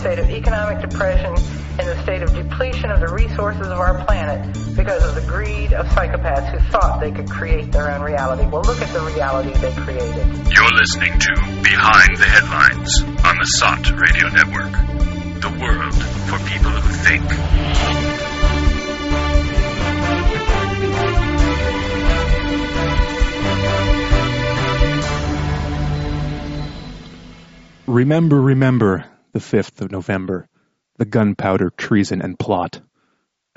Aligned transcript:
state 0.00 0.18
of 0.18 0.30
economic 0.30 0.80
depression, 0.80 1.34
in 1.78 1.84
the 1.84 2.02
state 2.02 2.22
of 2.22 2.32
depletion 2.32 2.90
of 2.90 3.00
the 3.00 3.08
resources 3.12 3.66
of 3.66 3.78
our 3.78 4.02
planet 4.06 4.40
because 4.74 5.04
of 5.04 5.14
the 5.14 5.20
greed 5.30 5.74
of 5.74 5.86
psychopaths 5.88 6.50
who 6.50 6.58
thought 6.70 7.00
they 7.00 7.10
could 7.10 7.30
create 7.30 7.70
their 7.70 7.90
own 7.90 8.00
reality. 8.00 8.46
Well, 8.46 8.62
look 8.62 8.80
at 8.80 8.90
the 8.94 9.00
reality 9.00 9.52
they 9.60 9.72
created. 9.72 10.26
You're 10.50 10.72
listening 10.72 11.18
to 11.18 11.34
Behind 11.62 12.16
the 12.16 12.24
Headlines 12.24 13.02
on 13.24 13.36
the 13.36 13.44
SOTT 13.44 13.90
Radio 14.00 14.28
Network. 14.30 14.72
The 15.40 15.50
world 15.60 15.94
for 16.28 16.38
people 16.48 16.70
who 16.70 16.92
think. 17.04 17.24
Remember, 27.86 28.40
remember 28.40 29.04
the 29.32 29.38
5th 29.38 29.80
of 29.80 29.90
November, 29.90 30.48
the 30.96 31.04
gunpowder 31.04 31.70
treason 31.70 32.22
and 32.22 32.38
plot. 32.38 32.80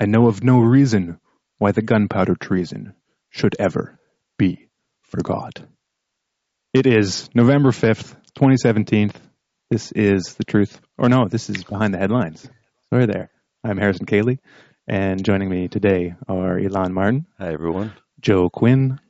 I 0.00 0.06
know 0.06 0.26
of 0.26 0.42
no 0.42 0.60
reason 0.60 1.18
why 1.58 1.72
the 1.72 1.82
gunpowder 1.82 2.34
treason 2.34 2.94
should 3.30 3.56
ever 3.58 3.98
be 4.38 4.68
forgot. 5.02 5.62
It 6.72 6.86
is 6.86 7.28
November 7.34 7.70
5th, 7.70 8.14
2017. 8.34 9.12
This 9.70 9.92
is 9.92 10.34
the 10.34 10.44
truth. 10.44 10.80
Or 10.98 11.08
no, 11.08 11.26
this 11.28 11.48
is 11.48 11.64
behind 11.64 11.94
the 11.94 11.98
headlines. 11.98 12.48
Sorry 12.90 13.06
there. 13.06 13.30
I'm 13.62 13.78
Harrison 13.78 14.06
Koehli, 14.06 14.38
and 14.86 15.24
joining 15.24 15.48
me 15.48 15.68
today 15.68 16.14
are 16.28 16.58
Elan 16.58 16.92
Martin. 16.92 17.26
Hi, 17.38 17.52
everyone. 17.52 17.92
Joe 18.20 18.50
Quinn. 18.50 19.00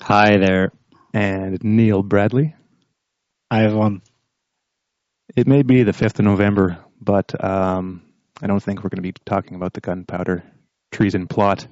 Hi 0.00 0.36
there. 0.36 0.72
And 1.12 1.58
Niall 1.64 2.02
Bradley. 2.02 2.54
Hi, 3.50 3.64
everyone. 3.64 4.02
It 5.36 5.46
may 5.46 5.62
be 5.62 5.82
the 5.82 5.92
5th 5.92 6.18
of 6.18 6.24
November, 6.24 6.78
but 7.00 7.32
um, 7.42 8.02
I 8.42 8.46
don't 8.46 8.62
think 8.62 8.78
we're 8.78 8.90
going 8.90 9.02
to 9.02 9.02
be 9.02 9.14
talking 9.24 9.54
about 9.54 9.72
the 9.72 9.80
gunpowder 9.80 10.42
treason 10.90 11.26
plot. 11.26 11.66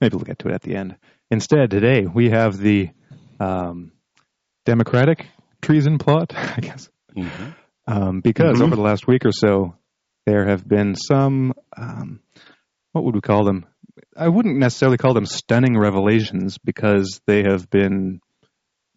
Maybe 0.00 0.16
we'll 0.16 0.24
get 0.24 0.38
to 0.40 0.48
it 0.48 0.54
at 0.54 0.62
the 0.62 0.76
end. 0.76 0.96
Instead, 1.30 1.70
today 1.70 2.06
we 2.06 2.30
have 2.30 2.58
the 2.58 2.90
um, 3.40 3.92
Democratic 4.64 5.26
treason 5.60 5.98
plot, 5.98 6.32
I 6.36 6.60
guess. 6.60 6.88
Mm-hmm. 7.16 7.50
Um, 7.86 8.20
because 8.20 8.54
mm-hmm. 8.54 8.62
over 8.62 8.76
the 8.76 8.82
last 8.82 9.06
week 9.06 9.24
or 9.24 9.32
so, 9.32 9.74
there 10.26 10.46
have 10.46 10.66
been 10.66 10.94
some, 10.94 11.54
um, 11.76 12.20
what 12.92 13.04
would 13.04 13.14
we 13.14 13.20
call 13.20 13.44
them? 13.44 13.66
I 14.16 14.28
wouldn't 14.28 14.58
necessarily 14.58 14.98
call 14.98 15.14
them 15.14 15.26
stunning 15.26 15.76
revelations 15.76 16.58
because 16.58 17.20
they 17.26 17.42
have 17.42 17.68
been 17.68 18.20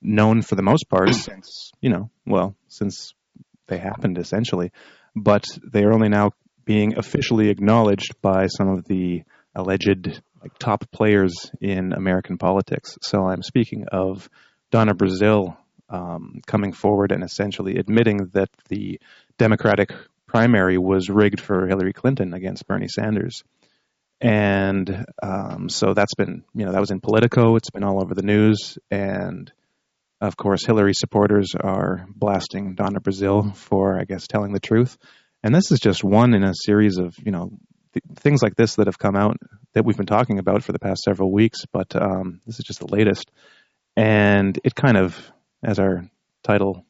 known 0.02 0.44
for 0.44 0.56
the 0.56 0.62
most 0.62 0.90
part 0.90 1.14
since, 1.16 1.72
you 1.82 1.90
know, 1.90 2.12
well, 2.26 2.56
since 2.68 3.14
they 3.68 3.78
happened 3.78 4.18
essentially, 4.18 4.72
but 5.16 5.46
they 5.64 5.84
are 5.84 5.94
only 5.94 6.10
now 6.10 6.32
being 6.66 6.98
officially 6.98 7.50
acknowledged 7.50 8.20
by 8.22 8.48
some 8.48 8.70
of 8.70 8.86
the 8.86 9.24
alleged 9.54 10.22
like 10.42 10.58
top 10.60 10.90
players 10.92 11.52
in 11.62 11.94
American 11.94 12.38
politics. 12.38 12.98
So 13.02 13.26
I'm 13.28 13.42
speaking 13.42 13.86
of 13.92 14.30
Donna 14.72 14.94
Brazile 14.94 15.58
um, 15.90 16.42
coming 16.46 16.74
forward 16.74 17.12
and 17.12 17.24
essentially 17.24 17.78
admitting 17.78 18.30
that 18.34 18.50
the 18.70 19.00
Democratic 19.38 19.92
primary 20.28 20.78
was 20.78 21.10
rigged 21.10 21.40
for 21.40 21.68
Hillary 21.68 21.94
Clinton 21.94 22.34
against 22.34 22.68
Bernie 22.68 22.88
Sanders. 22.88 23.44
And 24.22 25.06
um, 25.22 25.70
so 25.70 25.94
that's 25.94 26.16
been, 26.16 26.44
you 26.54 26.66
know, 26.66 26.72
that 26.72 26.80
was 26.80 26.92
in 26.92 27.02
Politico. 27.02 27.56
It's 27.56 27.70
been 27.70 27.84
all 27.84 28.02
over 28.02 28.14
the 28.14 28.24
news. 28.24 28.78
And 28.90 29.52
of 30.28 30.38
course, 30.38 30.66
Hillary 30.66 30.94
supporters 30.94 31.54
are 31.60 32.06
blasting 32.14 32.76
Donna 32.76 33.00
Brazile 33.00 33.56
for, 33.56 34.00
I 34.00 34.06
guess, 34.06 34.28
telling 34.28 34.54
the 34.54 34.60
truth. 34.60 34.98
And 35.44 35.54
this 35.54 35.72
is 35.72 35.80
just 35.80 36.04
one 36.04 36.34
in 36.34 36.44
a 36.44 36.54
series 36.54 36.98
of, 36.98 37.16
you 37.24 37.32
know, 37.32 37.52
th- 37.94 38.04
things 38.18 38.42
like 38.42 38.56
this 38.56 38.76
that 38.76 38.88
have 38.88 39.00
come 39.00 39.16
out 39.16 39.38
that 39.74 39.86
we've 39.86 39.98
been 39.98 40.06
talking 40.06 40.40
about 40.40 40.64
for 40.64 40.72
the 40.72 40.80
past 40.80 41.04
several 41.04 41.32
weeks. 41.32 41.60
But 41.72 41.96
um, 41.96 42.42
this 42.46 42.60
is 42.60 42.66
just 42.66 42.80
the 42.80 42.88
latest. 42.88 43.30
And 43.96 44.60
it 44.64 44.76
kind 44.76 44.98
of, 44.98 45.32
as 45.64 45.80
our 45.80 46.10
title 46.44 46.86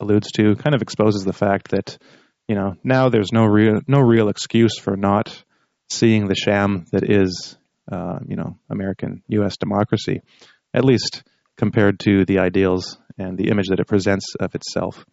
alludes 0.00 0.30
to, 0.32 0.54
kind 0.56 0.74
of 0.74 0.82
exposes 0.82 1.24
the 1.24 1.32
fact 1.32 1.70
that, 1.70 1.98
you 2.46 2.54
know, 2.54 2.74
now 2.84 3.08
there's 3.08 3.32
no 3.32 3.44
real, 3.44 3.80
no 3.86 4.00
real 4.00 4.28
excuse 4.28 4.78
for 4.78 4.96
not 4.96 5.42
seeing 5.90 6.28
the 6.28 6.34
sham 6.34 6.86
that 6.92 7.08
is, 7.08 7.56
uh, 7.90 8.18
you 8.26 8.36
know, 8.36 8.58
American 8.70 9.22
U.S. 9.28 9.56
democracy. 9.56 10.20
At 10.74 10.84
least 10.84 11.22
compared 11.58 12.00
to 12.00 12.24
the 12.24 12.38
ideals 12.38 12.98
and 13.18 13.36
the 13.36 13.48
image 13.48 13.66
that 13.68 13.80
it 13.80 13.86
presents 13.86 14.34
of 14.38 14.54
itself 14.54 15.04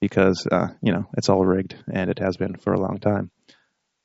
because 0.00 0.46
uh, 0.50 0.68
you 0.82 0.92
know 0.92 1.06
it's 1.16 1.28
all 1.28 1.44
rigged 1.44 1.76
and 1.90 2.10
it 2.10 2.18
has 2.18 2.36
been 2.36 2.56
for 2.56 2.74
a 2.74 2.80
long 2.80 2.98
time. 2.98 3.30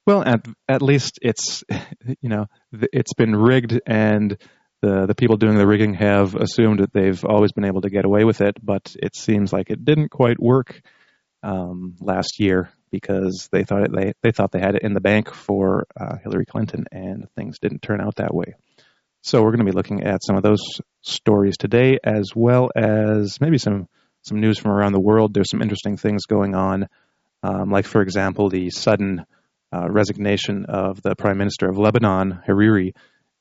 Well, 0.06 0.24
at 0.24 0.46
at 0.68 0.82
least 0.82 1.20
it's 1.22 1.64
you 2.22 2.30
know 2.30 2.46
it's 2.72 3.14
been 3.14 3.36
rigged 3.36 3.80
and 3.86 4.38
the 4.82 5.06
the 5.06 5.16
people 5.16 5.38
doing 5.38 5.58
the 5.58 5.68
rigging 5.68 5.96
have 5.96 6.36
assumed 6.36 6.80
that 6.80 6.94
they've 6.94 7.24
always 7.26 7.52
been 7.52 7.66
able 7.66 7.82
to 7.82 7.90
get 7.90 8.06
away 8.06 8.24
with 8.24 8.42
it, 8.42 8.56
but 8.64 8.96
it 9.02 9.16
seems 9.16 9.52
like 9.52 9.70
it 9.70 9.84
didn't 9.84 10.10
quite 10.10 10.42
work 10.42 10.82
um, 11.44 11.96
last 12.00 12.40
year 12.40 12.72
because 12.92 13.50
they 13.52 13.64
thought 13.64 13.84
it, 13.84 13.92
they 13.94 14.14
they 14.22 14.32
thought 14.32 14.52
they 14.52 14.60
had 14.60 14.76
it 14.76 14.84
in 14.84 14.94
the 14.94 15.02
bank 15.02 15.34
for 15.34 15.86
uh, 16.00 16.18
Hillary 16.24 16.46
Clinton 16.46 16.86
and 16.92 17.28
things 17.36 17.60
didn't 17.60 17.82
turn 17.82 18.02
out 18.02 18.16
that 18.16 18.34
way. 18.34 18.56
So 19.24 19.42
we're 19.42 19.52
going 19.52 19.66
to 19.66 19.72
be 19.72 19.76
looking 19.76 20.04
at 20.04 20.24
some 20.24 20.36
of 20.36 20.42
those 20.42 20.82
stories 21.02 21.56
today, 21.58 22.00
as 22.04 22.32
well 22.36 22.72
as 22.76 23.40
maybe 23.40 23.60
some 23.60 23.88
some 24.24 24.40
news 24.40 24.60
from 24.60 24.72
around 24.72 24.94
the 24.94 25.00
world. 25.00 25.34
There's 25.34 25.50
some 25.50 25.62
interesting 25.62 25.98
things 25.98 26.26
going 26.26 26.56
on, 26.56 26.88
um, 27.44 27.70
like 27.70 27.86
for 27.86 28.02
example, 28.02 28.50
the 28.50 28.70
sudden 28.72 29.26
uh, 29.74 29.90
resignation 29.90 30.66
of 30.66 31.02
the 31.02 31.16
Prime 31.16 31.38
Minister 31.38 31.70
of 31.70 31.78
Lebanon, 31.78 32.42
Hariri, 32.48 32.94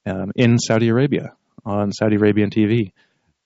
um, 0.07 0.33
in 0.37 0.59
Saudi 0.59 0.89
Arabia 0.89 1.33
on 1.65 1.93
Saudi 1.93 2.17
Arabian 2.17 2.51
TV. 2.51 2.93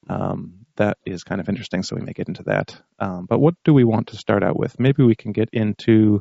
Um, 0.09 0.67
that 0.77 0.99
is 1.07 1.23
kind 1.23 1.41
of 1.41 1.49
interesting, 1.49 1.83
so 1.83 1.97
we 1.97 2.03
may 2.03 2.13
get 2.13 2.29
into 2.29 2.43
that. 2.45 2.81
Um, 2.99 3.27
but 3.29 3.39
what 3.39 3.55
do 3.65 3.73
we 3.73 3.85
want 3.85 4.09
to 4.09 4.17
start 4.17 4.43
out 4.43 4.59
with? 4.59 4.79
Maybe 4.81 5.05
we 5.05 5.15
can 5.15 5.33
get 5.33 5.51
into 5.53 6.21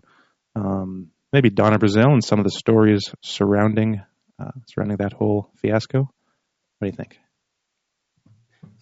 um, 0.55 1.09
maybe 1.31 1.49
Donna 1.49 1.79
Brazile 1.79 2.13
and 2.13 2.23
some 2.23 2.39
of 2.39 2.45
the 2.45 2.51
stories 2.51 3.01
surrounding 3.21 4.03
uh, 4.39 4.51
surrounding 4.67 4.97
that 4.97 5.13
whole 5.13 5.49
fiasco. 5.57 5.99
What 5.99 6.85
do 6.85 6.87
you 6.87 6.91
think? 6.91 7.17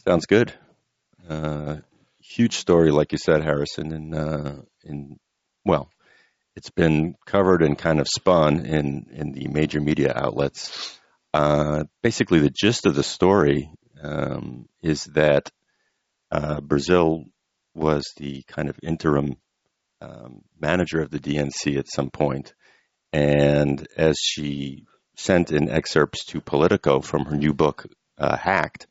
Sounds 0.05 0.25
good. 0.25 0.53
Uh, 1.27 1.77
huge 2.19 2.55
story, 2.55 2.91
like 2.91 3.11
you 3.11 3.17
said, 3.17 3.43
Harrison. 3.43 3.91
And 3.91 4.15
uh, 4.15 4.53
in 4.83 5.17
well, 5.65 5.89
it's 6.55 6.71
been 6.71 7.15
covered 7.25 7.61
and 7.61 7.77
kind 7.77 7.99
of 7.99 8.07
spun 8.07 8.65
in 8.65 9.07
in 9.11 9.31
the 9.31 9.47
major 9.47 9.79
media 9.79 10.13
outlets. 10.15 10.99
Uh, 11.33 11.83
basically, 12.01 12.39
the 12.39 12.49
gist 12.49 12.85
of 12.85 12.95
the 12.95 13.03
story 13.03 13.71
um, 14.01 14.67
is 14.81 15.05
that 15.13 15.51
uh, 16.31 16.59
Brazile 16.59 17.25
was 17.73 18.03
the 18.17 18.43
kind 18.47 18.69
of 18.69 18.79
interim 18.83 19.37
um, 20.01 20.41
manager 20.59 21.01
of 21.01 21.11
the 21.11 21.19
DNC 21.19 21.77
at 21.77 21.87
some 21.87 22.09
point, 22.09 22.53
and 23.13 23.87
as 23.95 24.17
she 24.19 24.85
sent 25.21 25.51
in 25.51 25.69
excerpts 25.69 26.25
to 26.25 26.41
Politico 26.41 27.01
from 27.01 27.25
her 27.25 27.37
new 27.37 27.53
book, 27.53 27.85
uh, 28.17 28.35
Hacked, 28.35 28.87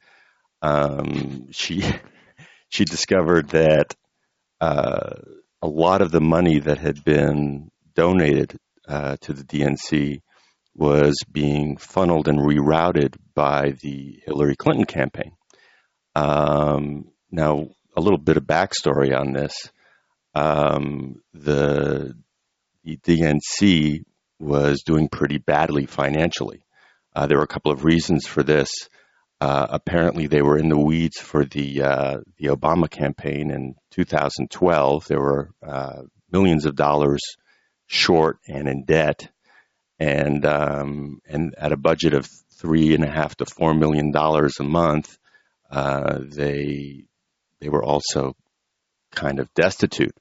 um, 0.62 1.50
she 1.52 1.82
she 2.68 2.84
discovered 2.84 3.50
that 3.50 3.94
uh, 4.60 5.14
a 5.62 5.68
lot 5.68 6.02
of 6.02 6.10
the 6.10 6.20
money 6.20 6.58
that 6.60 6.78
had 6.78 7.04
been 7.04 7.70
donated 7.94 8.56
uh, 8.88 9.16
to 9.22 9.32
the 9.32 9.44
DNC 9.44 10.20
was 10.74 11.16
being 11.30 11.76
funneled 11.76 12.28
and 12.28 12.38
rerouted 12.38 13.16
by 13.34 13.72
the 13.82 14.20
Hillary 14.24 14.56
Clinton 14.56 14.84
campaign. 14.84 15.32
Um, 16.14 17.10
now, 17.30 17.68
a 17.96 18.00
little 18.00 18.18
bit 18.18 18.36
of 18.36 18.44
backstory 18.44 19.16
on 19.16 19.32
this: 19.32 19.70
um, 20.34 21.22
the 21.32 22.14
the 22.84 22.96
DNC 22.96 24.04
was 24.40 24.82
doing 24.82 25.08
pretty 25.08 25.38
badly 25.38 25.86
financially. 25.86 26.64
Uh, 27.14 27.26
there 27.26 27.38
were 27.38 27.44
a 27.44 27.48
couple 27.48 27.70
of 27.70 27.84
reasons 27.84 28.26
for 28.26 28.42
this. 28.42 28.70
Uh, 29.40 29.66
apparently, 29.70 30.26
they 30.26 30.42
were 30.42 30.58
in 30.58 30.68
the 30.68 30.78
weeds 30.78 31.18
for 31.18 31.44
the 31.44 31.82
uh, 31.82 32.18
the 32.38 32.48
Obama 32.48 32.90
campaign 32.90 33.50
in 33.50 33.74
2012. 33.92 35.06
There 35.06 35.20
were 35.20 35.50
uh, 35.66 36.02
millions 36.30 36.66
of 36.66 36.74
dollars 36.76 37.20
short 37.86 38.38
and 38.46 38.68
in 38.68 38.84
debt, 38.84 39.30
and 39.98 40.44
um, 40.44 41.20
and 41.26 41.54
at 41.56 41.72
a 41.72 41.76
budget 41.76 42.14
of 42.14 42.28
three 42.58 42.94
and 42.94 43.02
a 43.02 43.10
half 43.10 43.34
to 43.36 43.46
four 43.46 43.72
million 43.72 44.10
dollars 44.10 44.60
a 44.60 44.64
month, 44.64 45.16
uh, 45.70 46.18
they 46.22 47.04
they 47.60 47.68
were 47.70 47.82
also 47.82 48.36
kind 49.10 49.40
of 49.40 49.52
destitute. 49.54 50.14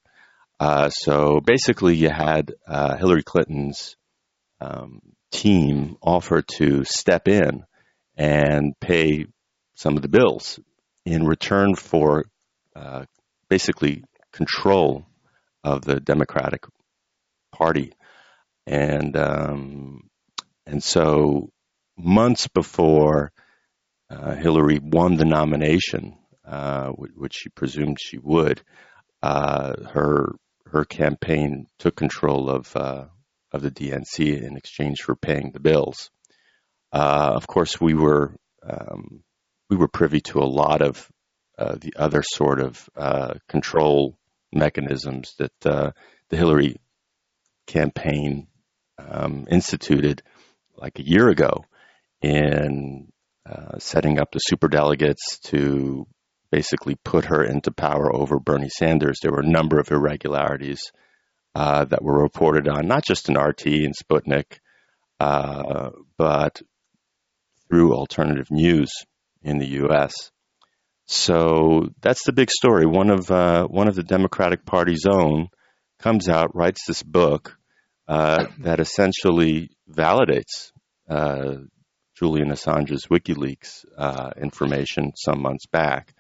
Uh, 0.62 0.90
so 0.90 1.42
basically, 1.42 1.96
you 1.96 2.10
had 2.10 2.54
Hillary 2.68 3.24
Clinton's 3.24 3.98
um, 4.62 5.02
team 5.32 5.98
offer 6.02 6.42
to 6.42 6.84
step 6.84 7.28
in 7.28 7.64
and 8.18 8.74
pay 8.80 9.26
some 9.76 9.96
of 9.96 10.02
the 10.02 10.10
bills 10.10 10.60
in 11.06 11.26
return 11.26 11.76
for 11.76 12.26
uh, 12.76 13.06
basically 13.50 14.04
control 14.32 15.06
of 15.64 15.84
the 15.84 16.00
Democratic 16.00 16.66
Party, 17.52 17.94
and 18.66 19.18
um, 19.18 20.10
and 20.66 20.84
so 20.84 21.50
months 21.98 22.48
before 22.48 23.32
uh, 24.10 24.36
Hillary 24.36 24.80
won 24.82 25.16
the 25.16 25.26
nomination, 25.26 26.18
uh, 26.46 26.90
which 26.90 27.34
she 27.36 27.50
presumed 27.50 27.98
she 28.00 28.18
would, 28.18 28.62
uh, 29.22 29.74
her 29.92 30.36
her 30.68 30.86
campaign 30.86 31.66
took 31.80 31.96
control 31.96 32.50
of 32.50 32.76
uh, 32.76 33.06
of 33.52 33.62
the 33.62 33.72
DNC 33.72 34.42
in 34.42 34.58
exchange 34.58 35.02
for 35.02 35.16
paying 35.16 35.52
the 35.52 35.60
bills. 35.60 36.10
Uh, 36.92 37.32
of 37.36 37.48
course, 37.48 37.80
we 37.80 37.94
were 37.94 38.36
um, 38.64 39.24
we 39.70 39.78
were 39.78 39.88
privy 39.88 40.22
to 40.22 40.40
a 40.40 40.46
lot 40.46 40.82
of 40.82 41.10
uh, 41.58 41.76
the 41.76 41.94
other 41.98 42.24
sort 42.24 42.60
of 42.60 42.90
uh, 42.96 43.34
control 43.48 44.18
mechanisms 44.52 45.36
that 45.38 45.66
uh, 45.66 45.92
the 46.30 46.38
Hillary 46.38 46.78
campaign 47.68 48.48
um, 48.98 49.48
instituted 49.50 50.24
like 50.76 50.98
a 51.00 51.08
year 51.08 51.30
ago 51.30 51.66
in 52.22 53.12
uh, 53.50 53.78
setting 53.78 54.20
up 54.20 54.32
the 54.32 54.40
super 54.40 54.68
delegates 54.68 55.40
to 55.40 56.08
basically 56.52 56.96
put 57.04 57.26
her 57.26 57.44
into 57.44 57.72
power 57.72 58.14
over 58.14 58.40
Bernie 58.40 58.70
Sanders. 58.70 59.20
There 59.22 59.32
were 59.32 59.42
a 59.42 59.50
number 59.50 59.80
of 59.80 59.92
irregularities 59.92 60.92
uh, 61.60 61.84
that 61.84 62.02
were 62.02 62.22
reported 62.22 62.70
on, 62.70 62.88
not 62.88 63.04
just 63.04 63.28
in 63.28 63.38
RT 63.38 63.66
and 63.66 63.94
Sputnik, 63.94 64.60
uh, 65.20 65.90
but 66.18 66.62
through 67.68 67.94
alternative 67.94 68.48
news 68.50 68.90
in 69.42 69.58
the 69.58 69.68
U.S. 69.82 70.32
So 71.06 71.90
that's 72.02 72.24
the 72.24 72.32
big 72.32 72.50
story. 72.50 72.86
One 72.86 73.10
of 73.10 73.30
uh, 73.30 73.66
one 73.66 73.90
of 73.90 73.96
the 73.96 74.04
Democratic 74.04 74.66
Party's 74.66 75.06
own 75.06 75.50
comes 76.00 76.30
out, 76.30 76.56
writes 76.56 76.86
this 76.88 77.04
book 77.04 77.58
uh, 78.08 78.46
that 78.60 78.80
essentially 78.80 79.70
validates 79.92 80.72
uh, 81.10 81.56
Julian 82.18 82.52
Assange's 82.52 83.08
WikiLeaks 83.08 83.84
information 84.42 85.12
some 85.18 85.42
months 85.42 85.66
back, 85.66 86.14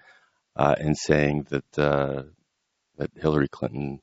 in 0.81 0.95
saying 0.95 1.47
that 1.49 1.71
that 2.97 3.11
Hillary 3.15 3.47
Clinton 3.47 4.01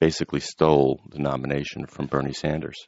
basically 0.00 0.40
stole 0.40 1.00
the 1.10 1.18
nomination 1.18 1.86
from 1.86 2.06
Bernie 2.06 2.32
Sanders. 2.32 2.86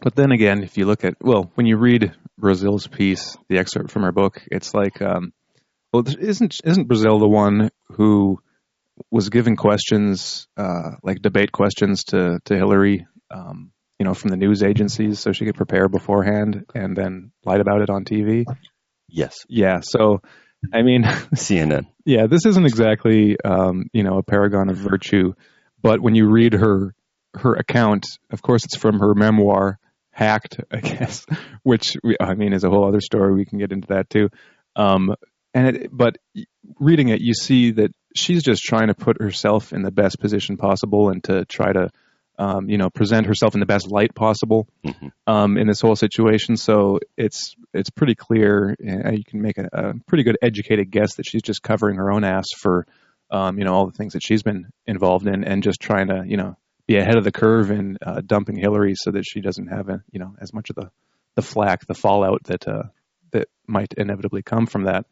But 0.00 0.14
then 0.14 0.32
again, 0.32 0.62
if 0.62 0.78
you 0.78 0.86
look 0.86 1.04
at 1.04 1.14
well, 1.20 1.50
when 1.54 1.66
you 1.66 1.76
read 1.76 2.14
Brazile's 2.40 2.86
piece, 2.86 3.36
the 3.48 3.58
excerpt 3.58 3.90
from 3.90 4.02
her 4.02 4.12
book, 4.12 4.42
it's 4.50 4.72
like, 4.74 5.02
um, 5.02 5.32
well, 5.92 6.04
isn't 6.06 6.60
isn't 6.64 6.88
Brazile 6.88 7.20
the 7.20 7.28
one 7.28 7.70
who 7.90 8.38
was 9.10 9.28
giving 9.28 9.56
questions, 9.56 10.48
uh, 10.56 10.92
like 11.02 11.20
debate 11.20 11.52
questions 11.52 12.04
to 12.04 12.38
to 12.46 12.56
Hillary, 12.56 13.06
um, 13.30 13.72
you 13.98 14.04
know, 14.04 14.14
from 14.14 14.30
the 14.30 14.36
news 14.36 14.62
agencies, 14.62 15.20
so 15.20 15.32
she 15.32 15.44
could 15.44 15.54
prepare 15.54 15.88
beforehand 15.88 16.64
and 16.74 16.96
then 16.96 17.32
lied 17.44 17.60
about 17.60 17.82
it 17.82 17.90
on 17.90 18.04
TV? 18.04 18.44
Yes. 19.08 19.44
Yeah. 19.48 19.80
So, 19.82 20.22
I 20.72 20.82
mean, 20.82 21.02
CNN. 21.34 21.86
Yeah, 22.04 22.26
this 22.26 22.46
isn't 22.46 22.66
exactly, 22.66 23.36
um, 23.44 23.84
you 23.92 24.02
know, 24.02 24.18
a 24.18 24.22
paragon 24.22 24.70
of 24.70 24.76
virtue, 24.76 25.34
but 25.82 26.00
when 26.00 26.14
you 26.14 26.28
read 26.28 26.54
her 26.54 26.94
her 27.34 27.54
account, 27.54 28.06
of 28.30 28.42
course, 28.42 28.64
it's 28.64 28.76
from 28.76 29.00
her 29.00 29.14
memoir, 29.14 29.78
Hacked, 30.10 30.60
I 30.70 30.80
guess, 30.80 31.24
which 31.62 31.96
we, 32.04 32.16
I 32.20 32.34
mean 32.34 32.52
is 32.52 32.64
a 32.64 32.70
whole 32.70 32.86
other 32.86 33.00
story. 33.00 33.34
We 33.34 33.46
can 33.46 33.58
get 33.58 33.72
into 33.72 33.88
that 33.88 34.10
too. 34.10 34.28
Um, 34.76 35.14
and 35.54 35.76
it, 35.76 35.88
but 35.90 36.16
reading 36.78 37.08
it, 37.08 37.20
you 37.20 37.34
see 37.34 37.72
that 37.72 37.92
she's 38.14 38.42
just 38.42 38.62
trying 38.62 38.88
to 38.88 38.94
put 38.94 39.20
herself 39.20 39.72
in 39.72 39.82
the 39.82 39.90
best 39.90 40.18
position 40.20 40.56
possible 40.56 41.08
and 41.10 41.22
to 41.24 41.44
try 41.46 41.72
to, 41.72 41.90
um, 42.38 42.68
you 42.68 42.78
know, 42.78 42.90
present 42.90 43.26
herself 43.26 43.54
in 43.54 43.60
the 43.60 43.66
best 43.66 43.90
light 43.90 44.14
possible 44.14 44.66
Mm-hmm. 44.84 45.08
um, 45.26 45.56
in 45.56 45.66
this 45.66 45.80
whole 45.80 45.96
situation. 45.96 46.56
So 46.56 46.98
it's 47.16 47.54
it's 47.72 47.90
pretty 47.90 48.14
clear. 48.14 48.76
And 48.78 49.16
you 49.16 49.24
can 49.24 49.40
make 49.40 49.58
a, 49.58 49.68
a 49.72 49.94
pretty 50.06 50.24
good 50.24 50.38
educated 50.42 50.90
guess 50.90 51.14
that 51.16 51.26
she's 51.26 51.42
just 51.42 51.62
covering 51.62 51.96
her 51.96 52.10
own 52.12 52.24
ass 52.24 52.46
for, 52.58 52.86
um, 53.32 53.58
you 53.58 53.64
know, 53.64 53.72
all 53.72 53.86
the 53.86 53.96
things 53.96 54.12
that 54.12 54.22
she's 54.22 54.42
been 54.42 54.66
involved 54.86 55.26
in, 55.26 55.42
and 55.44 55.62
just 55.62 55.80
trying 55.80 56.08
to, 56.08 56.22
you 56.26 56.36
know, 56.36 56.56
be 56.86 56.96
ahead 56.96 57.16
of 57.16 57.24
the 57.24 57.32
curve 57.32 57.70
in 57.70 57.96
uh, 58.04 58.20
dumping 58.24 58.56
Hillary 58.56 58.94
so 58.94 59.10
that 59.12 59.24
she 59.24 59.40
doesn't 59.40 59.68
have, 59.68 59.88
a, 59.88 60.04
you 60.12 60.20
know, 60.20 60.34
as 60.40 60.52
much 60.52 60.70
of 60.70 60.76
the 60.76 60.90
the 61.34 61.42
flack, 61.42 61.86
the 61.86 61.94
fallout 61.94 62.44
that 62.44 62.68
uh, 62.68 62.84
that 63.32 63.48
might 63.66 63.94
inevitably 63.96 64.42
come 64.42 64.66
from 64.66 64.84
that. 64.84 65.06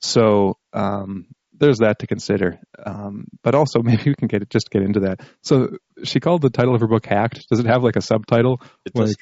So 0.00 0.58
um, 0.72 1.28
there's 1.52 1.78
that 1.78 2.00
to 2.00 2.06
consider. 2.06 2.58
Um, 2.84 3.26
but 3.42 3.54
also 3.54 3.80
maybe 3.82 4.10
we 4.10 4.14
can 4.14 4.28
get 4.28 4.48
just 4.50 4.70
get 4.70 4.82
into 4.82 5.00
that. 5.00 5.20
So 5.42 5.76
she 6.04 6.20
called 6.20 6.42
the 6.42 6.50
title 6.50 6.74
of 6.74 6.80
her 6.80 6.88
book 6.88 7.06
"Hacked." 7.06 7.48
Does 7.48 7.60
it 7.60 7.66
have 7.66 7.84
like 7.84 7.96
a 7.96 8.02
subtitle? 8.02 8.60
It 8.84 8.92
does. 8.94 9.16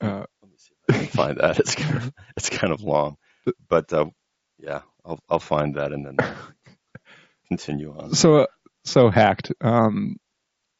Like, 0.00 0.10
uh, 0.12 0.26
Let 0.42 0.50
me 0.50 0.56
see 0.56 0.74
if 0.88 0.94
I 0.94 0.98
can 0.98 1.06
find 1.08 1.38
that. 1.38 1.58
It's 1.58 1.74
kind 1.74 1.96
of 1.96 2.12
it's 2.36 2.50
kind 2.50 2.72
of 2.72 2.82
long, 2.82 3.16
but 3.68 3.92
uh, 3.92 4.06
yeah, 4.58 4.82
I'll 5.04 5.18
I'll 5.28 5.40
find 5.40 5.74
that 5.74 5.92
and 5.92 6.06
then 6.06 6.16
continue 7.48 7.94
on. 7.96 8.14
so 8.14 8.46
so 8.84 9.10
hacked. 9.10 9.52
Um, 9.60 10.16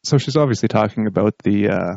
so 0.02 0.18
she's 0.18 0.36
obviously 0.36 0.68
talking 0.68 1.06
about 1.06 1.34
the 1.42 1.68
uh, 1.68 1.94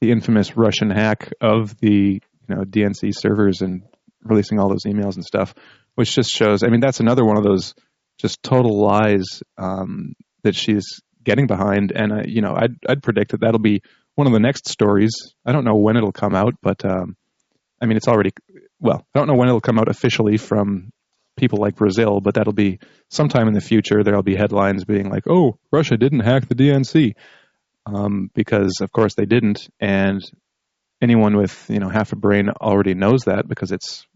the 0.00 0.10
infamous 0.10 0.56
Russian 0.56 0.90
hack 0.90 1.32
of 1.40 1.78
the 1.78 2.20
you 2.48 2.54
know 2.54 2.62
DNC 2.62 3.12
servers 3.16 3.62
and 3.62 3.82
releasing 4.22 4.58
all 4.58 4.68
those 4.68 4.84
emails 4.84 5.14
and 5.14 5.24
stuff, 5.24 5.54
which 5.94 6.14
just 6.14 6.30
shows. 6.30 6.62
I 6.62 6.68
mean, 6.68 6.80
that's 6.80 7.00
another 7.00 7.24
one 7.24 7.38
of 7.38 7.44
those 7.44 7.74
just 8.18 8.42
total 8.42 8.78
lies 8.78 9.42
um, 9.56 10.14
that 10.42 10.54
she's 10.54 11.00
getting 11.24 11.46
behind. 11.46 11.92
And 11.92 12.12
uh, 12.12 12.22
you 12.26 12.42
know, 12.42 12.54
I'd 12.54 12.74
I'd 12.88 13.02
predict 13.02 13.32
that 13.32 13.40
that'll 13.40 13.60
be 13.60 13.82
one 14.14 14.26
of 14.26 14.32
the 14.32 14.40
next 14.40 14.68
stories. 14.68 15.12
I 15.44 15.52
don't 15.52 15.64
know 15.64 15.76
when 15.76 15.96
it'll 15.96 16.12
come 16.12 16.34
out, 16.34 16.54
but 16.62 16.84
um, 16.84 17.16
I 17.80 17.86
mean, 17.86 17.96
it's 17.96 18.08
already 18.08 18.30
well. 18.78 19.06
I 19.14 19.18
don't 19.18 19.28
know 19.28 19.36
when 19.36 19.48
it'll 19.48 19.60
come 19.60 19.78
out 19.78 19.88
officially 19.88 20.36
from 20.36 20.90
people 21.36 21.58
like 21.58 21.76
Brazile, 21.76 22.22
but 22.22 22.34
that'll 22.34 22.52
be 22.52 22.78
sometime 23.08 23.48
in 23.48 23.54
the 23.54 23.60
future. 23.60 24.02
There'll 24.02 24.22
be 24.22 24.36
headlines 24.36 24.84
being 24.84 25.10
like, 25.10 25.24
"Oh, 25.28 25.58
Russia 25.70 25.96
didn't 25.96 26.20
hack 26.20 26.48
the 26.48 26.54
DNC," 26.54 27.14
um, 27.86 28.30
because 28.34 28.80
of 28.80 28.92
course 28.92 29.14
they 29.14 29.26
didn't, 29.26 29.68
and 29.80 30.22
anyone 31.00 31.36
with 31.36 31.66
you 31.68 31.78
know 31.78 31.88
half 31.88 32.12
a 32.12 32.16
brain 32.16 32.48
already 32.48 32.94
knows 32.94 33.22
that 33.24 33.48
because 33.48 33.72
it's 33.72 34.06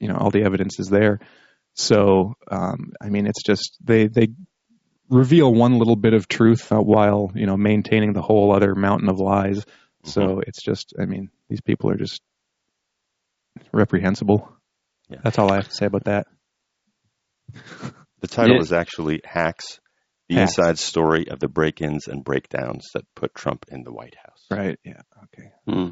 you 0.00 0.08
know 0.08 0.16
all 0.16 0.30
the 0.30 0.44
evidence 0.44 0.78
is 0.78 0.88
there. 0.88 1.20
So 1.74 2.34
um, 2.50 2.92
I 3.00 3.08
mean, 3.08 3.26
it's 3.26 3.42
just 3.42 3.76
they 3.82 4.06
they 4.06 4.28
reveal 5.08 5.52
one 5.52 5.78
little 5.78 5.96
bit 5.96 6.14
of 6.14 6.28
truth 6.28 6.72
uh, 6.72 6.80
while 6.80 7.30
you 7.34 7.46
know 7.46 7.56
maintaining 7.56 8.12
the 8.12 8.22
whole 8.22 8.54
other 8.54 8.74
mountain 8.74 9.08
of 9.08 9.18
lies. 9.18 9.64
So 10.04 10.40
it's 10.44 10.62
just, 10.62 10.94
I 11.00 11.04
mean, 11.04 11.30
these 11.48 11.60
people 11.60 11.90
are 11.90 11.96
just 11.96 12.22
reprehensible. 13.72 14.50
Yeah. 15.08 15.18
That's 15.22 15.38
all 15.38 15.52
I 15.52 15.56
have 15.56 15.68
to 15.68 15.74
say 15.74 15.86
about 15.86 16.04
that. 16.04 16.26
The 18.20 18.28
title 18.28 18.56
Yeah. 18.56 18.62
is 18.62 18.72
actually 18.72 19.20
Hacks: 19.24 19.80
The 20.28 20.36
Hacks. 20.36 20.58
Inside 20.58 20.78
Story 20.78 21.28
of 21.28 21.40
the 21.40 21.48
Break-ins 21.48 22.06
and 22.08 22.24
Breakdowns 22.24 22.88
That 22.94 23.04
Put 23.14 23.34
Trump 23.34 23.66
in 23.68 23.82
the 23.82 23.92
White 23.92 24.14
House. 24.16 24.46
Right? 24.50 24.78
Yeah. 24.84 25.00
Okay. 25.24 25.50
Hmm. 25.66 25.88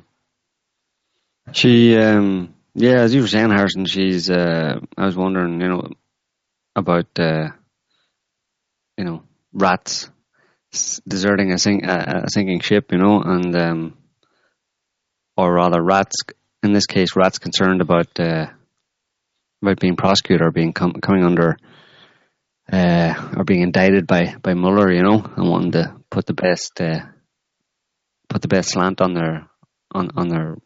She, 1.53 1.97
um, 1.97 2.55
yeah, 2.75 3.01
as 3.01 3.13
you 3.15 3.23
were 3.23 3.27
saying, 3.27 3.51
Harrison, 3.51 3.85
she's, 3.87 4.31
uh, 4.31 4.79
I 4.97 5.05
was 5.05 5.17
wondering, 5.17 5.61
you 5.61 5.69
know, 5.69 5.89
about, 6.77 7.19
uh, 7.19 7.49
you 8.97 9.05
know, 9.05 9.25
rats 9.53 10.09
deserting 11.09 11.53
a, 11.53 11.59
sink, 11.59 11.85
a, 11.85 12.23
a 12.27 12.31
sinking 12.31 12.61
ship, 12.61 12.93
you 12.93 12.99
know, 12.99 13.21
and, 13.23 13.57
um, 13.57 13.97
or 15.37 15.53
rather 15.53 15.83
rats, 15.83 16.17
in 16.63 16.73
this 16.73 16.87
case, 16.87 17.17
rats 17.17 17.39
concerned 17.39 17.81
about, 17.81 18.21
uh, 18.21 18.47
about 19.63 19.81
being 19.81 19.97
prosecuted 19.97 20.47
or 20.47 20.51
being 20.51 20.73
com- 20.73 21.01
coming 21.01 21.25
under, 21.25 21.57
uh, 22.73 23.33
or 23.37 23.45
being 23.45 23.63
indicted 23.63 24.07
by, 24.07 24.35
by 24.43 24.55
Mueller, 24.55 24.93
you 24.93 25.03
know, 25.03 25.23
and 25.37 25.49
wanting 25.49 25.73
to 25.73 25.97
put 26.11 26.27
the 26.27 26.35
best, 26.35 26.81
uh, 26.81 27.01
put 28.29 28.43
the 28.43 28.49
best 28.49 28.71
slant 28.71 29.01
on 29.01 29.15
their, 29.15 29.49
on, 29.93 30.11
on 30.17 30.29
their 30.29 30.57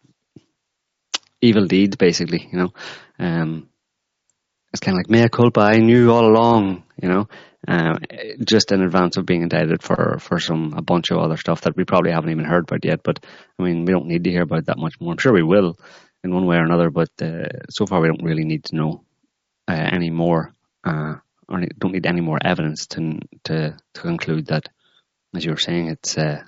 evil 1.40 1.66
deeds, 1.66 1.96
basically. 1.96 2.48
You 2.50 2.58
know, 2.58 2.72
um, 3.18 3.68
it's 4.72 4.80
kind 4.80 4.96
of 4.96 5.00
like 5.00 5.10
mea 5.10 5.28
culpa. 5.28 5.60
I 5.60 5.76
knew 5.76 6.10
all 6.10 6.26
along. 6.26 6.82
You 7.00 7.08
know, 7.08 7.28
uh, 7.66 7.98
just 8.44 8.72
in 8.72 8.82
advance 8.82 9.16
of 9.16 9.26
being 9.26 9.42
indicted 9.42 9.82
for 9.82 10.18
for 10.20 10.38
some 10.38 10.74
a 10.76 10.82
bunch 10.82 11.10
of 11.10 11.18
other 11.18 11.36
stuff 11.36 11.62
that 11.62 11.76
we 11.76 11.84
probably 11.84 12.12
haven't 12.12 12.30
even 12.30 12.44
heard 12.44 12.64
about 12.64 12.84
yet. 12.84 13.02
But 13.02 13.24
I 13.58 13.62
mean, 13.62 13.84
we 13.84 13.92
don't 13.92 14.06
need 14.06 14.24
to 14.24 14.30
hear 14.30 14.42
about 14.42 14.66
that 14.66 14.78
much 14.78 14.94
more. 15.00 15.12
I'm 15.12 15.18
sure 15.18 15.32
we 15.32 15.42
will 15.42 15.78
in 16.24 16.34
one 16.34 16.46
way 16.46 16.56
or 16.56 16.64
another, 16.64 16.90
but 16.90 17.10
uh, 17.20 17.46
so 17.70 17.86
far 17.86 18.00
we 18.00 18.08
don't 18.08 18.24
really 18.24 18.44
need 18.44 18.64
to 18.64 18.76
know 18.76 19.04
uh, 19.68 19.88
any 19.92 20.10
more. 20.10 20.54
Uh, 20.82 21.16
or 21.48 21.60
don't 21.78 21.92
need 21.92 22.06
any 22.06 22.22
more 22.22 22.38
evidence 22.42 22.86
to 22.86 23.18
to 23.44 23.76
to 23.92 24.00
conclude 24.00 24.46
that, 24.46 24.68
as 25.36 25.44
you 25.44 25.50
were 25.50 25.58
saying, 25.58 25.88
it's 25.88 26.16
uh, 26.16 26.42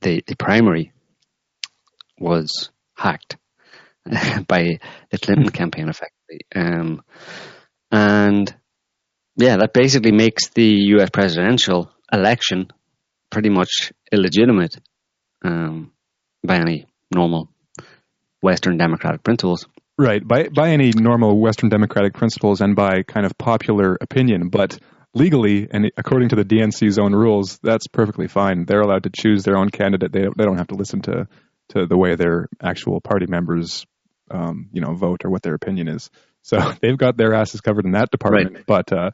the 0.00 0.22
the 0.26 0.36
primary 0.36 0.92
was 2.18 2.70
hacked 2.96 3.36
by 4.48 4.78
the 5.10 5.18
Clinton 5.18 5.50
campaign, 5.50 5.88
effectively. 5.88 6.40
Um, 6.54 7.02
and 7.90 8.54
yeah, 9.36 9.58
that 9.58 9.72
basically 9.72 10.12
makes 10.12 10.48
the 10.48 10.68
U.S. 10.96 11.10
presidential 11.10 11.92
election 12.12 12.68
pretty 13.30 13.50
much 13.50 13.92
illegitimate 14.10 14.76
um, 15.44 15.92
by 16.42 16.56
any 16.56 16.86
normal 17.14 17.50
Western 18.40 18.76
democratic 18.76 19.22
principles. 19.22 19.66
Right, 19.96 20.26
by 20.26 20.48
by 20.48 20.70
any 20.70 20.92
normal 20.94 21.40
Western 21.40 21.68
democratic 21.68 22.14
principles 22.14 22.60
and 22.60 22.76
by 22.76 23.02
kind 23.02 23.26
of 23.26 23.36
popular 23.36 23.98
opinion, 24.00 24.48
but 24.48 24.78
legally 25.14 25.66
and 25.70 25.90
according 25.96 26.28
to 26.28 26.36
the 26.36 26.44
DNC's 26.44 26.98
own 26.98 27.12
rules, 27.14 27.58
that's 27.62 27.88
perfectly 27.88 28.28
fine. 28.28 28.64
They're 28.64 28.80
allowed 28.80 29.04
to 29.04 29.10
choose 29.10 29.42
their 29.42 29.56
own 29.56 29.70
candidate. 29.70 30.12
They 30.12 30.22
they 30.36 30.44
don't 30.44 30.58
have 30.58 30.68
to 30.68 30.76
listen 30.76 31.02
to 31.02 31.26
to 31.70 31.86
the 31.86 31.96
way 31.96 32.14
their 32.14 32.48
actual 32.62 33.00
party 33.00 33.26
members, 33.26 33.84
um, 34.30 34.70
you 34.72 34.80
know, 34.80 34.94
vote 34.94 35.24
or 35.24 35.30
what 35.30 35.42
their 35.42 35.54
opinion 35.54 35.88
is. 35.88 36.10
So 36.42 36.58
they've 36.80 36.96
got 36.96 37.16
their 37.16 37.34
asses 37.34 37.60
covered 37.60 37.84
in 37.84 37.92
that 37.92 38.10
department. 38.10 38.54
Right. 38.54 38.66
But 38.66 38.92
uh, 38.92 39.10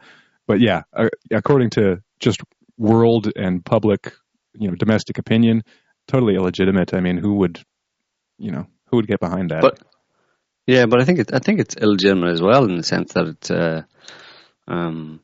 but 0.47 0.61
yeah, 0.61 0.83
uh, 0.93 1.09
according 1.33 1.71
to 1.71 2.03
just 2.21 2.41
world 2.77 3.31
and 3.35 3.65
public, 3.65 4.13
you 4.55 4.69
know, 4.69 4.75
domestic 4.75 5.19
opinion, 5.19 5.63
totally 6.09 6.35
illegitimate. 6.35 6.95
I 6.95 7.01
mean, 7.01 7.17
who 7.17 7.35
would, 7.37 7.61
you 8.39 8.53
know, 8.53 8.67
who 8.95 8.97
would 8.99 9.09
get 9.09 9.21
behind 9.21 9.51
that? 9.51 9.61
But 9.61 9.79
yeah, 10.67 10.87
but 10.87 11.01
I 11.01 11.05
think 11.05 11.19
it, 11.19 11.35
I 11.35 11.41
think 11.41 11.61
it's 11.61 11.77
illegitimate 11.77 12.31
as 12.31 12.41
well 12.41 12.65
in 12.65 12.77
the 12.77 12.83
sense 12.83 13.13
that 13.15 13.27
it's 13.27 13.51
uh, 13.51 13.83
um, 14.69 15.21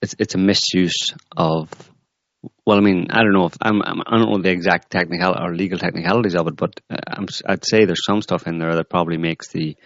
it's 0.00 0.14
it's 0.18 0.34
a 0.34 0.38
misuse 0.38 1.12
of. 1.36 1.68
Well, 2.66 2.78
I 2.78 2.80
mean, 2.80 3.06
I 3.10 3.22
don't 3.22 3.34
know 3.34 3.46
if 3.46 3.56
I'm, 3.60 3.82
I'm 3.82 4.00
I 4.04 4.18
don't 4.18 4.30
know 4.30 4.38
the 4.42 4.50
exact 4.50 4.90
technical 4.90 5.34
or 5.38 5.54
legal 5.54 5.78
technicalities 5.78 6.34
of 6.34 6.48
it, 6.48 6.56
but 6.56 6.80
uh, 6.90 6.96
I'm, 7.06 7.26
I'd 7.46 7.64
say 7.64 7.84
there's 7.84 8.04
some 8.04 8.22
stuff 8.22 8.46
in 8.46 8.58
there 8.58 8.74
that 8.76 8.90
probably 8.90 9.16
makes 9.16 9.48
the 9.48 9.76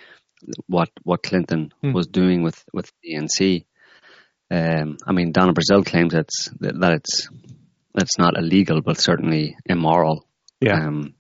what 0.66 0.90
what 1.02 1.23
Clinton 1.23 1.73
Hmm. 1.83 1.92
was 1.92 2.06
doing 2.06 2.42
with 2.42 2.62
with 2.73 2.90
the 3.02 3.14
DNC. 3.14 3.64
Um, 4.50 4.97
I 5.06 5.12
mean, 5.12 5.33
Donna 5.33 5.52
Brazile 5.52 5.85
claims 5.85 6.14
it's 6.14 6.50
that, 6.61 6.80
that 6.80 6.92
it's 6.92 7.28
it's 7.95 8.18
not 8.18 8.38
illegal, 8.38 8.80
but 8.80 9.00
certainly 9.00 9.56
immoral 9.66 10.26
yeah, 10.61 10.87
um, 10.87 11.14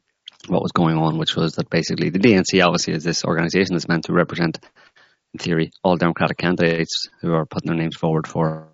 what 0.48 0.62
was 0.62 0.72
going 0.72 0.96
on, 0.96 1.18
which 1.18 1.36
was 1.36 1.54
that 1.54 1.70
basically 1.70 2.10
the 2.10 2.18
DNC 2.18 2.64
obviously 2.64 2.94
is 2.94 3.04
this 3.04 3.24
organization 3.24 3.74
that's 3.74 3.88
meant 3.88 4.04
to 4.04 4.12
represent, 4.12 4.58
in 5.32 5.38
theory, 5.38 5.70
all 5.82 5.96
Democratic 5.96 6.38
candidates 6.38 7.08
who 7.20 7.32
are 7.32 7.46
putting 7.46 7.68
their 7.68 7.76
names 7.76 7.96
forward 7.96 8.26
for 8.26 8.68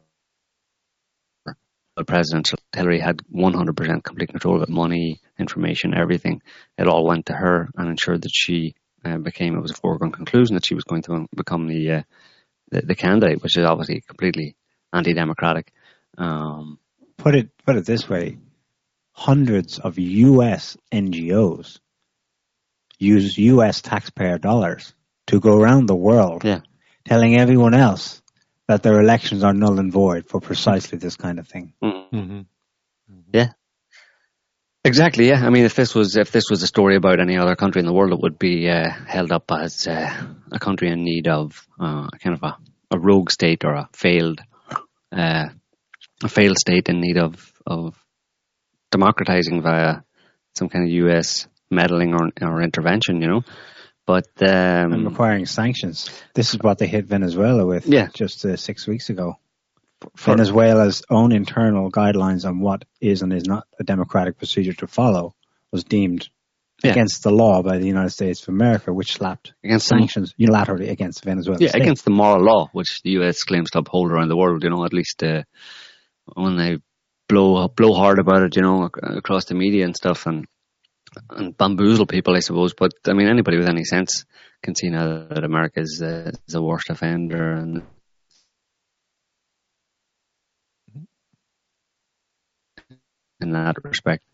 the 1.97 2.05
president. 2.05 2.53
Hillary 2.75 3.01
had 3.01 3.23
100% 3.35 4.05
complete 4.05 4.31
control 4.31 4.57
of 4.57 4.63
it, 4.63 4.69
money, 4.69 5.21
information, 5.39 5.95
everything. 5.95 6.41
It 6.79 6.89
all 6.89 7.07
went 7.07 7.27
to 7.27 7.35
her 7.35 7.69
and 7.77 7.89
ensured 7.89 8.23
that 8.23 8.33
she 8.33 8.75
uh, 9.05 9.19
became, 9.19 9.57
it 9.57 9.63
was 9.63 9.73
a 9.73 9.75
foregone 9.75 10.13
conclusion 10.13 10.55
that 10.55 10.65
she 10.65 10.75
was 10.75 10.85
going 10.85 11.03
to 11.03 11.27
become 11.35 11.67
the, 11.67 11.91
uh, 11.91 12.03
the, 12.71 12.83
the 12.83 12.95
candidate, 12.95 13.43
which 13.43 13.59
is 13.59 13.65
obviously 13.65 14.01
completely 14.01 14.57
anti-democratic. 14.93 15.73
Um, 16.17 16.79
Put 17.23 17.37
it 17.37 17.57
put 17.65 17.77
it 17.77 17.87
this 17.87 18.09
way: 18.09 18.39
hundreds 19.13 19.79
of 19.79 19.99
U.S. 19.99 20.77
NGOs 20.93 21.79
use 22.99 23.37
U.S. 23.39 23.83
taxpayer 23.83 24.39
dollars 24.39 24.95
to 25.27 25.41
go 25.41 25.57
around 25.57 25.87
the 25.87 25.95
world 25.97 26.45
Yeah. 26.45 26.61
telling 27.05 27.37
everyone 27.37 27.75
else 27.75 28.23
that 28.69 28.83
their 28.83 29.01
elections 29.01 29.43
are 29.45 29.53
null 29.53 29.79
and 29.79 29.93
void 29.93 30.29
for 30.29 30.41
precisely 30.41 30.99
this 30.99 31.17
kind 31.17 31.39
of 31.39 31.49
thing. 31.49 31.75
hmm 31.83 32.43
Exactly. 34.85 35.29
Yeah. 35.29 35.47
I 35.47 35.51
mean, 35.51 35.65
if 35.65 35.75
this 35.77 35.95
was 35.95 36.17
if 36.17 36.33
this 36.33 36.51
was 36.51 36.63
a 36.63 36.67
story 36.67 36.97
about 36.97 37.21
any 37.21 37.37
other 37.37 37.55
country 37.55 37.79
in 37.81 37.87
the 37.87 37.93
world, 37.93 38.13
it 38.13 38.21
would 38.21 38.39
be 38.39 38.69
uh, 38.69 38.91
held 39.07 39.31
up 39.31 39.45
as 39.53 39.87
uh, 39.87 40.11
a 40.51 40.59
country 40.59 40.89
in 40.91 41.05
need 41.05 41.29
of 41.29 41.67
uh, 41.79 42.09
kind 42.19 42.35
of 42.35 42.43
a, 42.43 42.57
a 42.91 42.99
rogue 42.99 43.31
state 43.31 43.65
or 43.65 43.75
a 43.75 43.89
failed 43.93 44.41
uh, 45.13 45.49
a 46.25 46.29
failed 46.29 46.59
state 46.59 46.89
in 46.89 47.01
need 47.01 47.17
of 47.17 47.53
of 47.65 47.95
democratizing 48.93 49.63
via 49.63 50.03
some 50.55 50.69
kind 50.69 50.85
of 50.85 50.91
U.S. 50.93 51.49
meddling 51.71 52.15
or 52.15 52.31
or 52.41 52.63
intervention. 52.63 53.21
You 53.21 53.29
know, 53.29 53.43
but 54.07 54.27
and 54.41 54.95
um, 54.95 55.05
requiring 55.09 55.47
sanctions. 55.47 56.09
This 56.35 56.55
is 56.55 56.61
what 56.61 56.79
they 56.79 56.87
hit 56.87 57.07
Venezuela 57.07 57.67
with 57.67 57.87
Yeah. 57.87 58.09
just 58.15 58.45
uh, 58.45 58.57
six 58.57 58.87
weeks 58.87 59.11
ago. 59.11 59.37
for, 60.17 60.33
Venezuela's 60.37 61.03
own 61.11 61.33
internal 61.33 61.91
guidelines 61.91 62.45
on 62.49 62.61
what 62.61 62.85
is 63.01 63.23
and 63.23 63.33
is 63.33 63.45
not 63.47 63.65
a 63.81 63.85
democratic 63.85 64.37
procedure 64.39 64.73
to 64.75 64.87
follow 64.87 65.35
was 65.73 65.85
deemed 65.85 66.29
Yeah. 66.85 66.91
against 66.93 67.23
the 67.23 67.31
law 67.31 67.63
by 67.63 67.79
the 67.79 67.87
United 67.87 68.11
States 68.11 68.43
of 68.43 68.49
America, 68.49 68.93
which 68.93 69.13
slapped 69.13 69.53
against 69.65 69.87
sanctions 69.87 70.35
unilaterally 70.39 70.91
against 70.91 71.25
Venezuela. 71.25 71.61
Yeah, 71.61 71.69
state. 71.71 71.83
against 71.83 72.05
the 72.05 72.11
moral 72.11 72.43
law, 72.45 72.69
which 72.73 73.01
the 73.05 73.11
US 73.21 73.45
claims 73.45 73.71
to 73.71 73.79
uphold 73.79 74.11
around 74.11 74.29
the 74.29 74.37
world. 74.37 74.65
You 74.65 74.71
know, 74.71 74.85
at 74.85 74.93
least 74.93 75.23
uh, 75.23 75.43
when 76.35 76.57
they 76.57 76.79
blow 77.33 77.69
blow 77.69 77.95
hard 77.95 78.19
about 78.19 78.43
it, 78.43 78.57
you 78.57 78.63
know, 78.63 78.91
across 79.21 79.47
the 79.47 79.55
media 79.55 79.85
and 79.87 79.97
stuff, 79.97 80.27
and 80.27 80.47
and 81.31 81.57
bamboozle 81.57 82.07
people, 82.07 82.37
I 82.37 82.41
suppose. 82.41 82.75
But 82.75 82.93
I 83.07 83.15
mean, 83.15 83.29
anybody 83.29 83.57
with 83.57 83.69
any 83.69 83.85
sense 83.85 84.25
can 84.63 84.75
see 84.75 84.91
now 84.91 85.27
that 85.29 85.45
America 85.45 85.81
is, 85.81 86.03
uh, 86.03 86.31
the 86.47 86.63
worst 86.63 86.91
offender, 86.91 87.53
and 87.53 87.83
in 93.41 93.53
that 93.53 93.77
respect. 93.83 94.25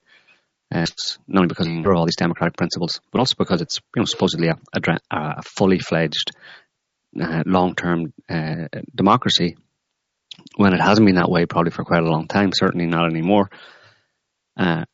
Uh, 0.74 0.80
it's 0.80 1.18
not 1.26 1.40
only 1.40 1.48
because 1.48 1.66
of 1.66 1.86
all 1.86 2.04
these 2.04 2.16
democratic 2.16 2.56
principles, 2.56 3.00
but 3.10 3.20
also 3.20 3.36
because 3.38 3.62
it's 3.62 3.80
you 3.94 4.00
know 4.02 4.04
supposedly 4.04 4.48
a, 4.48 4.58
a, 4.74 4.98
a 5.10 5.42
fully 5.42 5.78
fledged 5.78 6.32
uh, 7.18 7.42
long 7.46 7.74
term 7.74 8.12
uh, 8.28 8.66
democracy 8.94 9.56
when 10.56 10.74
it 10.74 10.80
hasn't 10.80 11.06
been 11.06 11.16
that 11.16 11.30
way 11.30 11.46
probably 11.46 11.70
for 11.70 11.84
quite 11.84 12.02
a 12.02 12.10
long 12.10 12.26
time, 12.26 12.50
certainly 12.52 12.86
not 12.86 13.10
anymore. 13.10 13.50
Uh, 14.56 14.84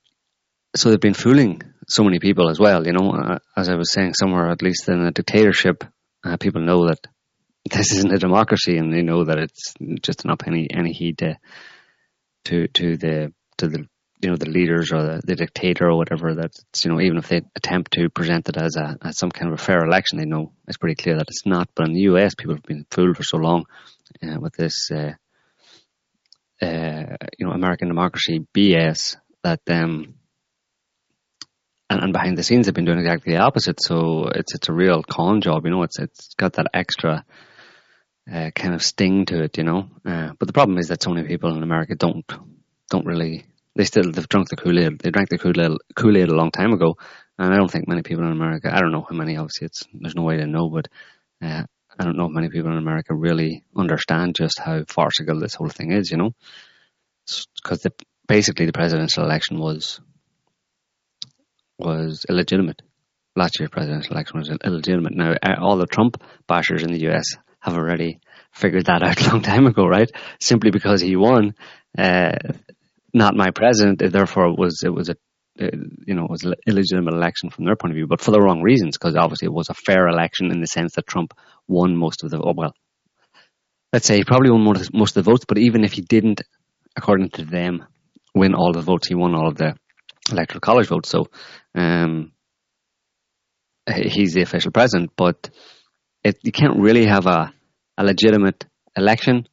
so 0.76 0.90
they've 0.90 1.00
been 1.00 1.14
fooling 1.14 1.62
so 1.88 2.04
many 2.04 2.18
people 2.18 2.50
as 2.50 2.58
well, 2.58 2.86
you 2.86 2.92
know, 2.92 3.10
uh, 3.12 3.38
as 3.56 3.68
I 3.68 3.76
was 3.76 3.92
saying 3.92 4.14
somewhere, 4.14 4.50
at 4.50 4.62
least 4.62 4.88
in 4.88 5.00
a 5.00 5.10
dictatorship, 5.10 5.84
uh, 6.24 6.36
people 6.36 6.62
know 6.62 6.88
that 6.88 7.06
this 7.70 7.92
isn't 7.96 8.12
a 8.12 8.18
democracy 8.18 8.76
and 8.76 8.92
they 8.92 9.02
know 9.02 9.24
that 9.24 9.38
it's 9.38 9.74
just 10.02 10.24
not 10.24 10.46
any, 10.46 10.68
any 10.72 10.92
heed 10.92 11.18
to, 11.18 11.38
to, 12.46 12.68
to 12.68 12.96
the, 12.96 13.32
to 13.58 13.68
the, 13.68 13.86
you 14.20 14.30
know, 14.30 14.36
the 14.36 14.48
leaders 14.48 14.92
or 14.92 15.02
the, 15.02 15.20
the 15.24 15.36
dictator 15.36 15.88
or 15.88 15.96
whatever 15.96 16.34
that, 16.34 16.52
you 16.82 16.90
know, 16.90 17.00
even 17.00 17.18
if 17.18 17.28
they 17.28 17.42
attempt 17.54 17.92
to 17.92 18.08
present 18.08 18.48
it 18.48 18.56
as 18.56 18.76
a, 18.76 18.96
as 19.02 19.18
some 19.18 19.30
kind 19.30 19.52
of 19.52 19.60
a 19.60 19.62
fair 19.62 19.84
election, 19.84 20.18
they 20.18 20.24
know 20.24 20.52
it's 20.66 20.78
pretty 20.78 20.94
clear 20.94 21.16
that 21.16 21.28
it's 21.28 21.46
not. 21.46 21.68
But 21.74 21.88
in 21.88 21.94
the 21.94 22.08
US, 22.12 22.34
people 22.34 22.54
have 22.54 22.62
been 22.62 22.86
fooled 22.90 23.16
for 23.16 23.22
so 23.22 23.36
long 23.36 23.64
uh, 24.22 24.40
with 24.40 24.54
this, 24.54 24.90
uh, 24.90 25.12
uh, 26.64 27.16
you 27.38 27.46
know, 27.46 27.52
American 27.52 27.88
democracy 27.88 28.46
BS 28.54 29.16
that 29.42 29.60
um, 29.68 30.14
and, 31.90 32.02
and 32.02 32.12
behind 32.12 32.38
the 32.38 32.42
scenes 32.42 32.66
they've 32.66 32.74
been 32.74 32.84
doing 32.84 32.98
exactly 32.98 33.34
the 33.34 33.40
opposite. 33.40 33.82
So 33.82 34.28
it's 34.34 34.54
it's 34.54 34.68
a 34.68 34.72
real 34.72 35.02
con 35.02 35.40
job, 35.40 35.64
you 35.64 35.70
know. 35.70 35.82
It's 35.82 35.98
it's 35.98 36.34
got 36.34 36.54
that 36.54 36.68
extra 36.74 37.24
uh, 38.32 38.50
kind 38.54 38.74
of 38.74 38.82
sting 38.82 39.26
to 39.26 39.42
it, 39.42 39.58
you 39.58 39.64
know. 39.64 39.88
Uh, 40.04 40.30
but 40.38 40.46
the 40.46 40.52
problem 40.52 40.78
is 40.78 40.88
that 40.88 41.02
so 41.02 41.10
many 41.10 41.26
people 41.26 41.54
in 41.56 41.62
America 41.62 41.94
don't 41.94 42.24
don't 42.90 43.06
really. 43.06 43.44
They 43.76 43.84
still 43.84 44.10
they've 44.12 44.28
drunk 44.28 44.48
the 44.48 44.56
Kool 44.56 44.78
Aid. 44.78 45.00
They 45.00 45.10
drank 45.10 45.28
the 45.28 45.38
Kool 45.38 45.60
Aid 45.60 45.72
Kool 45.96 46.16
Aid 46.16 46.28
a 46.28 46.34
long 46.34 46.50
time 46.50 46.72
ago, 46.72 46.96
and 47.38 47.52
I 47.52 47.56
don't 47.56 47.70
think 47.70 47.88
many 47.88 48.02
people 48.02 48.24
in 48.24 48.32
America. 48.32 48.70
I 48.72 48.80
don't 48.80 48.92
know 48.92 49.06
how 49.08 49.16
many. 49.16 49.36
Obviously, 49.36 49.66
it's 49.66 49.82
there's 49.92 50.14
no 50.14 50.22
way 50.22 50.36
to 50.36 50.46
know, 50.46 50.70
but 50.70 50.88
uh, 51.42 51.64
I 51.98 52.04
don't 52.04 52.16
know 52.16 52.26
if 52.26 52.32
many 52.32 52.48
people 52.48 52.70
in 52.70 52.78
America 52.78 53.14
really 53.14 53.64
understand 53.76 54.34
just 54.36 54.58
how 54.58 54.84
farcical 54.88 55.40
this 55.40 55.54
whole 55.54 55.68
thing 55.68 55.92
is. 55.92 56.10
You 56.10 56.16
know, 56.16 56.30
because 57.62 57.86
basically 58.26 58.66
the 58.66 58.72
presidential 58.72 59.24
election 59.24 59.58
was 59.58 60.00
was 61.78 62.24
illegitimate. 62.28 62.82
Last 63.36 63.58
year's 63.58 63.70
presidential 63.70 64.12
election 64.12 64.38
was 64.38 64.50
illegitimate. 64.64 65.14
Now, 65.14 65.32
uh, 65.42 65.56
all 65.60 65.76
the 65.76 65.86
Trump 65.86 66.22
bashers 66.48 66.84
in 66.84 66.92
the 66.92 67.08
US 67.10 67.36
have 67.60 67.74
already 67.74 68.20
figured 68.52 68.86
that 68.86 69.02
out 69.02 69.20
a 69.26 69.30
long 69.30 69.42
time 69.42 69.66
ago, 69.66 69.86
right? 69.86 70.10
Simply 70.40 70.70
because 70.70 71.00
he 71.00 71.16
won, 71.16 71.54
uh, 71.98 72.36
not 73.12 73.34
my 73.34 73.50
president. 73.50 74.02
Therefore, 74.12 74.46
it 74.48 74.58
was 74.58 74.82
it 74.84 74.90
was 74.90 75.08
a 75.08 75.16
you 75.56 76.14
know 76.14 76.24
it 76.24 76.30
was 76.30 76.44
an 76.44 76.54
illegitimate 76.66 77.14
election 77.14 77.50
from 77.50 77.64
their 77.64 77.76
point 77.76 77.92
of 77.92 77.96
view, 77.96 78.06
but 78.06 78.20
for 78.20 78.30
the 78.30 78.40
wrong 78.40 78.62
reasons. 78.62 78.96
Because 78.98 79.16
obviously, 79.16 79.46
it 79.46 79.52
was 79.52 79.68
a 79.68 79.74
fair 79.74 80.08
election 80.08 80.50
in 80.50 80.60
the 80.60 80.66
sense 80.66 80.94
that 80.94 81.06
Trump 81.06 81.34
won 81.68 81.96
most 81.96 82.24
of 82.24 82.30
the 82.30 82.38
oh, 82.38 82.54
well. 82.56 82.74
Let's 83.92 84.06
say 84.06 84.16
he 84.16 84.24
probably 84.24 84.50
won 84.50 84.64
most 84.64 84.92
most 84.92 85.16
of 85.16 85.24
the 85.24 85.30
votes, 85.30 85.44
but 85.46 85.58
even 85.58 85.84
if 85.84 85.92
he 85.92 86.02
didn't, 86.02 86.42
according 86.96 87.30
to 87.30 87.44
them, 87.44 87.84
win 88.34 88.54
all 88.54 88.72
the 88.72 88.80
votes, 88.80 89.08
he 89.08 89.14
won 89.14 89.34
all 89.34 89.48
of 89.48 89.56
the 89.56 89.76
electoral 90.30 90.60
college 90.60 90.88
votes. 90.88 91.08
So, 91.08 91.26
um, 91.74 92.32
he's 93.92 94.34
the 94.34 94.42
official 94.42 94.72
president, 94.72 95.12
but 95.16 95.50
it, 96.22 96.38
you 96.42 96.52
can't 96.52 96.80
really 96.80 97.06
have 97.06 97.26
a, 97.26 97.52
a 97.98 98.04
legitimate 98.04 98.64
election 98.96 99.46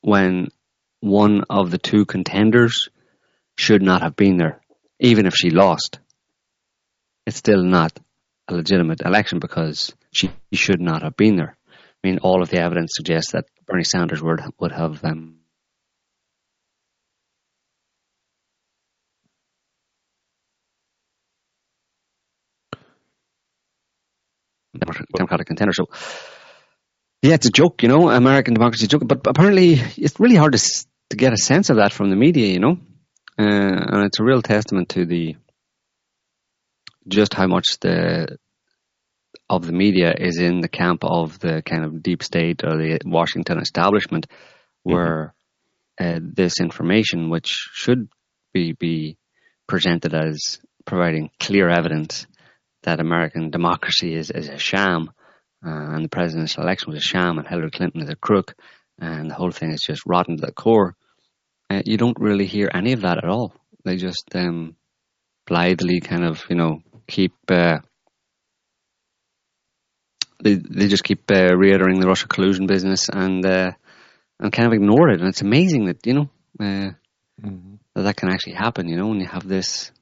when 0.00 0.48
one 1.00 1.42
of 1.50 1.70
the 1.70 1.78
two 1.78 2.04
contenders 2.04 2.88
should 3.56 3.82
not 3.82 4.02
have 4.02 4.16
been 4.16 4.38
there, 4.38 4.62
even 5.00 5.26
if 5.26 5.34
she 5.34 5.50
lost. 5.50 5.98
It's 7.26 7.38
still 7.38 7.62
not 7.62 7.98
a 8.48 8.54
legitimate 8.54 9.00
election 9.02 9.38
because 9.38 9.92
she 10.12 10.30
should 10.52 10.80
not 10.80 11.02
have 11.02 11.16
been 11.16 11.36
there. 11.36 11.56
I 12.02 12.06
mean, 12.06 12.18
all 12.18 12.42
of 12.42 12.50
the 12.50 12.60
evidence 12.60 12.92
suggests 12.94 13.32
that 13.32 13.46
Bernie 13.66 13.84
Sanders 13.84 14.22
would 14.22 14.40
would 14.58 14.72
have 14.72 15.04
um, 15.04 15.36
Democratic 25.16 25.46
contender. 25.46 25.72
So, 25.72 25.88
yeah, 27.22 27.34
it's 27.34 27.46
a 27.46 27.50
joke, 27.50 27.82
you 27.82 27.88
know, 27.88 28.08
American 28.08 28.54
democracy 28.54 28.86
joke. 28.86 29.02
But 29.06 29.26
apparently, 29.26 29.74
it's 29.96 30.18
really 30.18 30.36
hard 30.36 30.52
to 30.54 30.86
to 31.10 31.16
get 31.16 31.32
a 31.32 31.36
sense 31.36 31.70
of 31.70 31.76
that 31.76 31.92
from 31.92 32.10
the 32.10 32.16
media, 32.16 32.46
you 32.46 32.60
know, 32.60 32.78
and 33.40 34.04
it's 34.04 34.20
a 34.20 34.24
real 34.24 34.42
testament 34.42 34.90
to 34.90 35.04
the 35.04 35.36
just 37.08 37.34
how 37.34 37.46
much 37.46 37.78
the 37.80 38.38
of 39.48 39.66
the 39.66 39.72
media 39.72 40.14
is 40.16 40.38
in 40.38 40.60
the 40.60 40.68
camp 40.68 41.04
of 41.04 41.38
the 41.40 41.62
kind 41.62 41.84
of 41.84 42.02
deep 42.02 42.22
state 42.22 42.62
or 42.64 42.76
the 42.76 43.00
Washington 43.04 43.58
establishment, 43.58 44.28
mm-hmm. 44.28 44.92
where 44.92 45.34
mm-hmm. 46.00 46.16
uh, 46.16 46.30
this 46.34 46.60
information, 46.60 47.30
which 47.30 47.68
should 47.72 48.08
be 48.52 48.72
be 48.72 49.16
presented 49.66 50.14
as 50.14 50.58
providing 50.84 51.30
clear 51.38 51.68
evidence 51.68 52.26
that 52.82 53.00
American 53.00 53.50
democracy 53.50 54.14
is, 54.14 54.30
is 54.30 54.48
a 54.48 54.58
sham, 54.58 55.10
uh, 55.64 55.94
and 55.94 56.04
the 56.04 56.08
presidential 56.08 56.62
election 56.62 56.92
was 56.92 56.98
a 56.98 57.06
sham, 57.06 57.38
and 57.38 57.46
Hillary 57.46 57.70
Clinton 57.70 58.02
is 58.02 58.08
a 58.08 58.16
crook, 58.16 58.54
and 58.98 59.30
the 59.30 59.34
whole 59.34 59.50
thing 59.50 59.70
is 59.70 59.82
just 59.82 60.06
rotten 60.06 60.36
to 60.36 60.46
the 60.46 60.52
core. 60.52 60.96
Uh, 61.70 61.82
you 61.86 61.96
don't 61.96 62.18
really 62.18 62.46
hear 62.46 62.68
any 62.74 62.92
of 62.92 63.02
that 63.02 63.18
at 63.18 63.30
all. 63.30 63.54
They 63.84 63.96
just 63.96 64.34
um, 64.34 64.74
blithely 65.46 66.00
kind 66.00 66.24
of, 66.24 66.44
you 66.50 66.56
know, 66.56 66.82
keep 67.06 67.32
uh, 67.48 67.78
they 70.42 70.54
they 70.54 70.88
just 70.88 71.04
keep 71.04 71.30
uh, 71.30 71.54
reiterating 71.56 72.00
the 72.00 72.08
Russia 72.08 72.26
collusion 72.26 72.66
business 72.66 73.08
and 73.08 73.44
uh, 73.44 73.70
and 74.38 74.52
kind 74.52 74.66
of 74.66 74.72
ignore 74.72 75.10
it. 75.10 75.20
And 75.20 75.28
it's 75.28 75.42
amazing 75.42 75.86
that 75.86 76.06
you 76.06 76.14
know 76.14 76.30
uh, 76.58 76.90
mm-hmm. 77.40 77.74
that 77.94 78.02
that 78.02 78.16
can 78.16 78.30
actually 78.30 78.54
happen. 78.54 78.88
You 78.88 78.96
know, 78.96 79.08
when 79.08 79.20
you 79.20 79.26
have 79.26 79.46
this, 79.46 79.92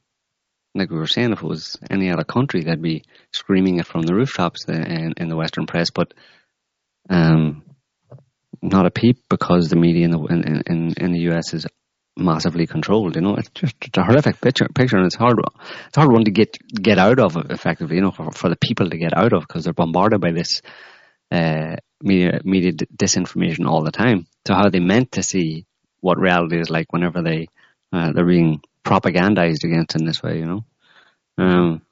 like 0.74 0.90
we 0.90 0.98
were 0.98 1.06
saying, 1.06 1.32
if 1.32 1.42
it 1.42 1.46
was 1.46 1.76
any 1.90 2.10
other 2.10 2.24
country, 2.24 2.62
they'd 2.62 2.80
be 2.80 3.04
screaming 3.32 3.78
it 3.78 3.86
from 3.86 4.02
the 4.02 4.14
rooftops 4.14 4.64
in, 4.66 5.14
in 5.16 5.28
the 5.28 5.36
Western 5.36 5.66
press. 5.66 5.90
But 5.90 6.14
um, 7.10 7.64
not 8.62 8.86
a 8.86 8.90
peep 8.90 9.24
because 9.28 9.68
the 9.68 9.76
media 9.76 10.04
in 10.04 10.10
the 10.10 10.18
in, 10.24 10.62
in, 10.66 10.94
in 10.96 11.12
the 11.12 11.30
US 11.30 11.54
is 11.54 11.66
massively 12.16 12.66
controlled. 12.66 13.14
You 13.14 13.22
know, 13.22 13.36
it's 13.36 13.50
just 13.50 13.76
a 13.96 14.02
horrific 14.02 14.40
picture, 14.40 14.66
picture, 14.74 14.96
and 14.96 15.06
it's 15.06 15.14
hard. 15.14 15.38
It's 15.86 15.96
hard 15.96 16.12
one 16.12 16.24
to 16.24 16.30
get 16.30 16.56
get 16.70 16.98
out 16.98 17.20
of 17.20 17.36
effectively. 17.50 17.96
You 17.96 18.02
know, 18.02 18.10
for, 18.10 18.30
for 18.32 18.48
the 18.48 18.56
people 18.56 18.90
to 18.90 18.98
get 18.98 19.16
out 19.16 19.32
of 19.32 19.42
because 19.42 19.64
they're 19.64 19.72
bombarded 19.72 20.20
by 20.20 20.32
this 20.32 20.62
uh, 21.30 21.76
media 22.02 22.40
media 22.44 22.72
disinformation 22.72 23.66
all 23.66 23.82
the 23.82 23.92
time. 23.92 24.26
So 24.46 24.54
how 24.54 24.66
are 24.66 24.70
they 24.70 24.80
meant 24.80 25.12
to 25.12 25.22
see 25.22 25.66
what 26.00 26.18
reality 26.18 26.60
is 26.60 26.70
like 26.70 26.92
whenever 26.92 27.22
they 27.22 27.48
uh, 27.92 28.12
they're 28.12 28.26
being 28.26 28.60
propagandized 28.84 29.64
against 29.64 29.96
in 29.96 30.04
this 30.04 30.22
way. 30.22 30.38
You 30.38 30.46
know. 30.46 30.64
Um, 31.38 31.82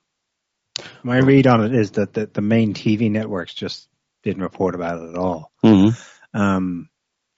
My 1.03 1.19
read 1.19 1.47
on 1.47 1.65
it 1.65 1.75
is 1.75 1.93
that 1.93 2.13
the, 2.13 2.27
the 2.27 2.43
main 2.43 2.75
TV 2.75 3.11
networks 3.11 3.55
just 3.55 3.89
didn't 4.23 4.43
report 4.43 4.75
about 4.75 5.01
it 5.01 5.11
at 5.11 5.17
all. 5.17 5.53
Mm-hmm. 5.65 6.16
Um, 6.37 6.89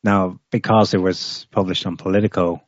now, 0.02 0.40
because 0.50 0.94
it 0.94 1.00
was 1.00 1.46
published 1.50 1.86
on 1.86 1.96
Politico, 1.96 2.62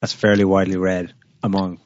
that's 0.00 0.12
fairly 0.12 0.44
widely 0.44 0.76
read 0.76 1.14
among 1.42 1.80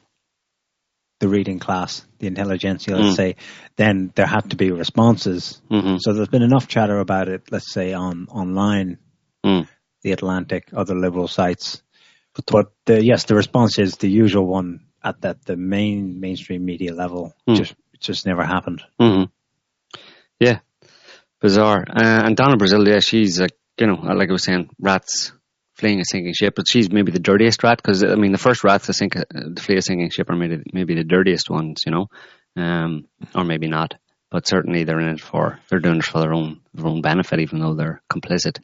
the 1.19 1.27
reading 1.27 1.59
class, 1.59 2.03
the 2.19 2.27
intelligentsia, 2.27 2.95
let's 2.95 3.13
mm. 3.13 3.15
say, 3.15 3.35
then 3.75 4.11
there 4.15 4.25
had 4.25 4.49
to 4.49 4.55
be 4.55 4.71
responses. 4.71 5.61
Mm-hmm. 5.69 5.97
So 5.99 6.13
there's 6.13 6.29
been 6.29 6.41
enough 6.41 6.67
chatter 6.67 6.99
about 6.99 7.27
it, 7.27 7.51
let's 7.51 7.71
say, 7.71 7.93
on 7.93 8.27
online, 8.29 8.97
mm. 9.45 9.67
the 10.01 10.11
Atlantic, 10.13 10.69
other 10.73 10.95
liberal 10.95 11.27
sites. 11.27 11.83
But, 12.33 12.45
but 12.47 12.71
the, 12.85 13.03
yes, 13.03 13.25
the 13.25 13.35
response 13.35 13.77
is 13.77 13.97
the 13.97 14.09
usual 14.09 14.47
one 14.47 14.85
at 15.03 15.21
that 15.21 15.45
the 15.45 15.57
main 15.57 16.19
mainstream 16.19 16.65
media 16.65 16.93
level. 16.93 17.33
Mm. 17.47 17.55
Just 17.55 17.75
it 17.93 18.01
just 18.01 18.25
never 18.25 18.43
happened. 18.43 18.81
Mm-hmm. 18.99 19.25
Yeah, 20.39 20.59
bizarre. 21.41 21.83
Uh, 21.89 22.21
and 22.25 22.37
Donna 22.37 22.57
Brazile, 22.57 22.87
yeah, 22.87 22.99
she's 22.99 23.39
like 23.39 23.55
you 23.79 23.87
know, 23.87 23.95
like 23.95 24.29
I 24.29 24.33
was 24.33 24.43
saying, 24.43 24.69
rats 24.79 25.33
fleeing 25.73 25.99
a 25.99 26.05
sinking 26.05 26.33
ship, 26.33 26.53
but 26.55 26.67
she's 26.67 26.91
maybe 26.91 27.11
the 27.11 27.19
dirtiest 27.19 27.63
rat 27.63 27.81
because 27.81 28.03
I 28.03 28.15
mean 28.15 28.31
the 28.31 28.37
first 28.37 28.63
rats 28.63 28.85
to 28.85 28.93
sink, 28.93 29.15
uh, 29.15 29.23
to 29.31 29.61
flee 29.61 29.77
a 29.77 29.81
sinking 29.81 30.11
ship 30.11 30.29
are 30.29 30.35
maybe 30.35 30.63
maybe 30.73 30.95
the 30.95 31.03
dirtiest 31.03 31.49
ones, 31.49 31.83
you 31.85 31.91
know, 31.91 32.07
um, 32.55 33.05
or 33.33 33.43
maybe 33.43 33.67
not, 33.67 33.95
but 34.29 34.47
certainly 34.47 34.83
they're 34.83 34.99
in 34.99 35.15
it 35.15 35.21
for 35.21 35.59
they're 35.69 35.79
doing 35.79 35.97
it 35.97 36.05
for 36.05 36.19
their 36.19 36.33
own 36.33 36.61
their 36.73 36.85
own 36.85 37.01
benefit, 37.01 37.39
even 37.39 37.59
though 37.59 37.73
they're 37.73 38.01
complicit. 38.11 38.59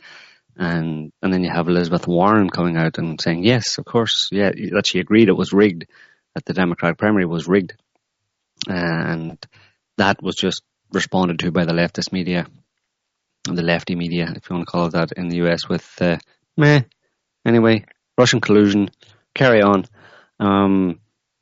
And 0.55 1.11
and 1.21 1.33
then 1.33 1.43
you 1.43 1.49
have 1.49 1.67
Elizabeth 1.67 2.07
Warren 2.07 2.49
coming 2.49 2.77
out 2.77 2.97
and 2.97 3.19
saying 3.19 3.43
yes, 3.43 3.77
of 3.77 3.85
course, 3.85 4.29
yeah, 4.31 4.51
that 4.73 4.85
she 4.85 4.99
agreed 4.99 5.29
it 5.29 5.37
was 5.37 5.53
rigged, 5.53 5.87
that 6.35 6.45
the 6.45 6.53
Democratic 6.53 6.97
primary 6.97 7.25
was 7.25 7.47
rigged, 7.47 7.75
and 8.67 9.37
that 9.97 10.21
was 10.21 10.35
just 10.35 10.61
responded 10.91 11.39
to 11.39 11.51
by 11.51 11.65
the 11.65 11.73
leftist 11.73 12.11
media, 12.11 12.47
the 13.43 13.63
lefty 13.63 13.95
media, 13.95 14.33
if 14.35 14.49
you 14.49 14.55
want 14.55 14.67
to 14.67 14.71
call 14.71 14.85
it 14.87 14.91
that, 14.91 15.11
in 15.13 15.29
the 15.29 15.37
US 15.37 15.69
with 15.69 15.89
uh, 16.01 16.17
meh, 16.57 16.81
Anyway, 17.47 17.85
Russian 18.17 18.41
collusion, 18.41 18.89
carry 19.33 19.61
on. 19.61 19.85
Um, 20.37 20.99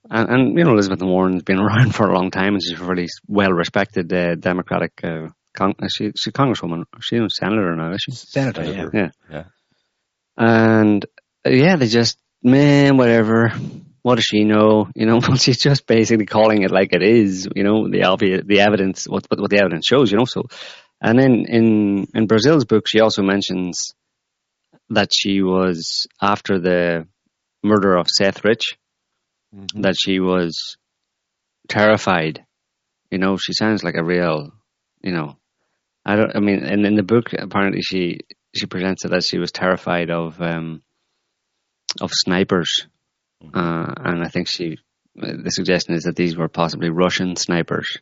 and, 0.10 0.30
and, 0.30 0.58
you 0.58 0.64
know, 0.64 0.74
Elizabeth 0.74 1.02
Warren's 1.02 1.42
been 1.42 1.60
around 1.66 1.96
for 1.96 2.08
a 2.08 2.14
long 2.14 2.30
time 2.30 2.54
and 2.54 2.64
she's 2.64 2.80
a 2.80 2.84
really 2.84 3.08
well 3.28 3.52
respected 3.52 4.14
uh, 4.14 4.36
Democratic. 4.36 4.94
Uh, 5.04 5.30
con- 5.54 5.76
uh, 5.82 5.88
she, 5.88 6.12
she's 6.16 6.28
a 6.28 6.32
congresswoman. 6.32 6.84
She's 7.02 7.20
a 7.20 7.30
senator 7.30 7.76
now, 7.76 7.92
is 7.94 8.02
she? 8.04 8.12
Senator, 8.12 8.64
yeah. 8.66 8.90
Yeah. 8.94 9.10
yeah. 9.32 9.44
And 10.38 11.06
uh, 11.46 11.50
yeah, 11.50 11.76
they 11.78 11.88
just, 11.88 12.20
man, 12.44 12.98
whatever. 12.98 13.52
What 14.04 14.16
does 14.16 14.26
she 14.26 14.44
know? 14.44 14.90
You 14.96 15.08
know, 15.08 15.22
she's 15.38 15.58
just 15.58 15.88
basically 15.88 16.28
calling 16.28 16.62
it 16.62 16.70
like 16.70 16.94
it 16.94 17.02
is. 17.02 17.48
You 17.56 17.64
know, 17.64 17.90
the 17.90 18.04
obvious, 18.04 18.44
the 18.46 18.60
evidence, 18.60 19.08
what 19.08 19.26
what 19.28 19.50
the 19.50 19.58
evidence 19.58 19.88
shows. 19.88 20.12
You 20.12 20.20
know, 20.20 20.26
so, 20.26 20.44
and 21.02 21.20
then 21.20 21.46
in 21.48 22.08
in 22.14 22.28
Brazile's 22.28 22.66
book, 22.66 22.88
she 22.88 23.00
also 23.00 23.22
mentions 23.22 23.94
that 24.90 25.10
she 25.14 25.42
was 25.42 26.08
after 26.22 26.60
the 26.60 27.08
murder 27.64 27.96
of 27.96 28.08
Seth 28.10 28.44
Rich, 28.44 28.78
mm-hmm. 29.54 29.82
that 29.82 29.96
she 30.00 30.20
was 30.20 30.78
terrified. 31.68 32.46
You 33.12 33.18
know, 33.18 33.38
she 33.38 33.54
sounds 33.54 33.84
like 33.84 33.96
a 33.96 34.04
real, 34.04 34.52
you 35.02 35.12
know, 35.12 35.38
I 36.06 36.16
don't. 36.16 36.36
I 36.36 36.40
mean, 36.40 36.64
and 36.64 36.86
in 36.86 36.96
the 36.96 37.04
book, 37.04 37.34
apparently 37.34 37.82
she 37.82 38.20
she 38.56 38.68
presents 38.68 39.06
it 39.06 39.14
as 39.14 39.28
she 39.28 39.40
was 39.40 39.52
terrified 39.52 40.12
of 40.12 40.40
um, 40.42 40.84
of 42.00 42.12
snipers, 42.14 42.88
mm-hmm. 43.44 43.58
uh, 43.58 43.94
and 44.10 44.24
I 44.24 44.30
think 44.30 44.48
she 44.48 44.78
the 45.16 45.50
suggestion 45.50 45.96
is 45.96 46.04
that 46.04 46.16
these 46.16 46.36
were 46.36 46.50
possibly 46.50 46.90
Russian 46.90 47.36
snipers 47.36 47.98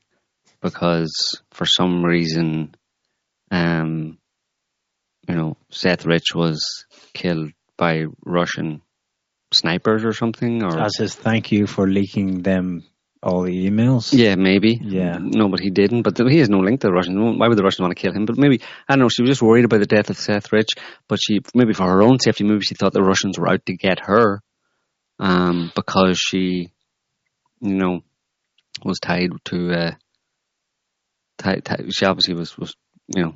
because 0.61 1.41
for 1.51 1.65
some 1.65 2.03
reason, 2.03 2.75
um, 3.53 4.17
you 5.29 5.35
know, 5.35 5.57
Seth 5.69 6.05
Rich 6.05 6.33
was 6.33 6.85
killed 7.13 7.51
by 7.77 8.05
Russian 8.25 8.81
snipers 9.51 10.03
or 10.03 10.13
something, 10.13 10.63
or 10.63 10.79
as 10.79 10.97
his 10.97 11.13
thank 11.13 11.51
you 11.51 11.67
for 11.67 11.87
leaking 11.87 12.41
them 12.41 12.83
all 13.21 13.43
the 13.43 13.69
emails. 13.69 14.11
Yeah, 14.11 14.35
maybe. 14.35 14.79
Yeah. 14.81 15.19
No, 15.19 15.49
but 15.49 15.59
he 15.59 15.69
didn't. 15.69 16.01
But 16.01 16.17
he 16.17 16.39
has 16.39 16.49
no 16.49 16.59
link 16.59 16.81
to 16.81 16.87
the 16.87 16.93
Russians. 16.93 17.15
Why 17.15 17.47
would 17.47 17.57
the 17.57 17.63
Russians 17.63 17.81
want 17.81 17.95
to 17.95 18.01
kill 18.01 18.11
him? 18.11 18.25
But 18.25 18.37
maybe 18.37 18.61
I 18.89 18.95
don't 18.95 19.03
know. 19.03 19.09
She 19.09 19.21
was 19.21 19.29
just 19.29 19.41
worried 19.43 19.65
about 19.65 19.79
the 19.79 19.85
death 19.85 20.09
of 20.09 20.17
Seth 20.17 20.51
Rich, 20.51 20.69
but 21.07 21.19
she 21.21 21.39
maybe 21.53 21.73
for 21.73 21.85
her 21.85 22.01
own 22.01 22.19
safety, 22.19 22.43
maybe 22.43 22.65
she 22.65 22.75
thought 22.75 22.91
the 22.91 23.03
Russians 23.03 23.37
were 23.37 23.49
out 23.49 23.65
to 23.67 23.77
get 23.77 23.99
her, 24.05 24.41
um, 25.19 25.71
because 25.75 26.17
she, 26.19 26.71
you 27.61 27.75
know, 27.75 28.01
was 28.83 28.99
tied 28.99 29.29
to. 29.45 29.71
Uh, 29.71 29.91
tied, 31.37 31.63
tied, 31.63 31.93
she 31.93 32.05
obviously 32.05 32.33
was 32.33 32.57
was 32.57 32.75
you 33.15 33.23
know 33.23 33.35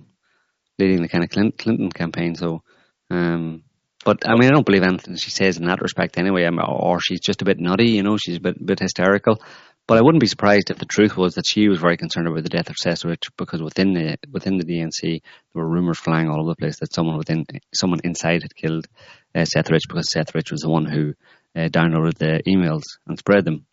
leading 0.77 1.01
the 1.01 1.09
kind 1.09 1.23
of 1.23 1.29
Clinton 1.29 1.91
campaign. 1.91 2.35
So, 2.35 2.63
um, 3.09 3.63
but 4.05 4.27
I 4.27 4.35
mean, 4.35 4.49
I 4.49 4.51
don't 4.51 4.65
believe 4.65 4.83
anything 4.83 5.15
she 5.15 5.31
says 5.31 5.57
in 5.57 5.65
that 5.65 5.81
respect 5.81 6.17
anyway. 6.17 6.47
Or 6.47 6.99
she's 6.99 7.19
just 7.19 7.41
a 7.41 7.45
bit 7.45 7.59
nutty, 7.59 7.91
you 7.91 8.03
know, 8.03 8.17
she's 8.17 8.37
a 8.37 8.41
bit, 8.41 8.63
bit 8.63 8.79
hysterical. 8.79 9.41
But 9.87 9.97
I 9.97 10.01
wouldn't 10.01 10.21
be 10.21 10.27
surprised 10.27 10.69
if 10.69 10.79
the 10.79 10.85
truth 10.85 11.15
was 11.15 11.35
that 11.35 11.47
she 11.47 11.69
was 11.69 11.79
very 11.79 11.95
concerned 11.95 12.27
about 12.27 12.43
the 12.43 12.49
death 12.49 12.69
of 12.69 12.75
Seth 12.77 13.05
Rich 13.05 13.29
because 13.37 13.61
within 13.61 13.93
the 13.93 14.17
within 14.29 14.57
the 14.57 14.65
DNC 14.65 15.01
there 15.01 15.63
were 15.63 15.67
rumors 15.67 15.97
flying 15.97 16.29
all 16.29 16.41
over 16.41 16.49
the 16.51 16.57
place 16.57 16.79
that 16.79 16.93
someone 16.93 17.17
within 17.17 17.45
someone 17.73 18.01
inside 18.03 18.43
had 18.43 18.53
killed 18.53 18.85
uh, 19.33 19.45
Seth 19.45 19.71
Rich 19.71 19.83
because 19.87 20.11
Seth 20.11 20.35
Rich 20.35 20.51
was 20.51 20.59
the 20.59 20.69
one 20.69 20.85
who 20.85 21.13
uh, 21.55 21.69
downloaded 21.69 22.17
the 22.17 22.43
emails 22.45 22.83
and 23.07 23.17
spread 23.17 23.45
them, 23.45 23.65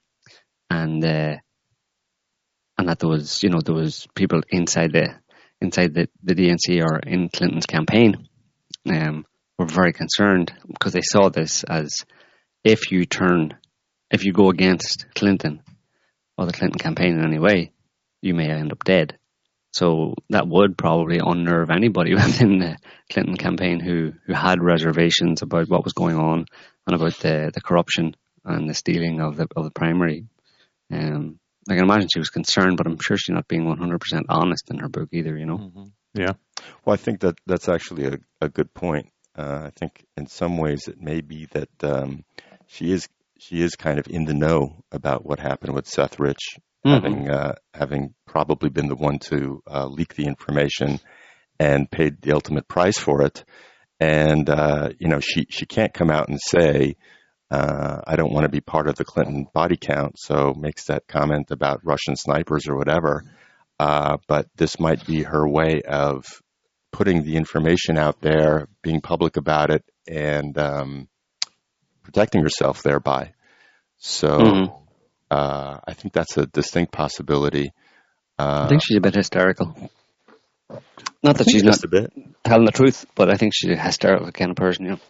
and 0.71 1.05
uh, 1.05 1.37
and 2.79 2.89
that 2.89 3.01
there 3.01 3.11
was 3.11 3.43
you 3.43 3.51
know 3.51 3.61
there 3.61 3.75
was 3.75 4.07
people 4.15 4.41
inside 4.51 4.93
the 4.93 5.17
inside 5.65 5.95
the, 5.95 6.09
the 6.23 6.35
DNC 6.35 6.83
or 6.83 6.99
in 6.99 7.29
Clinton's 7.29 7.67
campaign 7.67 8.29
um, 8.89 9.27
were 9.59 9.67
very 9.67 9.93
concerned 9.93 10.53
because 10.69 10.93
they 10.93 11.03
saw 11.03 11.29
this 11.29 11.65
as 11.65 12.05
if 12.63 12.91
you 12.91 13.05
turn, 13.05 13.59
if 14.11 14.25
you 14.25 14.33
go 14.33 14.51
against 14.51 15.07
Clinton 15.15 15.63
or 16.39 16.47
the 16.47 16.53
Clinton 16.53 16.79
campaign 16.79 17.19
in 17.19 17.25
any 17.25 17.39
way, 17.39 17.73
you 18.23 18.35
may 18.35 18.49
end 18.49 18.73
up 18.73 18.85
dead. 18.85 19.19
So 19.73 20.15
that 20.31 20.47
would 20.47 20.79
probably 20.79 21.19
unnerve 21.19 21.71
anybody 21.71 22.15
within 22.15 22.59
the 22.59 22.77
Clinton 23.11 23.37
campaign 23.37 23.81
who, 23.81 24.13
who 24.27 24.33
had 24.33 24.63
reservations 24.63 25.43
about 25.43 25.69
what 25.69 25.85
was 25.85 25.93
going 25.93 26.17
on 26.17 26.47
and 26.87 26.97
about 26.97 27.15
the, 27.19 27.51
the 27.53 27.61
corruption 27.61 28.15
and 28.45 28.69
the 28.69 28.75
stealing 28.75 29.21
of 29.21 29.37
the 29.37 29.49
of 29.57 29.65
the 29.65 29.71
primary. 29.71 30.27
Um, 30.93 31.39
I 31.69 31.75
can 31.75 31.85
imagine 31.85 32.09
she 32.13 32.19
was 32.19 32.31
concerned, 32.31 32.77
but 32.77 32.87
I'm 32.87 32.99
sure 33.01 33.17
she's 33.17 33.35
not 33.35 33.49
being 33.49 33.65
100% 33.65 34.25
honest 34.29 34.71
in 34.71 34.79
her 34.79 34.89
book 34.89 35.09
either. 35.13 35.37
You 35.37 35.47
know. 35.47 35.59
Mm-hmm. 35.59 35.85
Yeah. 36.15 36.33
Well, 36.85 36.95
I 36.95 36.97
think 36.97 37.21
that 37.21 37.37
that's 37.47 37.69
actually 37.69 38.07
a, 38.07 38.19
a 38.41 38.49
good 38.49 38.73
point. 38.73 39.11
Uh, 39.37 39.63
I 39.67 39.71
think 39.71 40.05
in 40.17 40.27
some 40.27 40.59
ways 40.59 40.87
it 40.87 41.01
may 41.01 41.21
be 41.21 41.47
that 41.47 41.71
um, 41.83 42.25
she 42.67 42.93
is 42.93 43.09
she 43.39 43.61
is 43.61 43.75
kind 43.75 43.99
of 43.99 44.07
in 44.09 44.25
the 44.25 44.35
know 44.35 44.85
about 44.93 45.27
what 45.27 45.41
happened 45.41 45.75
with 45.75 45.89
Seth 45.89 46.21
Rich, 46.21 46.57
mm-hmm. 46.87 46.91
having 46.95 47.31
uh, 47.31 47.55
having 47.73 48.15
probably 48.27 48.71
been 48.71 48.89
the 48.89 48.95
one 48.95 49.19
to 49.31 49.63
uh, 49.67 49.87
leak 49.87 50.15
the 50.15 50.27
information 50.27 51.01
and 51.59 51.91
paid 51.91 52.21
the 52.21 52.33
ultimate 52.33 52.69
price 52.69 52.99
for 52.99 53.23
it. 53.23 53.45
And 54.01 54.49
uh, 54.49 54.91
you 54.99 55.09
know, 55.09 55.21
she 55.21 55.47
she 55.51 55.67
can't 55.67 55.95
come 55.95 56.11
out 56.11 56.29
and 56.29 56.39
say, 56.41 56.97
uh, 57.51 58.01
"I 58.07 58.17
don't 58.17 58.33
want 58.33 58.45
to 58.45 58.51
be 58.51 58.61
part 58.61 58.89
of 58.89 58.97
the 58.97 59.05
Clinton 59.05 59.47
body 59.53 59.77
count," 59.77 60.19
so 60.19 60.55
makes 60.55 60.87
that 60.87 61.07
comment 61.07 61.51
about 61.51 61.85
Russian 61.85 62.17
snipers 62.17 62.69
or 62.69 62.77
whatever. 62.77 63.25
Uh, 63.79 64.19
but 64.29 64.47
this 64.57 64.79
might 64.79 65.05
be 65.07 65.23
her 65.23 65.49
way 65.49 65.83
of 65.83 66.25
putting 66.93 67.25
the 67.25 67.37
information 67.37 67.99
out 67.99 68.21
there, 68.21 68.69
being 68.83 69.01
public 69.01 69.37
about 69.37 69.71
it, 69.71 69.85
and 70.07 70.57
um, 70.59 71.09
protecting 72.03 72.43
herself 72.43 72.83
thereby. 72.83 73.33
So 73.99 74.29
mm-hmm. 74.29 74.73
uh, 75.31 75.79
I 75.87 75.95
think 75.95 76.13
that's 76.13 76.37
a 76.37 76.47
distinct 76.47 76.93
possibility. 76.93 77.73
Uh, 78.39 78.65
I 78.65 78.69
think 78.69 78.83
she's 78.85 78.97
a 78.97 79.01
bit 79.01 79.15
hysterical. 79.15 79.91
Not 81.23 81.39
that 81.39 81.49
she's 81.49 81.63
not 81.63 81.83
a 81.83 81.89
bit. 81.89 82.13
telling 82.45 82.67
the 82.67 82.73
truth, 82.73 83.07
but 83.15 83.31
I 83.31 83.37
think 83.37 83.53
she's 83.55 83.71
a 83.71 83.81
hysterical 83.81 84.31
kind 84.33 84.51
of 84.51 84.57
person. 84.57 84.85
You 84.85 84.91
know. 84.93 85.01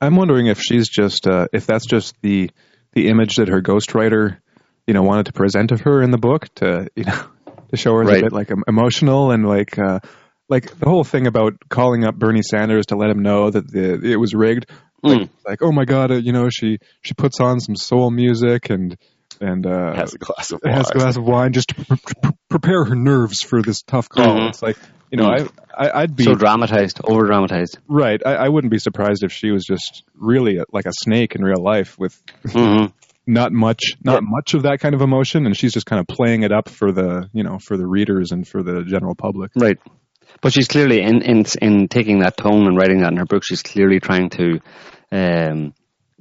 I'm 0.00 0.16
wondering 0.16 0.46
if 0.46 0.60
she's 0.60 0.88
just 0.88 1.26
uh, 1.26 1.48
if 1.52 1.66
that's 1.66 1.86
just 1.86 2.14
the 2.22 2.50
the 2.92 3.08
image 3.08 3.36
that 3.36 3.48
her 3.48 3.60
ghostwriter, 3.60 4.38
you 4.86 4.94
know, 4.94 5.02
wanted 5.02 5.26
to 5.26 5.32
present 5.32 5.72
of 5.72 5.82
her 5.82 6.02
in 6.02 6.10
the 6.10 6.18
book 6.18 6.52
to 6.56 6.88
you 6.94 7.04
know 7.04 7.24
to 7.70 7.76
show 7.76 7.92
her 7.94 8.02
right. 8.02 8.18
a 8.18 8.22
bit 8.22 8.32
like 8.32 8.50
emotional 8.66 9.30
and 9.30 9.46
like 9.46 9.78
uh, 9.78 10.00
like 10.48 10.78
the 10.78 10.88
whole 10.88 11.04
thing 11.04 11.26
about 11.26 11.54
calling 11.68 12.04
up 12.04 12.14
Bernie 12.14 12.42
Sanders 12.42 12.86
to 12.86 12.96
let 12.96 13.10
him 13.10 13.22
know 13.22 13.50
that 13.50 13.70
the 13.70 14.00
it 14.12 14.16
was 14.16 14.34
rigged. 14.34 14.70
Like, 15.02 15.20
mm. 15.20 15.30
like 15.46 15.62
oh 15.62 15.72
my 15.72 15.84
god, 15.84 16.10
uh, 16.10 16.16
you 16.16 16.32
know, 16.32 16.48
she 16.50 16.78
she 17.02 17.14
puts 17.14 17.40
on 17.40 17.60
some 17.60 17.76
soul 17.76 18.10
music 18.10 18.70
and 18.70 18.96
and 19.40 19.66
uh, 19.66 19.94
has 19.94 20.14
a 20.14 20.18
glass 20.18 20.50
of 20.50 20.60
wine. 20.64 20.74
has 20.74 20.90
a 20.90 20.94
glass 20.94 21.16
of 21.16 21.24
wine 21.24 21.52
just 21.52 21.68
to 21.68 21.74
pre- 21.74 22.32
prepare 22.48 22.84
her 22.84 22.94
nerves 22.94 23.42
for 23.42 23.62
this 23.62 23.82
tough 23.82 24.08
call. 24.08 24.26
Mm-hmm. 24.26 24.48
It's 24.48 24.62
like 24.62 24.76
you 25.10 25.18
know, 25.18 25.28
mm. 25.28 25.50
I, 25.76 25.88
I 25.88 26.00
would 26.02 26.16
be 26.16 26.24
so 26.24 26.34
dramatized, 26.34 27.00
over 27.04 27.26
dramatized. 27.26 27.78
Right. 27.88 28.20
I, 28.24 28.34
I, 28.34 28.48
wouldn't 28.48 28.70
be 28.70 28.78
surprised 28.78 29.22
if 29.22 29.32
she 29.32 29.50
was 29.50 29.64
just 29.64 30.04
really 30.14 30.58
a, 30.58 30.64
like 30.72 30.86
a 30.86 30.92
snake 30.92 31.34
in 31.34 31.42
real 31.42 31.62
life 31.62 31.98
with 31.98 32.20
mm-hmm. 32.44 32.86
not 33.26 33.52
much, 33.52 33.82
not 34.02 34.22
yeah. 34.22 34.28
much 34.28 34.54
of 34.54 34.62
that 34.62 34.80
kind 34.80 34.94
of 34.94 35.00
emotion, 35.00 35.46
and 35.46 35.56
she's 35.56 35.72
just 35.72 35.86
kind 35.86 36.00
of 36.00 36.06
playing 36.06 36.42
it 36.42 36.52
up 36.52 36.68
for 36.68 36.92
the 36.92 37.28
you 37.32 37.42
know 37.42 37.58
for 37.58 37.76
the 37.76 37.86
readers 37.86 38.32
and 38.32 38.46
for 38.46 38.62
the 38.62 38.84
general 38.84 39.14
public. 39.14 39.52
Right. 39.56 39.78
But 40.40 40.52
she's 40.52 40.68
clearly 40.68 41.00
in 41.00 41.22
in 41.22 41.44
in 41.62 41.88
taking 41.88 42.20
that 42.20 42.36
tone 42.36 42.66
and 42.66 42.76
writing 42.76 43.00
that 43.00 43.12
in 43.12 43.18
her 43.18 43.24
book. 43.24 43.42
She's 43.46 43.62
clearly 43.62 44.00
trying 44.00 44.30
to 44.30 44.60
um, 45.10 45.74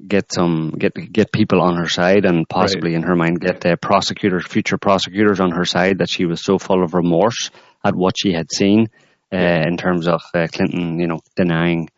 get 0.06 0.32
some 0.32 0.72
get 0.72 0.94
get 0.94 1.32
people 1.32 1.62
on 1.62 1.78
her 1.78 1.88
side 1.88 2.26
and 2.26 2.48
possibly 2.48 2.92
right. 2.92 2.98
in 2.98 3.04
her 3.04 3.16
mind 3.16 3.40
get 3.40 3.66
uh, 3.66 3.76
prosecutors, 3.78 4.46
future 4.46 4.78
prosecutors 4.78 5.40
on 5.40 5.52
her 5.52 5.66
side. 5.66 6.00
That 6.00 6.10
she 6.10 6.26
was 6.26 6.44
so 6.44 6.58
full 6.58 6.84
of 6.84 6.94
remorse 6.94 7.50
at 7.84 7.96
what 7.96 8.16
she 8.18 8.34
had 8.34 8.52
seen 8.52 8.88
uh, 9.34 9.38
in 9.38 9.78
terms 9.78 10.08
of 10.08 10.22
uh, 10.34 10.48
Clinton, 10.52 11.00
you 11.00 11.08
know, 11.08 11.20
denying. 11.36 11.90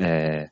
Uh, 0.00 0.46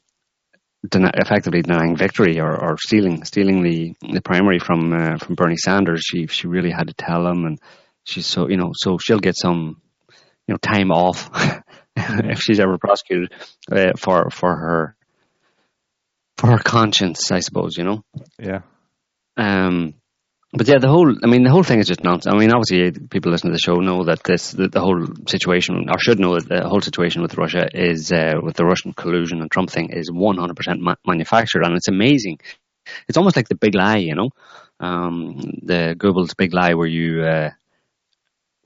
Den- 0.90 1.12
effectively 1.14 1.62
denying 1.62 1.94
victory 1.94 2.40
or, 2.40 2.60
or 2.60 2.76
stealing 2.76 3.22
stealing 3.22 3.62
the, 3.62 3.94
the 4.12 4.20
primary 4.20 4.58
from 4.58 4.92
uh, 4.92 5.16
from 5.16 5.36
Bernie 5.36 5.56
Sanders. 5.56 6.02
She 6.04 6.26
she 6.26 6.48
really 6.48 6.72
had 6.72 6.88
to 6.88 6.92
tell 6.92 7.24
him, 7.24 7.44
and 7.44 7.60
she's 8.02 8.26
so 8.26 8.48
you 8.48 8.56
know 8.56 8.72
so 8.74 8.98
she'll 8.98 9.20
get 9.20 9.36
some 9.36 9.80
you 10.48 10.54
know 10.54 10.58
time 10.58 10.90
off 10.90 11.30
if 11.96 12.40
she's 12.40 12.58
ever 12.58 12.78
prosecuted 12.78 13.32
uh, 13.70 13.92
for 13.96 14.28
for 14.30 14.56
her 14.56 14.96
for 16.36 16.50
her 16.50 16.58
conscience, 16.58 17.30
I 17.30 17.40
suppose. 17.40 17.76
You 17.76 17.84
know. 17.84 18.04
Yeah. 18.38 18.60
Um. 19.36 19.94
But 20.54 20.68
yeah, 20.68 20.78
the 20.78 20.88
whole, 20.88 21.10
I 21.24 21.26
mean, 21.28 21.44
the 21.44 21.50
whole 21.50 21.62
thing 21.62 21.78
is 21.78 21.86
just 21.86 22.04
nonsense. 22.04 22.34
I 22.34 22.36
mean, 22.36 22.52
obviously, 22.52 23.06
people 23.08 23.32
listening 23.32 23.52
to 23.52 23.56
the 23.56 23.58
show 23.58 23.80
know 23.80 24.04
that 24.04 24.22
this, 24.22 24.50
the, 24.50 24.68
the 24.68 24.82
whole 24.82 25.06
situation, 25.26 25.88
or 25.88 25.98
should 25.98 26.20
know 26.20 26.38
that 26.38 26.46
the 26.46 26.68
whole 26.68 26.82
situation 26.82 27.22
with 27.22 27.38
Russia 27.38 27.66
is, 27.72 28.12
uh, 28.12 28.34
with 28.42 28.56
the 28.56 28.66
Russian 28.66 28.92
collusion 28.92 29.40
and 29.40 29.50
Trump 29.50 29.70
thing 29.70 29.88
is 29.88 30.10
100% 30.10 30.78
ma- 30.78 30.96
manufactured. 31.06 31.64
And 31.64 31.74
it's 31.74 31.88
amazing. 31.88 32.38
It's 33.08 33.16
almost 33.16 33.34
like 33.34 33.48
the 33.48 33.54
big 33.54 33.74
lie, 33.74 33.96
you 33.96 34.14
know? 34.14 34.28
Um, 34.78 35.38
the 35.62 35.96
Goebbels 35.96 36.36
big 36.36 36.52
lie 36.52 36.74
where 36.74 36.86
you, 36.86 37.22
uh, 37.22 37.50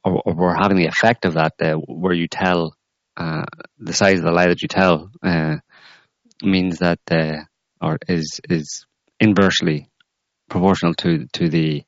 or, 0.02 0.22
or 0.24 0.56
having 0.56 0.78
the 0.78 0.86
effect 0.86 1.24
of 1.24 1.34
that, 1.34 1.52
uh, 1.60 1.74
where 1.74 2.14
you 2.14 2.26
tell 2.26 2.74
uh, 3.16 3.44
the 3.78 3.92
size 3.92 4.18
of 4.18 4.24
the 4.24 4.32
lie 4.32 4.48
that 4.48 4.60
you 4.62 4.66
tell 4.66 5.12
uh, 5.22 5.58
means 6.42 6.80
that, 6.80 6.98
uh, 7.12 7.44
or 7.86 7.98
is 8.08 8.40
is 8.48 8.86
inversely 9.20 9.88
proportional 10.48 10.94
to 10.94 11.26
to 11.32 11.48
the 11.48 11.84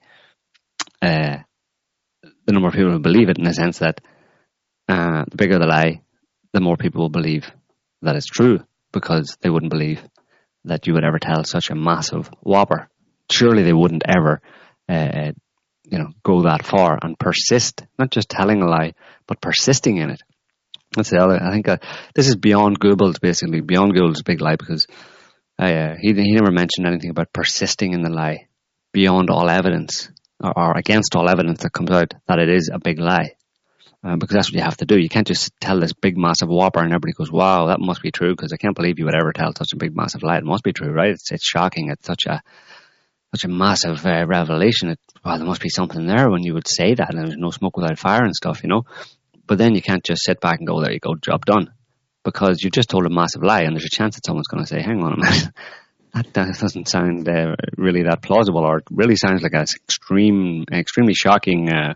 uh, 1.02 1.36
the 2.46 2.52
number 2.52 2.68
of 2.68 2.74
people 2.74 2.92
who 2.92 2.98
believe 2.98 3.28
it, 3.28 3.38
in 3.38 3.44
the 3.44 3.54
sense 3.54 3.78
that 3.78 4.00
uh, 4.88 5.24
the 5.30 5.36
bigger 5.36 5.58
the 5.58 5.66
lie, 5.66 6.02
the 6.52 6.60
more 6.60 6.76
people 6.76 7.02
will 7.02 7.10
believe 7.20 7.50
that 8.02 8.16
it's 8.16 8.26
true, 8.26 8.60
because 8.92 9.36
they 9.40 9.50
wouldn't 9.50 9.70
believe 9.70 10.02
that 10.64 10.86
you 10.86 10.94
would 10.94 11.04
ever 11.04 11.18
tell 11.18 11.44
such 11.44 11.70
a 11.70 11.74
massive 11.74 12.30
whopper. 12.42 12.88
Surely 13.30 13.62
they 13.62 13.72
wouldn't 13.72 14.02
ever 14.06 14.40
uh, 14.88 15.32
you 15.90 15.98
know, 15.98 16.10
go 16.22 16.42
that 16.42 16.64
far 16.64 16.98
and 17.02 17.18
persist, 17.18 17.84
not 17.98 18.10
just 18.10 18.28
telling 18.28 18.62
a 18.62 18.66
lie, 18.66 18.94
but 19.26 19.40
persisting 19.40 19.96
in 19.96 20.10
it. 20.10 20.22
That's 20.94 21.10
the 21.10 21.18
other. 21.18 21.38
I 21.42 21.50
think 21.50 21.68
uh, 21.68 21.78
this 22.14 22.28
is 22.28 22.36
beyond 22.36 22.80
Goebbels, 22.80 23.20
basically 23.20 23.60
beyond 23.60 23.94
Goebbels' 23.94 24.24
big 24.24 24.40
lie, 24.40 24.56
because 24.56 24.86
uh, 25.58 25.94
he 26.00 26.12
he 26.12 26.32
never 26.32 26.50
mentioned 26.50 26.86
anything 26.86 27.10
about 27.10 27.32
persisting 27.32 27.92
in 27.92 28.02
the 28.02 28.10
lie 28.10 28.46
beyond 28.92 29.30
all 29.30 29.50
evidence 29.50 30.08
or, 30.40 30.56
or 30.56 30.76
against 30.76 31.16
all 31.16 31.28
evidence 31.28 31.62
that 31.62 31.72
comes 31.72 31.90
out 31.90 32.14
that 32.26 32.38
it 32.38 32.48
is 32.48 32.70
a 32.72 32.78
big 32.78 32.98
lie. 32.98 33.34
Uh, 34.04 34.14
because 34.14 34.34
that's 34.34 34.48
what 34.48 34.54
you 34.54 34.62
have 34.62 34.76
to 34.76 34.86
do. 34.86 34.96
You 34.96 35.08
can't 35.08 35.26
just 35.26 35.50
tell 35.60 35.80
this 35.80 35.92
big 35.92 36.16
massive 36.16 36.48
whopper 36.48 36.78
and 36.78 36.92
everybody 36.92 37.14
goes, 37.14 37.32
"Wow, 37.32 37.66
that 37.66 37.80
must 37.80 38.00
be 38.00 38.12
true." 38.12 38.30
Because 38.30 38.52
I 38.52 38.56
can't 38.56 38.76
believe 38.76 39.00
you 39.00 39.06
would 39.06 39.16
ever 39.16 39.32
tell 39.32 39.52
such 39.56 39.72
a 39.72 39.76
big 39.76 39.96
massive 39.96 40.22
lie. 40.22 40.38
It 40.38 40.44
must 40.44 40.62
be 40.62 40.72
true, 40.72 40.92
right? 40.92 41.10
It's 41.10 41.32
it's 41.32 41.44
shocking. 41.44 41.90
It's 41.90 42.06
such 42.06 42.26
a 42.26 42.40
such 43.34 43.44
a 43.44 43.48
massive 43.48 44.06
uh, 44.06 44.24
revelation. 44.24 44.90
It, 44.90 45.00
well, 45.24 45.36
there 45.36 45.46
must 45.46 45.60
be 45.60 45.68
something 45.68 46.06
there 46.06 46.30
when 46.30 46.44
you 46.44 46.54
would 46.54 46.68
say 46.68 46.94
that, 46.94 47.12
and 47.12 47.18
there's 47.18 47.36
no 47.36 47.50
smoke 47.50 47.76
without 47.76 47.98
fire 47.98 48.22
and 48.22 48.36
stuff, 48.36 48.62
you 48.62 48.68
know. 48.68 48.84
But 49.48 49.58
then 49.58 49.74
you 49.74 49.82
can't 49.82 50.04
just 50.04 50.22
sit 50.22 50.40
back 50.40 50.58
and 50.60 50.68
go, 50.68 50.80
"There 50.80 50.92
you 50.92 51.00
go, 51.00 51.16
job 51.16 51.44
done," 51.44 51.72
because 52.30 52.62
you've 52.62 52.72
just 52.72 52.90
told 52.90 53.06
a 53.06 53.10
massive 53.10 53.42
lie, 53.42 53.62
and 53.62 53.74
there's 53.74 53.84
a 53.84 53.90
chance 53.90 54.16
that 54.16 54.26
someone's 54.26 54.48
going 54.48 54.62
to 54.62 54.68
say, 54.68 54.80
"Hang 54.80 55.02
on 55.02 55.14
a 55.14 55.16
minute." 55.16 55.48
that, 56.14 56.32
that 56.34 56.58
doesn't 56.58 56.88
sound 56.88 57.28
uh, 57.28 57.54
really 57.76 58.02
that 58.04 58.22
plausible, 58.22 58.64
or 58.64 58.78
it 58.78 58.84
really 58.90 59.16
sounds 59.16 59.42
like 59.42 59.54
an 59.54 59.62
extreme, 59.62 60.64
extremely 60.72 61.14
shocking 61.14 61.70
uh, 61.70 61.94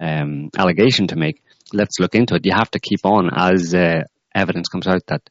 um, 0.00 0.50
allegation 0.56 1.06
to 1.08 1.16
make. 1.16 1.42
Let's 1.72 1.98
look 1.98 2.14
into 2.14 2.34
it. 2.34 2.46
You 2.46 2.52
have 2.54 2.70
to 2.72 2.80
keep 2.80 3.00
on 3.04 3.30
as 3.34 3.74
uh, 3.74 4.02
evidence 4.34 4.68
comes 4.68 4.86
out 4.86 5.06
that 5.06 5.22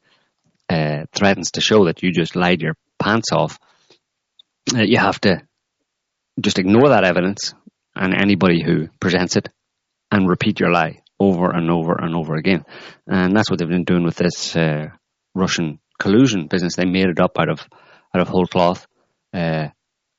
uh, 0.69 1.05
threatens 1.13 1.51
to 1.51 1.61
show 1.61 1.85
that 1.85 2.01
you 2.01 2.11
just 2.11 2.35
lied 2.35 2.61
your 2.61 2.75
pants 2.99 3.31
off 3.31 3.59
uh, 4.73 4.81
you 4.81 4.97
have 4.97 5.19
to 5.21 5.41
just 6.39 6.59
ignore 6.59 6.89
that 6.89 7.03
evidence 7.03 7.53
and 7.95 8.13
anybody 8.13 8.63
who 8.63 8.87
presents 8.99 9.35
it 9.35 9.49
and 10.11 10.27
repeat 10.27 10.59
your 10.59 10.71
lie 10.71 11.01
over 11.23 11.49
and 11.51 11.69
over 11.69 11.93
and 11.99 12.15
over 12.15 12.35
again. 12.35 12.65
And 13.07 13.35
that's 13.35 13.49
what 13.49 13.59
they've 13.59 13.67
been 13.67 13.83
doing 13.83 14.03
with 14.03 14.15
this 14.15 14.55
uh, 14.55 14.87
Russian 15.33 15.79
collusion 15.99 16.47
business. 16.47 16.75
They 16.75 16.85
made 16.85 17.07
it 17.07 17.19
up 17.19 17.37
out 17.39 17.49
of 17.49 17.67
out 18.13 18.21
of 18.21 18.27
whole 18.27 18.45
cloth 18.45 18.85
uh, 19.33 19.69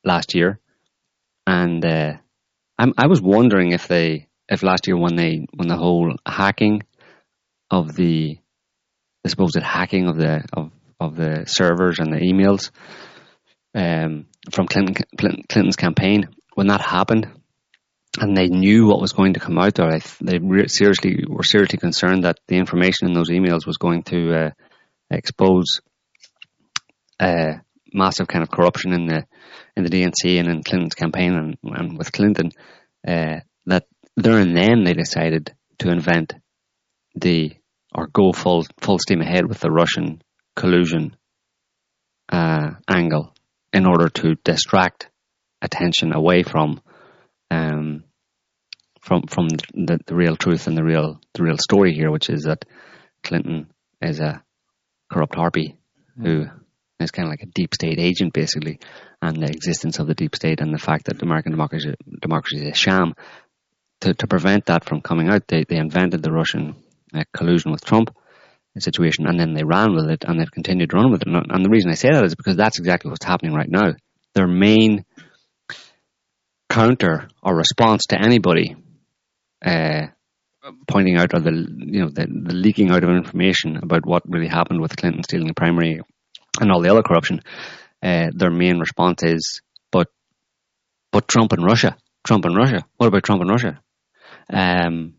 last 0.03 0.35
year, 0.35 0.59
and 1.47 1.85
uh, 1.85 2.13
i 2.77 3.07
was 3.07 3.21
wondering 3.21 3.71
if 3.71 3.87
they 3.87 4.27
if 4.49 4.63
last 4.63 4.87
year 4.87 4.97
when 4.97 5.15
they 5.15 5.45
when 5.53 5.67
the 5.67 5.77
whole 5.77 6.13
hacking 6.27 6.83
of 7.71 7.95
the 7.95 8.37
supposed 9.25 9.57
hacking 9.61 10.07
of 10.07 10.17
the 10.17 10.43
of 10.53 10.71
of 10.99 11.15
the 11.15 11.45
servers 11.47 11.99
and 11.99 12.13
the 12.13 12.19
emails 12.19 12.71
um, 13.73 14.27
from 14.51 14.67
Clinton, 14.67 14.95
Clinton's 15.17 15.75
campaign 15.75 16.29
when 16.53 16.67
that 16.67 16.81
happened, 16.81 17.27
and 18.19 18.35
they 18.35 18.47
knew 18.47 18.87
what 18.87 19.01
was 19.01 19.13
going 19.13 19.33
to 19.33 19.39
come 19.39 19.57
out 19.57 19.75
there. 19.75 19.99
They 20.21 20.39
re- 20.39 20.67
seriously 20.67 21.23
were 21.27 21.43
seriously 21.43 21.79
concerned 21.79 22.23
that 22.23 22.39
the 22.47 22.57
information 22.57 23.07
in 23.07 23.13
those 23.13 23.29
emails 23.29 23.65
was 23.65 23.77
going 23.77 24.03
to 24.03 24.33
uh, 24.33 24.49
expose 25.09 25.81
uh, 27.19 27.53
massive 27.93 28.27
kind 28.27 28.43
of 28.43 28.51
corruption 28.51 28.93
in 28.93 29.07
the 29.07 29.25
in 29.75 29.83
the 29.83 29.89
DNC 29.89 30.39
and 30.39 30.47
in 30.47 30.63
Clinton's 30.63 30.95
campaign 30.95 31.33
and, 31.33 31.57
and 31.63 31.97
with 31.97 32.11
Clinton. 32.11 32.51
Uh, 33.07 33.39
that 33.65 33.85
there 34.15 34.39
and 34.39 34.55
then 34.55 34.83
they 34.83 34.93
decided 34.93 35.53
to 35.79 35.89
invent 35.89 36.33
the 37.15 37.53
or 37.93 38.07
go 38.07 38.31
full 38.31 38.65
full 38.79 38.99
steam 38.99 39.21
ahead 39.21 39.47
with 39.47 39.59
the 39.59 39.71
Russian 39.71 40.21
collusion 40.55 41.15
uh, 42.29 42.71
angle 42.87 43.33
in 43.73 43.85
order 43.85 44.09
to 44.09 44.35
distract 44.43 45.09
attention 45.61 46.13
away 46.13 46.43
from 46.43 46.81
um, 47.51 48.03
from 49.01 49.23
from 49.27 49.47
the, 49.49 49.99
the 50.05 50.15
real 50.15 50.35
truth 50.35 50.67
and 50.67 50.77
the 50.77 50.83
real 50.83 51.19
the 51.33 51.43
real 51.43 51.57
story 51.57 51.93
here, 51.93 52.11
which 52.11 52.29
is 52.29 52.43
that 52.43 52.65
Clinton 53.23 53.67
is 54.01 54.19
a 54.19 54.43
corrupt 55.11 55.35
harpy 55.35 55.77
who 56.21 56.45
is 56.99 57.11
kind 57.11 57.27
of 57.27 57.31
like 57.31 57.43
a 57.43 57.47
deep 57.53 57.73
state 57.73 57.99
agent, 57.99 58.33
basically, 58.33 58.79
and 59.21 59.37
the 59.37 59.47
existence 59.47 59.99
of 59.99 60.07
the 60.07 60.15
deep 60.15 60.35
state 60.35 60.61
and 60.61 60.73
the 60.73 60.79
fact 60.79 61.05
that 61.05 61.21
American 61.21 61.51
democracy 61.51 61.93
democracy 62.21 62.57
is 62.57 62.69
a 62.69 62.73
sham. 62.73 63.13
To 64.01 64.13
to 64.13 64.27
prevent 64.27 64.65
that 64.65 64.83
from 64.85 65.01
coming 65.01 65.29
out, 65.29 65.47
they 65.47 65.63
they 65.63 65.77
invented 65.77 66.21
the 66.21 66.31
Russian 66.31 66.75
uh, 67.13 67.23
collusion 67.33 67.71
with 67.71 67.85
Trump 67.85 68.15
situation, 68.77 69.25
and 69.27 69.39
then 69.39 69.53
they 69.53 69.63
ran 69.63 69.95
with 69.95 70.09
it, 70.09 70.25
and 70.25 70.39
they've 70.39 70.51
continued 70.51 70.89
to 70.89 70.97
run 70.97 71.11
with 71.11 71.21
it. 71.21 71.27
And, 71.27 71.45
and 71.49 71.65
the 71.65 71.69
reason 71.69 71.91
I 71.91 71.95
say 71.95 72.09
that 72.11 72.25
is 72.25 72.35
because 72.35 72.57
that's 72.57 72.79
exactly 72.79 73.09
what's 73.09 73.25
happening 73.25 73.53
right 73.53 73.69
now. 73.69 73.93
Their 74.33 74.47
main 74.47 75.05
counter 76.75 77.29
or 77.41 77.55
response 77.55 78.07
to 78.07 78.21
anybody 78.21 78.75
uh, 79.65 80.07
pointing 80.87 81.15
out 81.15 81.33
or 81.33 81.39
the 81.39 81.51
you 81.51 82.01
know 82.01 82.09
the, 82.09 82.25
the, 82.27 82.53
leaking 82.53 82.91
out 82.91 83.03
of 83.03 83.09
information 83.09 83.77
about 83.77 84.05
what 84.05 84.29
really 84.29 84.47
happened 84.47 84.81
with 84.81 84.97
Clinton 84.97 85.23
stealing 85.23 85.47
the 85.47 85.53
primary 85.53 86.01
and 86.59 86.71
all 86.71 86.81
the 86.81 86.91
other 86.91 87.03
corruption, 87.03 87.41
uh, 88.03 88.27
their 88.33 88.51
main 88.51 88.79
response 88.79 89.23
is, 89.23 89.61
"But, 89.91 90.07
but 91.11 91.27
Trump 91.27 91.53
and 91.53 91.63
Russia, 91.63 91.97
Trump 92.25 92.45
and 92.45 92.55
Russia. 92.55 92.85
What 92.97 93.07
about 93.07 93.23
Trump 93.23 93.41
and 93.41 93.49
Russia?" 93.49 93.81
Um, 94.49 95.15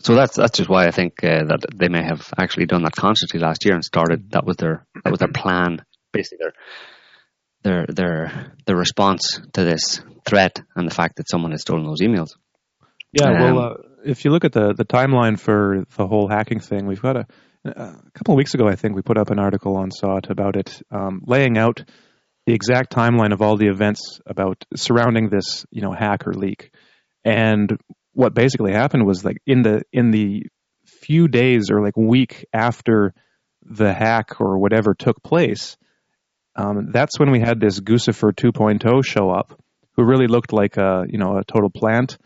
so 0.00 0.14
that's 0.14 0.36
that's 0.36 0.58
just 0.58 0.70
why 0.70 0.86
I 0.86 0.90
think 0.90 1.22
uh, 1.22 1.44
that 1.44 1.64
they 1.74 1.88
may 1.88 2.02
have 2.02 2.32
actually 2.36 2.66
done 2.66 2.82
that 2.82 2.96
consciously 2.96 3.40
last 3.40 3.64
year 3.64 3.74
and 3.74 3.84
started. 3.84 4.32
That 4.32 4.44
was 4.44 4.56
their 4.56 4.84
that 5.04 5.10
was 5.10 5.20
their 5.20 5.32
plan, 5.42 5.84
basically 6.12 6.38
their 6.40 6.54
their 7.62 7.86
their 7.88 8.52
their 8.66 8.76
response 8.76 9.40
to 9.52 9.64
this 9.64 10.00
threat 10.26 10.60
and 10.76 10.88
the 10.88 10.94
fact 10.94 11.16
that 11.16 11.28
someone 11.28 11.52
has 11.52 11.62
stolen 11.62 11.84
those 11.84 12.00
emails. 12.00 12.28
Yeah, 13.12 13.30
um, 13.30 13.40
well, 13.40 13.58
uh, 13.58 13.74
if 14.04 14.24
you 14.24 14.30
look 14.30 14.44
at 14.44 14.52
the 14.52 14.74
the 14.74 14.84
timeline 14.84 15.38
for 15.38 15.84
the 15.96 16.06
whole 16.06 16.28
hacking 16.28 16.60
thing, 16.60 16.86
we've 16.86 17.02
got 17.02 17.16
a 17.16 17.26
a 17.64 18.10
couple 18.14 18.34
of 18.34 18.36
weeks 18.36 18.54
ago, 18.54 18.68
I 18.68 18.76
think 18.76 18.94
we 18.94 19.02
put 19.02 19.18
up 19.18 19.30
an 19.30 19.38
article 19.38 19.76
on 19.76 19.90
SOTT 19.90 20.30
about 20.30 20.56
it, 20.56 20.80
um, 20.90 21.22
laying 21.26 21.58
out 21.58 21.84
the 22.46 22.54
exact 22.54 22.92
timeline 22.92 23.32
of 23.32 23.42
all 23.42 23.56
the 23.56 23.68
events 23.68 24.20
about 24.26 24.64
surrounding 24.74 25.28
this, 25.28 25.66
you 25.70 25.82
know, 25.82 25.92
hack 25.92 26.26
or 26.26 26.32
leak. 26.32 26.72
And 27.24 27.78
what 28.12 28.34
basically 28.34 28.72
happened 28.72 29.06
was 29.06 29.24
like 29.24 29.38
in 29.46 29.62
the 29.62 29.82
in 29.92 30.10
the 30.10 30.46
few 30.86 31.28
days 31.28 31.70
or 31.70 31.82
like 31.82 31.96
week 31.96 32.46
after 32.52 33.12
the 33.62 33.92
hack 33.92 34.40
or 34.40 34.58
whatever 34.58 34.94
took 34.94 35.22
place, 35.22 35.76
um, 36.58 36.90
that's 36.90 37.18
when 37.18 37.30
we 37.30 37.40
had 37.40 37.60
this 37.60 37.78
Guccifer 37.80 38.32
2.0 38.32 39.04
show 39.04 39.30
up, 39.30 39.58
who 39.92 40.04
really 40.04 40.26
looked 40.26 40.52
like 40.52 40.76
a 40.76 41.04
you 41.08 41.18
know 41.18 41.38
a 41.38 41.44
total 41.44 41.70
plant, 41.70 42.18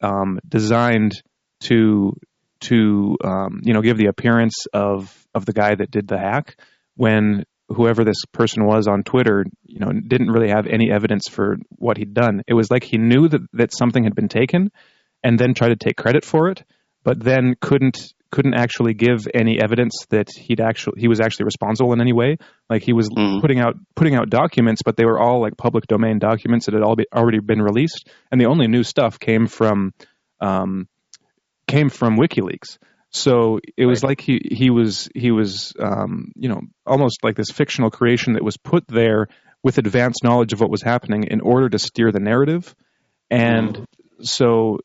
um, 0.00 0.38
designed 0.48 1.20
to 1.60 2.16
to 2.60 3.16
um, 3.24 3.60
you 3.64 3.74
know 3.74 3.82
give 3.82 3.98
the 3.98 4.06
appearance 4.06 4.66
of 4.72 5.26
of 5.34 5.44
the 5.44 5.52
guy 5.52 5.74
that 5.74 5.90
did 5.90 6.06
the 6.06 6.18
hack 6.18 6.56
when 6.94 7.44
whoever 7.68 8.04
this 8.04 8.24
person 8.32 8.64
was 8.66 8.86
on 8.86 9.02
Twitter, 9.02 9.44
you 9.64 9.80
know, 9.80 9.90
didn't 9.92 10.30
really 10.30 10.50
have 10.50 10.66
any 10.66 10.90
evidence 10.90 11.28
for 11.28 11.56
what 11.70 11.96
he'd 11.96 12.14
done. 12.14 12.42
It 12.46 12.54
was 12.54 12.70
like 12.70 12.84
he 12.84 12.98
knew 12.98 13.28
that, 13.28 13.40
that 13.54 13.72
something 13.72 14.04
had 14.04 14.14
been 14.14 14.28
taken 14.28 14.70
and 15.24 15.38
then 15.38 15.54
tried 15.54 15.70
to 15.70 15.76
take 15.76 15.96
credit 15.96 16.24
for 16.24 16.50
it, 16.50 16.62
but 17.02 17.18
then 17.18 17.54
couldn't 17.60 18.12
couldn't 18.32 18.54
actually 18.54 18.94
give 18.94 19.28
any 19.32 19.60
evidence 19.62 20.06
that 20.08 20.28
he'd 20.34 20.60
actually 20.60 21.00
he 21.00 21.06
was 21.06 21.20
actually 21.20 21.44
responsible 21.44 21.92
in 21.92 22.00
any 22.00 22.12
way. 22.12 22.38
Like 22.68 22.82
he 22.82 22.94
was 22.94 23.08
mm. 23.10 23.40
putting 23.40 23.60
out 23.60 23.76
putting 23.94 24.16
out 24.16 24.30
documents, 24.30 24.82
but 24.82 24.96
they 24.96 25.04
were 25.04 25.20
all 25.20 25.40
like 25.40 25.56
public 25.56 25.86
domain 25.86 26.18
documents 26.18 26.66
that 26.66 26.74
had 26.74 26.82
all 26.82 26.96
be, 26.96 27.04
already 27.14 27.38
been 27.38 27.60
released, 27.60 28.10
and 28.32 28.40
the 28.40 28.46
only 28.46 28.66
new 28.66 28.82
stuff 28.82 29.20
came 29.20 29.46
from 29.46 29.92
um, 30.40 30.88
came 31.68 31.90
from 31.90 32.16
WikiLeaks. 32.16 32.78
So 33.10 33.60
it 33.76 33.84
was 33.84 34.02
right. 34.02 34.10
like 34.10 34.20
he 34.22 34.40
he 34.50 34.70
was 34.70 35.10
he 35.14 35.30
was 35.30 35.74
um, 35.78 36.32
you 36.34 36.48
know 36.48 36.62
almost 36.86 37.18
like 37.22 37.36
this 37.36 37.50
fictional 37.50 37.90
creation 37.90 38.32
that 38.32 38.42
was 38.42 38.56
put 38.56 38.88
there 38.88 39.28
with 39.62 39.76
advanced 39.76 40.24
knowledge 40.24 40.54
of 40.54 40.60
what 40.60 40.70
was 40.70 40.82
happening 40.82 41.24
in 41.24 41.40
order 41.42 41.68
to 41.68 41.78
steer 41.78 42.10
the 42.10 42.18
narrative, 42.18 42.74
and 43.30 43.76
mm. 43.76 43.86
so 44.22 44.78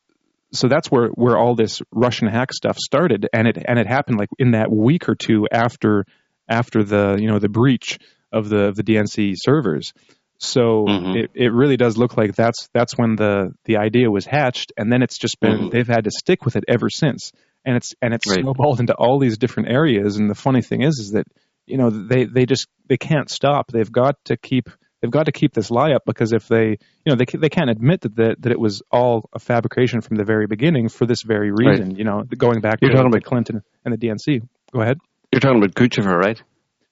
so 0.52 0.68
that's 0.68 0.90
where 0.90 1.08
where 1.08 1.36
all 1.36 1.54
this 1.54 1.82
Russian 1.92 2.28
hack 2.28 2.52
stuff 2.52 2.78
started, 2.78 3.28
and 3.32 3.46
it 3.46 3.58
and 3.66 3.78
it 3.78 3.86
happened 3.86 4.18
like 4.18 4.30
in 4.38 4.52
that 4.52 4.70
week 4.70 5.08
or 5.08 5.14
two 5.14 5.46
after 5.50 6.04
after 6.48 6.82
the 6.82 7.16
you 7.18 7.28
know 7.28 7.38
the 7.38 7.48
breach 7.48 7.98
of 8.32 8.48
the 8.48 8.64
of 8.64 8.76
the 8.76 8.82
DNC 8.82 9.34
servers. 9.36 9.92
So 10.40 10.84
mm-hmm. 10.86 11.16
it, 11.16 11.30
it 11.34 11.52
really 11.52 11.76
does 11.76 11.98
look 11.98 12.16
like 12.16 12.34
that's 12.34 12.68
that's 12.72 12.96
when 12.96 13.16
the 13.16 13.52
the 13.64 13.78
idea 13.78 14.10
was 14.10 14.24
hatched, 14.24 14.72
and 14.76 14.90
then 14.90 15.02
it's 15.02 15.18
just 15.18 15.40
been 15.40 15.52
mm-hmm. 15.52 15.68
they've 15.70 15.86
had 15.86 16.04
to 16.04 16.10
stick 16.10 16.44
with 16.44 16.56
it 16.56 16.64
ever 16.68 16.88
since, 16.88 17.32
and 17.64 17.76
it's 17.76 17.94
and 18.00 18.14
it's 18.14 18.28
right. 18.28 18.40
snowballed 18.40 18.80
into 18.80 18.94
all 18.94 19.18
these 19.18 19.38
different 19.38 19.70
areas. 19.70 20.16
And 20.16 20.30
the 20.30 20.36
funny 20.36 20.62
thing 20.62 20.82
is, 20.82 20.98
is 20.98 21.10
that 21.12 21.26
you 21.66 21.76
know 21.76 21.90
they 21.90 22.24
they 22.24 22.46
just 22.46 22.68
they 22.88 22.96
can't 22.96 23.28
stop. 23.28 23.70
They've 23.70 23.90
got 23.90 24.14
to 24.26 24.36
keep 24.36 24.70
they've 25.00 25.10
got 25.10 25.26
to 25.26 25.32
keep 25.32 25.54
this 25.54 25.70
lie 25.70 25.92
up 25.92 26.02
because 26.04 26.32
if 26.32 26.48
they 26.48 26.70
you 26.70 26.76
know 27.06 27.16
they 27.16 27.24
they 27.24 27.48
can't 27.48 27.70
admit 27.70 28.02
that 28.02 28.16
that, 28.16 28.42
that 28.42 28.52
it 28.52 28.60
was 28.60 28.82
all 28.90 29.28
a 29.32 29.38
fabrication 29.38 30.00
from 30.00 30.16
the 30.16 30.24
very 30.24 30.46
beginning 30.46 30.88
for 30.88 31.06
this 31.06 31.22
very 31.22 31.50
reason. 31.50 31.88
Right. 31.88 31.98
You 31.98 32.04
know, 32.04 32.22
going 32.22 32.60
back 32.60 32.78
You're 32.80 32.90
to, 32.90 32.96
talking 32.96 33.12
about 33.12 33.24
Clinton 33.24 33.62
and 33.84 33.94
the 33.94 33.98
DNC. 33.98 34.46
Go 34.72 34.80
ahead. 34.80 34.98
You're 35.32 35.40
talking 35.40 35.58
about 35.58 35.74
Guccifer, 35.74 36.16
right? 36.16 36.42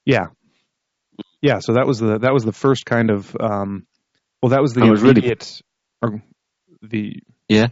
Yeah, 0.05 0.27
yeah, 1.41 1.59
so 1.61 1.75
that 1.75 1.87
was 1.87 1.99
the 1.99 2.19
that 2.19 2.33
was 2.33 2.45
the 2.45 2.53
first 2.53 2.87
kind 2.87 3.11
of 3.11 3.37
um, 3.39 3.87
well, 4.43 4.51
that 4.51 4.63
was 4.63 4.73
the 4.73 4.85
was 4.87 5.03
immediate 5.03 5.63
really... 6.03 6.17
or 6.17 6.23
the 6.83 7.23
yeah. 7.49 7.69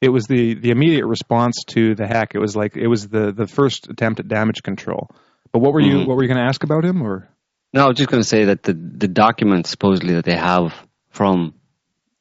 It 0.00 0.08
was 0.08 0.26
the 0.26 0.54
the 0.54 0.70
immediate 0.70 1.06
response 1.06 1.64
to 1.68 1.94
the 1.94 2.06
hack. 2.06 2.34
It 2.34 2.38
was 2.38 2.56
like 2.56 2.76
it 2.76 2.86
was 2.86 3.08
the 3.08 3.32
the 3.32 3.46
first 3.46 3.88
attempt 3.88 4.20
at 4.20 4.28
damage 4.28 4.62
control. 4.62 5.10
But 5.52 5.58
what 5.60 5.72
were 5.72 5.80
you 5.80 5.98
mm-hmm. 5.98 6.08
what 6.08 6.16
were 6.16 6.22
you 6.22 6.28
going 6.28 6.40
to 6.40 6.46
ask 6.46 6.62
about 6.64 6.84
him 6.84 7.02
or? 7.02 7.28
No, 7.72 7.84
I 7.84 7.88
was 7.88 7.96
just 7.96 8.10
going 8.10 8.22
to 8.22 8.28
say 8.28 8.46
that 8.46 8.62
the 8.62 8.72
the 8.72 9.08
documents 9.08 9.70
supposedly 9.70 10.14
that 10.14 10.24
they 10.24 10.36
have 10.36 10.74
from 11.10 11.54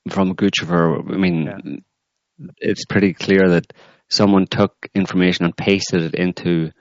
from 0.10 0.36
Guccifer, 0.36 1.14
I 1.14 1.18
mean, 1.18 1.82
yeah. 2.38 2.48
it's 2.58 2.86
pretty 2.86 3.14
clear 3.14 3.50
that 3.50 3.74
someone 4.10 4.48
took 4.48 4.90
information 4.94 5.46
and 5.46 5.56
pasted 5.56 6.02
it 6.02 6.16
into 6.16 6.72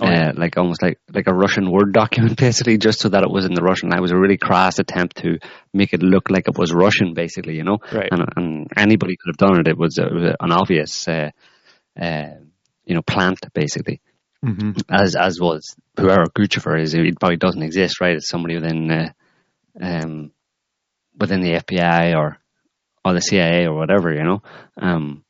Oh, 0.00 0.06
uh, 0.06 0.32
like 0.34 0.56
almost 0.56 0.82
like 0.82 0.98
like 1.12 1.26
a 1.26 1.34
Russian 1.34 1.70
word 1.70 1.92
document, 2.02 2.38
basically, 2.38 2.78
just 2.78 3.00
so 3.00 3.10
that 3.10 3.22
it 3.22 3.30
was 3.30 3.44
in 3.44 3.54
the 3.54 3.62
Russian. 3.62 3.92
It 3.92 4.00
was 4.00 4.12
a 4.12 4.18
really 4.18 4.38
crass 4.38 4.78
attempt 4.78 5.18
to 5.18 5.38
make 5.74 5.92
it 5.92 6.02
look 6.02 6.30
like 6.30 6.48
it 6.48 6.56
was 6.56 6.72
Russian, 6.72 7.12
basically, 7.12 7.56
you 7.56 7.64
know. 7.64 7.78
Right. 7.92 8.08
And, 8.10 8.24
and 8.36 8.66
anybody 8.76 9.16
could 9.16 9.34
have 9.34 9.48
done 9.48 9.60
it. 9.60 9.68
It 9.68 9.76
was, 9.76 9.98
it 9.98 10.12
was 10.12 10.34
an 10.40 10.52
obvious, 10.52 11.06
uh, 11.06 11.30
uh, 12.00 12.30
you 12.84 12.94
know, 12.94 13.02
plant, 13.02 13.40
basically. 13.52 14.00
Mm-hmm. 14.44 14.72
As 14.88 15.16
as 15.16 15.38
was 15.38 15.76
whoever 15.98 16.24
Guccifer 16.26 16.80
is, 16.80 16.94
It 16.94 17.20
probably 17.20 17.36
doesn't 17.36 17.62
exist, 17.62 18.00
right? 18.00 18.16
It's 18.16 18.28
somebody 18.28 18.54
within 18.54 18.90
uh, 18.90 19.12
um, 19.80 20.32
within 21.18 21.40
the 21.40 21.52
FBI 21.52 22.16
or 22.16 22.38
or 23.04 23.12
the 23.12 23.20
CIA 23.20 23.66
or 23.66 23.74
whatever, 23.74 24.12
you 24.12 24.24
know. 24.24 24.42
Um, 24.80 25.24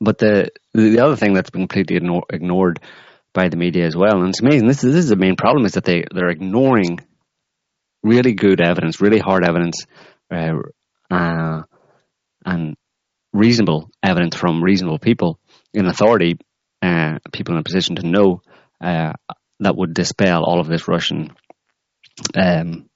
but 0.00 0.18
the 0.18 0.50
the 0.74 1.00
other 1.00 1.16
thing 1.16 1.34
that's 1.34 1.50
been 1.50 1.68
completely 1.68 2.00
ignored 2.30 2.80
by 3.32 3.48
the 3.48 3.56
media 3.56 3.86
as 3.86 3.96
well. 3.96 4.20
And 4.20 4.30
it's 4.30 4.40
amazing. 4.40 4.66
This 4.66 4.82
is, 4.84 4.92
this 4.92 5.04
is 5.04 5.10
the 5.10 5.16
main 5.16 5.36
problem 5.36 5.64
is 5.66 5.72
that 5.72 5.84
they, 5.84 6.04
they're 6.12 6.28
ignoring 6.28 6.98
really 8.02 8.32
good 8.32 8.60
evidence, 8.60 9.00
really 9.00 9.18
hard 9.18 9.44
evidence, 9.44 9.86
uh, 10.30 10.54
uh, 11.10 11.62
and 12.44 12.76
reasonable 13.32 13.90
evidence 14.02 14.34
from 14.34 14.62
reasonable 14.62 14.98
people 14.98 15.38
in 15.72 15.86
authority, 15.86 16.38
uh, 16.82 17.18
people 17.32 17.54
in 17.54 17.60
a 17.60 17.64
position 17.64 17.96
to 17.96 18.06
know 18.06 18.40
uh, 18.80 19.12
that 19.60 19.76
would 19.76 19.94
dispel 19.94 20.44
all 20.44 20.60
of 20.60 20.68
this 20.68 20.88
Russian 20.88 21.34
um, 22.36 22.88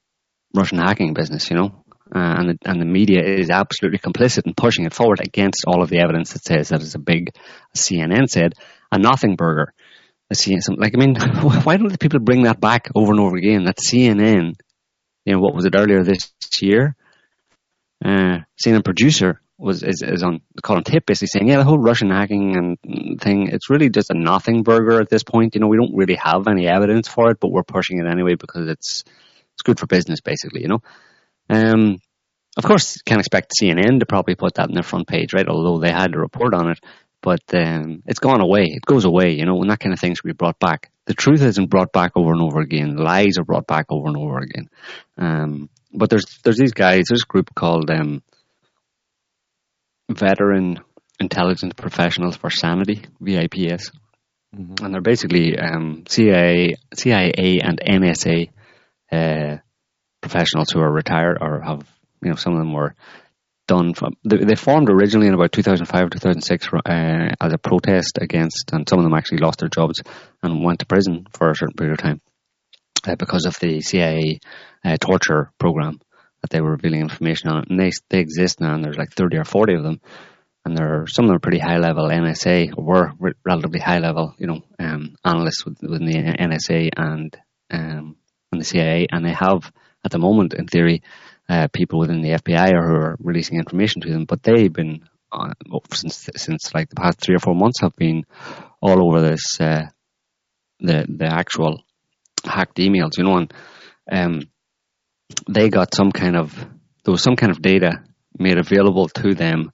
Russian 0.55 0.79
hacking 0.79 1.15
business, 1.15 1.51
you 1.51 1.57
know. 1.57 1.85
Uh, 2.15 2.35
and 2.39 2.49
the, 2.51 2.59
and 2.67 2.81
the 2.81 2.85
media 2.85 3.23
is 3.25 3.49
absolutely 3.49 3.99
complicit 3.99 4.47
in 4.47 4.53
pushing 4.55 4.85
it 4.85 4.93
forward 4.93 5.21
against 5.21 5.65
all 5.67 5.83
of 5.83 5.89
the 5.89 6.01
evidence 6.01 6.35
that 6.35 6.45
says 6.45 6.69
that 6.69 6.83
it's 6.83 6.95
a 6.95 6.99
big, 6.99 7.31
CNN 7.75 8.29
said, 8.29 8.53
a 8.91 8.99
nothing 8.99 9.35
burger 9.35 9.73
seeing 10.35 10.61
something 10.61 10.81
like 10.81 10.95
I 10.95 10.99
mean, 10.99 11.17
why 11.65 11.77
don't 11.77 11.93
the 11.93 11.99
people 11.99 12.21
bring 12.21 12.45
that 12.45 12.61
back 12.61 12.89
over 12.95 13.13
and 13.13 13.21
over 13.21 13.37
again? 13.37 13.65
That 13.65 13.77
CNN, 13.77 14.55
you 15.25 15.35
know, 15.35 15.41
what 15.41 15.55
was 15.55 15.65
it 15.65 15.75
earlier 15.77 16.03
this 16.03 16.33
year? 16.61 16.97
Uh, 18.05 18.39
CNN 18.63 18.85
producer 18.85 19.42
was 19.63 19.83
is, 19.83 20.03
is 20.03 20.23
on 20.23 20.41
Colin 20.63 20.85
Tip 20.85 21.07
basically 21.07 21.29
saying, 21.29 21.49
yeah, 21.49 21.57
the 21.57 21.65
whole 21.65 21.79
Russian 21.79 22.11
hacking 22.11 22.57
and 22.57 23.21
thing, 23.21 23.49
it's 23.49 23.71
really 23.71 23.89
just 23.89 24.11
a 24.11 24.15
nothing 24.15 24.63
burger 24.63 25.01
at 25.01 25.09
this 25.09 25.23
point. 25.23 25.55
You 25.55 25.61
know, 25.61 25.69
we 25.69 25.77
don't 25.77 25.95
really 25.97 26.17
have 26.17 26.49
any 26.49 26.67
evidence 26.67 27.09
for 27.09 27.31
it, 27.31 27.39
but 27.41 27.53
we're 27.53 27.63
pushing 27.63 27.99
it 27.99 28.11
anyway 28.11 28.35
because 28.35 28.69
it's 28.69 29.05
it's 29.55 29.63
good 29.63 29.79
for 29.79 29.87
business, 29.87 30.21
basically. 30.21 30.63
You 30.63 30.69
know, 30.69 30.83
um, 31.49 31.99
of 32.57 32.65
course, 32.65 32.97
you 32.97 33.03
can't 33.05 33.21
expect 33.21 33.55
CNN 33.61 34.01
to 34.01 34.07
probably 34.07 34.35
put 34.35 34.55
that 34.55 34.69
in 34.69 34.75
their 34.75 34.83
front 34.83 35.07
page, 35.07 35.33
right? 35.33 35.49
Although 35.49 35.79
they 35.79 35.93
had 35.93 36.13
to 36.13 36.19
report 36.19 36.55
on 36.55 36.71
it, 36.71 36.81
but 37.23 37.43
um, 37.55 38.03
it's 38.07 38.19
gone 38.19 38.41
away. 38.41 38.65
It 38.65 38.85
goes 38.85 39.05
away, 39.05 39.31
you 39.33 39.47
know, 39.47 39.61
and 39.63 39.71
that 39.71 39.81
kind 39.81 39.93
of 39.93 40.01
thing 40.01 40.15
should 40.15 40.25
be 40.25 40.33
brought 40.33 40.59
back. 40.59 40.91
The 41.07 41.15
truth 41.15 41.43
isn't 41.43 41.71
brought 41.71 41.93
back 41.93 42.13
over 42.17 42.33
and 42.33 42.43
over 42.43 42.61
again. 42.61 42.97
Lies 42.97 43.39
are 43.39 43.45
brought 43.45 43.67
back 43.67 43.87
over 43.91 44.09
and 44.09 44.17
over 44.17 44.39
again. 44.39 44.69
Um, 45.17 45.71
but 45.95 46.11
there's 46.11 46.27
there's 46.43 46.59
these 46.59 46.73
guys. 46.73 47.05
There's 47.09 47.23
a 47.23 47.33
group 47.33 47.55
called 47.55 47.91
um, 47.91 48.23
Veteran 50.13 50.81
Intelligence 51.21 51.75
Professionals 51.77 52.37
for 52.37 52.51
Sanity 52.51 53.03
(VIPS), 53.21 53.91
mm-hmm. 54.55 54.85
and 54.85 54.95
they're 54.95 55.01
basically 55.01 55.59
um, 55.59 56.05
CIA, 56.09 56.75
CIA 56.95 57.61
and 57.63 57.81
NSA 57.81 58.51
uh, 59.11 59.59
professionals 60.21 60.71
who 60.71 60.81
are 60.81 60.91
retired 60.91 61.39
or 61.41 61.61
have 61.61 61.87
you 62.23 62.31
know 62.31 62.37
some 62.37 62.55
of 62.55 62.59
them 62.59 62.73
were 62.73 62.95
done 63.67 63.95
from 63.95 64.17
they, 64.25 64.39
they 64.39 64.55
formed 64.55 64.89
originally 64.91 65.27
in 65.29 65.35
about 65.35 65.53
2005 65.53 66.11
2006 66.11 66.69
uh, 66.73 67.35
as 67.41 67.53
a 67.53 67.59
protest 67.59 68.19
against 68.21 68.71
and 68.73 68.89
some 68.89 68.99
of 68.99 69.05
them 69.05 69.15
actually 69.15 69.39
lost 69.39 69.59
their 69.59 69.69
jobs 69.69 70.01
and 70.43 70.65
went 70.65 70.79
to 70.79 70.87
prison 70.87 71.27
for 71.33 71.51
a 71.51 71.55
certain 71.55 71.75
period 71.75 71.93
of 71.93 71.99
time 71.99 72.21
uh, 73.07 73.17
because 73.17 73.45
of 73.45 73.59
the 73.61 73.81
CIA 73.81 74.41
uh, 74.85 74.97
torture 75.01 75.51
program 75.59 76.01
that 76.43 76.51
they 76.51 76.61
were 76.61 76.73
revealing 76.73 77.01
information 77.01 77.51
on 77.51 77.63
it. 77.63 77.71
and 77.71 77.81
they 77.81 77.91
they 78.11 78.21
exist 78.21 78.61
now 78.61 78.75
and 78.75 78.85
there's 78.85 78.99
like 78.99 79.13
30 79.13 79.39
or 79.39 79.45
40 79.45 79.75
of 79.75 79.83
them 79.83 80.01
and 80.65 80.77
there 80.77 81.03
are 81.03 81.07
some 81.07 81.25
of 81.25 81.29
them 81.29 81.37
are 81.37 81.41
pretty 81.41 81.59
high 81.59 81.79
level 81.79 82.09
NSA 82.09 82.75
or 82.77 83.13
were 83.19 83.35
relatively 83.45 83.81
high 83.81 83.99
level 83.99 84.35
you 84.39 84.47
know 84.47 84.61
um, 84.79 85.17
analysts 85.25 85.65
within 85.65 86.05
the 86.05 86.15
NSA 86.15 86.91
and 86.97 87.37
um, 87.71 88.17
and 88.51 88.61
the 88.61 88.65
CIA 88.65 89.07
and 89.11 89.25
they 89.25 89.33
have 89.33 89.73
at 90.05 90.11
the 90.11 90.19
moment 90.19 90.55
in 90.55 90.67
theory 90.67 91.03
uh, 91.49 91.69
people 91.73 91.99
within 91.99 92.23
the 92.23 92.31
FBI 92.31 92.71
who 92.71 92.95
are 92.95 93.17
releasing 93.21 93.59
information 93.59 94.01
to 94.03 94.09
them, 94.11 94.25
but 94.25 94.43
they've 94.43 94.73
been 94.73 95.09
uh, 95.33 95.53
since 95.93 96.29
since 96.37 96.75
like 96.75 96.89
the 96.89 96.97
past 96.97 97.21
three 97.21 97.35
or 97.35 97.41
four 97.41 97.55
months 97.55 97.81
have 97.81 97.97
been 97.97 98.25
all 98.81 99.07
over 99.07 99.21
this 99.21 99.61
uh, 99.61 99.87
the 100.81 101.07
the 101.09 101.27
actual 101.27 101.83
hacked 102.45 102.79
emails, 102.79 103.19
you 103.19 103.25
know, 103.25 103.37
and 103.37 103.53
um, 104.11 104.43
they 105.49 105.69
got 105.69 105.95
some 105.95 106.13
kind 106.13 106.37
of 106.37 106.55
there 107.05 107.13
was 107.13 107.23
some 107.23 107.37
kind 107.37 107.51
of 107.51 107.61
data 107.61 108.03
made 108.39 108.59
available 108.59 109.09
to 109.09 109.35
them 109.35 109.73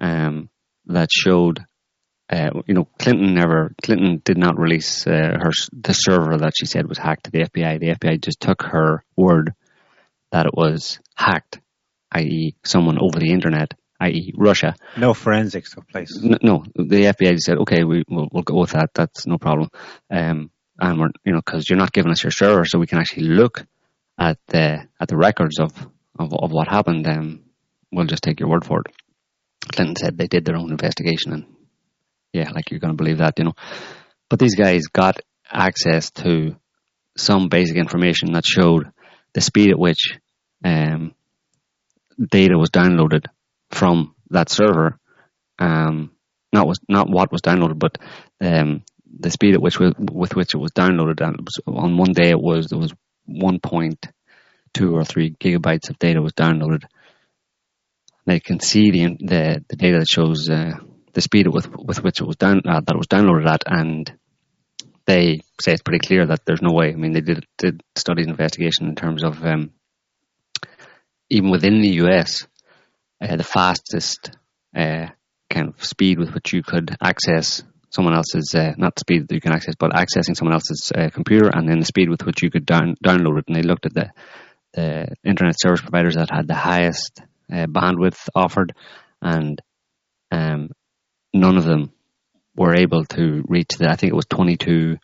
um, 0.00 0.48
that 0.86 1.08
showed. 1.10 1.64
Uh, 2.30 2.50
you 2.66 2.74
know, 2.74 2.86
Clinton 2.98 3.34
never. 3.34 3.74
Clinton 3.82 4.20
did 4.22 4.36
not 4.36 4.58
release 4.58 5.06
uh, 5.06 5.38
her 5.40 5.50
the 5.72 5.94
server 5.94 6.36
that 6.36 6.52
she 6.58 6.66
said 6.66 6.86
was 6.86 6.98
hacked 6.98 7.24
to 7.24 7.30
the 7.30 7.44
FBI. 7.44 7.80
The 7.80 7.94
FBI 7.94 8.20
just 8.22 8.40
took 8.40 8.62
her 8.64 9.02
word 9.16 9.54
that 10.30 10.44
it 10.44 10.52
was 10.54 10.98
hacked, 11.14 11.60
i.e., 12.12 12.54
someone 12.64 12.98
over 13.00 13.18
the 13.18 13.32
internet, 13.32 13.72
i.e., 14.00 14.34
Russia. 14.36 14.74
No 14.96 15.14
forensics 15.14 15.74
took 15.74 15.88
place. 15.88 16.18
No, 16.20 16.36
no 16.42 16.64
the 16.74 17.04
FBI 17.04 17.38
said, 17.38 17.58
okay, 17.58 17.84
we, 17.84 18.04
we'll, 18.08 18.28
we'll 18.30 18.42
go 18.42 18.60
with 18.60 18.72
that. 18.72 18.90
That's 18.94 19.26
no 19.26 19.38
problem. 19.38 19.70
Um, 20.10 20.50
and 20.78 21.00
we're, 21.00 21.10
you 21.24 21.32
know, 21.32 21.40
because 21.44 21.68
you're 21.68 21.78
not 21.78 21.92
giving 21.92 22.12
us 22.12 22.22
your 22.22 22.30
server, 22.30 22.64
so 22.64 22.78
we 22.78 22.86
can 22.86 22.98
actually 22.98 23.28
look 23.28 23.66
at 24.18 24.38
the 24.48 24.86
at 25.00 25.08
the 25.08 25.16
records 25.16 25.58
of 25.58 25.72
of, 26.18 26.32
of 26.34 26.50
what 26.50 26.68
happened. 26.68 27.06
Um, 27.06 27.44
we'll 27.92 28.06
just 28.06 28.22
take 28.22 28.40
your 28.40 28.48
word 28.48 28.64
for 28.64 28.80
it. 28.80 28.92
Clinton 29.70 29.96
said 29.96 30.16
they 30.16 30.26
did 30.26 30.44
their 30.44 30.56
own 30.56 30.70
investigation, 30.70 31.32
and 31.32 31.46
yeah, 32.32 32.50
like 32.50 32.70
you're 32.70 32.80
going 32.80 32.92
to 32.92 32.96
believe 32.96 33.18
that, 33.18 33.38
you 33.38 33.44
know. 33.44 33.54
But 34.28 34.38
these 34.38 34.54
guys 34.54 34.86
got 34.92 35.20
access 35.50 36.10
to 36.10 36.56
some 37.16 37.48
basic 37.48 37.76
information 37.76 38.32
that 38.32 38.46
showed 38.46 38.90
the 39.34 39.40
speed 39.40 39.70
at 39.70 39.78
which 39.78 40.18
um, 40.64 41.14
data 42.30 42.56
was 42.58 42.70
downloaded 42.70 43.26
from 43.70 44.14
that 44.30 44.48
server, 44.50 44.98
um, 45.58 46.12
not 46.52 46.66
was 46.66 46.80
not 46.88 47.10
what 47.10 47.32
was 47.32 47.42
downloaded, 47.42 47.78
but 47.78 47.98
um, 48.40 48.82
the 49.18 49.30
speed 49.30 49.54
at 49.54 49.62
which 49.62 49.78
with, 49.78 49.94
which 49.98 50.54
it 50.54 50.58
was 50.58 50.72
downloaded. 50.72 51.20
And 51.20 51.40
was, 51.40 51.60
on 51.66 51.96
one 51.96 52.12
day, 52.12 52.30
it 52.30 52.40
was 52.40 52.68
there 52.68 52.78
was 52.78 52.92
1.2 53.28 54.92
or 54.92 55.04
3 55.04 55.30
gigabytes 55.40 55.90
of 55.90 55.98
data 55.98 56.22
was 56.22 56.32
downloaded. 56.32 56.84
They 58.26 58.40
can 58.40 58.60
see 58.60 58.90
the 58.90 59.16
the, 59.18 59.64
the 59.68 59.76
data 59.76 60.00
that 60.00 60.08
shows 60.08 60.48
uh, 60.50 60.72
the 61.14 61.20
speed 61.20 61.46
with 61.48 61.68
with 61.76 62.02
which 62.02 62.20
it 62.20 62.26
was 62.26 62.36
down 62.36 62.62
uh, 62.66 62.80
that 62.86 62.96
was 62.96 63.06
downloaded 63.06 63.48
at, 63.48 63.62
and 63.66 64.12
they 65.06 65.40
say 65.60 65.72
it's 65.72 65.82
pretty 65.82 66.06
clear 66.06 66.26
that 66.26 66.44
there's 66.44 66.60
no 66.60 66.72
way. 66.72 66.92
I 66.92 66.96
mean, 66.96 67.12
they 67.12 67.22
did 67.22 67.46
did 67.56 67.82
studies 67.96 68.26
and 68.26 68.32
investigation 68.32 68.88
in 68.88 68.94
terms 68.94 69.24
of 69.24 69.42
um, 69.44 69.70
even 71.30 71.50
within 71.50 71.80
the 71.80 72.02
US, 72.04 72.46
uh, 73.22 73.36
the 73.36 73.44
fastest 73.44 74.30
uh, 74.76 75.06
kind 75.50 75.68
of 75.68 75.84
speed 75.84 76.18
with 76.18 76.34
which 76.34 76.52
you 76.52 76.62
could 76.62 76.94
access 77.02 77.62
someone 77.90 78.14
else's 78.14 78.54
uh, 78.54 78.72
not 78.76 78.98
speed 78.98 79.28
that 79.28 79.34
you 79.34 79.40
can 79.40 79.52
access, 79.52 79.74
but 79.78 79.92
accessing 79.92 80.36
someone 80.36 80.54
else's 80.54 80.92
uh, 80.94 81.10
computer, 81.10 81.48
and 81.48 81.68
then 81.68 81.80
the 81.80 81.86
speed 81.86 82.08
with 82.08 82.24
which 82.24 82.42
you 82.42 82.50
could 82.50 82.66
down, 82.66 82.94
download 83.04 83.38
it. 83.38 83.44
And 83.48 83.56
they 83.56 83.62
looked 83.62 83.86
at 83.86 83.94
the 83.94 84.10
the 84.74 85.14
internet 85.24 85.58
service 85.58 85.80
providers 85.80 86.14
that 86.14 86.30
had 86.30 86.46
the 86.46 86.54
highest 86.54 87.22
uh, 87.52 87.66
bandwidth 87.66 88.28
offered, 88.34 88.74
and 89.22 89.60
um, 90.30 90.70
none 91.32 91.56
of 91.56 91.64
them 91.64 91.92
were 92.54 92.74
able 92.74 93.04
to 93.04 93.44
reach 93.48 93.70
the, 93.78 93.88
I 93.88 93.96
think 93.96 94.12
it 94.12 94.16
was 94.16 94.26
22 94.26 94.98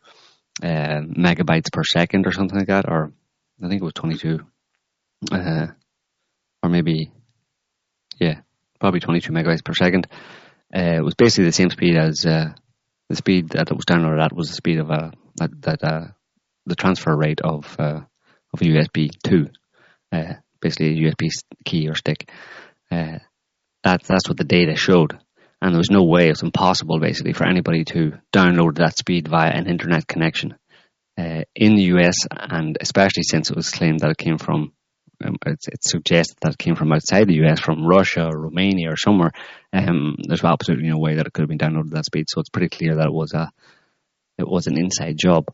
uh, 0.62 0.66
megabytes 0.66 1.72
per 1.72 1.82
second 1.84 2.26
or 2.26 2.32
something 2.32 2.58
like 2.58 2.68
that, 2.68 2.86
or 2.88 3.12
I 3.62 3.68
think 3.68 3.80
it 3.80 3.84
was 3.84 3.94
22, 3.94 4.40
uh, 5.32 5.66
or 6.62 6.68
maybe, 6.68 7.12
yeah, 8.20 8.40
probably 8.80 9.00
22 9.00 9.32
megabytes 9.32 9.64
per 9.64 9.74
second. 9.74 10.06
Uh, 10.74 10.96
it 10.96 11.04
was 11.04 11.14
basically 11.14 11.44
the 11.44 11.52
same 11.52 11.70
speed 11.70 11.96
as 11.96 12.26
the 13.14 13.18
speed 13.18 13.50
that 13.50 13.70
it 13.70 13.76
was 13.76 13.84
downloaded 13.84 14.22
at 14.22 14.34
was 14.34 14.48
the 14.48 14.56
speed 14.56 14.78
of 14.78 14.90
a 14.90 15.12
that, 15.36 15.62
that 15.62 15.84
uh, 15.84 16.06
the 16.66 16.76
transfer 16.76 17.16
rate 17.16 17.40
of 17.40 17.76
uh, 17.78 18.00
of 18.52 18.60
USB 18.60 19.10
two, 19.22 19.48
basically 20.60 20.98
a 20.98 21.10
USB 21.10 21.28
key 21.64 21.88
or 21.88 21.94
stick. 21.94 22.30
that 22.90 23.22
that's 23.82 24.28
what 24.28 24.36
the 24.36 24.44
data 24.44 24.76
showed 24.76 25.18
and 25.64 25.72
there 25.72 25.78
was 25.78 25.90
no 25.90 26.04
way, 26.04 26.26
it 26.26 26.32
was 26.32 26.42
impossible 26.42 27.00
basically 27.00 27.32
for 27.32 27.46
anybody 27.46 27.84
to 27.84 28.12
download 28.34 28.76
that 28.76 28.98
speed 28.98 29.28
via 29.28 29.50
an 29.50 29.66
internet 29.66 30.06
connection. 30.06 30.56
Uh, 31.16 31.44
in 31.54 31.76
the 31.76 31.84
US, 31.94 32.16
and 32.30 32.76
especially 32.82 33.22
since 33.22 33.48
it 33.48 33.56
was 33.56 33.70
claimed 33.70 34.00
that 34.00 34.10
it 34.10 34.18
came 34.18 34.36
from, 34.36 34.74
um, 35.22 35.36
suggested 35.80 36.36
that 36.40 36.52
it 36.52 36.58
came 36.58 36.74
from 36.74 36.92
outside 36.92 37.28
the 37.28 37.44
US, 37.44 37.60
from 37.60 37.86
Russia 37.86 38.26
or 38.26 38.38
Romania 38.38 38.90
or 38.92 38.96
somewhere, 38.96 39.32
um, 39.72 40.16
there's 40.26 40.44
absolutely 40.44 40.88
no 40.88 40.98
way 40.98 41.16
that 41.16 41.26
it 41.26 41.32
could 41.32 41.42
have 41.42 41.48
been 41.48 41.58
downloaded 41.58 41.88
at 41.88 41.94
that 41.94 42.04
speed. 42.06 42.26
So 42.28 42.40
it's 42.40 42.50
pretty 42.50 42.68
clear 42.68 42.96
that 42.96 43.06
it 43.06 43.12
was 43.12 43.32
a, 43.34 43.50
it 44.38 44.48
was 44.48 44.66
an 44.66 44.78
inside 44.78 45.16
job. 45.18 45.46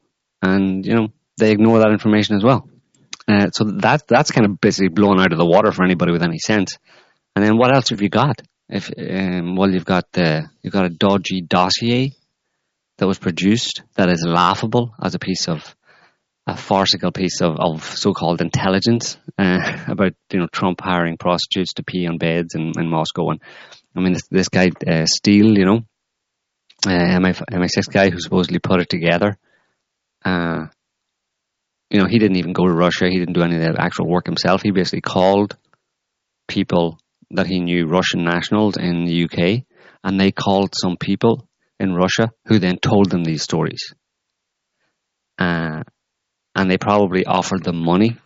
And, 0.43 0.87
you 0.87 0.95
know, 0.95 1.09
they 1.39 1.53
ignore 1.53 1.81
that 1.81 1.93
information 1.93 2.37
as 2.37 2.45
well. 2.45 2.69
Uh, 3.29 3.51
so 3.51 3.65
that, 3.65 4.07
that's 4.09 4.31
kind 4.31 4.47
of 4.47 4.61
basically 4.61 4.89
blown 4.89 5.21
out 5.21 5.33
of 5.33 5.39
the 5.39 5.47
water 5.47 5.73
for 5.73 5.85
anybody 5.85 6.13
with 6.13 6.23
any 6.23 6.39
sense. 6.39 6.79
And 7.37 7.45
then 7.45 7.57
what 7.57 7.75
else 7.75 7.91
have 7.91 8.03
you 8.03 8.09
got? 8.09 8.43
If 8.69 8.91
um, 8.97 9.57
well, 9.57 9.71
you've 9.71 9.85
got 9.85 10.13
the 10.13 10.49
you've 10.63 10.73
got 10.73 10.87
a 10.87 10.91
dodgy 10.91 11.41
dossier 11.43 12.13
that 12.99 13.07
was 13.07 13.19
produced 13.19 13.83
that 13.95 14.09
is 14.09 14.25
laughable 14.25 14.95
as 15.03 15.15
a 15.15 15.19
piece 15.19 15.49
of 15.49 15.75
a 16.47 16.57
farcical 16.57 17.13
piece 17.13 17.41
of, 17.43 17.57
of 17.59 17.85
so-called 17.85 18.41
intelligence 18.41 19.19
uh, 19.39 19.85
about 19.89 20.15
you 20.33 20.41
know 20.41 20.49
Trump 20.53 20.81
hiring 20.81 21.17
prostitutes 21.17 21.75
to 21.75 21.85
pee 21.85 22.07
on 22.07 22.19
beds 22.19 22.55
in, 22.55 22.73
in 22.79 22.89
Moscow. 22.89 23.31
And 23.31 23.41
I 23.97 24.01
mean 24.01 24.15
this, 24.15 24.27
this 24.31 24.49
guy 24.49 24.71
uh, 24.87 25.07
Steele 25.07 25.57
you 25.59 25.65
know 25.65 25.81
uh, 26.87 27.21
MI, 27.21 27.33
MI6 27.33 27.93
guy 27.93 28.11
who 28.11 28.21
supposedly 28.21 28.59
put 28.59 28.81
it 28.81 28.89
together 28.89 29.37
uh, 30.25 30.67
you 31.91 31.99
know 31.99 32.07
he 32.07 32.19
didn't 32.19 32.37
even 32.37 32.53
go 32.53 32.67
to 32.67 32.73
Russia. 32.73 33.09
He 33.09 33.19
didn't 33.19 33.35
do 33.35 33.43
any 33.43 33.57
of 33.57 33.63
the 33.63 33.77
actual 33.81 34.09
work 34.09 34.27
himself. 34.27 34.63
He 34.63 34.71
basically 34.71 35.03
called 35.03 35.57
people 36.49 36.99
that 37.33 37.47
he 37.47 37.61
knew 37.61 37.87
Russian 37.87 38.25
nationals 38.25 38.77
in 38.77 39.05
the 39.05 39.25
UK, 39.25 39.65
and 40.03 40.19
they 40.19 40.33
called 40.33 40.75
some 40.81 40.97
people 40.97 41.49
in 41.79 41.95
Russia 41.95 42.33
who 42.47 42.59
then 42.59 42.79
told 42.79 43.11
them 43.11 43.25
these 43.25 43.43
stories. 43.43 43.95
Uh, 45.39 45.83
and 46.55 46.71
they 46.71 46.79
probably 46.79 47.25
offered 47.25 47.65
them 47.65 47.81
money, 47.81 48.17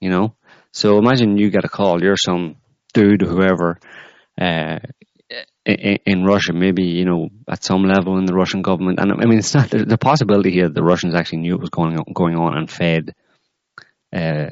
you 0.00 0.10
know. 0.10 0.34
So 0.72 0.98
imagine 0.98 1.38
you 1.38 1.50
get 1.50 1.64
a 1.64 1.68
call, 1.68 2.02
you're 2.02 2.16
some 2.16 2.56
dude, 2.92 3.22
whoever, 3.22 3.78
uh, 4.40 4.78
in, 5.64 5.98
in 6.06 6.24
Russia, 6.24 6.52
maybe 6.52 6.84
you 6.84 7.04
know 7.04 7.28
at 7.46 7.64
some 7.64 7.84
level 7.84 8.18
in 8.18 8.24
the 8.24 8.34
Russian 8.34 8.62
government, 8.62 8.98
and 8.98 9.12
I 9.12 9.26
mean 9.26 9.38
it's 9.38 9.54
not 9.54 9.70
the, 9.70 9.98
possibility 9.98 10.50
here 10.50 10.68
that 10.68 10.74
the 10.74 10.82
Russians 10.82 11.14
actually 11.14 11.40
knew 11.40 11.54
it 11.54 11.60
was 11.60 11.70
going 11.70 11.98
on, 11.98 12.04
going 12.12 12.36
on 12.36 12.56
and 12.56 12.70
fed 12.70 13.14
uh, 14.12 14.48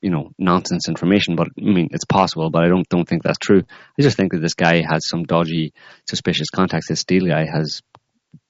you 0.00 0.10
know 0.10 0.30
nonsense 0.38 0.88
information. 0.88 1.36
But 1.36 1.48
I 1.58 1.62
mean, 1.62 1.88
it's 1.92 2.04
possible, 2.04 2.50
but 2.50 2.64
I 2.64 2.68
don't 2.68 2.88
don't 2.88 3.08
think 3.08 3.22
that's 3.22 3.38
true. 3.38 3.62
I 3.98 4.02
just 4.02 4.16
think 4.16 4.32
that 4.32 4.40
this 4.40 4.54
guy 4.54 4.82
has 4.88 5.08
some 5.08 5.24
dodgy, 5.24 5.72
suspicious 6.08 6.50
contacts. 6.50 6.88
This 6.88 7.00
Steele 7.00 7.26
guy 7.26 7.46
has 7.46 7.82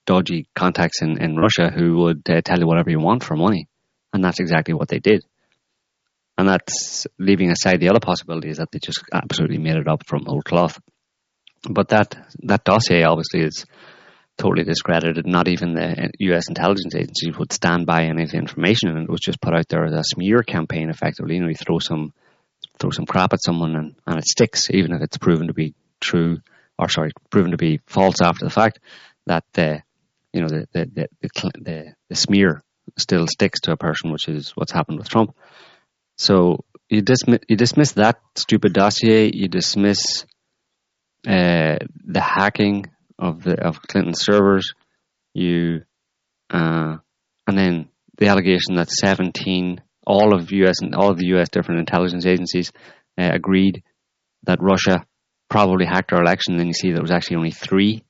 dodgy 0.07 0.47
contacts 0.55 1.03
in 1.03 1.23
in 1.23 1.37
Russia 1.37 1.71
who 1.71 1.99
would 1.99 2.29
uh, 2.29 2.43
tell 2.43 2.59
you 2.59 2.67
whatever 2.67 2.91
you 2.91 3.01
want 3.01 3.25
for 3.25 3.37
money, 3.37 3.69
and 4.13 4.25
that's 4.25 4.41
exactly 4.41 4.75
what 4.75 4.89
they 4.89 4.99
did. 4.99 5.25
And 6.39 6.49
that's 6.49 7.07
leaving 7.19 7.51
aside 7.51 7.81
the 7.81 7.91
other 7.91 8.01
possibility 8.01 8.49
is 8.49 8.59
that 8.59 8.71
they 8.73 8.79
just 8.79 9.03
absolutely 9.13 9.59
made 9.59 9.77
it 9.77 9.89
up 9.89 10.07
from 10.07 10.25
whole 10.25 10.43
cloth. 10.43 10.79
but 11.69 11.89
that 11.89 12.17
that 12.45 12.65
dossier 12.65 13.05
obviously 13.05 13.43
is 13.43 13.67
totally 14.39 14.65
discredited. 14.65 15.27
Not 15.27 15.49
even 15.49 15.75
the 15.75 16.11
U.S. 16.21 16.49
intelligence 16.49 16.95
agencies 16.95 17.37
would 17.39 17.53
stand 17.53 17.85
by 17.85 18.05
any 18.05 18.23
of 18.23 18.31
the 18.31 18.39
information, 18.39 18.89
and 18.89 19.03
it 19.05 19.11
was 19.11 19.21
just 19.21 19.41
put 19.41 19.55
out 19.55 19.69
there 19.69 19.85
as 19.85 19.93
a 19.93 20.03
smear 20.03 20.43
campaign. 20.43 20.89
Effectively, 20.89 21.35
you 21.35 21.43
know, 21.43 21.49
you 21.49 21.55
throw 21.55 21.79
some 21.79 22.15
throw 22.79 22.91
some 22.91 23.07
crap 23.07 23.33
at 23.35 23.43
someone 23.45 23.77
and, 23.77 23.95
and 24.07 24.19
it 24.19 24.27
sticks, 24.27 24.71
even 24.71 24.93
if 24.93 25.03
it's 25.03 25.19
proven 25.19 25.49
to 25.49 25.55
be 25.55 25.75
true 26.01 26.39
or 26.79 26.89
sorry, 26.89 27.11
proven 27.29 27.51
to 27.51 27.59
be 27.59 27.81
false 27.87 28.23
after 28.23 28.47
the 28.47 28.51
fact. 28.51 28.81
That 29.27 29.45
the 29.53 29.83
you 30.33 30.41
know 30.41 30.49
the 30.49 30.67
the 30.73 30.87
the, 30.87 31.09
the, 31.21 31.51
the, 31.61 31.95
the 32.09 32.17
smear 32.17 32.63
still 32.99 33.27
sticks 33.27 33.61
to 33.61 33.73
a 33.73 33.77
person, 33.77 34.13
which 34.13 34.29
is 34.29 34.51
what's 34.51 34.73
happened 34.73 34.99
with 34.99 35.09
Trump. 35.09 35.35
So 36.17 36.65
you 36.89 37.03
dismiss 37.03 37.41
you 37.49 37.57
dismiss 37.57 37.93
that 37.93 38.21
stupid 38.37 38.73
dossier. 38.73 39.31
You 39.33 39.49
dismiss 39.49 40.25
uh, 41.27 41.79
the 42.05 42.21
hacking 42.21 42.87
of 43.19 43.43
the 43.43 43.61
of 43.61 43.81
Clinton 43.83 44.15
servers. 44.15 44.75
You 45.35 45.83
uh, 46.51 46.97
and 47.47 47.59
then 47.59 47.89
the 48.19 48.29
allegation 48.29 48.77
that 48.77 48.91
17 48.91 49.81
all 50.07 50.35
of 50.35 50.51
US 50.53 50.83
and 50.83 50.95
all 50.95 51.11
of 51.11 51.19
the 51.19 51.27
US 51.35 51.49
different 51.49 51.81
intelligence 51.81 52.27
agencies 52.27 52.73
uh, 53.19 53.31
agreed 53.33 53.83
that 54.45 54.61
Russia 54.61 55.07
probably 55.49 55.85
hacked 55.85 56.13
our 56.13 56.23
election. 56.23 56.57
Then 56.57 56.69
you 56.69 56.75
see 56.75 56.93
there 56.93 57.03
was 57.03 57.11
actually 57.11 57.37
only 57.37 57.51
3 57.51 58.03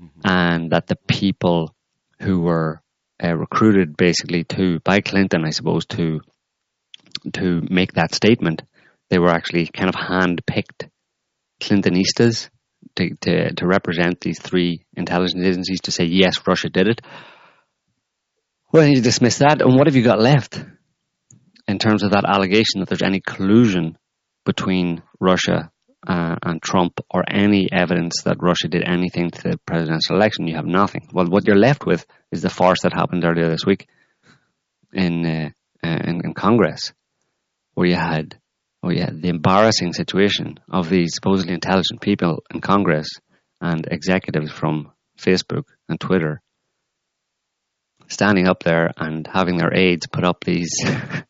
mm-hmm. 0.00 0.20
and 0.24 0.70
that 0.72 0.86
the 0.86 0.96
people 1.08 1.74
who 2.20 2.40
were 2.40 2.82
uh, 3.22 3.36
recruited 3.36 3.96
basically 3.96 4.44
to 4.44 4.80
by 4.80 5.00
Clinton, 5.00 5.44
I 5.44 5.50
suppose, 5.50 5.86
to 5.86 6.20
to 7.34 7.62
make 7.68 7.92
that 7.94 8.14
statement, 8.14 8.62
they 9.10 9.18
were 9.18 9.30
actually 9.30 9.66
kind 9.66 9.88
of 9.88 9.94
hand 9.94 10.42
picked 10.46 10.88
Clintonistas 11.60 12.48
to, 12.96 13.14
to, 13.20 13.54
to 13.54 13.66
represent 13.66 14.20
these 14.20 14.40
three 14.40 14.84
intelligence 14.96 15.44
agencies 15.44 15.82
to 15.82 15.92
say, 15.92 16.04
yes, 16.04 16.38
Russia 16.46 16.68
did 16.68 16.88
it. 16.88 17.00
Well, 18.72 18.86
you 18.86 19.02
dismiss 19.02 19.38
that, 19.38 19.60
and 19.60 19.76
what 19.76 19.86
have 19.86 19.96
you 19.96 20.02
got 20.02 20.20
left 20.20 20.64
in 21.66 21.78
terms 21.78 22.02
of 22.02 22.12
that 22.12 22.24
allegation 22.24 22.80
that 22.80 22.88
there's 22.88 23.02
any 23.02 23.20
collusion 23.20 23.98
between 24.44 25.02
Russia 25.18 25.70
uh, 26.06 26.36
and 26.42 26.62
Trump 26.62 27.00
or 27.10 27.24
any 27.28 27.68
evidence 27.70 28.22
that 28.24 28.38
Russia 28.40 28.68
did 28.68 28.82
anything 28.86 29.30
to 29.30 29.42
the 29.42 29.58
presidential 29.66 30.16
election? 30.16 30.46
You 30.46 30.56
have 30.56 30.66
nothing. 30.66 31.08
Well, 31.12 31.26
what 31.26 31.46
you're 31.46 31.56
left 31.56 31.86
with 31.86 32.06
is 32.32 32.42
the 32.42 32.50
farce 32.50 32.82
that 32.82 32.92
happened 32.92 33.24
earlier 33.24 33.50
this 33.50 33.66
week 33.66 33.88
in 34.92 35.26
uh, 35.26 35.50
uh 35.84 36.00
in, 36.04 36.20
in 36.24 36.34
Congress, 36.34 36.92
where 37.74 37.88
you 37.88 37.96
had 37.96 38.38
oh 38.82 38.90
yeah, 38.90 39.10
the 39.12 39.28
embarrassing 39.28 39.92
situation 39.92 40.58
of 40.70 40.88
these 40.88 41.14
supposedly 41.14 41.54
intelligent 41.54 42.00
people 42.00 42.42
in 42.52 42.60
Congress 42.60 43.08
and 43.60 43.86
executives 43.90 44.50
from 44.50 44.92
Facebook 45.18 45.64
and 45.88 46.00
Twitter 46.00 46.40
standing 48.10 48.48
up 48.48 48.62
there 48.62 48.90
and 48.96 49.28
having 49.32 49.56
their 49.56 49.72
aides 49.72 50.06
put 50.06 50.24
up 50.24 50.42
these 50.44 50.74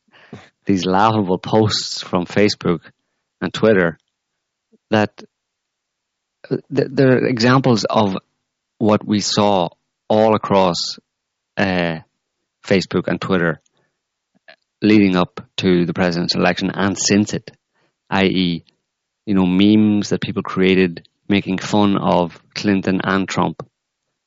these 0.65 0.85
laughable 0.85 1.39
posts 1.39 2.03
from 2.03 2.25
Facebook 2.25 2.81
and 3.41 3.53
Twitter 3.53 3.99
that 4.91 5.23
there 6.69 7.13
are 7.13 7.27
examples 7.27 7.85
of 7.85 8.17
what 8.79 9.07
we 9.07 9.21
saw 9.21 9.69
all 10.09 10.35
across 10.35 10.99
uh, 11.57 11.99
Facebook 12.65 13.07
and 13.07 13.21
Twitter 13.21 13.61
leading 14.83 15.17
up 15.17 15.41
to 15.59 15.85
the 15.85 15.93
president's 15.93 16.35
election 16.35 16.71
and 16.73 16.99
since 16.99 17.35
it, 17.35 17.51
i.e., 18.09 18.65
you 19.27 19.35
know, 19.35 19.47
memes 19.47 20.09
that 20.09 20.21
people 20.21 20.43
created 20.43 21.07
making 21.29 21.59
fun 21.59 21.97
of 21.97 22.43
Clinton 22.55 23.01
and 23.05 23.29
Trump 23.29 23.63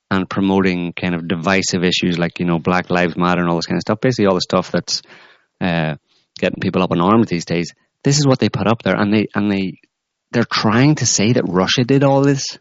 and 0.10 0.30
promoting 0.30 0.94
kind 0.94 1.16
of 1.16 1.28
divisive 1.28 1.84
issues 1.84 2.18
like, 2.18 2.40
you 2.40 2.46
know, 2.46 2.60
Black 2.60 2.90
Lives 2.90 3.18
Matter 3.18 3.42
and 3.42 3.50
all 3.50 3.58
this 3.58 3.66
kind 3.66 3.78
of 3.78 3.82
stuff. 3.82 4.00
Basically, 4.00 4.28
all 4.28 4.36
the 4.36 4.42
stuff 4.42 4.72
that's 4.72 5.02
uh, 5.60 5.96
getting 6.38 6.60
people 6.62 6.84
up 6.84 6.92
in 6.92 7.02
arms 7.02 7.28
these 7.28 7.46
days. 7.46 7.74
This 8.04 8.20
is 8.20 8.28
what 8.28 8.40
they 8.40 8.50
put 8.50 8.68
up 8.68 8.84
there, 8.84 8.96
and 8.96 9.14
they 9.14 9.28
and 9.34 9.52
they 9.52 9.80
they're 10.34 10.44
trying 10.44 10.96
to 10.96 11.06
say 11.06 11.34
that 11.34 11.48
Russia 11.48 11.84
did 11.84 12.04
all 12.04 12.22
this, 12.22 12.58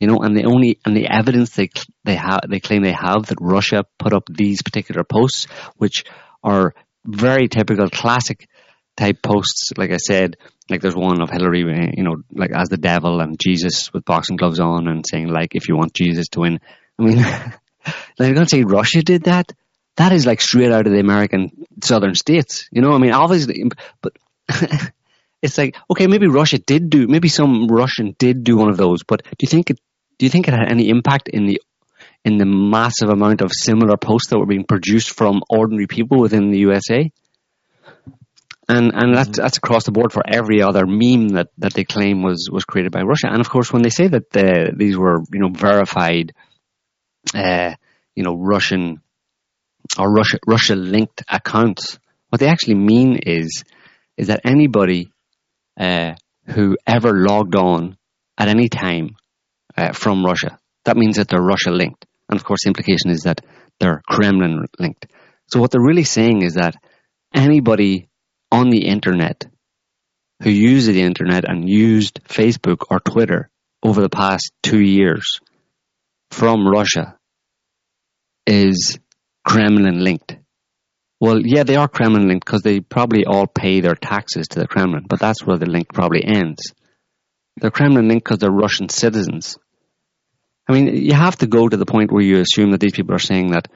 you 0.00 0.06
know, 0.06 0.18
and 0.18 0.36
the 0.36 0.44
only 0.44 0.78
and 0.84 0.96
the 0.96 1.08
evidence 1.08 1.50
they 1.50 1.70
they 2.04 2.16
have 2.16 2.40
they 2.48 2.60
claim 2.60 2.82
they 2.82 2.92
have 2.92 3.26
that 3.26 3.38
Russia 3.40 3.84
put 3.98 4.12
up 4.12 4.24
these 4.30 4.62
particular 4.62 5.04
posts, 5.04 5.46
which 5.76 6.04
are 6.42 6.74
very 7.04 7.48
typical 7.48 7.88
classic 7.88 8.48
type 8.96 9.22
posts. 9.22 9.70
Like 9.76 9.90
I 9.92 9.96
said, 9.96 10.36
like 10.68 10.82
there's 10.82 10.96
one 10.96 11.22
of 11.22 11.30
Hillary, 11.30 11.62
uh, 11.62 11.90
you 11.94 12.02
know, 12.02 12.16
like 12.32 12.50
as 12.54 12.68
the 12.68 12.76
devil 12.76 13.20
and 13.20 13.38
Jesus 13.40 13.92
with 13.92 14.04
boxing 14.04 14.36
gloves 14.36 14.60
on 14.60 14.88
and 14.88 15.04
saying 15.08 15.28
like, 15.28 15.54
if 15.54 15.68
you 15.68 15.76
want 15.76 15.94
Jesus 15.94 16.28
to 16.30 16.40
win. 16.40 16.60
I 16.98 17.02
mean, 17.02 17.18
I'm 17.24 18.34
going 18.34 18.34
to 18.34 18.48
say 18.48 18.64
Russia 18.64 19.02
did 19.02 19.24
that. 19.24 19.52
That 19.96 20.12
is 20.12 20.26
like 20.26 20.40
straight 20.40 20.72
out 20.72 20.86
of 20.86 20.92
the 20.92 21.00
American 21.00 21.66
southern 21.82 22.14
states. 22.14 22.68
You 22.70 22.82
know, 22.82 22.92
I 22.92 22.98
mean, 22.98 23.12
obviously, 23.12 23.64
but 24.02 24.16
it's 25.42 25.56
like, 25.56 25.76
okay, 25.90 26.06
maybe 26.06 26.26
Russia 26.26 26.58
did 26.58 26.90
do, 26.90 27.06
maybe 27.06 27.28
some 27.28 27.68
Russian 27.68 28.16
did 28.18 28.44
do 28.44 28.56
one 28.56 28.70
of 28.70 28.76
those, 28.76 29.04
but 29.04 29.22
do 29.24 29.36
you 29.40 29.48
think 29.48 29.70
it, 29.70 29.78
do 30.18 30.26
you 30.26 30.30
think 30.30 30.48
it 30.48 30.54
had 30.54 30.70
any 30.70 30.88
impact 30.88 31.28
in 31.28 31.46
the 31.46 31.60
in 32.24 32.36
the 32.36 32.44
massive 32.44 33.08
amount 33.08 33.40
of 33.40 33.50
similar 33.52 33.96
posts 33.96 34.30
that 34.30 34.38
were 34.38 34.46
being 34.46 34.64
produced 34.64 35.16
from 35.16 35.42
ordinary 35.48 35.86
people 35.86 36.18
within 36.20 36.50
the 36.50 36.58
USA. 36.58 37.10
And 38.70 38.92
and 38.94 39.16
that's 39.16 39.30
mm-hmm. 39.30 39.42
that's 39.42 39.56
across 39.56 39.84
the 39.84 39.92
board 39.92 40.12
for 40.12 40.22
every 40.26 40.60
other 40.60 40.84
meme 40.86 41.28
that, 41.30 41.48
that 41.56 41.72
they 41.72 41.84
claim 41.84 42.22
was, 42.22 42.50
was 42.52 42.66
created 42.66 42.92
by 42.92 43.00
Russia. 43.00 43.28
And 43.30 43.40
of 43.40 43.48
course, 43.48 43.72
when 43.72 43.82
they 43.82 43.88
say 43.88 44.08
that 44.08 44.30
the, 44.30 44.74
these 44.76 44.96
were 44.96 45.22
you 45.32 45.40
know 45.40 45.48
verified, 45.48 46.34
uh, 47.34 47.74
you 48.14 48.24
know 48.24 48.36
Russian 48.36 49.00
or 49.98 50.12
Russia 50.12 50.38
Russia 50.46 50.74
linked 50.74 51.22
accounts, 51.30 51.98
what 52.28 52.40
they 52.40 52.48
actually 52.48 52.74
mean 52.74 53.18
is 53.24 53.64
is 54.18 54.26
that 54.26 54.42
anybody 54.44 55.12
uh, 55.78 56.14
who 56.46 56.76
ever 56.86 57.12
logged 57.12 57.54
on 57.54 57.96
at 58.36 58.48
any 58.48 58.68
time 58.68 59.16
uh, 59.76 59.92
from 59.92 60.24
Russia, 60.24 60.58
that 60.84 60.96
means 60.96 61.16
that 61.16 61.28
they're 61.28 61.40
Russia 61.40 61.70
linked. 61.70 62.06
And 62.28 62.38
of 62.38 62.44
course, 62.44 62.64
the 62.64 62.68
implication 62.68 63.10
is 63.10 63.22
that 63.22 63.40
they're 63.80 64.02
Kremlin 64.08 64.64
linked. 64.78 65.06
So 65.46 65.60
what 65.60 65.70
they're 65.70 65.80
really 65.80 66.04
saying 66.04 66.42
is 66.42 66.54
that 66.54 66.74
anybody 67.34 68.08
on 68.50 68.70
the 68.70 68.86
internet 68.86 69.46
who 70.42 70.50
uses 70.50 70.94
the 70.94 71.02
internet 71.02 71.44
and 71.48 71.68
used 71.68 72.20
Facebook 72.24 72.82
or 72.90 73.00
Twitter 73.00 73.50
over 73.82 74.00
the 74.00 74.08
past 74.08 74.52
two 74.62 74.80
years 74.80 75.40
from 76.30 76.66
Russia 76.66 77.16
is 78.46 78.98
Kremlin 79.46 80.02
linked. 80.02 80.36
Well, 81.20 81.40
yeah, 81.44 81.64
they 81.64 81.76
are 81.76 81.88
Kremlin 81.88 82.28
linked 82.28 82.46
because 82.46 82.62
they 82.62 82.80
probably 82.80 83.24
all 83.24 83.46
pay 83.46 83.80
their 83.80 83.96
taxes 83.96 84.48
to 84.48 84.60
the 84.60 84.68
Kremlin, 84.68 85.04
but 85.08 85.18
that's 85.18 85.44
where 85.44 85.58
the 85.58 85.66
link 85.66 85.92
probably 85.92 86.24
ends. 86.24 86.62
They're 87.56 87.72
Kremlin 87.72 88.08
linked 88.08 88.24
because 88.24 88.38
they're 88.38 88.50
Russian 88.50 88.88
citizens 88.88 89.58
I 90.68 90.74
mean, 90.74 90.94
you 90.94 91.14
have 91.14 91.36
to 91.36 91.46
go 91.46 91.66
to 91.66 91.76
the 91.76 91.86
point 91.86 92.12
where 92.12 92.22
you 92.22 92.40
assume 92.40 92.72
that 92.72 92.80
these 92.80 92.92
people 92.92 93.14
are 93.14 93.20
saying 93.20 93.52
that 93.52 93.68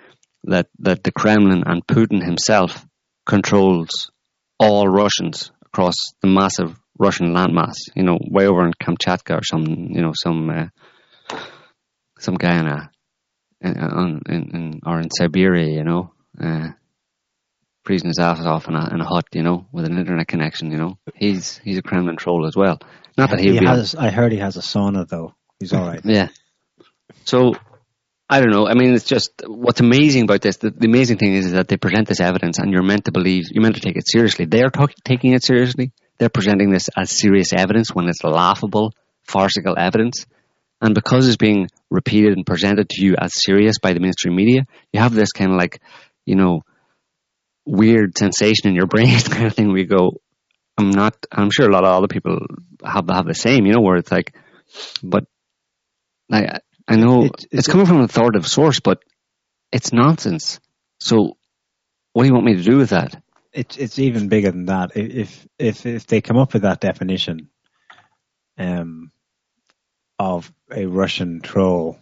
that 0.45 0.69
that 0.81 1.03
the 1.03 1.13
Kremlin 1.13 1.63
and 1.65 1.87
Putin 1.87 2.23
himself 2.23 2.85
controls 3.25 4.11
all 4.59 4.87
Russians 4.87 5.51
across 5.65 5.95
the 6.21 6.29
massive 6.29 6.79
Russian 6.99 7.33
landmass. 7.33 7.77
You 7.97 8.03
know, 8.03 8.19
way 8.21 8.47
over 8.47 8.67
in 8.67 8.75
Kamchatka 8.75 9.39
or 9.39 9.43
some, 9.43 9.65
you 9.65 10.03
know, 10.03 10.13
some 10.15 10.51
uh, 10.51 11.39
some 12.19 12.35
guy 12.35 12.59
in 12.59 12.67
a 12.67 12.91
in, 13.63 14.21
in, 14.29 14.51
in, 14.55 14.81
or 14.85 15.01
in 15.01 15.09
Siberia. 15.11 15.73
You 15.73 15.85
know, 15.85 16.13
uh, 16.39 16.69
freezing 17.85 18.09
his 18.09 18.19
ass 18.19 18.41
off 18.41 18.69
in 18.69 18.75
a, 18.75 18.95
in 18.95 19.01
a 19.01 19.05
hut. 19.05 19.27
You 19.33 19.43
know, 19.43 19.67
with 19.73 19.87
an 19.87 19.99
internet 19.99 20.29
connection. 20.29 20.71
You 20.71 20.79
know, 20.79 20.99
he's 21.15 21.59
he's 21.59 21.79
a 21.79 21.83
Kremlin 21.83 22.17
troll 22.17 22.47
as 22.47 22.57
well. 22.57 22.81
Not 23.17 23.31
that 23.31 23.41
he 23.41 23.57
has. 23.57 23.95
I 23.95 24.11
heard 24.11 24.33
he 24.33 24.39
has 24.39 24.57
a 24.57 24.61
sauna 24.61 25.09
though. 25.09 25.35
He's 25.59 25.73
all 25.73 25.87
right. 25.87 26.01
yeah. 26.05 26.29
So 27.25 27.55
I 28.33 28.41
don't 28.41 28.51
know. 28.51 28.67
I 28.67 28.73
mean, 28.73 28.95
it's 28.95 29.05
just 29.05 29.43
what's 29.47 29.81
amazing 29.81 30.23
about 30.23 30.41
this. 30.41 30.57
The, 30.57 30.71
the, 30.71 30.87
amazing 30.87 31.19
thing 31.19 31.35
is, 31.35 31.47
is 31.47 31.53
that 31.53 31.69
they 31.69 31.77
present 31.77 32.09
this 32.09 32.21
evidence, 32.21 32.59
and 32.59 32.73
you're 32.73 32.83
meant 32.83 33.05
to 33.05 33.13
believe, 33.13 33.45
you're 33.51 33.63
meant 33.63 33.75
to 33.75 33.83
take 33.83 33.97
it 33.97 34.09
seriously. 34.09 34.47
They 34.47 34.63
are 34.63 34.71
talk, 34.71 34.93
taking 35.05 35.35
it 35.35 35.45
seriously. 35.45 35.93
They're 36.19 36.31
presenting 36.31 36.71
this 36.71 36.89
as 36.97 37.11
serious 37.11 37.53
evidence 37.53 37.91
when 37.91 38.09
it's 38.09 38.25
laughable, 38.25 38.95
farcical 39.23 39.75
evidence. 39.79 40.25
And 40.81 40.95
because 40.95 41.29
it's 41.29 41.37
being 41.37 41.69
repeated 41.91 42.33
and 42.33 42.47
presented 42.47 42.89
to 42.89 43.05
you 43.05 43.17
as 43.19 43.33
serious 43.35 43.79
by 43.79 43.93
the 43.93 44.01
mainstream 44.01 44.35
media, 44.35 44.67
you 44.95 45.01
have 45.01 45.13
this 45.13 45.33
kind 45.33 45.51
of 45.51 45.59
like, 45.59 45.83
you 46.25 46.35
know, 46.35 46.63
weird 47.65 48.17
sensation 48.19 48.69
in 48.69 48.75
your 48.75 48.87
brain 48.87 49.19
kind 49.21 49.47
of 49.47 49.55
thing 49.55 49.73
We 49.73 49.85
go, 49.85 50.21
I'm 50.77 50.91
not, 50.91 51.15
I'm 51.31 51.51
sure 51.51 51.69
a 51.69 51.73
lot 51.73 51.85
of 51.85 51.91
other 51.97 52.09
people 52.09 52.39
have, 52.85 53.09
have 53.09 53.27
the 53.27 53.35
same, 53.35 53.67
you 53.67 53.73
know, 53.73 53.81
where 53.81 53.97
it's 53.97 54.11
like, 54.11 54.35
but 55.03 55.25
like, 56.29 56.63
I 56.89 56.97
know 56.97 57.25
it, 57.25 57.45
it's 57.51 57.69
coming 57.69 57.87
from 57.87 57.99
an 57.99 58.05
authoritative 58.05 58.49
source, 58.49 58.81
but 58.81 59.03
it's 59.71 59.93
nonsense. 59.93 60.61
So, 60.99 61.37
what 62.13 62.23
do 62.23 62.29
you 62.29 62.35
want 62.35 62.47
me 62.47 62.57
to 62.57 62.63
do 62.63 62.79
with 62.79 62.91
that? 62.91 63.23
It's 63.53 63.77
it's 63.77 63.99
even 63.99 64.29
bigger 64.29 64.51
than 64.51 64.67
that. 64.67 64.97
If 64.97 65.47
if 65.59 65.85
if 65.85 66.07
they 66.07 66.21
come 66.23 66.39
up 66.39 66.55
with 66.55 66.63
that 66.63 66.81
definition, 66.81 67.51
um, 68.59 69.11
of 70.19 70.51
a 70.71 70.87
Russian 70.87 71.41
troll 71.41 71.99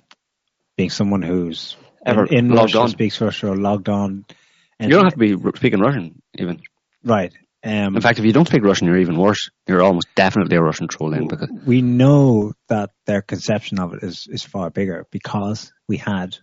being 0.76 0.90
someone 0.90 1.22
who's 1.22 1.76
Ever 2.04 2.24
in, 2.26 2.46
in 2.46 2.48
logged 2.48 2.74
Russia, 2.74 2.80
on. 2.80 2.88
speaks 2.88 3.20
Russia, 3.20 3.48
or 3.48 3.56
logged 3.56 3.88
on. 3.88 4.24
And 4.80 4.90
You 4.90 4.96
don't 4.96 5.04
have 5.04 5.12
to 5.12 5.18
be 5.18 5.36
speaking 5.58 5.78
Russian, 5.80 6.20
even. 6.38 6.60
right. 7.04 7.32
Um, 7.62 7.94
In 7.94 8.00
fact, 8.00 8.18
if 8.18 8.24
you 8.24 8.32
don't 8.32 8.48
speak 8.48 8.64
Russian, 8.64 8.86
you're 8.86 8.96
even 8.96 9.18
worse. 9.18 9.50
You're 9.68 9.82
almost 9.82 10.08
definitely 10.16 10.56
a 10.56 10.62
Russian 10.62 10.88
troll 10.88 11.12
in 11.12 11.28
because 11.28 11.50
we 11.66 11.82
know 11.82 12.54
that 12.68 12.90
their 13.04 13.20
conception 13.20 13.78
of 13.78 13.92
it 13.92 14.02
is, 14.02 14.26
is 14.30 14.42
far 14.42 14.70
bigger 14.70 15.06
because 15.10 15.70
we 15.86 15.98
had 15.98 16.38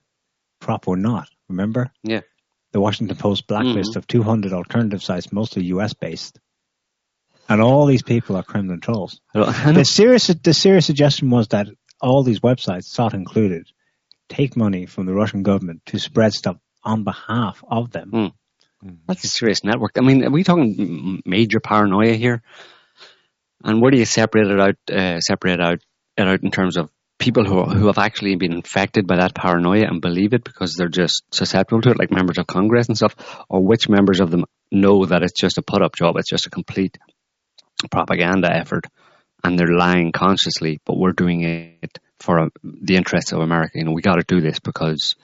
PropOrNot. 0.61 1.25
Remember 1.49 1.91
yeah, 2.03 2.21
the 2.71 2.79
Washington 2.79 3.17
Post 3.17 3.47
blacklist 3.47 3.91
Mm-hmm. 3.91 3.97
of 3.97 4.05
200 4.07 4.53
alternative 4.53 5.01
sites, 5.01 5.31
mostly 5.33 5.65
US 5.65 5.93
based, 5.95 6.39
and 7.49 7.61
all 7.61 7.87
these 7.87 8.03
people 8.03 8.35
are 8.35 8.43
Kremlin 8.43 8.79
trolls. 8.81 9.19
I 9.33 9.39
don't- 9.39 9.49
I 9.65 9.71
know. 9.71 9.79
The 9.79 9.85
serious 9.85 10.27
the 10.27 10.53
serious 10.53 10.85
suggestion 10.85 11.31
was 11.31 11.47
that 11.47 11.67
all 11.99 12.21
these 12.23 12.41
websites, 12.41 12.83
SOTT 12.85 13.15
included, 13.15 13.67
take 14.29 14.55
money 14.55 14.85
from 14.85 15.07
the 15.07 15.13
Russian 15.13 15.41
government 15.41 15.81
to 15.87 15.97
spread 15.99 16.33
stuff 16.33 16.57
on 16.87 17.03
behalf 17.03 17.63
of 17.69 17.91
them. 17.91 18.11
Mm. 18.11 18.97
That's 19.07 19.23
a 19.23 19.27
serious 19.27 19.63
network. 19.63 19.97
I 19.97 20.01
mean, 20.01 20.23
are 20.23 20.31
we 20.31 20.43
talking 20.43 21.21
major 21.25 21.59
paranoia 21.59 22.13
here? 22.13 22.41
And 23.63 23.81
where 23.81 23.91
do 23.91 23.97
you 23.97 24.05
separate 24.05 24.47
it 24.47 24.59
out? 24.59 24.75
Uh, 24.91 25.19
separate 25.19 25.59
out 25.59 25.79
it 26.17 26.27
out 26.27 26.43
in 26.43 26.51
terms 26.51 26.77
of 26.77 26.89
people 27.19 27.43
who 27.43 27.63
who 27.63 27.87
have 27.87 27.97
actually 27.97 28.35
been 28.35 28.53
infected 28.53 29.07
by 29.07 29.17
that 29.17 29.35
paranoia 29.35 29.85
and 29.87 30.01
believe 30.01 30.33
it 30.33 30.43
because 30.43 30.75
they're 30.75 30.87
just 30.87 31.23
susceptible 31.31 31.81
to 31.81 31.89
it, 31.89 31.99
like 31.99 32.11
members 32.11 32.37
of 32.37 32.47
Congress 32.47 32.87
and 32.87 32.97
stuff, 32.97 33.15
or 33.49 33.63
which 33.63 33.89
members 33.89 34.19
of 34.19 34.31
them 34.31 34.45
know 34.71 35.05
that 35.05 35.23
it's 35.23 35.39
just 35.39 35.57
a 35.57 35.61
put 35.63 35.81
up 35.81 35.95
job, 35.95 36.15
it's 36.17 36.29
just 36.29 36.45
a 36.45 36.51
complete 36.51 36.97
propaganda 37.91 38.53
effort, 38.53 38.85
and 39.43 39.57
they're 39.57 39.67
lying 39.67 40.11
consciously, 40.11 40.79
but 40.85 40.97
we're 40.97 41.11
doing 41.11 41.41
it 41.41 41.99
for 42.19 42.39
uh, 42.39 42.49
the 42.63 42.95
interests 42.95 43.31
of 43.31 43.39
America. 43.39 43.73
You 43.75 43.85
know, 43.85 43.91
we 43.91 44.01
got 44.01 44.15
to 44.15 44.23
do 44.27 44.41
this 44.41 44.59
because 44.59 45.15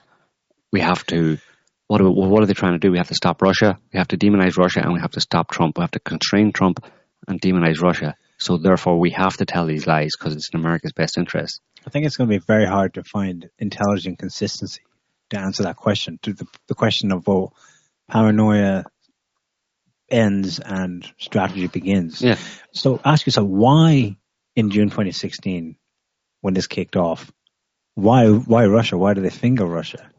we 0.72 0.80
have 0.80 1.04
to. 1.06 1.38
What 1.86 2.00
are, 2.00 2.10
what 2.10 2.42
are 2.42 2.46
they 2.46 2.54
trying 2.54 2.72
to 2.72 2.78
do? 2.78 2.90
We 2.90 2.98
have 2.98 3.08
to 3.08 3.14
stop 3.14 3.42
Russia. 3.42 3.78
We 3.92 3.98
have 3.98 4.08
to 4.08 4.16
demonize 4.16 4.56
Russia, 4.56 4.80
and 4.80 4.92
we 4.92 5.00
have 5.00 5.12
to 5.12 5.20
stop 5.20 5.50
Trump. 5.50 5.78
We 5.78 5.82
have 5.82 5.90
to 5.92 6.00
constrain 6.00 6.52
Trump 6.52 6.84
and 7.28 7.40
demonize 7.40 7.80
Russia. 7.80 8.16
So 8.38 8.56
therefore, 8.56 8.98
we 8.98 9.10
have 9.10 9.36
to 9.36 9.44
tell 9.44 9.66
these 9.66 9.86
lies 9.86 10.12
because 10.18 10.34
it's 10.34 10.50
in 10.52 10.60
America's 10.60 10.92
best 10.92 11.18
interest. 11.18 11.60
I 11.86 11.90
think 11.90 12.06
it's 12.06 12.16
going 12.16 12.28
to 12.28 12.38
be 12.38 12.44
very 12.44 12.66
hard 12.66 12.94
to 12.94 13.04
find 13.04 13.48
intelligent 13.58 14.18
consistency 14.18 14.82
to 15.30 15.38
answer 15.38 15.64
that 15.64 15.76
question. 15.76 16.18
To 16.22 16.32
the, 16.32 16.46
the 16.68 16.74
question 16.74 17.12
of 17.12 17.26
well, 17.26 17.54
paranoia 18.08 18.84
ends 20.08 20.60
and 20.60 21.10
strategy 21.18 21.66
begins. 21.66 22.20
Yeah. 22.22 22.36
So 22.72 23.00
ask 23.04 23.26
yourself 23.26 23.48
why 23.48 24.16
in 24.56 24.70
June 24.70 24.90
2016, 24.90 25.76
when 26.40 26.54
this 26.54 26.66
kicked 26.66 26.96
off, 26.96 27.30
why 27.94 28.28
why 28.28 28.66
Russia? 28.66 28.98
Why 28.98 29.14
do 29.14 29.20
they 29.20 29.30
finger 29.30 29.64
Russia? 29.64 30.10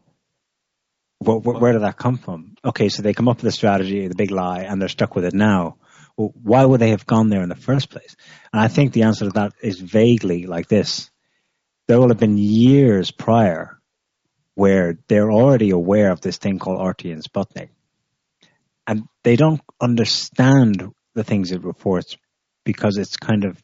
Where, 1.18 1.36
where, 1.38 1.58
where 1.58 1.72
did 1.72 1.82
that 1.82 1.96
come 1.96 2.18
from? 2.18 2.56
Okay, 2.64 2.88
so 2.88 3.02
they 3.02 3.14
come 3.14 3.28
up 3.28 3.38
with 3.38 3.46
a 3.46 3.52
strategy, 3.52 4.06
the 4.06 4.14
big 4.14 4.30
lie, 4.30 4.60
and 4.60 4.80
they're 4.80 4.88
stuck 4.88 5.14
with 5.14 5.24
it 5.24 5.34
now. 5.34 5.76
Well, 6.16 6.32
why 6.42 6.64
would 6.64 6.80
they 6.80 6.90
have 6.90 7.06
gone 7.06 7.28
there 7.28 7.42
in 7.42 7.48
the 7.48 7.54
first 7.54 7.90
place? 7.90 8.16
And 8.52 8.60
I 8.60 8.68
think 8.68 8.92
the 8.92 9.02
answer 9.02 9.26
to 9.26 9.30
that 9.32 9.52
is 9.62 9.80
vaguely 9.80 10.46
like 10.46 10.68
this. 10.68 11.10
There 11.88 12.00
will 12.00 12.08
have 12.08 12.18
been 12.18 12.38
years 12.38 13.10
prior 13.10 13.78
where 14.54 14.98
they're 15.08 15.30
already 15.30 15.70
aware 15.70 16.10
of 16.10 16.20
this 16.20 16.38
thing 16.38 16.58
called 16.58 16.84
RT 16.84 17.04
and 17.04 17.22
Sputnik. 17.22 17.68
And 18.86 19.04
they 19.22 19.36
don't 19.36 19.60
understand 19.80 20.92
the 21.14 21.24
things 21.24 21.52
it 21.52 21.62
reports 21.64 22.16
because 22.64 22.96
it's 22.96 23.16
kind 23.16 23.44
of 23.44 23.62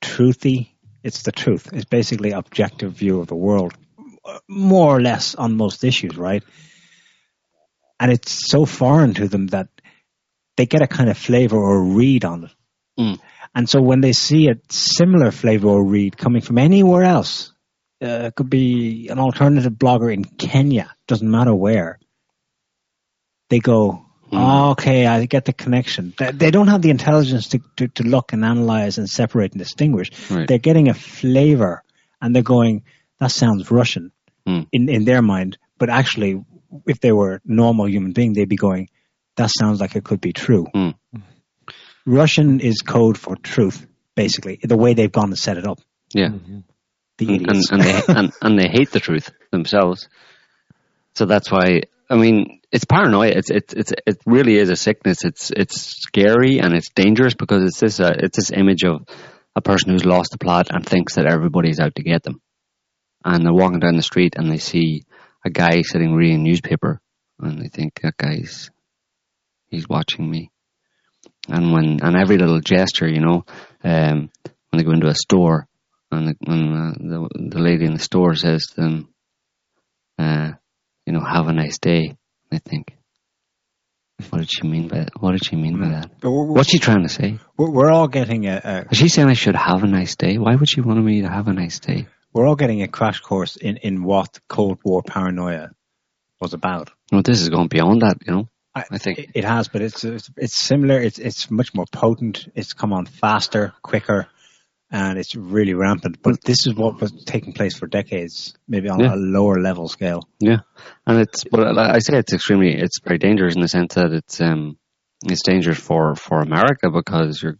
truthy. 0.00 0.70
It's 1.02 1.22
the 1.22 1.32
truth. 1.32 1.68
It's 1.72 1.84
basically 1.84 2.30
objective 2.30 2.92
view 2.92 3.20
of 3.20 3.26
the 3.26 3.34
world, 3.34 3.74
more 4.48 4.96
or 4.96 5.02
less 5.02 5.34
on 5.34 5.56
most 5.56 5.84
issues, 5.84 6.16
right? 6.16 6.42
And 8.00 8.12
it's 8.12 8.48
so 8.48 8.66
foreign 8.66 9.14
to 9.14 9.28
them 9.28 9.48
that 9.48 9.68
they 10.56 10.66
get 10.66 10.82
a 10.82 10.86
kind 10.86 11.08
of 11.08 11.18
flavor 11.18 11.56
or 11.56 11.82
read 11.82 12.24
on 12.24 12.44
it. 12.44 12.50
Mm. 12.98 13.20
And 13.54 13.68
so 13.68 13.80
when 13.80 14.00
they 14.00 14.12
see 14.12 14.48
a 14.48 14.56
similar 14.70 15.30
flavor 15.30 15.68
or 15.68 15.84
read 15.84 16.16
coming 16.16 16.42
from 16.42 16.58
anywhere 16.58 17.04
else, 17.04 17.52
uh, 18.02 18.26
it 18.26 18.34
could 18.34 18.50
be 18.50 19.08
an 19.08 19.18
alternative 19.18 19.72
blogger 19.72 20.12
in 20.12 20.24
Kenya, 20.24 20.94
doesn't 21.06 21.30
matter 21.30 21.54
where, 21.54 21.98
they 23.48 23.60
go, 23.60 24.04
oh, 24.32 24.70
okay, 24.70 25.06
I 25.06 25.24
get 25.26 25.44
the 25.44 25.52
connection. 25.52 26.14
They, 26.18 26.32
they 26.32 26.50
don't 26.50 26.68
have 26.68 26.82
the 26.82 26.90
intelligence 26.90 27.48
to, 27.50 27.60
to, 27.76 27.88
to 27.88 28.02
look 28.02 28.32
and 28.32 28.44
analyze 28.44 28.98
and 28.98 29.08
separate 29.08 29.52
and 29.52 29.60
distinguish. 29.60 30.10
Right. 30.30 30.48
They're 30.48 30.58
getting 30.58 30.88
a 30.88 30.94
flavor 30.94 31.84
and 32.20 32.34
they're 32.34 32.42
going, 32.42 32.82
that 33.20 33.30
sounds 33.30 33.70
Russian 33.70 34.10
Mm. 34.46 34.66
in, 34.72 34.88
in 34.90 35.04
their 35.06 35.22
mind. 35.22 35.56
But 35.78 35.88
actually, 35.88 36.44
if 36.86 37.00
they 37.00 37.12
were 37.12 37.34
a 37.34 37.40
normal 37.44 37.88
human 37.88 38.12
being, 38.12 38.32
they'd 38.32 38.48
be 38.48 38.56
going, 38.56 38.88
that 39.36 39.50
sounds 39.50 39.80
like 39.80 39.96
it 39.96 40.04
could 40.04 40.20
be 40.20 40.32
true. 40.32 40.66
Mm. 40.74 40.94
Russian 42.06 42.60
is 42.60 42.82
code 42.82 43.18
for 43.18 43.36
truth, 43.36 43.86
basically, 44.14 44.60
the 44.62 44.76
way 44.76 44.94
they've 44.94 45.10
gone 45.10 45.30
to 45.30 45.36
set 45.36 45.56
it 45.56 45.66
up. 45.66 45.78
Yeah. 46.12 46.30
The 47.18 47.28
and, 47.28 47.62
and 47.70 47.82
they 47.82 48.02
and, 48.08 48.32
and 48.42 48.58
they 48.58 48.68
hate 48.68 48.90
the 48.90 49.00
truth 49.00 49.30
themselves. 49.50 50.08
So 51.14 51.26
that's 51.26 51.50
why 51.50 51.82
I 52.10 52.16
mean 52.16 52.60
it's 52.72 52.84
paranoia. 52.84 53.30
It's 53.30 53.50
it's 53.50 53.72
it's 53.72 53.92
it 54.06 54.18
really 54.26 54.56
is 54.56 54.68
a 54.68 54.76
sickness. 54.76 55.24
It's 55.24 55.50
it's 55.50 55.80
scary 56.02 56.58
and 56.58 56.74
it's 56.74 56.90
dangerous 56.90 57.34
because 57.34 57.64
it's 57.64 57.80
this 57.80 58.00
uh, 58.00 58.14
it's 58.18 58.36
this 58.36 58.50
image 58.50 58.84
of 58.84 59.06
a 59.56 59.62
person 59.62 59.92
who's 59.92 60.04
lost 60.04 60.32
the 60.32 60.38
plot 60.38 60.68
and 60.70 60.84
thinks 60.84 61.14
that 61.14 61.26
everybody's 61.26 61.78
out 61.78 61.94
to 61.94 62.02
get 62.02 62.24
them, 62.24 62.42
and 63.24 63.44
they're 63.44 63.52
walking 63.52 63.80
down 63.80 63.96
the 63.96 64.02
street 64.02 64.34
and 64.36 64.50
they 64.50 64.58
see 64.58 65.04
a 65.44 65.50
guy 65.50 65.82
sitting 65.82 66.14
reading 66.14 66.40
a 66.40 66.42
newspaper 66.42 67.00
and 67.38 67.60
they 67.60 67.68
think 67.68 68.00
that 68.02 68.16
guy's 68.16 68.70
he's 69.68 69.88
watching 69.88 70.30
me, 70.30 70.50
and 71.48 71.72
when 71.72 72.00
and 72.02 72.16
every 72.16 72.38
little 72.38 72.60
gesture, 72.60 73.08
you 73.08 73.20
know, 73.20 73.44
um, 73.82 74.30
when 74.44 74.78
they 74.78 74.82
go 74.82 74.92
into 74.92 75.08
a 75.08 75.14
store 75.14 75.66
and 76.10 76.28
the, 76.28 76.34
and 76.46 77.10
the 77.10 77.28
the 77.50 77.58
lady 77.58 77.84
in 77.84 77.94
the 77.94 77.98
store 77.98 78.34
says 78.34 78.66
to 78.66 78.80
them, 78.80 79.14
uh, 80.18 80.52
you 81.06 81.12
know, 81.12 81.20
have 81.24 81.48
a 81.48 81.52
nice 81.52 81.78
day. 81.78 82.16
I 82.52 82.58
think, 82.58 82.96
what 84.30 84.38
did 84.38 84.50
she 84.50 84.68
mean 84.68 84.86
by 84.86 84.98
that? 84.98 85.10
What 85.18 85.32
did 85.32 85.44
she 85.44 85.56
mean 85.56 85.80
by 85.80 85.88
that? 85.88 86.10
What's 86.22 86.70
she 86.70 86.78
trying 86.78 87.02
to 87.02 87.08
say? 87.08 87.38
we're, 87.56 87.70
we're 87.70 87.90
all 87.90 88.06
getting 88.06 88.46
a, 88.46 88.60
a 88.62 88.92
Is 88.92 88.98
she 88.98 89.08
saying 89.08 89.28
I 89.28 89.34
should 89.34 89.56
have 89.56 89.82
a 89.82 89.88
nice 89.88 90.14
day? 90.14 90.38
Why 90.38 90.54
would 90.54 90.68
she 90.68 90.80
want 90.80 91.04
me 91.04 91.22
to 91.22 91.28
have 91.28 91.48
a 91.48 91.52
nice 91.52 91.80
day? 91.80 92.06
We're 92.34 92.46
all 92.46 92.56
getting 92.56 92.82
a 92.82 92.88
crash 92.88 93.20
course 93.20 93.56
in, 93.56 93.78
in 93.78 94.02
what 94.04 94.38
Cold 94.48 94.80
War 94.84 95.02
paranoia 95.02 95.70
was 96.40 96.52
about. 96.52 96.90
No, 97.12 97.22
this 97.22 97.40
is 97.40 97.48
going 97.48 97.68
beyond 97.68 98.02
that. 98.02 98.18
You 98.26 98.32
know, 98.32 98.48
I 98.74 98.98
think- 98.98 99.18
it, 99.20 99.30
it 99.34 99.44
has, 99.44 99.68
but 99.68 99.80
it's 99.82 100.04
it's, 100.04 100.30
it's 100.36 100.54
similar. 100.56 101.00
It's 101.00 101.18
it's 101.18 101.50
much 101.50 101.74
more 101.74 101.86
potent. 101.90 102.48
It's 102.54 102.72
come 102.74 102.92
on 102.92 103.06
faster, 103.06 103.72
quicker, 103.82 104.26
and 104.90 105.16
it's 105.18 105.34
really 105.36 105.74
rampant. 105.74 106.22
But 106.22 106.42
this 106.44 106.66
is 106.66 106.74
what 106.74 107.00
was 107.00 107.12
taking 107.24 107.52
place 107.52 107.76
for 107.76 107.86
decades, 107.86 108.54
maybe 108.68 108.88
on 108.88 109.00
Yeah. 109.00 109.14
a 109.14 109.16
lower 109.16 109.60
level 109.60 109.88
scale. 109.88 110.28
Yeah, 110.40 110.58
and 111.06 111.20
it's 111.20 111.44
but 111.44 111.78
I 111.78 112.00
say 112.00 112.18
it's 112.18 112.32
extremely 112.32 112.74
it's 112.74 112.98
very 113.00 113.18
dangerous 113.18 113.54
in 113.54 113.60
the 113.62 113.68
sense 113.68 113.94
that 113.94 114.12
it's 114.12 114.40
um 114.40 114.76
it's 115.24 115.42
dangerous 115.42 115.78
for 115.78 116.16
for 116.16 116.40
America 116.40 116.90
because 116.90 117.40
you're 117.42 117.58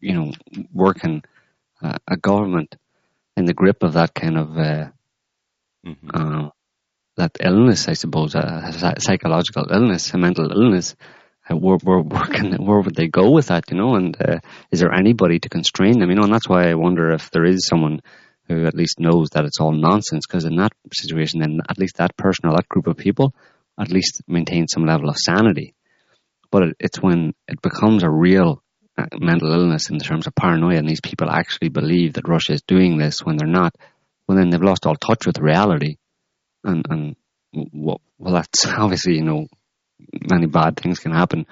you 0.00 0.14
know 0.14 0.32
working 0.72 1.22
uh, 1.82 1.96
a 2.08 2.16
government 2.16 2.74
in 3.36 3.44
the 3.44 3.54
grip 3.54 3.82
of 3.82 3.94
that 3.94 4.14
kind 4.14 4.36
of 4.38 4.56
uh, 4.58 4.88
Mhm. 5.86 6.10
uh, 6.12 6.50
that 7.16 7.36
illness, 7.40 7.88
I 7.88 7.94
suppose, 7.94 8.34
a, 8.34 8.72
a 8.96 9.00
psychological 9.00 9.66
illness, 9.70 10.12
a 10.12 10.18
mental 10.18 10.50
illness. 10.50 10.96
Uh, 11.48 11.56
where, 11.56 11.78
where, 11.78 12.00
where, 12.00 12.26
can, 12.26 12.54
where 12.66 12.80
would 12.80 12.96
they 12.96 13.06
go 13.06 13.30
with 13.30 13.46
that, 13.46 13.70
you 13.70 13.76
know? 13.76 13.94
And 13.94 14.16
uh, 14.20 14.40
is 14.72 14.80
there 14.80 14.92
anybody 14.92 15.38
to 15.38 15.48
constrain 15.48 16.00
them, 16.00 16.10
you 16.10 16.16
know? 16.16 16.24
And 16.24 16.32
that's 16.34 16.48
why 16.48 16.68
I 16.68 16.74
wonder 16.74 17.12
if 17.12 17.30
there 17.30 17.44
is 17.44 17.66
someone 17.68 18.00
who 18.48 18.66
at 18.66 18.74
least 18.74 18.98
knows 18.98 19.30
that 19.30 19.44
it's 19.44 19.60
all 19.60 19.72
nonsense, 19.72 20.26
because 20.26 20.44
in 20.44 20.56
that 20.56 20.72
situation, 20.92 21.40
then 21.40 21.60
at 21.68 21.78
least 21.78 21.98
that 21.98 22.16
person 22.16 22.48
or 22.48 22.56
that 22.56 22.68
group 22.68 22.88
of 22.88 22.96
people 22.96 23.32
at 23.78 23.90
least 23.92 24.22
maintain 24.26 24.66
some 24.66 24.84
level 24.86 25.08
of 25.08 25.16
sanity. 25.16 25.74
But 26.50 26.62
it, 26.64 26.76
it's 26.80 27.00
when 27.00 27.34
it 27.46 27.62
becomes 27.62 28.02
a 28.02 28.10
real 28.10 28.50
uh, 28.50 28.65
mental 29.18 29.52
illness 29.52 29.90
in 29.90 29.98
terms 29.98 30.26
of 30.26 30.34
paranoia, 30.34 30.78
and 30.78 30.88
these 30.88 31.00
people 31.00 31.30
actually 31.30 31.68
believe 31.68 32.14
that 32.14 32.28
Russia 32.28 32.52
is 32.52 32.62
doing 32.62 32.96
this 32.96 33.20
when 33.24 33.36
they're 33.36 33.48
not. 33.48 33.74
Well, 34.26 34.38
then 34.38 34.50
they've 34.50 34.62
lost 34.62 34.86
all 34.86 34.96
touch 34.96 35.26
with 35.26 35.38
reality, 35.38 35.96
and 36.64 36.84
and 36.88 37.16
well, 37.72 38.00
well 38.18 38.34
that's 38.34 38.66
obviously 38.66 39.16
you 39.16 39.24
know 39.24 39.46
many 40.30 40.46
bad 40.46 40.76
things 40.76 40.98
can 40.98 41.12
happen 41.12 41.46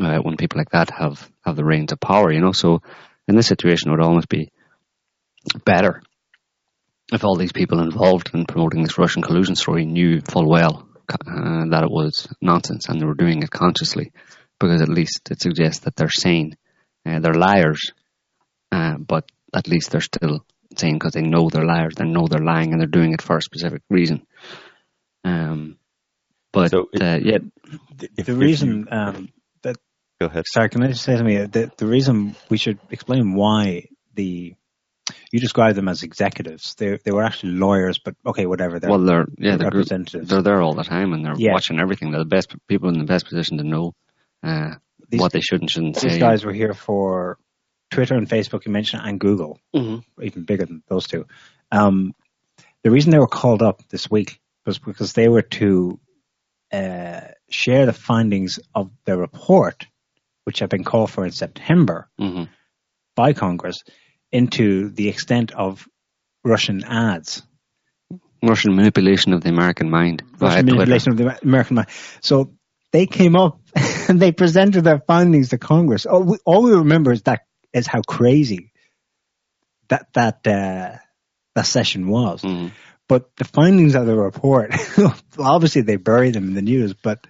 uh, 0.00 0.18
when 0.18 0.36
people 0.36 0.58
like 0.58 0.70
that 0.70 0.90
have 0.90 1.30
have 1.44 1.56
the 1.56 1.64
reins 1.64 1.92
of 1.92 2.00
power. 2.00 2.32
You 2.32 2.40
know, 2.40 2.52
so 2.52 2.82
in 3.26 3.36
this 3.36 3.46
situation, 3.46 3.88
it 3.88 3.92
would 3.92 4.04
almost 4.04 4.28
be 4.28 4.50
better 5.64 6.02
if 7.12 7.24
all 7.24 7.36
these 7.36 7.52
people 7.52 7.80
involved 7.80 8.30
in 8.34 8.46
promoting 8.46 8.82
this 8.82 8.98
Russian 8.98 9.22
collusion 9.22 9.56
story 9.56 9.84
knew 9.84 10.20
full 10.20 10.48
well 10.48 10.88
uh, 11.10 11.66
that 11.70 11.82
it 11.82 11.90
was 11.90 12.28
nonsense 12.40 12.88
and 12.88 13.00
they 13.00 13.04
were 13.04 13.14
doing 13.14 13.42
it 13.42 13.50
consciously, 13.50 14.12
because 14.58 14.80
at 14.80 14.88
least 14.88 15.30
it 15.30 15.40
suggests 15.40 15.84
that 15.84 15.96
they're 15.96 16.08
sane. 16.10 16.56
Uh, 17.06 17.18
they're 17.20 17.34
liars, 17.34 17.92
uh, 18.72 18.96
but 18.98 19.30
at 19.54 19.68
least 19.68 19.90
they're 19.90 20.00
still 20.00 20.44
saying 20.76 20.94
because 20.94 21.12
they 21.12 21.22
know 21.22 21.48
they're 21.50 21.66
liars, 21.66 21.94
they 21.96 22.04
know 22.04 22.26
they're 22.26 22.40
lying, 22.44 22.72
and 22.72 22.80
they're 22.80 22.86
doing 22.88 23.12
it 23.12 23.22
for 23.22 23.36
a 23.36 23.42
specific 23.42 23.82
reason. 23.90 24.26
Um, 25.24 25.78
but 26.52 26.70
So 26.70 26.88
it- 26.92 27.02
uh, 27.02 27.18
yeah, 27.22 27.38
If- 27.38 27.98
the 27.98 28.08
if 28.16 28.28
reason 28.28 28.68
you- 28.80 28.86
um, 28.96 29.28
that 29.62 29.76
go 30.20 30.26
ahead. 30.26 30.44
sorry, 30.46 30.68
can 30.68 30.82
I 30.82 30.88
just 30.88 31.02
say 31.02 31.16
something? 31.16 31.48
The, 31.50 31.70
the 31.76 31.86
reason 31.86 32.36
we 32.50 32.56
should 32.58 32.78
explain 32.90 33.34
why 33.34 33.84
the 34.14 34.54
you 35.30 35.38
describe 35.40 35.74
them 35.74 35.88
as 35.88 36.02
executives. 36.02 36.74
They 36.78 36.98
they 37.04 37.10
were 37.12 37.24
actually 37.24 37.52
lawyers, 37.52 37.98
but 38.02 38.14
okay, 38.26 38.46
whatever. 38.46 38.78
They're 38.80 38.88
well, 38.90 39.00
they're 39.04 39.26
yeah, 39.36 39.56
they're 39.56 39.70
group, 39.70 39.90
representatives. 39.90 40.28
they're 40.30 40.42
there 40.42 40.62
all 40.62 40.74
the 40.74 40.84
time, 40.84 41.12
and 41.12 41.24
they're 41.24 41.34
Yeah. 41.36 41.52
watching 41.52 41.78
everything. 41.78 42.10
They're 42.10 42.20
the 42.20 42.24
best 42.36 42.54
people 42.68 42.88
in 42.88 42.98
the 42.98 43.04
best 43.04 43.26
position 43.26 43.58
to 43.58 43.64
know 43.64 43.94
uh, 44.42 44.76
These- 45.08 45.20
what 45.20 45.32
they 45.32 45.40
should 45.40 45.60
and 45.60 45.70
shouldn't 45.70 45.94
These 45.94 46.02
say. 46.02 46.08
These 46.10 46.18
guys 46.18 46.44
were 46.44 46.52
here 46.52 46.74
for 46.74 47.38
Twitter 47.90 48.14
and 48.14 48.28
Facebook, 48.28 48.64
you 48.66 48.72
mentioned, 48.72 49.02
and 49.04 49.18
Google, 49.20 49.58
hmm 49.74 49.98
even 50.22 50.44
bigger 50.44 50.66
than 50.66 50.82
those 50.88 51.06
two. 51.06 51.26
Um, 51.70 52.14
the 52.82 52.90
reason 52.90 53.10
they 53.10 53.18
were 53.18 53.26
called 53.26 53.62
up 53.62 53.82
this 53.88 54.10
week 54.10 54.40
was 54.66 54.78
because 54.78 55.12
they 55.12 55.28
were 55.28 55.42
to 55.42 55.98
uh, 56.72 57.20
share 57.48 57.86
the 57.86 57.92
findings 57.92 58.58
of 58.74 58.90
their 59.04 59.16
report, 59.16 59.86
which 60.44 60.58
had 60.60 60.70
been 60.70 60.84
called 60.84 61.10
for 61.10 61.24
in 61.24 61.30
September 61.32 62.08
hmm 62.18 62.44
by 63.16 63.32
Congress, 63.32 63.84
into 64.32 64.88
the 64.90 65.08
extent 65.08 65.52
of 65.52 65.86
Russian 66.42 66.82
ads. 66.82 67.42
Russian 68.42 68.74
manipulation 68.74 69.32
of 69.32 69.40
the 69.42 69.50
American 69.50 69.88
mind 69.88 70.22
Russian 70.40 70.66
Twitter. 70.66 70.74
manipulation 70.74 71.12
of 71.12 71.18
the 71.18 71.38
American 71.44 71.76
mind. 71.76 71.88
So 72.20 72.52
they 72.92 73.06
came 73.06 73.36
up 73.36 73.60
they 74.08 74.32
presented 74.32 74.82
their 74.82 75.00
findings 75.00 75.50
to 75.50 75.58
Congress. 75.58 76.06
All 76.06 76.22
we, 76.22 76.38
all 76.44 76.62
we 76.62 76.72
remember 76.72 77.12
is 77.12 77.22
that 77.22 77.42
is 77.72 77.86
how 77.86 78.02
crazy 78.02 78.72
that 79.88 80.06
that 80.14 80.46
uh, 80.46 80.98
that 81.54 81.66
session 81.66 82.08
was. 82.08 82.42
Mhm. 82.42 82.72
But 83.06 83.36
the 83.36 83.44
findings 83.44 83.94
of 83.94 84.06
the 84.06 84.16
report, 84.16 84.74
obviously 85.38 85.82
they 85.82 85.96
buried 85.96 86.34
them 86.34 86.48
in 86.48 86.54
the 86.54 86.62
news, 86.62 86.94
but 86.94 87.26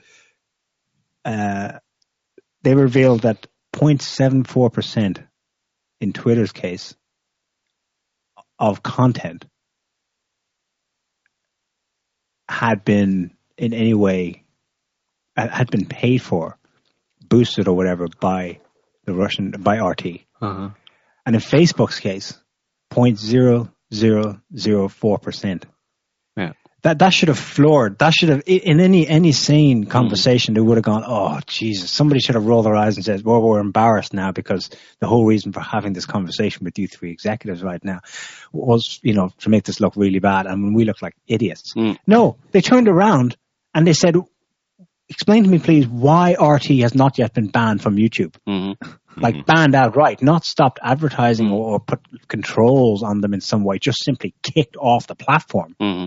uh, 1.24 1.78
they 2.62 2.74
revealed 2.74 3.22
that 3.22 3.46
0.74 3.74 4.72
percent 4.72 5.20
in 6.00 6.12
Twitter's 6.12 6.52
case 6.52 6.94
of 8.58 8.82
content 8.82 9.44
had 12.48 12.84
been 12.84 13.32
in 13.56 13.74
any 13.74 13.94
way 13.94 14.44
had 15.36 15.70
been 15.70 15.86
paid 15.86 16.22
for, 16.22 16.56
boosted 17.34 17.68
or 17.68 17.76
whatever 17.76 18.06
by 18.20 18.60
the 19.06 19.12
Russian 19.12 19.50
by 19.50 19.78
RT. 19.78 20.06
Uh-huh. 20.40 20.70
And 21.26 21.34
in 21.34 21.40
Facebook's 21.40 21.98
case, 21.98 22.38
0.0004 22.92 25.22
percent. 25.22 25.66
Yeah. 26.36 26.52
That 26.82 26.98
that 26.98 27.14
should 27.14 27.28
have 27.28 27.38
floored. 27.38 27.98
That 27.98 28.12
should 28.12 28.28
have 28.28 28.42
in 28.46 28.78
any 28.78 29.08
any 29.08 29.32
sane 29.32 29.86
conversation 29.86 30.52
they 30.54 30.60
would 30.60 30.76
have 30.76 30.84
gone, 30.84 31.02
oh 31.06 31.40
Jesus! 31.46 31.90
Somebody 31.90 32.20
should 32.20 32.34
have 32.34 32.44
rolled 32.44 32.66
their 32.66 32.76
eyes 32.76 32.96
and 32.96 33.04
said, 33.04 33.24
well, 33.24 33.42
we're 33.42 33.58
embarrassed 33.58 34.12
now 34.12 34.32
because 34.32 34.68
the 35.00 35.06
whole 35.06 35.24
reason 35.24 35.52
for 35.52 35.60
having 35.60 35.94
this 35.94 36.04
conversation 36.06 36.64
with 36.64 36.78
you 36.78 36.86
three 36.86 37.10
executives 37.10 37.62
right 37.62 37.82
now 37.82 38.00
was, 38.52 39.00
you 39.02 39.14
know, 39.14 39.30
to 39.38 39.48
make 39.48 39.64
this 39.64 39.80
look 39.80 39.96
really 39.96 40.20
bad, 40.20 40.46
and 40.46 40.76
we 40.76 40.84
look 40.84 41.00
like 41.00 41.16
idiots. 41.26 41.72
Mm. 41.74 41.96
No, 42.06 42.36
they 42.52 42.60
turned 42.60 42.88
around 42.88 43.36
and 43.74 43.86
they 43.86 43.94
said, 43.94 44.14
explain 45.08 45.44
to 45.44 45.50
me 45.50 45.58
please 45.58 45.86
why 45.86 46.32
RT 46.40 46.66
has 46.80 46.94
not 46.94 47.18
yet 47.18 47.34
been 47.34 47.48
banned 47.48 47.82
from 47.82 47.96
YouTube 47.96 48.34
hmm 48.46 48.72
like 49.16 49.46
banned 49.46 49.76
outright, 49.76 50.22
not 50.22 50.44
stopped 50.44 50.80
advertising 50.82 51.50
or, 51.52 51.74
or 51.74 51.80
put 51.80 52.00
controls 52.26 53.04
on 53.04 53.20
them 53.20 53.32
in 53.32 53.40
some 53.40 53.62
way, 53.62 53.78
just 53.78 54.02
simply 54.04 54.34
kicked 54.42 54.76
off 54.76 55.06
the 55.06 55.14
platform. 55.14 55.76
hmm 55.80 56.06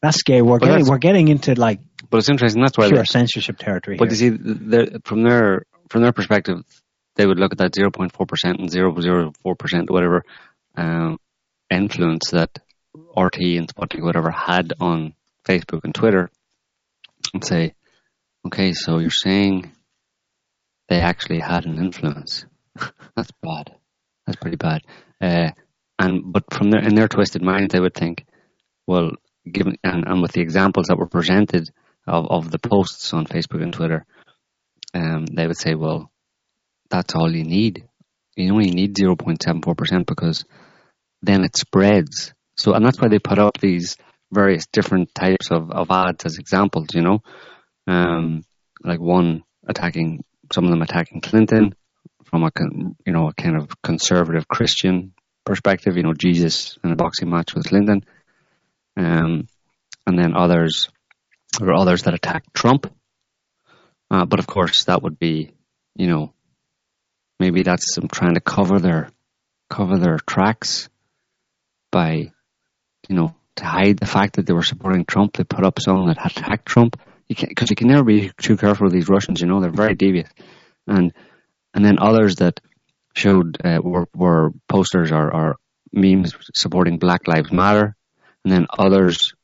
That's 0.00 0.16
scary. 0.18 0.42
We're 0.42 0.58
Well, 0.58 0.70
getting 0.70 0.86
we're 0.86 0.98
getting 0.98 1.28
into 1.28 1.54
like 1.54 1.80
But 2.08 2.18
it's 2.18 2.30
interesting. 2.30 2.62
That's 2.62 2.78
why. 2.78 2.88
pure 2.88 3.04
censorship 3.04 3.58
territory 3.58 3.96
but 3.96 4.12
here. 4.12 4.32
you 4.32 4.38
see, 4.38 5.00
from 5.04 5.22
their 5.24 5.64
from 5.90 6.02
their 6.02 6.12
perspective, 6.12 6.58
they 7.16 7.26
would 7.26 7.38
look 7.38 7.52
at 7.52 7.58
that 7.58 7.74
zero 7.74 7.90
point 7.90 8.12
four 8.12 8.26
percent 8.26 8.60
and 8.60 8.70
zero 8.70 8.94
zero 9.00 9.32
four 9.42 9.56
percent, 9.56 9.90
whatever 9.90 10.22
um, 10.76 11.18
influence 11.70 12.30
that 12.30 12.50
RT 13.16 13.38
and 13.58 13.68
Sputnik, 13.74 14.02
whatever, 14.02 14.30
had 14.30 14.72
on 14.80 15.14
Facebook 15.44 15.80
and 15.84 15.94
Twitter, 15.94 16.30
and 17.32 17.44
say, 17.44 17.74
okay, 18.46 18.72
so 18.72 18.98
you're 18.98 19.10
saying 19.10 19.72
they 20.88 21.00
actually 21.00 21.40
had 21.40 21.64
an 21.64 21.78
influence. 21.78 22.44
That's 23.16 23.30
bad. 23.42 23.74
That's 24.26 24.38
pretty 24.40 24.56
bad. 24.56 24.82
Uh, 25.20 25.50
and 25.98 26.32
but 26.32 26.44
from 26.52 26.70
their 26.70 26.80
in 26.80 26.94
their 26.94 27.08
twisted 27.08 27.42
mind, 27.42 27.70
they 27.70 27.80
would 27.80 27.94
think, 27.94 28.26
well, 28.86 29.12
given 29.50 29.76
and, 29.84 30.04
and 30.06 30.22
with 30.22 30.32
the 30.32 30.40
examples 30.40 30.86
that 30.86 30.98
were 30.98 31.06
presented 31.08 31.70
of, 32.06 32.26
of 32.30 32.50
the 32.50 32.58
posts 32.58 33.12
on 33.12 33.26
Facebook 33.26 33.62
and 33.62 33.72
Twitter, 33.72 34.04
um, 34.94 35.26
they 35.26 35.46
would 35.46 35.56
say, 35.56 35.74
well, 35.74 36.10
that's 36.90 37.14
all 37.14 37.34
you 37.34 37.44
need. 37.44 37.88
You 38.36 38.52
only 38.52 38.70
need 38.70 38.96
zero 38.96 39.16
point 39.16 39.42
seven 39.42 39.62
four 39.62 39.74
percent 39.74 40.06
because 40.06 40.44
then 41.22 41.44
it 41.44 41.56
spreads. 41.56 42.32
So, 42.56 42.74
and 42.74 42.84
that's 42.84 43.00
why 43.00 43.08
they 43.08 43.18
put 43.18 43.38
up 43.38 43.58
these 43.58 43.96
various 44.32 44.66
different 44.66 45.14
types 45.14 45.50
of, 45.50 45.70
of 45.70 45.90
ads 45.90 46.24
as 46.24 46.38
examples. 46.38 46.88
You 46.94 47.02
know, 47.02 47.22
um, 47.86 48.42
like 48.82 49.00
one 49.00 49.44
attacking 49.68 50.24
some 50.52 50.64
of 50.64 50.70
them 50.70 50.82
attacking 50.82 51.20
Clinton 51.20 51.74
from 52.24 52.44
a 52.44 52.50
you 53.06 53.12
know 53.12 53.28
a 53.28 53.34
kind 53.34 53.56
of 53.56 53.70
conservative 53.82 54.48
Christian 54.48 55.12
perspective. 55.44 55.96
You 55.96 56.02
know, 56.02 56.14
Jesus 56.14 56.78
in 56.82 56.90
a 56.90 56.96
boxing 56.96 57.30
match 57.30 57.54
with 57.54 57.68
Clinton, 57.68 58.04
um, 58.96 59.46
and 60.06 60.18
then 60.18 60.34
others 60.36 60.88
there 61.58 61.68
were 61.68 61.74
others 61.74 62.02
that 62.02 62.14
attacked 62.14 62.54
Trump. 62.54 62.92
Uh, 64.10 64.24
but 64.26 64.38
of 64.38 64.46
course, 64.46 64.84
that 64.84 65.02
would 65.02 65.18
be 65.18 65.52
you 65.94 66.06
know 66.06 66.32
maybe 67.38 67.62
that's 67.62 67.94
them 67.94 68.08
trying 68.08 68.34
to 68.34 68.40
cover 68.40 68.78
their 68.78 69.10
cover 69.68 69.98
their 69.98 70.18
tracks 70.18 70.88
by 71.90 72.30
you 73.08 73.16
know 73.16 73.34
to 73.56 73.64
hide 73.64 73.98
the 73.98 74.06
fact 74.06 74.36
that 74.36 74.46
they 74.46 74.52
were 74.52 74.62
supporting 74.62 75.04
Trump. 75.04 75.36
They 75.36 75.44
put 75.44 75.64
up 75.64 75.80
someone 75.80 76.08
that 76.08 76.24
attacked 76.24 76.66
Trump. 76.66 77.00
You 77.28 77.36
because 77.48 77.70
you 77.70 77.76
can 77.76 77.88
never 77.88 78.04
be 78.04 78.30
too 78.40 78.56
careful 78.56 78.84
with 78.84 78.92
these 78.92 79.08
Russians. 79.08 79.40
You 79.40 79.46
know 79.46 79.60
they're 79.60 79.70
very 79.70 79.94
devious, 79.94 80.28
and 80.86 81.12
and 81.74 81.84
then 81.84 81.98
others 81.98 82.36
that 82.36 82.60
showed 83.14 83.58
uh, 83.64 83.80
were 83.82 84.08
were 84.14 84.50
posters 84.68 85.12
or, 85.12 85.34
or 85.34 85.56
memes 85.92 86.34
supporting 86.54 86.98
Black 86.98 87.28
Lives 87.28 87.52
Matter, 87.52 87.96
and 88.44 88.52
then 88.52 88.66
others 88.76 89.34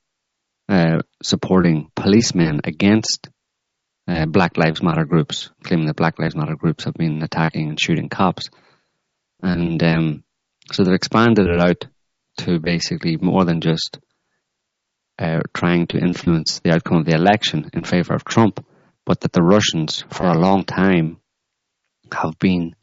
uh, 0.68 0.98
supporting 1.22 1.90
policemen 1.94 2.61
against 2.64 3.28
uh, 4.06 4.26
Black 4.26 4.56
Lives 4.56 4.82
Matter 4.82 5.04
groups, 5.04 5.50
claiming 5.62 5.86
that 5.86 5.96
Black 5.96 6.18
Lives 6.18 6.36
Matter 6.36 6.56
groups 6.56 6.84
have 6.84 6.94
been 6.94 7.22
attacking 7.22 7.68
and 7.68 7.80
shooting 7.80 8.09
cops, 8.09 8.50
and 9.42 9.82
um, 9.82 10.24
so 10.72 10.84
they've 10.84 10.94
expanded 10.94 11.46
it 11.46 11.61
out 11.61 11.86
to 12.39 12.59
basically 12.59 13.16
more 13.16 13.45
than 13.45 13.61
just 13.61 13.99
uh, 15.18 15.41
trying 15.53 15.86
to 15.89 15.99
influence 15.99 16.61
the 16.61 16.72
outcome 16.72 16.99
of 16.99 17.05
the 17.05 17.14
election 17.14 17.70
in 17.72 17.84
favor 17.84 18.14
of 18.14 18.24
Trump, 18.24 18.64
but 19.05 19.20
that 19.20 19.32
the 19.32 19.43
Russians, 19.43 20.05
for 20.11 20.26
a 20.26 20.39
long 20.39 20.64
time, 20.64 21.20
have 22.12 22.39
been 22.39 22.74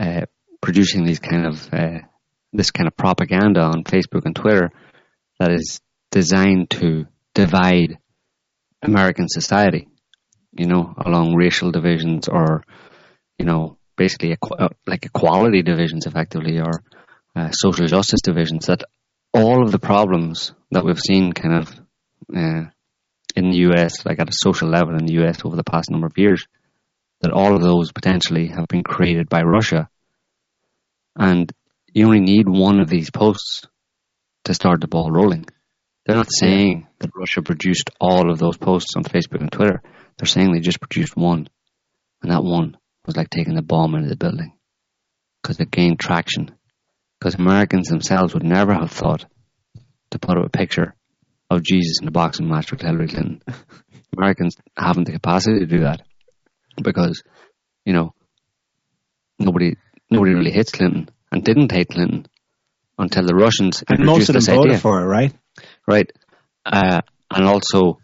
uh, 0.00 0.22
producing 0.60 1.04
these 1.04 1.18
kind 1.18 1.46
of 1.46 1.72
uh, 1.72 1.98
this 2.52 2.70
kind 2.70 2.86
of 2.86 2.96
propaganda 2.96 3.60
on 3.60 3.84
Facebook 3.84 4.24
and 4.24 4.34
Twitter 4.34 4.70
that 5.38 5.52
is 5.52 5.80
designed 6.10 6.70
to 6.70 7.06
divide 7.34 7.98
American 8.82 9.28
society, 9.28 9.88
you 10.52 10.66
know, 10.66 10.94
along 11.04 11.34
racial 11.34 11.70
divisions 11.70 12.28
or, 12.28 12.62
you 13.38 13.44
know, 13.44 13.76
basically 13.96 14.34
equ- 14.34 14.58
uh, 14.58 14.68
like 14.86 15.04
equality 15.04 15.62
divisions, 15.62 16.06
effectively, 16.06 16.58
or 16.58 16.82
uh, 17.38 17.50
social 17.52 17.86
justice 17.86 18.20
divisions. 18.22 18.66
That 18.66 18.84
all 19.32 19.62
of 19.62 19.72
the 19.72 19.78
problems 19.78 20.52
that 20.70 20.84
we've 20.84 20.98
seen, 20.98 21.32
kind 21.32 21.54
of, 21.54 21.80
uh, 22.34 22.70
in 23.36 23.50
the 23.50 23.58
U.S., 23.68 24.04
like 24.04 24.18
at 24.18 24.28
a 24.28 24.32
social 24.32 24.68
level 24.68 24.96
in 24.96 25.06
the 25.06 25.14
U.S. 25.14 25.44
over 25.44 25.56
the 25.56 25.64
past 25.64 25.90
number 25.90 26.06
of 26.06 26.18
years, 26.18 26.46
that 27.20 27.32
all 27.32 27.54
of 27.54 27.62
those 27.62 27.92
potentially 27.92 28.48
have 28.48 28.68
been 28.68 28.82
created 28.82 29.28
by 29.28 29.42
Russia. 29.42 29.88
And 31.16 31.52
you 31.92 32.06
only 32.06 32.20
need 32.20 32.48
one 32.48 32.80
of 32.80 32.88
these 32.88 33.10
posts 33.10 33.62
to 34.44 34.54
start 34.54 34.80
the 34.80 34.88
ball 34.88 35.10
rolling. 35.10 35.46
They're 36.06 36.16
not 36.16 36.32
saying 36.32 36.86
that 37.00 37.10
Russia 37.14 37.42
produced 37.42 37.90
all 38.00 38.30
of 38.30 38.38
those 38.38 38.56
posts 38.56 38.96
on 38.96 39.04
Facebook 39.04 39.40
and 39.40 39.52
Twitter. 39.52 39.82
They're 40.16 40.26
saying 40.26 40.52
they 40.52 40.60
just 40.60 40.80
produced 40.80 41.16
one. 41.16 41.48
And 42.22 42.32
that 42.32 42.42
one 42.42 42.76
was 43.06 43.16
like 43.16 43.30
taking 43.30 43.54
the 43.54 43.62
bomb 43.62 43.94
into 43.94 44.08
the 44.08 44.16
building. 44.16 44.52
Because 45.42 45.60
it 45.60 45.70
gained 45.70 46.00
traction. 46.00 46.57
Because 47.18 47.34
Americans 47.34 47.88
themselves 47.88 48.34
would 48.34 48.44
never 48.44 48.72
have 48.72 48.90
thought 48.90 49.26
to 50.10 50.18
put 50.18 50.38
up 50.38 50.46
a 50.46 50.50
picture 50.50 50.94
of 51.50 51.62
Jesus 51.62 51.98
in 52.00 52.08
a 52.08 52.12
boxing 52.12 52.48
match 52.48 52.70
with 52.70 52.82
Hillary 52.82 53.08
Clinton. 53.08 53.42
Americans 54.16 54.56
haven't 54.76 55.04
the 55.04 55.12
capacity 55.12 55.60
to 55.60 55.66
do 55.66 55.80
that. 55.80 56.02
Because, 56.80 57.22
you 57.84 57.92
know, 57.92 58.14
nobody 59.38 59.74
nobody 60.10 60.34
really 60.34 60.52
hates 60.52 60.72
Clinton 60.72 61.08
and 61.32 61.44
didn't 61.44 61.72
hate 61.72 61.88
Clinton 61.88 62.26
until 62.98 63.26
the 63.26 63.34
Russians 63.34 63.82
And 63.88 64.04
most 64.04 64.28
introduced 64.28 64.28
of 64.28 64.34
them 64.34 64.40
this 64.40 64.46
voted 64.48 64.70
idea. 64.72 64.78
for 64.78 65.00
it, 65.00 65.06
right? 65.06 65.32
right? 65.86 66.10
Uh, 66.64 67.00
and 67.30 67.46
also, 67.46 67.98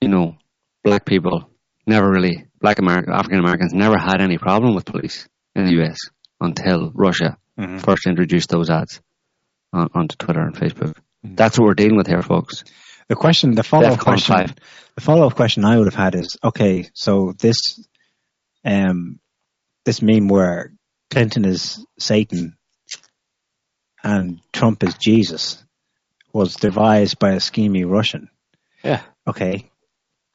you 0.00 0.08
know, 0.08 0.36
black 0.84 1.04
people 1.04 1.50
never 1.86 2.10
really, 2.10 2.46
black 2.60 2.78
American, 2.78 3.12
African 3.12 3.38
Americans 3.38 3.72
never 3.72 3.98
had 3.98 4.20
any 4.20 4.38
problem 4.38 4.74
with 4.74 4.84
police 4.84 5.28
in 5.54 5.64
the 5.64 5.82
US 5.82 5.98
until 6.40 6.92
Russia 6.94 7.36
Mhm. 7.58 7.80
first 7.84 8.06
introduced 8.06 8.50
those 8.50 8.70
ads 8.70 9.00
on, 9.72 9.88
onto 9.94 10.16
Twitter 10.16 10.40
and 10.40 10.54
Facebook. 10.54 10.96
That's 11.24 11.58
what 11.58 11.66
we're 11.66 11.74
dealing 11.74 11.96
with 11.96 12.06
here, 12.06 12.22
folks. 12.22 12.64
The 13.08 13.16
question, 13.16 13.52
the 13.52 13.62
follow 13.62 13.88
up 13.88 13.98
question, 14.00 14.34
five. 14.36 14.54
the 14.94 15.00
follow 15.00 15.26
up 15.26 15.34
question 15.34 15.64
I 15.64 15.76
would 15.78 15.86
have 15.86 15.94
had 15.94 16.14
is, 16.14 16.36
okay, 16.44 16.88
so 16.94 17.32
this, 17.38 17.56
um, 18.64 19.18
this 19.84 20.02
meme 20.02 20.28
where 20.28 20.72
Clinton 21.10 21.44
is 21.44 21.84
Satan 21.98 22.56
and 24.04 24.40
Trump 24.52 24.84
is 24.84 24.94
Jesus 24.94 25.64
was 26.32 26.54
devised 26.56 27.18
by 27.18 27.30
a 27.30 27.36
schemy 27.38 27.88
Russian. 27.88 28.28
Yeah. 28.84 29.02
Okay. 29.26 29.70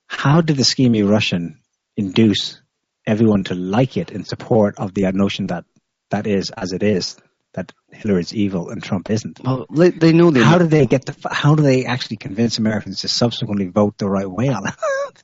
How 0.07 0.41
did 0.41 0.57
the 0.57 0.63
schemy 0.63 1.07
Russian 1.07 1.59
induce 1.95 2.59
everyone 3.05 3.43
to 3.45 3.55
like 3.55 3.97
it 3.97 4.11
in 4.11 4.23
support 4.25 4.75
of 4.79 4.93
the 4.93 5.09
notion 5.11 5.47
that 5.47 5.65
that 6.13 6.27
is 6.27 6.51
as 6.51 6.73
it 6.73 6.83
is, 6.83 7.17
that 7.53 7.71
Hillary's 7.91 8.33
evil 8.33 8.69
and 8.69 8.81
Trump 8.81 9.09
isn't? 9.09 9.39
Well, 9.43 9.65
they, 9.69 10.13
know 10.13 10.29
they 10.29 10.41
how 10.41 10.59
do 10.59 10.67
they 10.67 10.85
get 10.85 11.05
the? 11.05 11.15
How 11.29 11.55
do 11.55 11.63
they 11.63 11.85
actually 11.85 12.17
convince 12.17 12.59
Americans 12.59 13.01
to 13.01 13.07
subsequently 13.07 13.67
vote 13.67 13.97
the 13.97 14.07
right 14.07 14.29
way 14.29 14.49
on 14.49 14.67
it? 14.67 14.75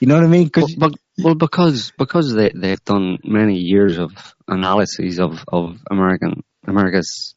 you 0.00 0.06
know 0.06 0.14
what 0.14 0.24
I 0.24 0.28
mean? 0.28 0.50
Well, 0.56 0.66
but, 0.78 0.92
well, 1.18 1.34
because 1.34 1.92
because 1.98 2.32
they 2.32 2.52
they've 2.54 2.84
done 2.84 3.18
many 3.24 3.56
years 3.58 3.98
of 3.98 4.12
analyses 4.46 5.18
of 5.18 5.44
of 5.48 5.78
American 5.90 6.44
America's 6.64 7.34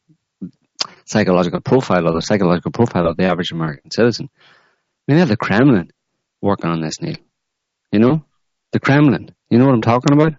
psychological 1.04 1.60
profile 1.60 2.08
or 2.08 2.12
the 2.12 2.22
psychological 2.22 2.70
profile 2.70 3.08
of 3.08 3.16
the 3.16 3.24
average 3.24 3.50
American 3.50 3.90
citizen. 3.90 4.30
I 4.32 4.46
mean, 5.06 5.16
they 5.16 5.20
have 5.20 5.28
the 5.28 5.36
Kremlin 5.36 5.90
working 6.40 6.70
on 6.70 6.80
this, 6.80 7.00
Niall. 7.00 7.16
You 7.90 7.98
know, 7.98 8.24
the 8.72 8.80
Kremlin. 8.80 9.34
You 9.50 9.58
know 9.58 9.66
what 9.66 9.74
I'm 9.74 9.82
talking 9.82 10.12
about, 10.12 10.34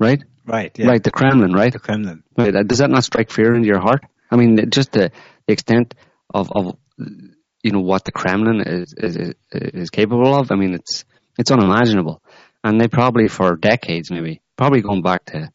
right? 0.00 0.22
right, 0.46 0.76
yeah, 0.76 0.88
Right, 0.88 1.02
the 1.02 1.12
Kremlin, 1.12 1.52
right? 1.52 1.72
the 1.72 1.78
Kremlin. 1.78 2.24
Right. 2.36 2.54
uh, 2.54 2.62
Does 2.64 2.78
that 2.78 2.90
not 2.90 3.04
strike 3.04 3.30
fear 3.30 3.54
into 3.54 3.68
your 3.68 3.80
heart? 3.80 4.04
I 4.30 4.36
mean, 4.36 4.70
just 4.70 4.92
the, 4.92 5.12
the 5.46 5.52
extent 5.52 5.94
of, 6.32 6.50
of 6.50 6.76
you 7.62 7.72
know 7.72 7.80
what 7.80 8.04
the 8.04 8.12
Kremlin 8.12 8.60
is, 8.66 8.94
is 8.96 9.34
is 9.52 9.90
capable 9.90 10.34
of. 10.34 10.50
I 10.50 10.56
mean, 10.56 10.74
it's 10.74 11.04
it's 11.38 11.50
unimaginable, 11.50 12.22
and 12.64 12.80
they 12.80 12.88
probably 12.88 13.28
for 13.28 13.56
decades, 13.56 14.10
maybe 14.10 14.40
probably 14.56 14.80
going 14.80 15.02
back 15.02 15.24
to 15.26 15.50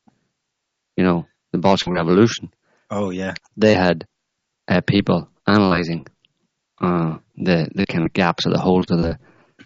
you 0.97 1.03
know 1.03 1.25
the 1.51 1.57
Bolshevik 1.57 1.95
Revolution, 1.95 2.51
Oh 2.89 3.09
yeah, 3.09 3.33
they 3.57 3.73
had 3.73 4.05
uh, 4.67 4.81
people 4.81 5.29
analyzing 5.47 6.05
uh, 6.81 7.17
the 7.37 7.69
the 7.73 7.85
kind 7.85 8.05
of 8.05 8.13
gaps 8.13 8.45
or 8.45 8.51
the 8.51 8.59
holes 8.59 8.85
or 8.91 8.97
the, 8.97 9.19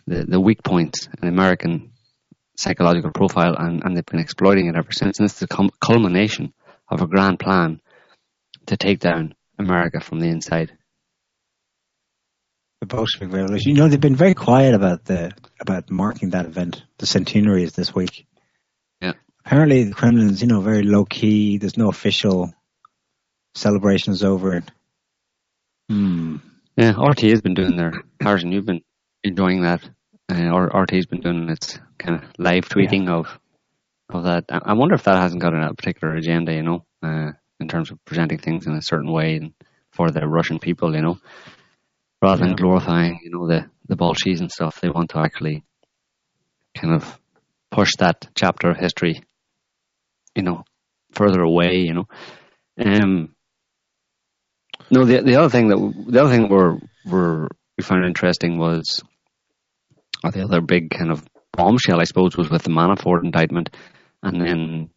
the 0.08 0.26
the 0.26 0.40
weak 0.40 0.64
points 0.64 1.10
in 1.22 1.28
American 1.28 1.92
psychological 2.60 3.12
profile, 3.12 3.56
and, 3.58 3.84
and 3.84 3.96
they've 3.96 4.06
been 4.06 4.20
exploiting 4.20 4.68
it 4.68 4.76
ever 4.76 4.92
since. 4.92 5.20
And 5.20 5.26
it's 5.26 5.40
the 5.40 5.72
culmination 5.80 6.54
of 6.90 7.02
a 7.02 7.08
grand 7.08 7.40
plan 7.40 7.80
to 8.68 8.78
take 8.78 9.00
down 9.00 9.34
America 9.58 10.00
from 10.02 10.20
the 10.20 10.28
inside. 10.28 10.72
the 12.82 12.86
Bolshevik 12.86 13.32
Revolution. 13.34 13.72
You 13.72 13.78
know, 13.78 13.88
they've 13.88 14.00
been 14.00 14.16
very 14.16 14.34
quiet 14.34 14.74
about 14.74 15.06
the 15.06 15.32
about 15.60 15.90
marking 15.90 16.32
that 16.32 16.46
event. 16.46 16.84
The 16.98 17.06
centenary 17.06 17.64
is 17.64 17.74
this 17.74 17.94
week. 17.96 18.26
Yeah. 19.02 19.14
Apparently, 19.46 19.84
the 19.86 19.96
Kremlin's 19.96 20.42
you 20.42 20.48
know 20.48 20.62
very 20.62 20.84
low 20.84 21.06
key. 21.06 21.58
There's 21.58 21.78
no 21.78 21.90
official 21.90 22.54
celebrations 23.56 24.24
over 24.24 24.56
it. 24.56 24.72
Hmm. 25.90 26.38
Yeah, 26.78 26.94
RT 26.98 27.22
has 27.22 27.42
been 27.42 27.56
doing 27.56 27.76
their 27.76 27.94
Harrison. 28.22 28.52
You've 28.52 28.66
been 28.66 28.82
enjoying 29.24 29.64
that. 29.64 29.82
Uh, 30.32 30.50
or 30.52 30.70
RT's 30.84 31.08
been 31.08 31.22
doing 31.22 31.50
its 31.50 31.80
kind 32.00 32.24
of 32.24 32.30
live 32.38 32.68
tweeting 32.68 33.10
of 33.10 33.40
of 34.10 34.24
that. 34.24 34.46
I 34.50 34.74
wonder 34.74 34.96
if 34.96 35.04
that 35.04 35.22
hasn't 35.22 35.42
got 35.42 35.54
a 35.54 35.74
particular 35.74 36.16
agenda, 36.16 36.54
you 36.54 36.64
know, 36.64 36.86
uh, 37.04 37.32
in 37.60 37.68
terms 37.68 37.92
of 37.92 38.04
presenting 38.06 38.40
things 38.40 38.66
in 38.66 38.74
a 38.74 38.82
certain 38.82 39.12
way 39.12 39.36
and 39.36 39.54
for 39.92 40.10
the 40.10 40.28
Russian 40.28 40.60
people, 40.60 40.96
you 40.96 41.02
know, 41.02 41.20
rather 42.22 42.46
than 42.46 42.56
glorifying, 42.56 43.20
you 43.24 43.32
know, 43.32 43.48
the 43.48 43.70
the 43.88 43.96
Bolsheviks 43.96 44.40
and 44.40 44.52
stuff. 44.52 44.80
They 44.82 44.90
want 44.90 45.12
to 45.12 45.20
actually 45.20 45.64
kind 46.76 46.94
of 46.94 47.20
push 47.72 47.92
that 48.00 48.28
chapter 48.36 48.72
of 48.72 48.78
history, 48.78 49.22
you 50.36 50.44
know, 50.44 50.64
further 51.12 51.42
away, 51.42 51.78
you 51.78 51.94
know. 51.94 52.08
Um, 52.80 53.36
no, 54.90 55.06
the 55.06 55.22
the 55.22 55.36
other 55.36 55.50
thing 55.50 55.68
that 55.68 56.06
the 56.08 56.22
other 56.22 56.32
thing 56.32 56.44
that 56.44 56.52
we're, 56.52 56.78
we're 57.06 57.48
we 57.78 57.84
found 57.84 58.06
interesting 58.06 58.58
was, 58.58 59.04
or 60.24 60.32
the 60.32 60.44
other 60.44 60.62
big 60.62 60.90
kind 60.90 61.12
of 61.12 61.26
bombshell, 61.60 62.00
I 62.00 62.06
suppose, 62.06 62.38
was 62.38 62.50
with 62.50 62.64
the 62.64 62.70
Manafort 62.70 63.24
indictment, 63.24 63.70
and 64.24 64.42
then 64.42 64.90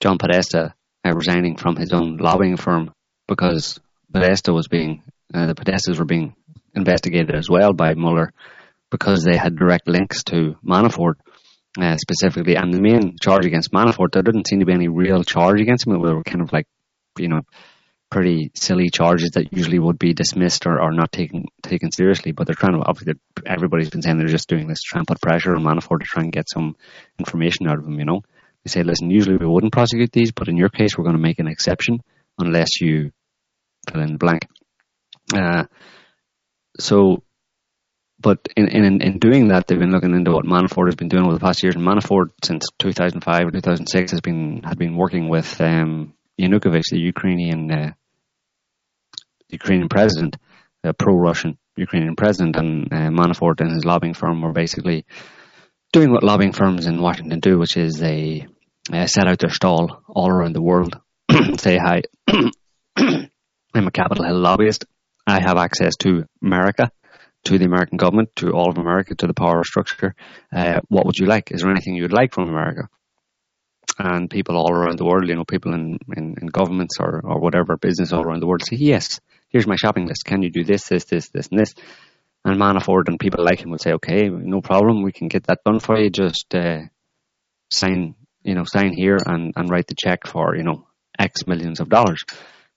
John 0.00 0.18
Podesta 0.18 0.74
uh, 1.04 1.14
resigning 1.14 1.56
from 1.56 1.76
his 1.76 1.92
own 1.92 2.18
lobbying 2.18 2.58
firm 2.58 2.92
because 3.26 3.80
Podesta 4.12 4.52
was 4.52 4.68
being 4.68 5.02
uh, 5.32 5.46
the 5.46 5.54
Podestas 5.54 5.98
were 5.98 6.04
being 6.04 6.34
investigated 6.74 7.34
as 7.34 7.48
well 7.48 7.72
by 7.72 7.94
Mueller 7.94 8.32
because 8.90 9.24
they 9.24 9.36
had 9.36 9.56
direct 9.56 9.88
links 9.88 10.24
to 10.24 10.56
Manafort 10.62 11.14
uh, 11.80 11.96
specifically, 11.96 12.56
and 12.56 12.74
the 12.74 12.82
main 12.82 13.16
charge 13.18 13.46
against 13.46 13.72
Manafort 13.72 14.12
there 14.12 14.22
didn't 14.22 14.48
seem 14.48 14.60
to 14.60 14.66
be 14.66 14.74
any 14.74 14.88
real 14.88 15.24
charge 15.24 15.60
against 15.60 15.86
him. 15.86 15.94
They 15.94 16.12
were 16.12 16.22
kind 16.22 16.42
of 16.42 16.52
like, 16.52 16.66
you 17.18 17.28
know, 17.28 17.40
pretty 18.10 18.50
silly 18.54 18.90
charges 18.90 19.30
that 19.30 19.52
usually 19.52 19.78
would 19.78 19.98
be 19.98 20.12
dismissed 20.12 20.66
or, 20.66 20.80
or 20.80 20.92
not 20.92 21.12
taken 21.12 21.46
taken 21.62 21.92
seriously. 21.92 22.32
But 22.32 22.46
they're 22.46 22.56
trying 22.56 22.74
to 22.74 22.84
obviously 22.84 23.14
everybody's 23.46 23.90
been 23.90 24.02
saying 24.02 24.18
they're 24.18 24.26
just 24.26 24.48
doing 24.48 24.66
this 24.66 24.80
to 24.80 24.88
try 24.88 24.98
and 24.98 25.06
put 25.06 25.20
pressure 25.20 25.54
on 25.54 25.62
Manafort 25.62 26.00
to 26.00 26.06
try 26.06 26.22
and 26.24 26.32
get 26.32 26.48
some 26.52 26.76
information 27.18 27.68
out 27.68 27.78
of 27.78 27.86
him. 27.86 27.98
You 27.98 28.04
know, 28.04 28.22
they 28.64 28.68
say, 28.68 28.82
listen, 28.82 29.10
usually 29.10 29.36
we 29.36 29.46
wouldn't 29.46 29.72
prosecute 29.72 30.12
these, 30.12 30.32
but 30.32 30.48
in 30.48 30.56
your 30.56 30.68
case, 30.68 30.98
we're 30.98 31.04
going 31.04 31.16
to 31.16 31.22
make 31.22 31.38
an 31.38 31.48
exception 31.48 32.00
unless 32.38 32.80
you 32.80 33.12
fill 33.90 34.02
in 34.02 34.12
the 34.12 34.18
blank. 34.18 34.46
Uh, 35.32 35.64
so, 36.78 37.22
but 38.18 38.48
in, 38.56 38.68
in 38.68 39.00
in 39.00 39.18
doing 39.18 39.48
that, 39.48 39.66
they've 39.66 39.78
been 39.78 39.92
looking 39.92 40.14
into 40.14 40.32
what 40.32 40.44
Manafort 40.44 40.88
has 40.88 40.96
been 40.96 41.08
doing 41.08 41.24
over 41.24 41.34
the 41.34 41.40
past 41.40 41.62
years. 41.62 41.76
And 41.76 41.86
Manafort, 41.86 42.30
since 42.44 42.66
2005 42.80 43.46
or 43.46 43.50
2006, 43.52 44.10
has 44.10 44.20
been 44.20 44.62
had 44.64 44.78
been 44.78 44.96
working 44.96 45.28
with 45.28 45.60
um, 45.60 46.12
Yanukovych, 46.40 46.90
the 46.90 46.98
Ukrainian 46.98 47.70
uh, 47.70 47.92
Ukrainian 49.52 49.88
president, 49.88 50.36
a 50.84 50.92
pro-Russian 50.92 51.58
Ukrainian 51.76 52.16
president, 52.16 52.56
and 52.56 52.92
uh, 52.92 53.10
Manafort 53.10 53.60
and 53.60 53.72
his 53.72 53.84
lobbying 53.84 54.14
firm 54.14 54.42
were 54.42 54.52
basically 54.52 55.04
doing 55.92 56.12
what 56.12 56.22
lobbying 56.22 56.52
firms 56.52 56.86
in 56.86 57.00
Washington 57.00 57.40
do, 57.40 57.58
which 57.58 57.76
is 57.76 57.94
they 57.94 58.46
uh, 58.92 59.06
set 59.06 59.26
out 59.26 59.38
their 59.38 59.50
stall 59.50 60.02
all 60.08 60.28
around 60.30 60.54
the 60.54 60.62
world, 60.62 60.98
say 61.58 61.78
hi. 61.78 62.02
I'm 63.74 63.86
a 63.86 63.90
Capitol 63.90 64.24
Hill 64.24 64.38
lobbyist. 64.38 64.84
I 65.26 65.40
have 65.40 65.56
access 65.56 65.96
to 65.98 66.24
America, 66.42 66.90
to 67.44 67.58
the 67.58 67.64
American 67.64 67.98
government, 67.98 68.30
to 68.36 68.50
all 68.50 68.70
of 68.70 68.78
America, 68.78 69.14
to 69.14 69.26
the 69.26 69.34
power 69.34 69.62
structure. 69.64 70.14
Uh, 70.52 70.80
what 70.88 71.06
would 71.06 71.18
you 71.18 71.26
like? 71.26 71.52
Is 71.52 71.62
there 71.62 71.70
anything 71.70 71.94
you 71.94 72.02
would 72.02 72.12
like 72.12 72.34
from 72.34 72.48
America? 72.48 72.88
And 73.98 74.30
people 74.30 74.56
all 74.56 74.72
around 74.72 74.98
the 74.98 75.04
world, 75.04 75.28
you 75.28 75.36
know, 75.36 75.44
people 75.44 75.74
in, 75.74 75.98
in, 76.16 76.36
in 76.40 76.46
governments 76.46 76.96
or, 76.98 77.20
or 77.22 77.40
whatever 77.40 77.76
business 77.76 78.12
all 78.12 78.22
around 78.22 78.40
the 78.40 78.46
world 78.46 78.62
say, 78.64 78.76
yes, 78.76 79.20
here's 79.50 79.66
my 79.66 79.76
shopping 79.76 80.06
list. 80.06 80.24
Can 80.24 80.42
you 80.42 80.50
do 80.50 80.64
this, 80.64 80.88
this, 80.88 81.04
this, 81.04 81.28
this, 81.28 81.48
and 81.48 81.60
this? 81.60 81.74
And 82.44 82.58
Manafort 82.58 83.08
and 83.08 83.18
people 83.18 83.44
like 83.44 83.60
him 83.60 83.70
will 83.70 83.78
say, 83.78 83.92
okay, 83.92 84.28
no 84.28 84.62
problem. 84.62 85.02
We 85.02 85.12
can 85.12 85.28
get 85.28 85.44
that 85.44 85.60
done 85.64 85.78
for 85.78 85.98
you. 85.98 86.08
Just 86.08 86.54
uh, 86.54 86.82
sign, 87.70 88.14
you 88.42 88.54
know, 88.54 88.64
sign 88.64 88.92
here 88.94 89.18
and, 89.24 89.52
and 89.56 89.68
write 89.68 89.88
the 89.88 89.94
check 89.94 90.26
for, 90.26 90.56
you 90.56 90.62
know, 90.62 90.86
X 91.18 91.46
millions 91.46 91.80
of 91.80 91.90
dollars. 91.90 92.24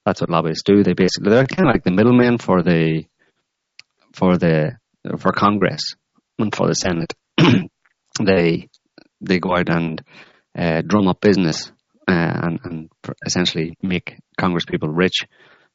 That's 0.05 0.19
what 0.19 0.29
lobbyists 0.29 0.63
do. 0.63 0.83
They 0.83 0.93
basically 0.93 1.29
they're 1.29 1.45
kind 1.45 1.69
of 1.69 1.73
like 1.73 1.83
the 1.83 1.91
middlemen 1.91 2.37
for 2.37 2.61
the 2.61 3.05
for 4.11 4.37
the 4.37 4.77
for 5.17 5.31
Congress 5.31 5.95
and 6.37 6.53
for 6.53 6.67
the 6.67 6.73
Senate. 6.73 7.13
they 8.21 8.69
they 9.21 9.39
go 9.39 9.55
out 9.55 9.69
and 9.69 10.03
uh, 10.57 10.81
drum 10.81 11.07
up 11.07 11.21
business 11.21 11.71
uh, 12.07 12.39
and, 12.43 12.59
and 12.63 12.89
essentially 13.25 13.77
make 13.81 14.17
Congress 14.37 14.65
people 14.65 14.89
rich 14.89 15.25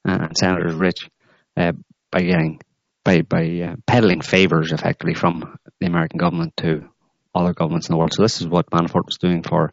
and 0.08 0.36
senators 0.36 0.74
rich 0.74 1.08
uh, 1.56 1.72
by 2.10 2.22
getting 2.22 2.60
by 3.04 3.22
by 3.22 3.44
uh, 3.60 3.76
peddling 3.86 4.20
favors 4.20 4.72
effectively 4.72 5.14
from 5.14 5.58
the 5.80 5.86
American 5.86 6.18
government 6.18 6.56
to 6.58 6.88
other 7.34 7.54
governments 7.54 7.88
in 7.88 7.92
the 7.92 7.98
world. 7.98 8.12
So 8.14 8.22
this 8.22 8.40
is 8.40 8.48
what 8.48 8.70
Manafort 8.70 9.06
was 9.06 9.18
doing 9.18 9.42
for 9.42 9.70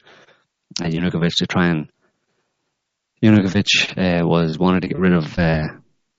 uh, 0.81 0.85
Yanukovych 0.85 1.37
to 1.37 1.47
try 1.47 1.67
and 1.67 1.89
Yanukovych 3.23 3.97
uh, 3.97 4.27
was 4.27 4.59
wanted 4.59 4.81
to 4.81 4.87
get 4.87 4.99
rid 4.99 5.13
of 5.13 5.39
uh, 5.39 5.63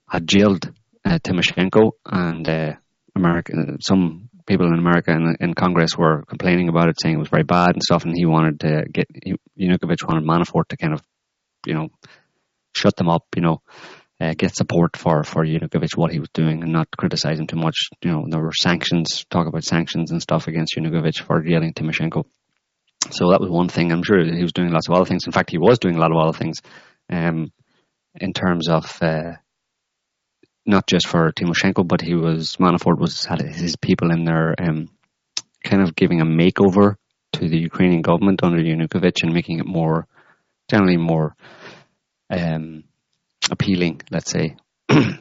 had 0.09 0.27
jailed 0.27 0.71
uh, 1.05 1.19
Tymoshenko 1.19 1.93
and 2.05 2.49
uh, 2.49 2.73
America. 3.15 3.53
Some 3.81 4.29
people 4.47 4.67
in 4.67 4.79
America 4.79 5.13
and 5.13 5.37
in 5.41 5.55
Congress 5.55 5.97
were 5.97 6.25
complaining 6.29 6.69
about 6.69 6.89
it, 6.89 6.97
saying 7.01 7.17
it 7.17 7.19
was 7.19 7.29
very 7.29 7.43
bad 7.45 7.71
and 7.71 7.83
stuff. 7.83 8.05
And 8.05 8.15
he 8.17 8.27
wanted 8.27 8.61
to 8.61 8.85
get 8.93 9.09
he, 9.25 9.35
Yanukovych 9.59 10.07
wanted 10.07 10.25
Manafort 10.25 10.69
to 10.69 10.77
kind 10.77 10.95
of, 10.95 11.03
you 11.67 11.75
know, 11.75 11.89
shut 12.75 12.97
them 12.97 13.09
up, 13.09 13.25
you 13.35 13.43
know, 13.43 13.63
uh, 14.21 14.35
get 14.37 14.57
support 14.57 14.97
for 14.97 15.25
for 15.25 15.45
Yanukovych 15.45 15.97
what 15.97 16.13
he 16.13 16.19
was 16.19 16.31
doing 16.33 16.63
and 16.63 16.73
not 16.73 16.89
criticize 16.97 17.39
him 17.39 17.47
too 17.47 17.57
much. 17.57 17.77
You 18.03 18.13
know, 18.13 18.27
there 18.29 18.41
were 18.41 18.53
sanctions, 18.53 19.25
talk 19.31 19.47
about 19.47 19.65
sanctions 19.65 20.11
and 20.11 20.23
stuff 20.23 20.49
against 20.49 20.75
Yanukovych 20.77 21.23
for 21.23 21.45
yelling 21.45 21.75
Tymoshenko. 21.75 22.25
So 23.11 23.31
that 23.31 23.41
was 23.41 23.51
one 23.51 23.69
thing. 23.69 23.93
I'm 23.93 24.03
sure 24.03 24.25
he 24.25 24.43
was 24.43 24.53
doing 24.53 24.71
lots 24.71 24.89
of 24.89 24.95
other 24.95 25.05
things. 25.05 25.27
In 25.27 25.33
fact, 25.33 25.51
he 25.51 25.59
was 25.59 25.79
doing 25.79 25.97
a 25.97 26.01
lot 26.01 26.11
of 26.11 26.17
other 26.17 26.37
things 26.37 26.61
um, 27.11 27.53
in 28.15 28.33
terms 28.33 28.69
of 28.69 28.99
uh, 29.03 29.33
not 30.65 30.87
just 30.87 31.07
for 31.07 31.31
Tymoshenko, 31.33 31.87
but 31.87 32.01
he 32.01 32.15
was 32.15 32.57
Manafort 32.57 32.99
was 32.99 33.25
had 33.25 33.41
his 33.41 33.77
people 33.77 34.11
in 34.11 34.25
there, 34.25 34.55
um, 34.59 34.89
kind 35.63 35.83
of 35.83 35.95
giving 35.95 36.21
a 36.21 36.25
makeover 36.25 36.97
to 37.35 37.49
the 37.49 37.59
Ukrainian 37.59 38.03
government 38.03 38.43
under 38.43 38.59
Yanukovych 38.59 39.23
and 39.23 39.33
making 39.33 39.59
it 39.61 39.67
more, 39.67 40.07
generally 40.71 40.97
more 40.97 41.37
um, 42.31 42.85
appealing, 43.51 44.03
let's 44.11 44.31
say, 44.31 44.57
to 44.89 45.19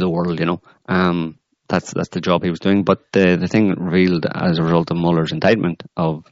the 0.00 0.08
world. 0.08 0.40
You 0.40 0.46
know, 0.46 0.62
um, 0.88 1.38
that's 1.68 1.92
that's 1.92 2.10
the 2.10 2.20
job 2.20 2.42
he 2.42 2.50
was 2.50 2.60
doing. 2.60 2.84
But 2.84 3.12
the 3.12 3.36
the 3.36 3.48
thing 3.48 3.74
revealed 3.78 4.26
as 4.26 4.58
a 4.58 4.62
result 4.62 4.90
of 4.90 4.96
Mueller's 4.96 5.32
indictment 5.32 5.82
of 5.96 6.24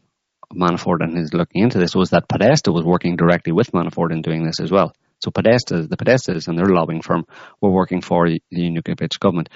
Manafort 0.55 0.99
and 1.01 1.17
his 1.17 1.35
looking 1.35 1.63
into 1.63 1.79
this 1.79 1.95
was 1.95 2.11
that 2.11 2.29
Podesta 2.29 2.73
was 2.73 2.85
working 2.85 3.17
directly 3.17 3.53
with 3.53 3.73
Manafort 3.73 4.13
in 4.13 4.23
doing 4.23 4.45
this 4.45 4.61
as 4.61 4.71
well. 4.71 4.93
So 5.21 5.31
Podesta, 5.31 5.87
the 5.87 5.97
Podestas 5.97 6.49
and 6.49 6.59
their 6.59 6.67
lobbying 6.67 7.03
firm 7.03 7.25
were 7.61 7.71
working 7.71 8.01
for 8.01 8.29
the 8.29 8.41
Yanukovych 8.53 9.19
government. 9.19 9.49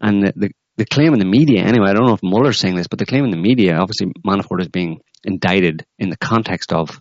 And 0.00 0.22
the, 0.22 0.32
the, 0.34 0.50
the 0.76 0.84
claim 0.84 1.12
in 1.12 1.18
the 1.18 1.26
media, 1.26 1.62
anyway, 1.62 1.90
I 1.90 1.92
don't 1.92 2.06
know 2.06 2.14
if 2.14 2.22
Mueller's 2.22 2.58
saying 2.58 2.74
this, 2.74 2.88
but 2.88 2.98
the 2.98 3.06
claim 3.06 3.24
in 3.24 3.30
the 3.30 3.36
media, 3.36 3.76
obviously 3.76 4.12
Manafort 4.26 4.60
is 4.60 4.68
being 4.68 5.00
indicted 5.24 5.86
in 5.98 6.10
the 6.10 6.16
context 6.16 6.72
of 6.72 7.00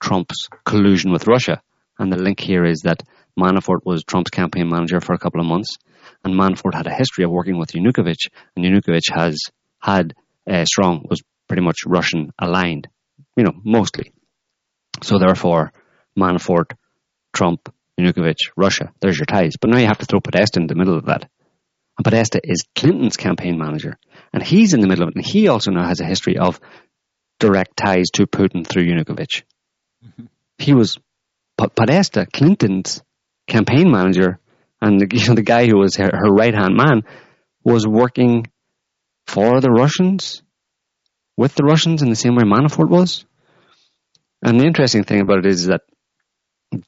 Trump's 0.00 0.48
collusion 0.64 1.12
with 1.12 1.26
Russia. 1.26 1.60
And 1.98 2.12
the 2.12 2.16
link 2.16 2.40
here 2.40 2.64
is 2.64 2.82
that 2.82 3.02
Manafort 3.38 3.80
was 3.84 4.04
Trump's 4.04 4.30
campaign 4.30 4.68
manager 4.68 5.00
for 5.00 5.14
a 5.14 5.18
couple 5.18 5.40
of 5.40 5.46
months, 5.46 5.76
and 6.24 6.34
Manafort 6.34 6.74
had 6.74 6.86
a 6.86 6.94
history 6.94 7.24
of 7.24 7.30
working 7.30 7.58
with 7.58 7.72
Yanukovych, 7.72 8.28
and 8.56 8.64
Yanukovych 8.64 9.10
has 9.12 9.38
had 9.80 10.14
uh, 10.48 10.64
strong 10.64 11.06
was 11.08 11.22
pretty 11.48 11.62
much 11.62 11.86
Russian 11.86 12.32
aligned, 12.38 12.88
you 13.36 13.44
know, 13.44 13.52
mostly. 13.64 14.12
So 15.02 15.18
therefore, 15.18 15.72
Manafort, 16.18 16.72
Trump, 17.32 17.72
Yanukovych, 17.98 18.50
Russia, 18.56 18.92
there's 19.00 19.18
your 19.18 19.26
ties. 19.26 19.56
But 19.60 19.70
now 19.70 19.78
you 19.78 19.86
have 19.86 19.98
to 19.98 20.06
throw 20.06 20.20
Podesta 20.20 20.60
in 20.60 20.66
the 20.66 20.74
middle 20.74 20.96
of 20.96 21.06
that. 21.06 21.28
And 21.96 22.04
Podesta 22.04 22.40
is 22.42 22.64
Clinton's 22.74 23.16
campaign 23.16 23.58
manager. 23.58 23.98
And 24.32 24.42
he's 24.42 24.74
in 24.74 24.80
the 24.80 24.86
middle 24.86 25.04
of 25.04 25.10
it. 25.10 25.16
And 25.16 25.24
he 25.24 25.48
also 25.48 25.70
now 25.70 25.86
has 25.86 26.00
a 26.00 26.04
history 26.04 26.38
of 26.38 26.60
direct 27.40 27.76
ties 27.76 28.10
to 28.14 28.26
Putin 28.26 28.66
through 28.66 28.84
Yanukovych. 28.84 29.42
Mm-hmm. 30.04 30.26
He 30.58 30.74
was 30.74 30.98
Podesta, 31.58 32.26
Clinton's 32.26 33.02
campaign 33.46 33.90
manager, 33.90 34.38
and 34.80 35.00
the, 35.00 35.08
you 35.12 35.28
know, 35.28 35.34
the 35.34 35.42
guy 35.42 35.66
who 35.66 35.78
was 35.78 35.96
her, 35.96 36.10
her 36.12 36.30
right 36.30 36.54
hand 36.54 36.76
man 36.76 37.02
was 37.64 37.86
working 37.86 38.46
for 39.26 39.60
the 39.60 39.70
Russians 39.70 40.42
with 41.36 41.54
the 41.54 41.64
Russians 41.64 42.02
in 42.02 42.08
the 42.08 42.16
same 42.16 42.34
way 42.34 42.44
Manafort 42.44 42.88
was. 42.88 43.24
And 44.42 44.60
the 44.60 44.66
interesting 44.66 45.04
thing 45.04 45.20
about 45.20 45.38
it 45.38 45.46
is 45.46 45.66
that 45.66 45.82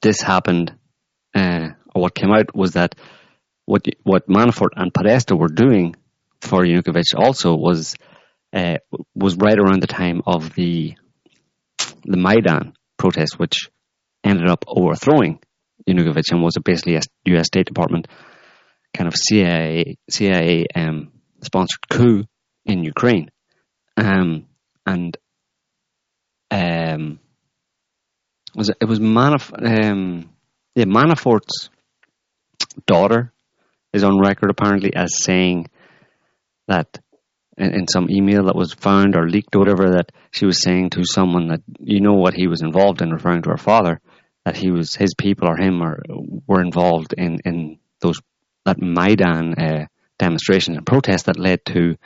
this 0.00 0.20
happened, 0.20 0.74
uh, 1.34 1.68
or 1.94 2.02
what 2.02 2.14
came 2.14 2.32
out 2.32 2.54
was 2.54 2.72
that 2.72 2.94
what 3.64 3.84
what 4.02 4.28
Manafort 4.28 4.70
and 4.76 4.92
Podesta 4.92 5.36
were 5.36 5.48
doing 5.48 5.96
for 6.40 6.64
Yanukovych 6.64 7.14
also 7.16 7.56
was 7.56 7.94
uh, 8.52 8.76
was 9.14 9.36
right 9.36 9.58
around 9.58 9.80
the 9.80 9.86
time 9.86 10.22
of 10.26 10.54
the 10.54 10.94
the 12.04 12.16
Maidan 12.16 12.74
protest, 12.96 13.38
which 13.38 13.70
ended 14.24 14.48
up 14.48 14.64
overthrowing 14.66 15.40
Yanukovych 15.88 16.30
and 16.30 16.42
was 16.42 16.56
basically 16.62 16.96
a 16.96 17.00
U.S. 17.26 17.46
State 17.46 17.66
Department 17.66 18.08
kind 18.94 19.08
of 19.08 19.14
CIA 19.16 19.96
CIA 20.08 20.66
um, 20.74 21.12
sponsored 21.42 21.88
coup 21.88 22.24
in 22.64 22.84
Ukraine. 22.84 23.30
Um, 23.96 24.46
and 24.86 25.16
um, 26.50 27.20
was 28.54 28.70
it, 28.70 28.76
it 28.80 28.84
was 28.86 28.98
Manaf- 28.98 29.84
um, 29.84 30.30
yeah, 30.74 30.84
Manafort's 30.84 31.70
daughter 32.86 33.32
is 33.92 34.04
on 34.04 34.20
record 34.20 34.50
apparently 34.50 34.94
as 34.94 35.22
saying 35.22 35.68
that 36.68 36.98
in, 37.56 37.74
in, 37.74 37.88
some 37.88 38.08
email 38.08 38.44
that 38.44 38.54
was 38.54 38.72
found 38.72 39.16
or 39.16 39.28
leaked 39.28 39.56
or 39.56 39.60
whatever 39.60 39.90
that 39.90 40.12
she 40.30 40.46
was 40.46 40.62
saying 40.62 40.90
to 40.90 41.04
someone 41.04 41.48
that 41.48 41.60
you 41.80 42.00
know 42.00 42.14
what 42.14 42.34
he 42.34 42.46
was 42.46 42.62
involved 42.62 43.02
in, 43.02 43.10
referring 43.10 43.42
to 43.42 43.50
her 43.50 43.56
father, 43.56 44.00
that 44.44 44.56
he 44.56 44.70
was 44.70 44.94
his 44.94 45.14
people 45.14 45.48
or 45.48 45.56
him 45.56 45.82
or 45.82 46.02
were 46.46 46.62
involved 46.62 47.12
in 47.12 47.40
in 47.44 47.78
those 48.00 48.20
that 48.64 48.80
Maidan 48.80 49.54
uh, 49.54 49.86
demonstrations 50.18 50.76
and 50.76 50.86
protests 50.86 51.24
that 51.24 51.38
led 51.38 51.64
to 51.66 51.96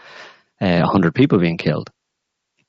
uh, 0.61 0.83
hundred 0.87 1.15
people 1.15 1.39
being 1.39 1.59
killed. 1.59 1.91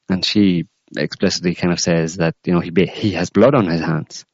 And 0.10 0.24
she 0.24 0.66
explicitly 0.96 1.56
kind 1.56 1.74
of 1.74 1.80
says 1.80 2.18
that 2.18 2.36
you 2.46 2.54
know 2.54 2.60
he 2.60 2.70
be, 2.70 2.86
he 2.86 3.12
has 3.14 3.30
blood 3.30 3.56
on 3.56 3.68
his 3.68 3.82
hands, 3.82 4.26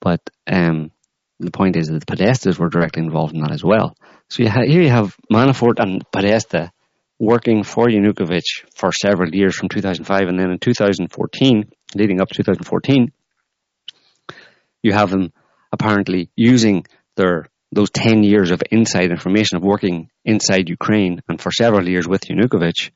but 0.00 0.20
um, 0.50 0.90
the 1.40 1.50
point 1.50 1.76
is 1.76 1.88
that 1.88 2.04
the 2.04 2.16
Podestas 2.16 2.58
were 2.58 2.68
directly 2.68 3.02
involved 3.02 3.34
in 3.34 3.40
that 3.42 3.52
as 3.52 3.64
well. 3.64 3.96
So 4.28 4.42
you 4.42 4.48
ha- 4.48 4.66
here 4.66 4.82
you 4.82 4.90
have 4.90 5.16
Manafort 5.32 5.78
and 5.78 6.02
Podesta 6.10 6.72
working 7.18 7.62
for 7.62 7.86
Yanukovych 7.86 8.64
for 8.74 8.90
several 8.92 9.34
years 9.34 9.56
from 9.56 9.68
2005, 9.68 10.28
and 10.28 10.38
then 10.38 10.50
in 10.50 10.58
2014, 10.58 11.70
leading 11.94 12.20
up 12.20 12.28
to 12.28 12.34
2014, 12.34 13.12
you 14.84 14.92
have 14.92 15.10
them 15.10 15.32
apparently 15.72 16.30
using 16.36 16.86
their 17.16 17.48
those 17.72 17.90
10 17.90 18.22
years 18.22 18.52
of 18.52 18.62
inside 18.70 19.10
information 19.10 19.56
of 19.56 19.64
working 19.64 20.08
inside 20.24 20.68
Ukraine 20.68 21.22
and 21.28 21.40
for 21.40 21.50
several 21.50 21.88
years 21.88 22.06
with 22.06 22.22
Yanukovych 22.26 22.90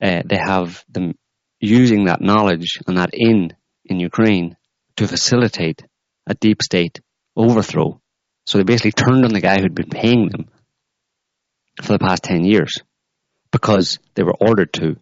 uh, 0.00 0.22
they 0.24 0.36
have 0.36 0.84
them 0.88 1.14
using 1.60 2.04
that 2.04 2.20
knowledge 2.20 2.78
and 2.86 2.96
that 2.96 3.10
in 3.12 3.52
in 3.84 3.98
Ukraine 4.00 4.56
to 4.96 5.08
facilitate 5.08 5.82
a 6.26 6.34
deep 6.34 6.62
state 6.62 7.00
overthrow. 7.36 8.00
So 8.46 8.58
they 8.58 8.64
basically 8.64 8.92
turned 8.92 9.24
on 9.24 9.32
the 9.32 9.40
guy 9.40 9.60
who'd 9.60 9.74
been 9.74 9.90
paying 9.90 10.28
them 10.28 10.48
for 11.82 11.92
the 11.92 11.98
past 11.98 12.22
10 12.24 12.44
years 12.44 12.72
because 13.50 13.98
they 14.14 14.22
were 14.22 14.36
ordered 14.38 14.72
to 14.74 14.96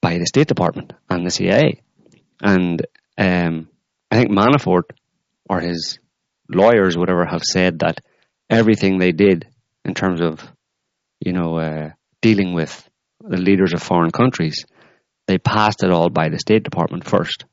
by 0.00 0.18
the 0.18 0.26
State 0.26 0.48
Department 0.48 0.92
and 1.08 1.26
the 1.26 1.30
CIA. 1.30 1.82
And 2.40 2.86
um, 3.18 3.68
I 4.10 4.16
think 4.16 4.30
Manafort 4.30 4.82
or 5.48 5.60
his 5.60 5.98
lawyers, 6.48 6.96
whatever, 6.96 7.24
have 7.24 7.42
said 7.42 7.80
that 7.80 8.00
everything 8.48 8.98
they 8.98 9.12
did 9.12 9.46
in 9.84 9.94
terms 9.94 10.20
of, 10.20 10.40
you 11.20 11.32
know, 11.32 11.56
uh, 11.58 11.90
dealing 12.20 12.54
with 12.54 12.88
the 13.20 13.36
leaders 13.36 13.72
of 13.72 13.82
foreign 13.82 14.10
countries, 14.10 14.66
they 15.26 15.38
passed 15.38 15.84
it 15.84 15.90
all 15.90 16.10
by 16.10 16.28
the 16.28 16.38
State 16.38 16.64
Department 16.64 17.04
first. 17.04 17.44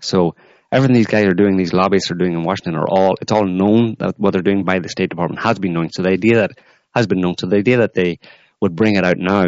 So 0.00 0.36
everything 0.70 0.94
these 0.94 1.06
guys 1.06 1.26
are 1.26 1.34
doing, 1.34 1.56
these 1.56 1.72
lobbyists 1.72 2.10
are 2.10 2.16
doing 2.16 2.32
in 2.32 2.44
Washington, 2.44 2.76
are 2.76 2.88
all 2.88 3.16
it's 3.20 3.32
all 3.32 3.46
known 3.46 3.96
that 3.98 4.18
what 4.18 4.32
they're 4.32 4.42
doing 4.42 4.64
by 4.64 4.78
the 4.78 4.88
State 4.88 5.10
Department 5.10 5.42
has 5.42 5.58
been 5.58 5.72
known. 5.72 5.90
So 5.90 6.02
the 6.02 6.10
idea 6.10 6.36
that 6.36 6.52
has 6.94 7.06
been 7.06 7.20
known. 7.20 7.36
So 7.38 7.46
the 7.46 7.56
idea 7.56 7.78
that 7.78 7.94
they 7.94 8.18
would 8.60 8.76
bring 8.76 8.96
it 8.96 9.04
out 9.04 9.16
now 9.18 9.44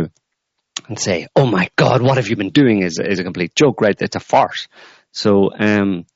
and 0.89 0.99
say, 0.99 1.28
"Oh 1.37 1.47
my 1.47 1.68
God, 1.76 2.03
what 2.03 2.16
have 2.16 2.28
you 2.28 2.37
been 2.37 2.51
doing?" 2.51 2.82
is 2.82 2.99
is 2.99 3.18
a 3.18 3.24
complete 3.24 3.55
joke, 3.55 3.80
right? 3.80 3.97
It's 4.01 4.16
a 4.16 4.20
farce. 4.20 4.68
So 5.12 5.51
um, 5.57 6.07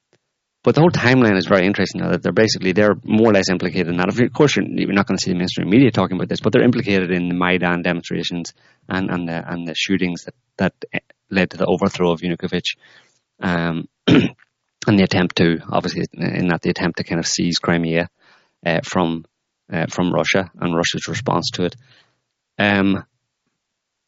but 0.64 0.74
the 0.74 0.80
whole 0.80 0.90
timeline 0.90 1.36
is 1.36 1.46
very 1.46 1.66
interesting 1.66 2.00
now 2.00 2.11
that 2.11 2.22
they're 2.22 2.32
basically 2.32 2.72
they're 2.72 2.96
more 3.04 3.30
or 3.30 3.32
less 3.32 3.48
implicated 3.50 3.88
in 3.88 3.96
that. 3.98 4.09
Of 4.09 4.32
course, 4.32 4.56
you're, 4.56 4.66
you're 4.66 4.92
not 4.92 5.06
going 5.06 5.16
to 5.16 5.22
see 5.22 5.30
the 5.30 5.38
mainstream 5.38 5.70
media 5.70 5.90
talking 5.90 6.16
about 6.16 6.28
this, 6.28 6.40
but 6.40 6.52
they're 6.52 6.64
implicated 6.64 7.12
in 7.12 7.28
the 7.28 7.34
Maidan 7.34 7.82
demonstrations 7.82 8.52
and 8.88 9.09
and 9.11 9.28
the 9.28 9.50
and 9.50 9.68
the 9.68 9.74
shootings 9.76 10.24
that 10.24 10.34
that 10.56 11.04
led 11.30 11.50
to 11.50 11.56
the 11.56 11.66
overthrow 11.66 12.11
of 12.11 12.20
Yanukovych, 12.20 12.76
um, 13.40 13.88
and 14.06 14.98
the 14.98 15.04
attempt 15.04 15.36
to 15.36 15.59
obviously 15.70 16.04
in 16.12 16.48
that 16.48 16.62
the 16.62 16.70
attempt 16.70 16.98
to 16.98 17.04
kind 17.04 17.20
of 17.20 17.26
seize 17.26 17.59
Crimea 17.61 18.09
uh, 18.66 18.80
from 18.84 19.24
uh, 19.72 19.86
from 19.88 20.12
Russia 20.12 20.50
and 20.59 20.74
Russia's 20.74 21.06
response 21.09 21.50
to 21.52 21.64
it. 21.64 21.76
Um, 22.59 23.04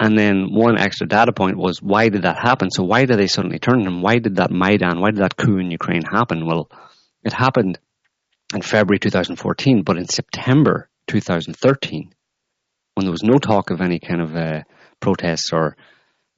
and 0.01 0.19
then 0.19 0.49
one 0.51 0.79
extra 0.79 1.07
data 1.07 1.31
point 1.31 1.59
was 1.59 1.83
why 1.83 2.09
did 2.09 2.23
that 2.23 2.39
happen? 2.39 2.71
So 2.71 2.83
why 2.83 3.05
did 3.05 3.19
they 3.19 3.27
suddenly 3.27 3.59
turn 3.59 3.85
them? 3.85 4.01
Why 4.01 4.19
did 4.19 4.37
that 4.37 4.51
Maidan, 4.51 4.99
why 4.99 5.11
did 5.11 5.21
that 5.21 5.37
coup 5.37 5.59
in 5.59 5.71
Ukraine 5.71 6.03
happen? 6.11 6.47
Well, 6.47 6.71
it 7.23 7.35
happened 7.35 7.79
in 8.55 8.63
February 8.63 8.99
2014, 8.99 9.83
but 9.83 9.99
in 9.99 10.09
September 10.09 10.89
2013, 11.09 12.15
when 12.95 13.05
there 13.05 13.13
was 13.13 13.23
no 13.23 13.39
talk 13.39 13.71
of 13.71 13.83
any 13.83 13.99
kind 13.99 14.23
of 14.23 14.35
uh, 14.35 14.63
protests 15.01 15.51
or 15.53 15.77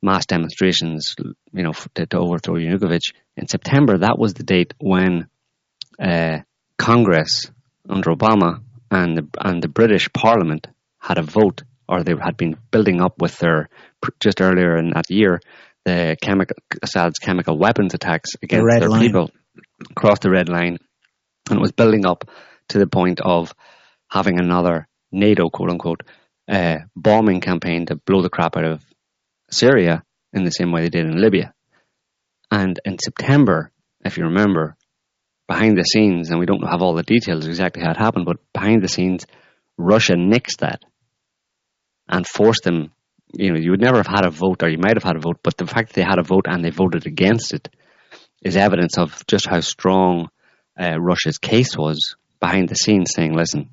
mass 0.02 0.26
demonstrations, 0.26 1.14
you 1.52 1.62
know, 1.62 1.72
to, 1.94 2.06
to, 2.06 2.18
overthrow 2.18 2.56
Yanukovych, 2.56 3.14
in 3.36 3.46
September, 3.46 3.98
that 3.98 4.18
was 4.18 4.34
the 4.34 4.42
date 4.42 4.74
when 4.80 5.28
uh, 6.02 6.38
Congress 6.78 7.48
under 7.88 8.10
Obama 8.10 8.60
and 8.90 9.16
the, 9.16 9.28
and 9.40 9.62
the 9.62 9.68
British 9.68 10.12
Parliament 10.12 10.66
had 10.98 11.18
a 11.18 11.22
vote 11.22 11.62
or 11.92 12.02
they 12.02 12.14
had 12.18 12.36
been 12.38 12.56
building 12.70 13.02
up 13.02 13.20
with 13.20 13.38
their 13.38 13.68
just 14.18 14.40
earlier 14.40 14.76
in 14.78 14.90
that 14.90 15.10
year 15.10 15.40
the 15.84 16.16
chemical 16.22 16.56
Assad's 16.82 17.18
chemical 17.18 17.58
weapons 17.58 17.92
attacks 17.92 18.30
against 18.42 18.66
the 18.66 18.80
their 18.80 18.88
line. 18.88 19.00
people 19.02 19.30
across 19.90 20.20
the 20.20 20.30
red 20.30 20.48
line 20.48 20.78
and 21.50 21.58
it 21.58 21.60
was 21.60 21.72
building 21.72 22.06
up 22.06 22.24
to 22.68 22.78
the 22.78 22.86
point 22.86 23.20
of 23.20 23.52
having 24.08 24.38
another 24.40 24.88
NATO 25.10 25.50
quote 25.50 25.70
unquote 25.70 26.02
uh, 26.50 26.78
bombing 26.96 27.40
campaign 27.40 27.86
to 27.86 27.96
blow 27.96 28.22
the 28.22 28.30
crap 28.30 28.56
out 28.56 28.64
of 28.64 28.82
Syria 29.50 30.02
in 30.32 30.44
the 30.44 30.50
same 30.50 30.72
way 30.72 30.82
they 30.82 30.88
did 30.88 31.06
in 31.06 31.20
Libya. 31.20 31.52
And 32.50 32.80
in 32.84 32.98
September, 32.98 33.70
if 34.04 34.16
you 34.16 34.24
remember, 34.24 34.76
behind 35.46 35.76
the 35.76 35.84
scenes, 35.84 36.30
and 36.30 36.40
we 36.40 36.46
don't 36.46 36.66
have 36.66 36.82
all 36.82 36.94
the 36.94 37.02
details 37.02 37.46
exactly 37.46 37.82
how 37.82 37.90
it 37.90 37.96
happened, 37.96 38.24
but 38.24 38.38
behind 38.52 38.82
the 38.82 38.88
scenes, 38.88 39.26
Russia 39.76 40.14
nixed 40.14 40.58
that 40.60 40.82
and 42.12 42.26
forced 42.26 42.62
them. 42.62 42.92
You 43.32 43.52
know, 43.52 43.58
you 43.58 43.70
would 43.70 43.80
never 43.80 43.96
have 43.96 44.06
had 44.06 44.26
a 44.26 44.30
vote, 44.30 44.62
or 44.62 44.68
you 44.68 44.78
might 44.78 44.96
have 44.96 45.02
had 45.02 45.16
a 45.16 45.20
vote, 45.20 45.38
but 45.42 45.56
the 45.56 45.66
fact 45.66 45.88
that 45.88 45.94
they 45.94 46.02
had 46.02 46.18
a 46.18 46.22
vote 46.22 46.44
and 46.46 46.62
they 46.62 46.70
voted 46.70 47.06
against 47.06 47.54
it 47.54 47.68
is 48.42 48.56
evidence 48.56 48.98
of 48.98 49.26
just 49.26 49.48
how 49.48 49.60
strong 49.60 50.28
uh, 50.78 51.00
Russia's 51.00 51.38
case 51.38 51.76
was 51.76 52.14
behind 52.40 52.68
the 52.68 52.74
scenes, 52.74 53.12
saying, 53.14 53.34
"Listen, 53.34 53.70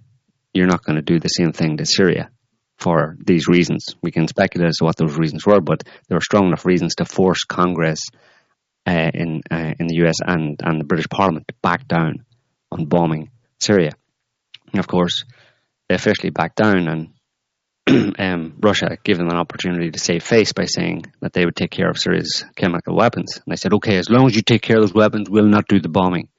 you're 0.54 0.68
not 0.68 0.84
going 0.84 0.96
to 0.96 1.02
do 1.02 1.20
the 1.20 1.28
same 1.28 1.52
thing 1.52 1.78
to 1.78 1.86
Syria." 1.86 2.32
For 2.78 3.18
these 3.20 3.50
reasons, 3.50 3.88
we 4.02 4.12
can 4.12 4.30
speculate 4.30 4.70
as 4.70 4.78
to 4.78 4.86
what 4.86 4.96
those 4.96 5.18
reasons 5.18 5.46
were, 5.46 5.60
but 5.60 5.84
there 6.08 6.16
were 6.16 6.22
strong 6.22 6.48
enough 6.48 6.66
reasons 6.66 6.96
to 6.96 7.06
force 7.06 7.44
Congress 7.44 8.00
uh, 8.88 9.12
in 9.14 9.42
uh, 9.52 9.74
in 9.78 9.88
the 9.88 10.06
US 10.06 10.16
and, 10.26 10.58
and 10.64 10.80
the 10.80 10.86
British 10.86 11.10
Parliament 11.10 11.50
to 11.50 11.56
back 11.62 11.88
down 11.88 12.26
on 12.72 12.86
bombing 12.86 13.32
Syria. 13.60 13.92
And 14.72 14.80
of 14.80 14.88
course, 14.88 15.26
they 15.90 15.96
officially 15.96 16.30
backed 16.30 16.56
down, 16.56 16.88
and 16.88 17.10
um, 18.20 18.56
Russia 18.60 18.98
gave 19.04 19.18
them 19.18 19.30
an 19.30 19.38
opportunity 19.38 19.92
to 19.92 20.00
save 20.00 20.24
face 20.24 20.54
by 20.54 20.66
saying 20.66 21.06
that 21.22 21.34
they 21.34 21.46
would 21.46 21.56
take 21.56 21.72
care 21.72 21.90
of 21.90 21.98
Syria's 21.98 22.46
chemical 22.56 22.96
weapons. 22.96 23.38
And 23.38 23.46
they 23.48 23.56
said, 23.56 23.74
okay, 23.76 23.98
as 23.98 24.10
long 24.10 24.28
as 24.28 24.36
you 24.36 24.42
take 24.42 24.62
care 24.62 24.78
of 24.78 24.84
those 24.84 24.94
weapons, 24.94 25.30
we'll 25.30 25.48
not 25.48 25.68
do 25.68 25.80
the 25.80 25.90
bombing. 25.90 26.30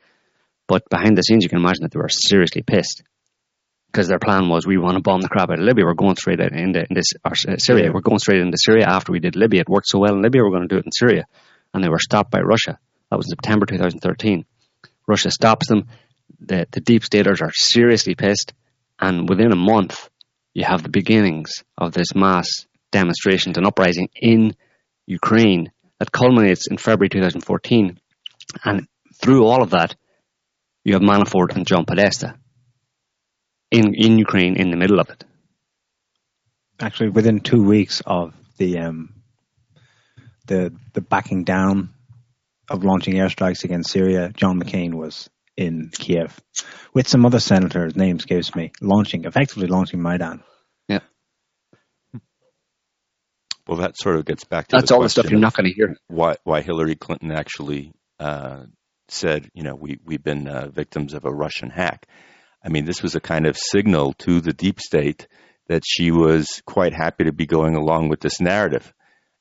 But 0.66 0.88
behind 0.88 1.16
the 1.16 1.22
scenes, 1.22 1.42
you 1.42 1.48
can 1.48 1.58
imagine 1.58 1.82
that 1.82 1.92
they 1.92 1.98
were 1.98 2.08
seriously 2.08 2.62
pissed 2.62 3.02
because 3.90 4.06
their 4.06 4.20
plan 4.20 4.48
was 4.48 4.66
we 4.66 4.78
want 4.78 4.94
to 4.96 5.02
bomb 5.02 5.20
the 5.20 5.28
crap 5.28 5.50
out 5.50 5.58
of 5.58 5.64
Libya. 5.64 5.84
We're 5.84 5.94
going 5.94 6.16
straight 6.16 6.38
into, 6.38 6.86
into 6.88 7.02
uh, 7.24 7.34
Syria. 7.34 7.86
Yeah. 7.86 7.90
We're 7.92 8.02
going 8.02 8.20
straight 8.20 8.40
into 8.40 8.56
Syria 8.56 8.86
after 8.86 9.10
we 9.10 9.18
did 9.18 9.34
Libya. 9.34 9.62
It 9.62 9.68
worked 9.68 9.88
so 9.88 9.98
well 9.98 10.14
in 10.14 10.22
Libya. 10.22 10.42
We're 10.42 10.50
going 10.50 10.68
to 10.68 10.74
do 10.74 10.78
it 10.78 10.86
in 10.86 10.92
Syria 10.92 11.26
and 11.72 11.82
they 11.82 11.88
were 11.88 11.98
stopped 11.98 12.30
by 12.30 12.40
Russia. 12.40 12.78
That 13.10 13.16
was 13.16 13.26
in 13.26 13.30
September 13.30 13.66
2013. 13.66 14.44
Russia 15.06 15.30
stops 15.30 15.68
them. 15.68 15.88
The, 16.40 16.66
the 16.70 16.80
deep 16.80 17.04
staters 17.04 17.40
are 17.42 17.52
seriously 17.52 18.14
pissed, 18.14 18.54
and 18.98 19.28
within 19.28 19.52
a 19.52 19.56
month, 19.56 20.08
you 20.54 20.64
have 20.64 20.82
the 20.82 20.88
beginnings 20.88 21.62
of 21.78 21.92
this 21.92 22.14
mass 22.14 22.66
demonstrations 22.90 23.56
and 23.56 23.66
uprising 23.66 24.08
in 24.14 24.54
Ukraine 25.06 25.70
that 25.98 26.12
culminates 26.12 26.66
in 26.66 26.76
February 26.76 27.08
2014. 27.08 27.98
And 28.64 28.86
through 29.20 29.46
all 29.46 29.62
of 29.62 29.70
that, 29.70 29.94
you 30.84 30.94
have 30.94 31.02
Manafort 31.02 31.54
and 31.54 31.66
John 31.66 31.84
Podesta 31.84 32.36
in, 33.70 33.94
in 33.94 34.18
Ukraine 34.18 34.56
in 34.56 34.70
the 34.70 34.76
middle 34.76 34.98
of 34.98 35.10
it. 35.10 35.24
Actually, 36.80 37.10
within 37.10 37.40
two 37.40 37.62
weeks 37.62 38.02
of 38.06 38.34
the 38.56 38.78
um, 38.78 39.14
the 40.46 40.72
the 40.94 41.02
backing 41.02 41.44
down 41.44 41.90
of 42.70 42.84
launching 42.84 43.14
airstrikes 43.14 43.64
against 43.64 43.90
Syria, 43.90 44.30
John 44.34 44.58
McCain 44.58 44.94
was 44.94 45.28
in 45.56 45.90
Kiev 45.92 46.40
with 46.94 47.08
some 47.08 47.26
other 47.26 47.40
senators. 47.40 47.96
names 47.96 48.22
escapes 48.22 48.54
me. 48.54 48.72
Launching, 48.80 49.24
effectively 49.24 49.66
launching 49.66 50.00
Maidan. 50.00 50.42
Yeah. 50.88 51.00
Well, 53.66 53.78
that 53.78 53.96
sort 53.96 54.16
of 54.16 54.24
gets 54.24 54.44
back 54.44 54.68
to 54.68 54.76
that's 54.76 54.88
the 54.88 54.94
all 54.94 55.02
the 55.02 55.08
stuff 55.08 55.30
you're 55.30 55.38
not 55.38 55.54
going 55.54 55.68
to 55.68 55.74
hear. 55.74 55.96
Why 56.08 56.36
why 56.44 56.62
Hillary 56.62 56.96
Clinton 56.96 57.30
actually 57.30 57.92
uh, 58.18 58.64
said, 59.08 59.50
you 59.54 59.62
know, 59.62 59.74
we 59.74 59.98
we've 60.04 60.22
been 60.22 60.48
uh, 60.48 60.68
victims 60.68 61.14
of 61.14 61.24
a 61.24 61.32
Russian 61.32 61.70
hack. 61.70 62.06
I 62.64 62.68
mean, 62.68 62.84
this 62.84 63.02
was 63.02 63.14
a 63.14 63.20
kind 63.20 63.46
of 63.46 63.56
signal 63.56 64.12
to 64.20 64.40
the 64.40 64.52
deep 64.52 64.80
state 64.80 65.28
that 65.68 65.82
she 65.86 66.10
was 66.10 66.62
quite 66.66 66.92
happy 66.92 67.24
to 67.24 67.32
be 67.32 67.46
going 67.46 67.76
along 67.76 68.08
with 68.08 68.20
this 68.20 68.40
narrative 68.40 68.92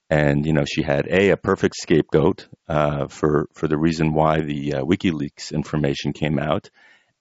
and 0.10 0.46
you 0.46 0.54
know 0.54 0.66
she 0.66 0.82
had 0.82 1.08
a 1.08 1.30
a 1.30 1.38
perfect 1.38 1.76
scapegoat 1.76 2.48
uh, 2.68 3.08
for 3.08 3.48
for 3.54 3.68
the 3.68 3.78
reason 3.78 4.14
why 4.14 4.42
the 4.42 4.76
uh, 4.76 4.84
WikiLeaks 4.84 5.52
information 5.52 6.14
came 6.14 6.40
out, 6.40 6.70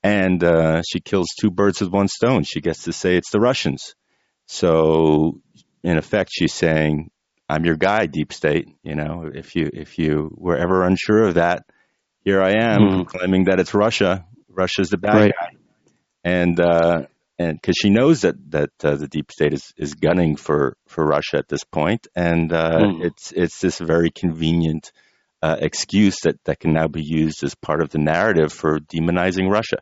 and 0.03 0.43
uh, 0.43 0.81
she 0.89 0.99
kills 0.99 1.27
two 1.39 1.51
birds 1.51 1.81
with 1.81 1.91
one 1.91 2.07
stone. 2.07 2.43
She 2.43 2.61
gets 2.61 2.83
to 2.83 2.93
say 2.93 3.15
it's 3.15 3.31
the 3.31 3.39
Russians. 3.39 3.95
So 4.47 5.41
in 5.83 5.97
effect, 5.97 6.31
she's 6.33 6.53
saying, 6.53 7.11
"I'm 7.47 7.65
your 7.65 7.77
guy, 7.77 8.07
deep 8.07 8.33
state." 8.33 8.67
You 8.83 8.95
know, 8.95 9.29
if 9.33 9.55
you 9.55 9.69
if 9.71 9.99
you 9.99 10.33
were 10.35 10.57
ever 10.57 10.83
unsure 10.83 11.27
of 11.27 11.35
that, 11.35 11.65
here 12.23 12.41
I 12.41 12.51
am 12.51 12.81
mm. 12.81 13.05
claiming 13.05 13.45
that 13.45 13.59
it's 13.59 13.73
Russia. 13.73 14.25
Russia's 14.49 14.89
the 14.89 14.97
bad 14.97 15.15
right. 15.15 15.33
guy, 15.39 15.51
and 16.23 16.59
uh, 16.59 17.03
and 17.39 17.59
because 17.59 17.77
she 17.81 17.89
knows 17.89 18.21
that 18.21 18.35
that 18.51 18.71
uh, 18.83 18.95
the 18.97 19.07
deep 19.07 19.31
state 19.31 19.53
is, 19.53 19.73
is 19.77 19.93
gunning 19.93 20.35
for, 20.35 20.75
for 20.87 21.05
Russia 21.05 21.37
at 21.37 21.47
this 21.47 21.63
point, 21.63 22.07
and 22.13 22.51
uh, 22.51 22.79
mm. 22.79 23.05
it's 23.05 23.31
it's 23.31 23.59
this 23.61 23.79
very 23.79 24.11
convenient 24.11 24.91
uh, 25.41 25.55
excuse 25.59 26.17
that, 26.23 26.35
that 26.43 26.59
can 26.59 26.73
now 26.73 26.87
be 26.87 27.01
used 27.01 27.43
as 27.43 27.55
part 27.55 27.81
of 27.81 27.89
the 27.91 27.97
narrative 27.97 28.51
for 28.51 28.79
demonizing 28.79 29.49
Russia. 29.49 29.77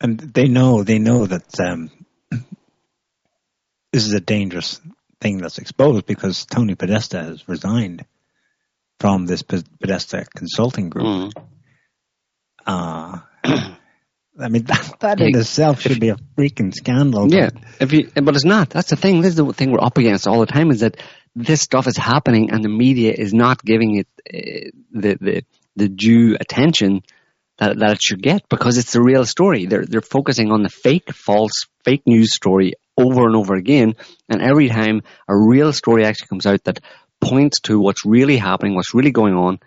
And 0.00 0.20
they 0.20 0.46
know 0.46 0.84
they 0.84 1.00
know 1.00 1.26
that 1.26 1.58
um, 1.58 1.90
this 3.92 4.06
is 4.06 4.14
a 4.14 4.20
dangerous 4.20 4.80
thing 5.20 5.38
that's 5.38 5.58
exposed 5.58 6.06
because 6.06 6.46
Tony 6.46 6.76
Podesta 6.76 7.18
has 7.18 7.48
resigned 7.48 8.06
from 9.00 9.26
this 9.26 9.42
Podesta 9.42 10.24
consulting 10.36 10.88
group. 10.88 11.34
Mm. 12.64 13.24
I 14.38 14.48
mean, 14.48 14.62
that, 14.66 14.96
that 15.00 15.20
in 15.20 15.36
itself 15.36 15.80
should 15.80 16.00
be 16.00 16.10
a 16.10 16.16
freaking 16.36 16.72
scandal. 16.74 17.32
Yeah, 17.32 17.50
if 17.80 17.92
you, 17.92 18.10
but 18.14 18.34
it's 18.34 18.44
not. 18.44 18.70
That's 18.70 18.90
the 18.90 18.96
thing. 18.96 19.20
This 19.20 19.30
is 19.30 19.36
the 19.36 19.52
thing 19.52 19.72
we're 19.72 19.84
up 19.84 19.98
against 19.98 20.26
all 20.26 20.40
the 20.40 20.46
time 20.46 20.70
is 20.70 20.80
that 20.80 20.96
this 21.34 21.60
stuff 21.60 21.86
is 21.86 21.96
happening 21.96 22.50
and 22.50 22.64
the 22.64 22.68
media 22.68 23.12
is 23.16 23.32
not 23.32 23.64
giving 23.64 23.96
it 23.96 24.08
uh, 24.28 24.70
the, 24.92 25.18
the, 25.20 25.42
the 25.76 25.88
due 25.88 26.36
attention 26.40 27.02
that, 27.58 27.78
that 27.78 27.92
it 27.92 28.02
should 28.02 28.22
get 28.22 28.48
because 28.48 28.78
it's 28.78 28.92
the 28.92 29.02
real 29.02 29.24
story. 29.24 29.66
They're, 29.66 29.84
they're 29.84 30.00
focusing 30.00 30.50
on 30.50 30.62
the 30.62 30.68
fake, 30.68 31.12
false, 31.12 31.66
fake 31.84 32.02
news 32.06 32.34
story 32.34 32.74
over 32.96 33.26
and 33.26 33.36
over 33.36 33.54
again. 33.54 33.94
And 34.28 34.42
every 34.42 34.68
time 34.68 35.02
a 35.28 35.36
real 35.36 35.72
story 35.72 36.04
actually 36.04 36.28
comes 36.28 36.46
out 36.46 36.64
that 36.64 36.80
points 37.20 37.60
to 37.62 37.78
what's 37.78 38.06
really 38.06 38.36
happening, 38.36 38.74
what's 38.74 38.94
really 38.94 39.10
going 39.10 39.34
on, 39.34 39.58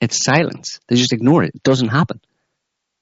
it's 0.00 0.24
silence. 0.24 0.80
They 0.88 0.96
just 0.96 1.12
ignore 1.12 1.42
it. 1.42 1.54
It 1.54 1.62
doesn't 1.62 1.88
happen. 1.88 2.20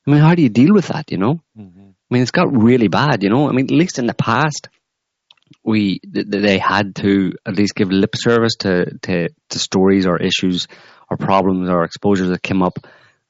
I 0.08 0.10
mean, 0.10 0.20
how 0.20 0.34
do 0.34 0.42
you 0.42 0.48
deal 0.48 0.72
with 0.72 0.88
that, 0.88 1.10
you 1.10 1.18
know? 1.18 1.42
Mm-hmm. 1.56 1.80
I 1.80 2.14
mean, 2.14 2.22
it's 2.22 2.30
got 2.30 2.50
really 2.50 2.88
bad, 2.88 3.22
you 3.22 3.28
know? 3.28 3.46
I 3.46 3.52
mean, 3.52 3.66
at 3.66 3.70
least 3.70 3.98
in 3.98 4.06
the 4.06 4.14
past, 4.14 4.70
we 5.62 6.00
they 6.02 6.56
had 6.56 6.96
to 6.96 7.34
at 7.44 7.56
least 7.56 7.74
give 7.74 7.90
lip 7.90 8.14
service 8.16 8.54
to, 8.60 8.98
to, 9.02 9.28
to 9.50 9.58
stories 9.58 10.06
or 10.06 10.16
issues 10.16 10.66
or 11.10 11.18
problems 11.18 11.68
or 11.68 11.84
exposures 11.84 12.30
that 12.30 12.42
came 12.42 12.62
up, 12.62 12.78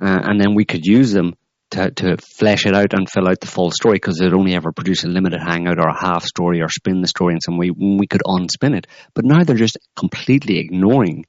uh, 0.01 0.21
and 0.23 0.41
then 0.41 0.55
we 0.55 0.65
could 0.65 0.87
use 0.87 1.11
them 1.11 1.35
to, 1.71 1.91
to 1.91 2.17
flesh 2.17 2.65
it 2.65 2.77
out 2.77 2.93
and 2.93 3.11
fill 3.11 3.29
out 3.29 3.41
the 3.41 3.49
full 3.49 3.73
story 3.73 3.97
because 3.97 4.19
they'd 4.19 4.33
only 4.33 4.55
ever 4.55 4.71
produce 4.71 5.03
a 5.03 5.09
limited 5.09 5.41
hangout 5.41 5.81
or 5.81 5.89
a 5.89 6.01
half 6.01 6.25
story 6.25 6.63
or 6.63 6.69
spin 6.69 7.01
the 7.01 7.09
story 7.09 7.35
in 7.35 7.41
some 7.41 7.59
way 7.59 7.71
we 7.71 8.07
could 8.07 8.23
unspin 8.25 8.77
it. 8.77 8.87
But 9.15 9.25
now 9.25 9.43
they're 9.43 9.57
just 9.57 9.79
completely 9.97 10.61
ignoring 10.61 11.27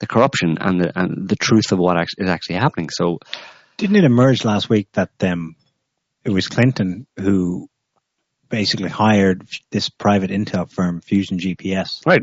the 0.00 0.08
corruption 0.08 0.58
and 0.60 0.80
the, 0.80 0.98
and 0.98 1.28
the 1.28 1.36
truth 1.36 1.70
of 1.70 1.78
what 1.78 1.96
is 2.18 2.28
actually 2.28 2.56
happening. 2.56 2.88
So 2.90 3.20
didn't 3.82 3.96
it 3.96 4.04
emerge 4.04 4.44
last 4.44 4.70
week 4.70 4.86
that 4.92 5.10
um, 5.22 5.56
it 6.24 6.30
was 6.30 6.46
Clinton 6.46 7.08
who 7.18 7.68
basically 8.48 8.88
hired 8.88 9.44
this 9.72 9.88
private 9.88 10.30
intel 10.30 10.70
firm, 10.70 11.00
Fusion 11.00 11.38
GPS? 11.38 12.06
Right. 12.06 12.22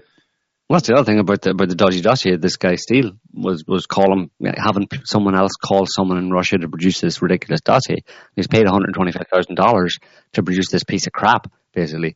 Well, 0.70 0.78
that's 0.78 0.88
the 0.88 0.93
other 0.93 1.03
thing 1.03 1.20
about 1.20 1.41
the, 1.41 1.49
about 1.49 1.68
the 1.68 1.76
dodgy 1.76 1.99
dossier. 1.99 2.38
This 2.38 2.55
guy 2.55 2.76
Steele 2.76 3.12
was 3.34 3.66
was 3.68 3.88
calling 3.88 4.30
having 4.55 4.88
someone 5.03 5.36
else 5.36 5.51
call 5.62 5.86
someone 5.86 6.18
in 6.20 6.32
Russia 6.32 6.57
to 6.60 6.70
produce 6.70 7.01
this 7.01 7.22
ridiculous 7.22 7.60
dossier. 7.60 8.03
He's 8.38 8.47
paid 8.47 8.64
one 8.64 8.74
hundred 8.74 8.93
twenty 8.93 9.12
five 9.12 9.28
thousand 9.28 9.55
dollars 9.55 9.97
to 10.34 10.43
produce 10.43 10.70
this 10.70 10.86
piece 10.86 11.07
of 11.07 11.12
crap, 11.12 11.51
basically 11.74 12.16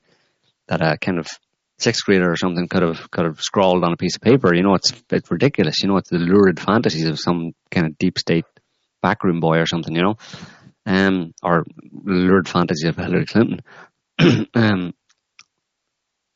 that 0.68 0.82
a 0.82 0.98
kind 0.98 1.20
of 1.20 1.28
sixth 1.80 2.06
grader 2.06 2.32
or 2.32 2.38
something 2.38 2.70
could 2.70 2.84
have 2.84 3.12
could 3.12 3.26
have 3.26 3.42
scrawled 3.42 3.84
on 3.84 3.92
a 3.92 3.98
piece 3.98 4.16
of 4.16 4.22
paper. 4.22 4.56
You 4.56 4.64
know, 4.64 4.76
it's 4.76 4.94
it's 5.10 5.30
ridiculous. 5.30 5.82
You 5.84 5.90
know, 5.90 5.98
it's 5.98 6.12
the 6.12 6.20
lurid 6.20 6.62
fantasies 6.62 7.08
of 7.08 7.20
some 7.20 7.52
kind 7.72 7.88
of 7.88 7.98
deep 7.98 8.18
state 8.18 8.46
backroom 9.04 9.40
boy 9.40 9.60
or 9.60 9.68
something, 9.68 9.96
you 9.96 10.02
know, 10.02 10.18
um, 10.88 11.34
or 11.44 11.66
lurid 11.92 12.50
fantasy 12.50 12.88
of 12.88 12.96
Hillary 12.96 13.28
Clinton. 13.28 13.62
um, 14.56 14.94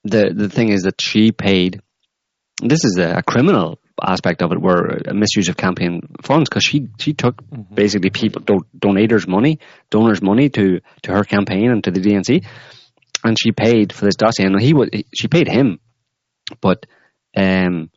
the 0.03 0.31
the 0.35 0.49
thing 0.49 0.69
is 0.69 0.83
that 0.83 1.01
she 1.01 1.31
paid. 1.31 1.81
This 2.61 2.85
is 2.85 2.97
a, 2.97 3.17
a 3.17 3.23
criminal 3.23 3.79
aspect 4.01 4.41
of 4.41 4.51
it, 4.51 4.61
where 4.61 4.99
a 5.07 5.13
misuse 5.13 5.49
of 5.49 5.57
campaign 5.57 6.01
funds, 6.21 6.49
because 6.49 6.63
she 6.63 6.87
she 6.99 7.13
took 7.13 7.41
mm-hmm. 7.41 7.73
basically 7.73 8.09
people 8.09 8.41
do, 8.41 8.59
donators' 8.77 9.27
money, 9.27 9.59
donors' 9.89 10.21
money 10.21 10.49
to 10.49 10.81
to 11.03 11.11
her 11.11 11.23
campaign 11.23 11.71
and 11.71 11.83
to 11.83 11.91
the 11.91 12.01
DNC, 12.01 12.45
and 13.23 13.37
she 13.39 13.51
paid 13.51 13.93
for 13.93 14.05
this 14.05 14.15
dossier. 14.15 14.45
And 14.45 14.61
he 14.61 14.73
was 14.73 14.89
she 15.13 15.27
paid 15.27 15.47
him, 15.47 15.79
but 16.61 16.85
um, 17.35 17.89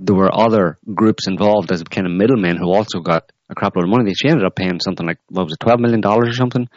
there 0.00 0.14
were 0.16 0.30
other 0.32 0.78
groups 0.94 1.26
involved 1.26 1.72
as 1.72 1.82
kind 1.82 2.06
of 2.06 2.12
middlemen 2.12 2.56
who 2.56 2.72
also 2.72 3.00
got 3.00 3.32
a 3.50 3.54
crap 3.54 3.74
load 3.76 3.84
of 3.84 3.90
money. 3.90 4.14
She 4.14 4.28
ended 4.28 4.44
up 4.46 4.54
paying 4.54 4.78
something 4.80 5.06
like 5.06 5.18
what 5.28 5.44
was 5.44 5.52
it, 5.54 5.60
twelve 5.60 5.80
million 5.80 6.00
dollars 6.00 6.28
or 6.28 6.34
something, 6.34 6.68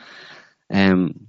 um, 0.74 1.28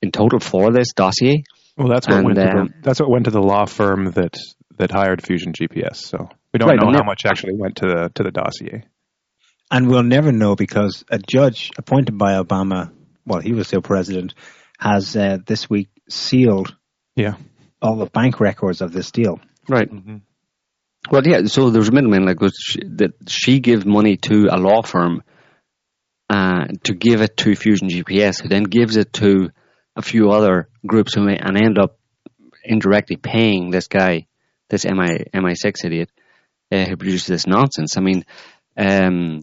in 0.00 0.10
total 0.12 0.40
for 0.40 0.70
this 0.72 0.92
dossier. 0.94 1.44
Well, 1.76 1.88
that's 1.88 2.06
what 2.06 2.18
And, 2.18 2.26
went 2.26 2.38
to 2.38 2.44
the, 2.44 2.58
um, 2.58 2.74
that's 2.82 3.00
what 3.00 3.10
went 3.10 3.24
to 3.24 3.30
the 3.30 3.40
law 3.40 3.64
firm 3.66 4.10
that 4.12 4.36
that 4.78 4.90
hired 4.90 5.24
Fusion 5.24 5.52
GPS. 5.52 5.96
So 5.96 6.28
we 6.52 6.58
don't 6.58 6.68
Right, 6.68 6.78
know 6.78 6.86
how 6.90 6.98
that- 6.98 7.06
much 7.06 7.22
actually 7.26 7.54
went 7.56 7.76
to 7.76 7.86
the 7.86 8.10
to 8.14 8.22
the 8.22 8.30
dossier. 8.30 8.84
And 9.70 9.88
we'll 9.88 10.02
never 10.02 10.32
know 10.32 10.54
because 10.54 11.02
a 11.10 11.18
judge 11.18 11.70
appointed 11.78 12.18
by 12.18 12.34
Obama, 12.34 12.90
well, 13.24 13.40
he 13.40 13.52
was 13.54 13.68
still 13.68 13.80
president, 13.80 14.34
has 14.78 15.16
uh, 15.16 15.38
this 15.46 15.70
week 15.70 15.88
sealed 16.10 16.76
Yeah. 17.16 17.36
all 17.80 17.96
the 17.96 18.04
bank 18.06 18.38
records 18.38 18.82
of 18.82 18.92
this 18.92 19.10
deal. 19.10 19.40
Right. 19.68 19.88
Well, 21.10 21.26
yeah. 21.26 21.44
So 21.46 21.70
there's 21.70 21.88
a 21.88 21.92
middleman 21.92 22.24
like 22.24 22.38
she, 22.58 22.80
that 22.96 23.12
she 23.28 23.60
gives 23.60 23.84
money 23.84 24.16
to 24.18 24.48
a 24.50 24.56
law 24.56 24.82
firm 24.82 25.22
uh, 26.30 26.66
to 26.84 26.94
give 26.94 27.20
it 27.20 27.36
to 27.38 27.56
Fusion 27.56 27.88
GPS, 27.88 28.40
who 28.40 28.48
then 28.48 28.62
gives 28.62 28.96
it 28.96 29.12
to 29.14 29.50
a 29.96 30.02
few 30.02 30.30
other 30.30 30.68
groups 30.86 31.14
who 31.14 31.22
may, 31.22 31.36
and 31.36 31.56
end 31.56 31.78
up 31.78 31.98
indirectly 32.64 33.16
paying 33.16 33.70
this 33.70 33.88
guy, 33.88 34.26
this 34.70 34.84
MI 34.84 35.26
MI6 35.34 35.84
idiot, 35.84 36.10
uh, 36.70 36.84
who 36.84 36.96
produces 36.96 37.26
this 37.26 37.46
nonsense. 37.46 37.96
I 37.96 38.00
mean, 38.00 38.24
um, 38.76 39.42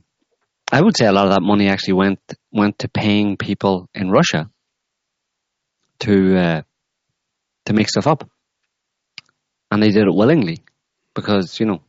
I 0.72 0.82
would 0.82 0.97
say 0.97 1.05
a 1.05 1.12
lot 1.12 1.26
of 1.28 1.34
that 1.34 1.41
money 1.41 1.68
actually 1.68 1.93
went 1.93 2.20
went 2.51 2.80
to 2.80 2.88
paying 2.88 3.36
people 3.36 3.89
in 3.93 4.10
Russia 4.10 4.49
to 5.99 6.38
uh, 6.38 6.62
to 7.66 7.74
make 7.74 7.89
stuff 7.89 8.07
up, 8.07 8.30
and 9.70 9.84
they 9.84 9.89
did 9.89 10.07
it 10.07 10.16
willingly 10.16 10.64
because 11.20 11.59
you 11.59 11.65
know 11.65 11.82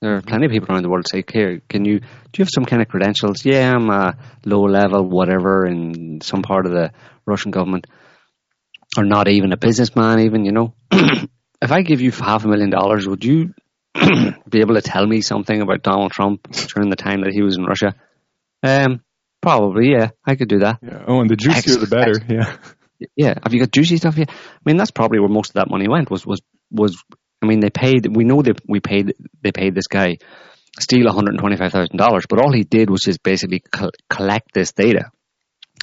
there 0.00 0.16
are 0.16 0.22
plenty 0.22 0.46
of 0.46 0.52
people 0.52 0.70
around 0.70 0.82
the 0.82 0.90
world 0.90 1.06
say, 1.08 1.24
"Here, 1.26 1.60
can 1.68 1.84
you 1.84 2.00
do 2.00 2.36
you 2.36 2.42
have 2.42 2.50
some 2.54 2.64
kind 2.64 2.82
of 2.82 2.88
credentials? 2.88 3.44
Yeah, 3.44 3.72
I'm 3.74 3.88
a 3.90 4.16
low 4.44 4.64
level 4.64 5.08
whatever 5.08 5.66
in 5.66 6.20
some 6.20 6.42
part 6.42 6.66
of 6.66 6.72
the 6.72 6.92
Russian 7.26 7.50
government, 7.50 7.86
or 8.96 9.04
not 9.04 9.28
even 9.28 9.52
a 9.52 9.56
businessman, 9.56 10.20
even 10.20 10.44
you 10.44 10.52
know." 10.52 10.74
if 10.92 11.72
I 11.72 11.82
give 11.82 12.00
you 12.00 12.10
half 12.10 12.44
a 12.44 12.48
million 12.48 12.70
dollars, 12.70 13.06
would 13.06 13.24
you 13.24 13.54
be 13.94 14.60
able 14.60 14.74
to 14.74 14.82
tell 14.82 15.06
me 15.06 15.20
something 15.20 15.60
about 15.60 15.82
Donald 15.82 16.12
Trump 16.12 16.50
during 16.74 16.90
the 16.90 16.96
time 16.96 17.22
that 17.22 17.32
he 17.32 17.42
was 17.42 17.56
in 17.56 17.64
Russia? 17.64 17.94
Um, 18.62 19.00
probably, 19.40 19.92
yeah, 19.92 20.10
I 20.26 20.36
could 20.36 20.48
do 20.48 20.60
that. 20.60 20.78
Yeah. 20.82 21.04
Oh, 21.06 21.20
and 21.20 21.30
the 21.30 21.36
juicier 21.36 21.76
the 21.76 21.86
better. 21.86 22.14
Yeah. 22.28 22.56
Yeah, 23.16 23.34
have 23.42 23.52
you 23.52 23.60
got 23.60 23.72
juicy 23.72 23.96
stuff? 23.96 24.16
Yeah, 24.16 24.26
I 24.28 24.60
mean 24.64 24.76
that's 24.76 24.90
probably 24.90 25.18
where 25.18 25.28
most 25.28 25.50
of 25.50 25.54
that 25.54 25.70
money 25.70 25.88
went. 25.88 26.10
Was 26.10 26.26
was 26.26 26.40
was? 26.70 27.02
I 27.44 27.46
mean, 27.46 27.60
they 27.60 27.70
paid. 27.70 28.06
We 28.14 28.24
know 28.24 28.42
that 28.42 28.60
we 28.66 28.80
paid. 28.80 29.14
They 29.42 29.52
paid 29.52 29.74
this 29.74 29.86
guy 29.86 30.18
Steele 30.80 31.06
one 31.06 31.14
hundred 31.14 31.38
twenty 31.38 31.56
five 31.56 31.72
thousand 31.72 31.96
dollars, 31.96 32.24
but 32.28 32.40
all 32.40 32.52
he 32.52 32.64
did 32.64 32.90
was 32.90 33.02
just 33.02 33.22
basically 33.22 33.60
col- 33.60 33.92
collect 34.10 34.52
this 34.52 34.72
data, 34.72 35.10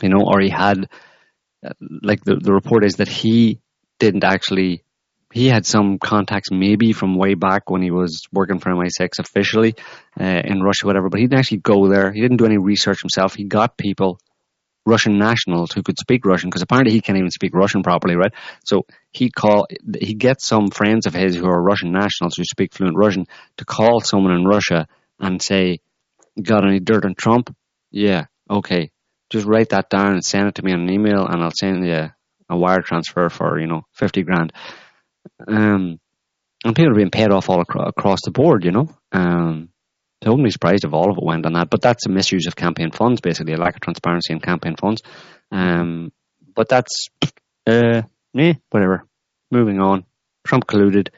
you 0.01 0.09
know, 0.09 0.25
or 0.25 0.41
he 0.41 0.49
had 0.49 0.89
uh, 1.65 1.73
like 2.01 2.23
the 2.23 2.35
the 2.35 2.53
report 2.53 2.83
is 2.83 2.95
that 2.95 3.07
he 3.07 3.59
didn't 3.99 4.23
actually. 4.23 4.83
He 5.33 5.47
had 5.47 5.65
some 5.65 5.97
contacts 5.97 6.49
maybe 6.51 6.91
from 6.91 7.15
way 7.15 7.35
back 7.35 7.69
when 7.69 7.81
he 7.81 7.89
was 7.89 8.23
working 8.33 8.59
for 8.59 8.69
MI6 8.69 9.17
officially 9.17 9.75
uh, 10.19 10.41
in 10.43 10.61
Russia, 10.61 10.85
whatever. 10.85 11.07
But 11.07 11.21
he 11.21 11.27
didn't 11.27 11.39
actually 11.39 11.59
go 11.59 11.87
there. 11.87 12.11
He 12.11 12.19
didn't 12.19 12.35
do 12.35 12.45
any 12.45 12.57
research 12.57 13.01
himself. 13.01 13.33
He 13.33 13.45
got 13.45 13.77
people 13.77 14.19
Russian 14.85 15.19
nationals 15.19 15.71
who 15.71 15.83
could 15.83 15.99
speak 15.99 16.25
Russian 16.25 16.49
because 16.49 16.63
apparently 16.63 16.93
he 16.93 17.01
can't 17.01 17.17
even 17.17 17.29
speak 17.29 17.53
Russian 17.53 17.83
properly, 17.83 18.15
right? 18.15 18.33
So 18.65 18.85
he 19.11 19.29
call 19.29 19.67
he 19.99 20.15
gets 20.15 20.45
some 20.45 20.69
friends 20.69 21.05
of 21.05 21.13
his 21.13 21.35
who 21.35 21.45
are 21.45 21.61
Russian 21.61 21.91
nationals 21.91 22.35
who 22.35 22.43
speak 22.43 22.73
fluent 22.73 22.97
Russian 22.97 23.27
to 23.57 23.65
call 23.65 24.01
someone 24.01 24.33
in 24.33 24.45
Russia 24.45 24.87
and 25.19 25.41
say, 25.41 25.79
"Got 26.41 26.65
any 26.65 26.79
dirt 26.79 27.05
on 27.05 27.15
Trump? 27.15 27.55
Yeah, 27.91 28.25
okay. 28.49 28.91
Just 29.29 29.45
write 29.45 29.69
that 29.69 29.89
down 29.89 30.13
and 30.13 30.25
send 30.25 30.47
it 30.47 30.55
to 30.55 30.63
me 30.63 30.73
on 30.73 30.81
an 30.81 30.89
email, 30.89 31.25
and 31.27 31.43
I'll 31.43 31.51
send 31.51 31.85
you 31.85 32.09
a 32.49 32.57
wire 32.57 32.81
transfer 32.81 33.29
for 33.29 33.59
you 33.59 33.67
know 33.67 33.85
fifty 33.93 34.23
grand." 34.23 34.51
Um, 35.47 35.99
and 36.63 36.75
people 36.75 36.91
are 36.91 36.95
being 36.95 37.11
paid 37.11 37.31
off 37.31 37.49
all 37.49 37.61
acro- 37.61 37.87
across 37.87 38.19
the 38.23 38.31
board, 38.31 38.65
you 38.65 38.71
know. 38.71 38.89
Um, 39.11 39.69
Be 40.23 40.51
surprised 40.51 40.85
if 40.85 40.93
all 40.93 41.09
of 41.09 41.17
it 41.17 41.23
went 41.23 41.45
on 41.45 41.53
that. 41.53 41.69
But 41.69 41.81
that's 41.81 42.05
a 42.05 42.09
misuse 42.09 42.47
of 42.47 42.55
campaign 42.55 42.91
funds, 42.91 43.21
basically, 43.21 43.53
a 43.53 43.57
lack 43.57 43.75
of 43.75 43.81
transparency 43.81 44.33
in 44.33 44.39
campaign 44.39 44.75
funds. 44.75 45.01
Um, 45.51 46.11
but 46.53 46.69
that's, 46.69 47.07
uh, 47.67 48.03
eh, 48.37 48.53
whatever. 48.69 49.05
Moving 49.49 49.79
on. 49.79 50.05
Trump 50.43 50.67
colluded. 50.67 51.09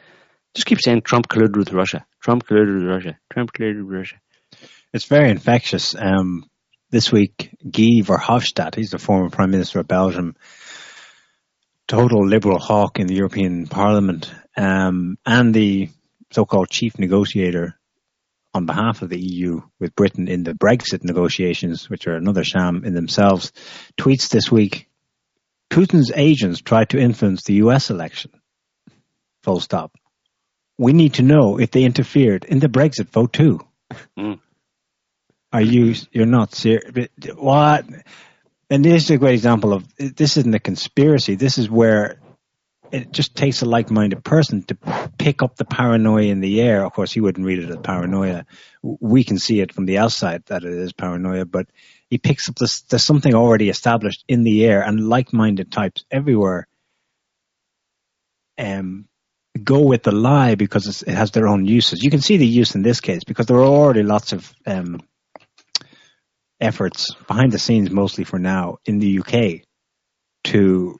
Just 0.53 0.67
keep 0.67 0.81
saying 0.81 1.01
Trump 1.01 1.27
colluded 1.27 1.57
with 1.57 1.73
Russia. 1.73 2.05
Trump 2.21 2.45
colluded 2.45 2.75
with 2.75 2.87
Russia. 2.87 3.17
Trump 3.31 3.51
colluded 3.51 3.85
with 3.85 3.95
Russia. 3.95 4.15
It's 4.93 5.05
very 5.05 5.29
infectious. 5.29 5.95
Um, 5.95 6.45
this 6.91 7.11
week, 7.11 7.49
Guy 7.63 8.01
Verhofstadt, 8.03 8.75
he's 8.75 8.91
the 8.91 8.99
former 8.99 9.29
Prime 9.29 9.49
Minister 9.49 9.79
of 9.79 9.87
Belgium, 9.87 10.35
total 11.87 12.25
liberal 12.25 12.59
hawk 12.59 12.99
in 12.99 13.07
the 13.07 13.15
European 13.15 13.65
Parliament, 13.65 14.31
um, 14.55 15.17
and 15.25 15.53
the 15.53 15.89
so-called 16.31 16.69
chief 16.69 16.99
negotiator 16.99 17.79
on 18.53 18.65
behalf 18.65 19.01
of 19.01 19.09
the 19.09 19.19
EU 19.19 19.61
with 19.79 19.95
Britain 19.95 20.27
in 20.27 20.43
the 20.43 20.53
Brexit 20.53 21.03
negotiations, 21.03 21.89
which 21.89 22.07
are 22.07 22.15
another 22.15 22.43
sham 22.43 22.83
in 22.85 22.93
themselves, 22.93 23.51
tweets 23.97 24.29
this 24.29 24.51
week, 24.51 24.87
Putin's 25.71 26.11
agents 26.13 26.61
tried 26.61 26.89
to 26.89 26.99
influence 26.99 27.43
the 27.43 27.55
US 27.55 27.89
election. 27.89 28.31
Full 29.41 29.59
stop. 29.59 29.91
We 30.77 30.93
need 30.93 31.15
to 31.15 31.23
know 31.23 31.59
if 31.59 31.71
they 31.71 31.83
interfered 31.83 32.45
in 32.45 32.59
the 32.59 32.67
Brexit 32.67 33.09
vote 33.09 33.33
too. 33.33 33.59
Mm. 34.17 34.39
Are 35.51 35.61
you, 35.61 35.95
you're 36.11 36.25
not 36.25 36.53
serious? 36.53 37.09
What? 37.35 37.85
And 38.69 38.85
this 38.85 39.03
is 39.03 39.11
a 39.11 39.17
great 39.17 39.35
example 39.35 39.73
of, 39.73 39.85
this 39.97 40.37
isn't 40.37 40.53
a 40.53 40.59
conspiracy. 40.59 41.35
This 41.35 41.57
is 41.57 41.69
where 41.69 42.17
it 42.93 43.11
just 43.11 43.35
takes 43.35 43.63
a 43.63 43.65
like-minded 43.65 44.23
person 44.23 44.61
to 44.61 44.77
pick 45.17 45.41
up 45.41 45.55
the 45.55 45.65
paranoia 45.65 46.25
in 46.25 46.41
the 46.41 46.61
air. 46.61 46.85
Of 46.85 46.93
course, 46.93 47.11
he 47.11 47.21
wouldn't 47.21 47.45
read 47.45 47.57
it 47.57 47.71
as 47.71 47.77
paranoia. 47.77 48.45
We 48.83 49.23
can 49.23 49.39
see 49.39 49.61
it 49.61 49.73
from 49.73 49.85
the 49.87 49.97
outside 49.97 50.43
that 50.45 50.63
it 50.63 50.71
is 50.71 50.93
paranoia, 50.93 51.45
but 51.45 51.65
he 52.07 52.19
picks 52.19 52.47
up 52.47 52.55
this, 52.55 52.81
there's 52.81 53.03
something 53.03 53.33
already 53.33 53.69
established 53.69 54.23
in 54.27 54.43
the 54.43 54.63
air 54.63 54.83
and 54.83 55.09
like-minded 55.09 55.71
types 55.71 56.05
everywhere 56.11 56.67
um, 58.59 59.07
go 59.63 59.79
with 59.81 60.03
the 60.03 60.11
lie 60.11 60.53
because 60.53 61.01
it 61.01 61.15
has 61.15 61.31
their 61.31 61.47
own 61.47 61.65
uses. 61.65 62.03
You 62.03 62.11
can 62.11 62.21
see 62.21 62.37
the 62.37 62.45
use 62.45 62.75
in 62.75 62.83
this 62.83 63.01
case 63.01 63.23
because 63.25 63.47
there 63.47 63.57
are 63.57 63.65
already 63.65 64.03
lots 64.03 64.33
of 64.33 64.53
um, 64.67 65.01
efforts 66.61 67.11
behind 67.27 67.51
the 67.51 67.59
scenes, 67.59 67.89
mostly 67.89 68.23
for 68.23 68.37
now, 68.37 68.77
in 68.85 68.99
the 68.99 69.19
UK 69.19 69.65
to 70.43 70.99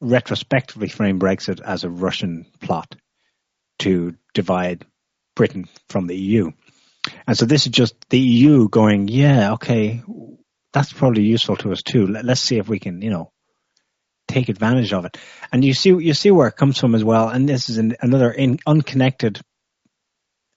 retrospectively 0.00 0.88
frame 0.88 1.18
Brexit 1.18 1.60
as 1.60 1.84
a 1.84 1.90
Russian 1.90 2.46
plot 2.60 2.94
to 3.80 4.16
divide 4.34 4.84
Britain 5.34 5.68
from 5.88 6.06
the 6.06 6.16
EU. 6.16 6.50
And 7.26 7.36
so 7.36 7.46
this 7.46 7.66
is 7.66 7.72
just 7.72 7.94
the 8.10 8.18
EU 8.18 8.68
going, 8.68 9.08
yeah, 9.08 9.54
okay, 9.54 10.02
that's 10.72 10.92
probably 10.92 11.22
useful 11.22 11.56
to 11.56 11.72
us 11.72 11.82
too. 11.82 12.06
Let, 12.06 12.28
us 12.28 12.40
see 12.40 12.58
if 12.58 12.68
we 12.68 12.78
can, 12.78 13.02
you 13.02 13.10
know, 13.10 13.32
take 14.26 14.48
advantage 14.48 14.92
of 14.92 15.04
it. 15.04 15.16
And 15.50 15.64
you 15.64 15.74
see, 15.74 15.90
you 15.90 16.14
see 16.14 16.30
where 16.30 16.48
it 16.48 16.56
comes 16.56 16.78
from 16.78 16.94
as 16.94 17.02
well. 17.02 17.28
And 17.28 17.48
this 17.48 17.70
is 17.70 17.78
an, 17.78 17.96
another 18.00 18.30
in, 18.30 18.58
unconnected 18.66 19.40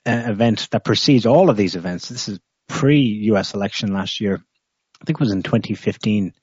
uh, 0.06 0.24
event 0.26 0.68
that 0.72 0.84
precedes 0.84 1.26
all 1.26 1.50
of 1.50 1.58
these 1.58 1.76
events. 1.76 2.10
This 2.10 2.28
is 2.28 2.40
pre-US 2.68 3.54
election 3.54 3.94
last 3.94 4.20
year. 4.20 4.44
I 5.02 5.06
think 5.06 5.18
it 5.18 5.24
was 5.24 5.34
in 5.34 5.44
2015. 5.44 6.34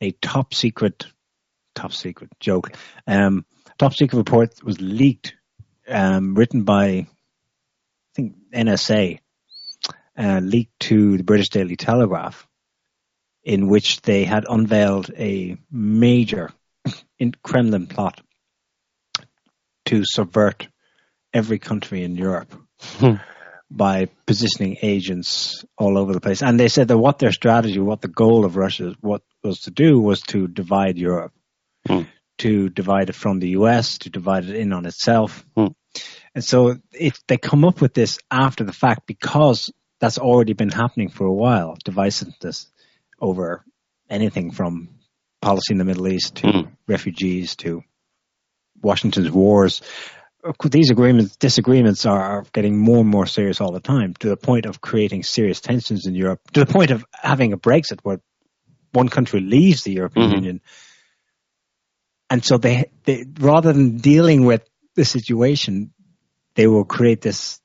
A 0.00 0.12
top 0.12 0.54
secret, 0.54 1.06
top 1.78 1.92
secret 1.92 2.30
joke, 2.40 2.72
um, 3.06 3.44
top 3.78 3.94
secret 3.94 4.18
report 4.18 4.62
was 4.64 4.80
leaked, 4.80 5.34
um, 5.88 6.34
written 6.34 6.64
by, 6.64 6.86
I 6.86 7.06
think 8.14 8.34
NSA, 8.52 9.20
uh, 10.16 10.40
leaked 10.42 10.78
to 10.80 11.16
the 11.16 11.22
British 11.22 11.50
Daily 11.50 11.76
Telegraph, 11.76 12.46
in 13.44 13.68
which 13.68 14.02
they 14.02 14.24
had 14.24 14.44
unveiled 14.48 15.10
a 15.16 15.56
major 15.70 16.50
in 17.18 17.32
Kremlin 17.42 17.86
plot 17.86 18.20
to 19.86 20.02
subvert 20.04 20.68
every 21.32 21.58
country 21.60 22.02
in 22.02 22.16
Europe 22.16 22.52
by 23.70 24.08
positioning 24.26 24.78
agents 24.82 25.64
all 25.76 25.98
over 25.98 26.12
the 26.12 26.20
place. 26.20 26.42
And 26.42 26.58
they 26.58 26.68
said 26.68 26.88
that 26.88 26.98
what 26.98 27.18
their 27.18 27.32
strategy, 27.32 27.78
what 27.78 28.00
the 28.00 28.08
goal 28.08 28.44
of 28.44 28.56
Russia 28.56 28.94
what 29.00 29.22
was 29.44 29.60
to 29.60 29.70
do 29.70 30.00
was 30.00 30.20
to 30.22 30.48
divide 30.48 30.98
Europe, 30.98 31.32
Hmm. 31.86 32.02
to 32.38 32.68
divide 32.68 33.08
it 33.08 33.14
from 33.14 33.40
the 33.40 33.50
US, 33.50 33.98
to 33.98 34.10
divide 34.10 34.44
it 34.44 34.56
in 34.56 34.72
on 34.72 34.86
itself. 34.86 35.44
Hmm. 35.56 35.68
And 36.34 36.44
so 36.44 36.76
it, 36.92 37.18
they 37.26 37.36
come 37.36 37.64
up 37.64 37.80
with 37.80 37.94
this 37.94 38.18
after 38.30 38.64
the 38.64 38.72
fact 38.72 39.06
because 39.06 39.72
that's 40.00 40.18
already 40.18 40.52
been 40.52 40.70
happening 40.70 41.08
for 41.08 41.26
a 41.26 41.32
while, 41.32 41.76
divisiveness 41.84 42.66
over 43.20 43.64
anything 44.08 44.52
from 44.52 44.88
policy 45.40 45.72
in 45.72 45.78
the 45.78 45.84
Middle 45.84 46.08
East 46.08 46.36
to 46.36 46.50
Hmm. 46.50 46.60
refugees 46.86 47.56
to 47.56 47.82
Washington's 48.80 49.30
wars. 49.30 49.82
these 50.64 50.90
agreements, 50.90 51.36
disagreements 51.36 52.06
are 52.06 52.44
getting 52.52 52.78
more 52.78 52.98
and 52.98 53.08
more 53.08 53.26
serious 53.26 53.60
all 53.60 53.72
the 53.72 53.80
time 53.80 54.14
to 54.20 54.28
the 54.28 54.36
point 54.36 54.66
of 54.66 54.80
creating 54.80 55.24
serious 55.24 55.60
tensions 55.60 56.06
in 56.06 56.14
Europe, 56.14 56.40
to 56.52 56.64
the 56.64 56.72
point 56.72 56.92
of 56.92 57.04
having 57.12 57.52
a 57.52 57.58
Brexit 57.58 57.98
where 58.04 58.20
one 58.92 59.08
country 59.08 59.40
leaves 59.40 59.82
the 59.82 59.92
European 59.92 60.26
mm-hmm. 60.26 60.34
Union. 60.36 60.60
And 62.30 62.44
so 62.44 62.58
they, 62.58 62.90
they, 63.04 63.24
rather 63.40 63.72
than 63.72 63.98
dealing 63.98 64.44
with 64.44 64.62
the 64.94 65.04
situation, 65.04 65.92
they 66.54 66.66
will 66.66 66.84
create 66.84 67.20
this 67.20 67.60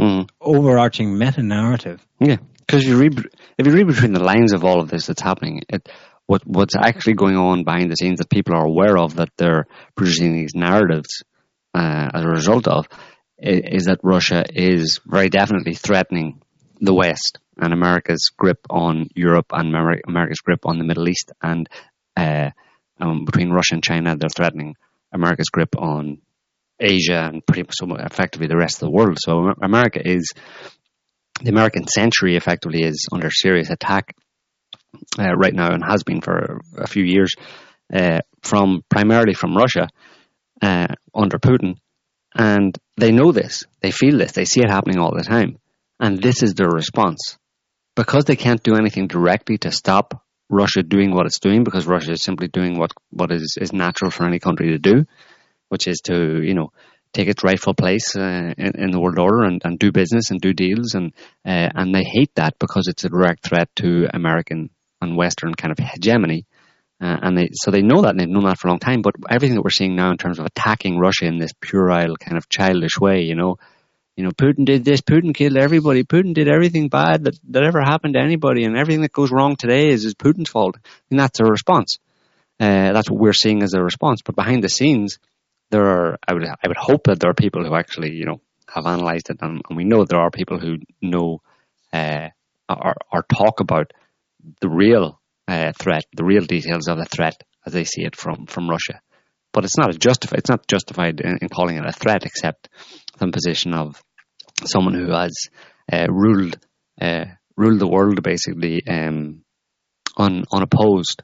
mm. 0.00 0.28
overarching 0.40 1.18
meta 1.18 1.42
narrative. 1.42 2.06
Yeah, 2.20 2.36
because 2.58 2.84
you 2.84 2.98
read, 2.98 3.18
if 3.58 3.66
you 3.66 3.72
read 3.72 3.86
between 3.86 4.12
the 4.12 4.22
lines 4.22 4.52
of 4.52 4.64
all 4.64 4.80
of 4.80 4.88
this 4.88 5.06
that's 5.06 5.22
happening, 5.22 5.62
it, 5.68 5.88
what 6.26 6.46
what's 6.46 6.76
actually 6.76 7.14
going 7.14 7.36
on 7.36 7.64
behind 7.64 7.90
the 7.90 7.96
scenes 7.96 8.18
that 8.18 8.30
people 8.30 8.54
are 8.54 8.64
aware 8.64 8.96
of 8.96 9.16
that 9.16 9.30
they're 9.36 9.66
producing 9.96 10.32
these 10.32 10.54
narratives 10.54 11.24
uh, 11.74 12.10
as 12.14 12.24
a 12.24 12.28
result 12.28 12.68
of 12.68 12.86
is, 13.38 13.60
is 13.80 13.84
that 13.86 13.98
Russia 14.02 14.44
is 14.48 15.00
very 15.04 15.28
definitely 15.28 15.74
threatening 15.74 16.40
the 16.80 16.94
West 16.94 17.38
and 17.58 17.72
America's 17.72 18.30
grip 18.36 18.60
on 18.70 19.08
Europe 19.14 19.46
and 19.52 19.74
America's 20.08 20.40
grip 20.40 20.64
on 20.64 20.78
the 20.78 20.84
Middle 20.84 21.08
East 21.08 21.32
and 21.42 21.68
uh, 22.16 22.50
um, 23.00 23.24
between 23.24 23.50
Russia 23.50 23.74
and 23.74 23.82
China, 23.82 24.16
they're 24.16 24.28
threatening 24.28 24.76
America's 25.12 25.50
grip 25.50 25.76
on 25.76 26.18
Asia 26.80 27.30
and 27.32 27.46
pretty 27.46 27.62
much 27.62 28.00
effectively 28.00 28.48
the 28.48 28.56
rest 28.56 28.76
of 28.76 28.86
the 28.86 28.90
world. 28.90 29.18
So 29.20 29.52
America 29.62 30.00
is 30.04 30.32
the 31.40 31.50
American 31.50 31.86
century 31.86 32.36
effectively 32.36 32.82
is 32.82 33.06
under 33.12 33.30
serious 33.30 33.70
attack 33.70 34.14
uh, 35.18 35.34
right 35.34 35.54
now 35.54 35.72
and 35.72 35.82
has 35.84 36.02
been 36.02 36.20
for 36.20 36.60
a 36.76 36.86
few 36.86 37.04
years 37.04 37.32
uh, 37.92 38.20
from 38.42 38.82
primarily 38.88 39.34
from 39.34 39.56
Russia 39.56 39.88
uh, 40.60 40.88
under 41.14 41.38
Putin, 41.38 41.76
and 42.34 42.76
they 42.96 43.12
know 43.12 43.32
this, 43.32 43.64
they 43.80 43.90
feel 43.90 44.18
this, 44.18 44.32
they 44.32 44.44
see 44.44 44.60
it 44.60 44.70
happening 44.70 44.98
all 44.98 45.14
the 45.14 45.24
time, 45.24 45.58
and 46.00 46.22
this 46.22 46.42
is 46.42 46.54
their 46.54 46.68
response. 46.68 47.36
Because 47.94 48.24
they 48.24 48.36
can't 48.36 48.62
do 48.62 48.74
anything 48.76 49.06
directly 49.06 49.58
to 49.58 49.70
stop 49.70 50.24
Russia 50.52 50.82
doing 50.82 51.12
what 51.14 51.26
it's 51.26 51.40
doing 51.40 51.64
because 51.64 51.86
Russia 51.86 52.12
is 52.12 52.22
simply 52.22 52.46
doing 52.46 52.78
what 52.78 52.92
what 53.10 53.32
is 53.32 53.56
is 53.60 53.72
natural 53.72 54.10
for 54.10 54.26
any 54.26 54.38
country 54.38 54.68
to 54.68 54.78
do, 54.78 55.04
which 55.70 55.88
is 55.88 56.00
to 56.04 56.42
you 56.42 56.54
know 56.54 56.70
take 57.12 57.28
its 57.28 57.42
rightful 57.42 57.74
place 57.74 58.14
uh, 58.16 58.54
in, 58.56 58.72
in, 58.84 58.90
the 58.90 58.98
world 58.98 59.18
order 59.18 59.42
and, 59.42 59.60
and, 59.64 59.78
do 59.78 59.92
business 59.92 60.30
and 60.30 60.40
do 60.40 60.54
deals 60.54 60.94
and 60.94 61.12
uh, 61.46 61.68
and 61.74 61.94
they 61.94 62.04
hate 62.04 62.34
that 62.36 62.58
because 62.58 62.88
it's 62.88 63.04
a 63.04 63.10
direct 63.10 63.44
threat 63.44 63.68
to 63.76 64.06
American 64.14 64.70
and 65.00 65.16
Western 65.16 65.54
kind 65.54 65.72
of 65.72 65.78
hegemony. 65.78 66.46
Uh, 67.00 67.18
and 67.22 67.36
they 67.36 67.48
so 67.52 67.70
they 67.70 67.82
know 67.82 68.02
that 68.02 68.10
and 68.10 68.20
they've 68.20 68.28
known 68.28 68.44
that 68.44 68.58
for 68.58 68.68
a 68.68 68.70
long 68.70 68.78
time. 68.78 69.02
But 69.02 69.14
everything 69.28 69.56
that 69.56 69.64
we're 69.64 69.70
seeing 69.70 69.96
now 69.96 70.10
in 70.10 70.18
terms 70.18 70.38
of 70.38 70.46
attacking 70.46 70.98
Russia 70.98 71.26
in 71.26 71.38
this 71.38 71.52
puerile 71.60 72.16
kind 72.16 72.36
of 72.36 72.48
childish 72.48 72.98
way, 73.00 73.22
you 73.22 73.34
know, 73.34 73.56
you 74.16 74.24
know, 74.24 74.30
Putin 74.30 74.64
did 74.64 74.84
this, 74.84 75.00
Putin 75.00 75.34
killed 75.34 75.56
everybody, 75.56 76.04
Putin 76.04 76.34
did 76.34 76.48
everything 76.48 76.88
bad 76.88 77.24
that, 77.24 77.38
that 77.48 77.64
ever 77.64 77.80
happened 77.80 78.14
to 78.14 78.20
anybody, 78.20 78.64
and 78.64 78.76
everything 78.76 79.02
that 79.02 79.12
goes 79.12 79.30
wrong 79.30 79.56
today 79.56 79.88
is, 79.88 80.04
is 80.04 80.14
Putin's 80.14 80.50
fault. 80.50 80.76
And 81.10 81.18
that's 81.18 81.40
a 81.40 81.44
response. 81.44 81.98
Uh, 82.60 82.92
that's 82.92 83.10
what 83.10 83.20
we're 83.20 83.32
seeing 83.32 83.62
as 83.62 83.74
a 83.74 83.82
response. 83.82 84.20
But 84.22 84.36
behind 84.36 84.62
the 84.62 84.68
scenes, 84.68 85.18
there 85.70 85.86
are, 85.86 86.18
I 86.28 86.34
would, 86.34 86.44
I 86.44 86.68
would 86.68 86.76
hope 86.76 87.04
that 87.04 87.20
there 87.20 87.30
are 87.30 87.34
people 87.34 87.64
who 87.64 87.74
actually, 87.74 88.12
you 88.12 88.26
know, 88.26 88.40
have 88.72 88.86
analyzed 88.86 89.30
it, 89.30 89.38
and, 89.40 89.62
and 89.68 89.76
we 89.76 89.84
know 89.84 90.04
there 90.04 90.20
are 90.20 90.30
people 90.30 90.58
who 90.58 90.76
know, 91.00 91.40
uh, 91.92 92.28
or, 92.68 92.94
or 93.12 93.22
talk 93.22 93.60
about 93.60 93.92
the 94.60 94.68
real 94.68 95.20
uh, 95.48 95.72
threat, 95.78 96.04
the 96.14 96.24
real 96.24 96.44
details 96.44 96.88
of 96.88 96.98
the 96.98 97.04
threat 97.04 97.42
as 97.66 97.72
they 97.72 97.84
see 97.84 98.02
it 98.02 98.16
from, 98.16 98.46
from 98.46 98.68
Russia. 98.68 99.00
But 99.52 99.64
it's 99.64 99.76
not 99.76 99.96
justified. 99.98 100.38
It's 100.38 100.50
not 100.50 100.66
justified 100.66 101.20
in, 101.20 101.38
in, 101.42 101.48
calling 101.48 101.76
it 101.76 101.84
a 101.84 101.92
threat, 101.92 102.24
except 102.24 102.68
from 103.22 103.30
position 103.30 103.72
of 103.72 104.02
someone 104.64 104.94
who 104.94 105.12
has 105.12 105.48
uh, 105.92 106.06
ruled 106.10 106.58
uh, 107.00 107.26
ruled 107.56 107.78
the 107.78 107.86
world 107.86 108.20
basically 108.20 108.84
um, 108.88 109.44
un, 110.16 110.44
unopposed 110.52 111.22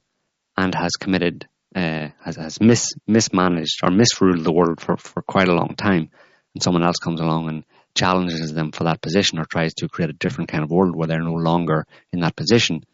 and 0.57 0.77
has 0.77 0.93
committed 0.93 1.49
uh, 1.75 2.09
has, 2.25 2.37
has 2.37 2.61
mis, 2.61 2.95
mismanaged 3.09 3.81
or 3.83 3.91
misruled 3.91 4.45
the 4.45 4.53
world 4.53 4.81
for, 4.81 4.97
for 4.97 5.23
quite 5.23 5.49
a 5.49 5.55
long 5.55 5.75
time. 5.77 6.11
And 6.55 6.63
someone 6.63 6.85
else 6.85 6.99
comes 6.99 7.21
along 7.21 7.49
and 7.49 7.65
challenges 7.97 8.55
them 8.55 8.71
for 8.71 8.85
that 8.85 9.03
position 9.03 9.41
or 9.41 9.45
tries 9.45 9.75
to 9.75 9.89
create 9.89 10.11
a 10.11 10.15
different 10.15 10.51
kind 10.51 10.63
of 10.63 10.71
world 10.71 10.95
where 10.95 11.09
they're 11.09 11.21
no 11.21 11.35
longer 11.35 11.85
in 12.13 12.21
that 12.21 12.37
position. 12.37 12.85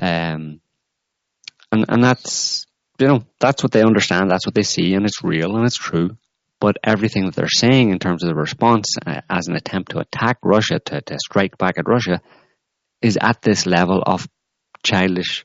Um, 0.00 0.62
and 1.70 1.84
and 1.88 2.02
that's 2.02 2.66
you 2.98 3.06
know 3.06 3.24
that's 3.38 3.62
what 3.62 3.72
they 3.72 3.82
understand, 3.82 4.30
that's 4.30 4.46
what 4.46 4.54
they 4.54 4.62
see, 4.62 4.94
and 4.94 5.04
it's 5.04 5.22
real 5.22 5.56
and 5.56 5.66
it's 5.66 5.76
true. 5.76 6.16
But 6.60 6.76
everything 6.82 7.26
that 7.26 7.34
they're 7.34 7.48
saying 7.48 7.90
in 7.90 7.98
terms 7.98 8.22
of 8.22 8.28
the 8.28 8.34
response 8.34 8.94
uh, 9.04 9.20
as 9.28 9.48
an 9.48 9.56
attempt 9.56 9.92
to 9.92 9.98
attack 9.98 10.38
Russia, 10.42 10.78
to, 10.78 11.00
to 11.00 11.18
strike 11.18 11.58
back 11.58 11.78
at 11.78 11.88
Russia, 11.88 12.20
is 13.02 13.18
at 13.20 13.42
this 13.42 13.66
level 13.66 14.02
of 14.04 14.26
childish, 14.82 15.44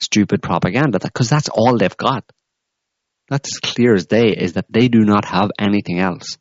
stupid 0.00 0.42
propaganda. 0.42 0.98
Because 0.98 1.28
that's 1.28 1.48
all 1.48 1.78
they've 1.78 1.96
got. 1.96 2.24
That's 3.28 3.54
as 3.54 3.58
clear 3.60 3.94
as 3.94 4.06
day. 4.06 4.34
Is 4.36 4.54
that 4.54 4.66
they 4.68 4.88
do 4.88 5.00
not 5.00 5.24
have 5.24 5.50
anything 5.58 5.98
else. 5.98 6.36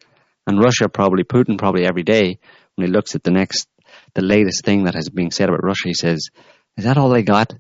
And 0.48 0.60
Russia 0.60 0.90
probably, 0.90 1.24
Putin 1.24 1.58
probably 1.58 1.86
every 1.86 2.04
day 2.04 2.40
when 2.76 2.88
he 2.88 2.94
looks 2.94 3.16
at 3.16 3.24
the 3.24 3.32
next, 3.32 3.68
the 4.16 4.24
latest 4.24 4.66
thing 4.66 4.86
that 4.86 4.96
has 4.96 5.10
been 5.10 5.32
said 5.32 5.50
about 5.50 5.64
Russia, 5.64 5.88
he 5.88 5.94
says, 5.94 6.30
is 6.80 6.86
that 6.86 6.98
all 6.98 7.10
they 7.10 7.24
got? 7.24 7.54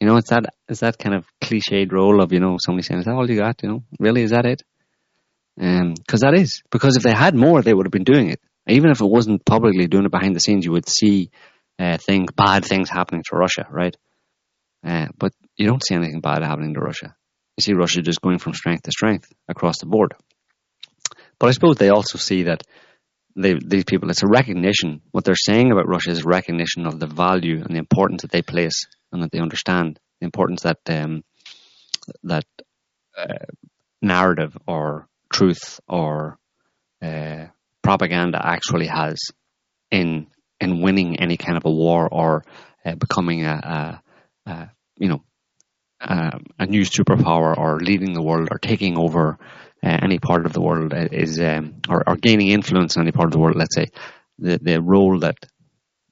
You 0.00 0.08
know, 0.08 0.16
it's 0.16 0.30
that 0.30 0.46
it's 0.68 0.80
that 0.80 0.98
kind 0.98 1.14
of 1.14 1.24
cliched 1.40 1.92
role 1.92 2.20
of 2.20 2.32
you 2.32 2.40
know 2.40 2.56
somebody 2.58 2.82
saying, 2.82 3.00
"Is 3.00 3.06
that 3.06 3.14
all 3.14 3.30
you 3.30 3.38
got?" 3.38 3.62
You 3.62 3.68
know, 3.68 3.84
really, 4.00 4.22
is 4.22 4.32
that 4.32 4.44
it? 4.44 4.62
Because 5.56 6.22
um, 6.22 6.30
that 6.30 6.34
is 6.34 6.62
because 6.70 6.96
if 6.96 7.02
they 7.02 7.14
had 7.14 7.34
more, 7.36 7.62
they 7.62 7.72
would 7.72 7.86
have 7.86 7.92
been 7.92 8.04
doing 8.04 8.30
it. 8.30 8.40
Even 8.68 8.90
if 8.90 9.00
it 9.00 9.06
wasn't 9.06 9.44
publicly 9.44 9.86
doing 9.86 10.04
it 10.04 10.10
behind 10.10 10.34
the 10.34 10.40
scenes, 10.40 10.64
you 10.64 10.72
would 10.72 10.88
see 10.88 11.30
uh, 11.78 11.96
things, 11.98 12.32
bad 12.32 12.64
things 12.64 12.88
happening 12.88 13.22
to 13.28 13.36
Russia, 13.36 13.66
right? 13.70 13.96
Uh, 14.84 15.06
but 15.16 15.32
you 15.56 15.66
don't 15.66 15.84
see 15.84 15.94
anything 15.94 16.20
bad 16.20 16.42
happening 16.42 16.74
to 16.74 16.80
Russia. 16.80 17.14
You 17.56 17.62
see 17.62 17.72
Russia 17.74 18.02
just 18.02 18.20
going 18.20 18.38
from 18.38 18.54
strength 18.54 18.82
to 18.84 18.90
strength 18.90 19.32
across 19.48 19.78
the 19.78 19.86
board. 19.86 20.14
But 21.38 21.48
I 21.48 21.52
suppose 21.52 21.76
they 21.76 21.90
also 21.90 22.18
see 22.18 22.44
that 22.44 22.62
they, 23.36 23.54
these 23.54 23.84
people, 23.84 24.10
it's 24.10 24.22
a 24.22 24.28
recognition. 24.28 25.02
What 25.10 25.24
they're 25.24 25.34
saying 25.34 25.72
about 25.72 25.88
Russia 25.88 26.10
is 26.10 26.24
recognition 26.24 26.86
of 26.86 27.00
the 27.00 27.06
value 27.06 27.60
and 27.62 27.74
the 27.74 27.78
importance 27.78 28.22
that 28.22 28.30
they 28.30 28.42
place 28.42 28.86
and 29.12 29.22
that 29.22 29.32
they 29.32 29.40
understand 29.40 29.98
the 30.20 30.24
importance 30.24 30.62
that 30.62 30.78
um, 30.88 31.24
that 32.22 32.44
uh, 33.16 33.46
narrative 34.02 34.56
or 34.66 35.08
truth 35.34 35.80
or 35.88 36.38
uh, 37.02 37.46
propaganda 37.82 38.40
actually 38.42 38.86
has 38.86 39.18
in 39.90 40.26
in 40.60 40.80
winning 40.80 41.20
any 41.20 41.36
kind 41.36 41.56
of 41.56 41.64
a 41.64 41.70
war 41.70 42.08
or 42.10 42.44
uh, 42.86 42.94
becoming 42.94 43.44
a, 43.44 44.00
a, 44.46 44.50
a, 44.50 44.70
you 44.96 45.08
know 45.08 45.22
a 46.00 46.66
new 46.66 46.82
superpower 46.82 47.56
or 47.56 47.80
leading 47.80 48.12
the 48.12 48.22
world 48.22 48.48
or 48.50 48.58
taking 48.58 48.98
over 48.98 49.38
uh, 49.82 49.98
any 50.02 50.18
part 50.18 50.46
of 50.46 50.52
the 50.52 50.60
world 50.60 50.92
is 50.94 51.40
um, 51.40 51.74
or, 51.88 52.08
or, 52.08 52.16
gaining 52.16 52.48
influence 52.48 52.96
in 52.96 53.02
any 53.02 53.12
part 53.12 53.26
of 53.26 53.32
the 53.32 53.38
world. 53.38 53.56
Let's 53.56 53.74
say 53.74 53.86
the 54.38 54.58
the 54.58 54.80
role 54.80 55.20
that 55.20 55.36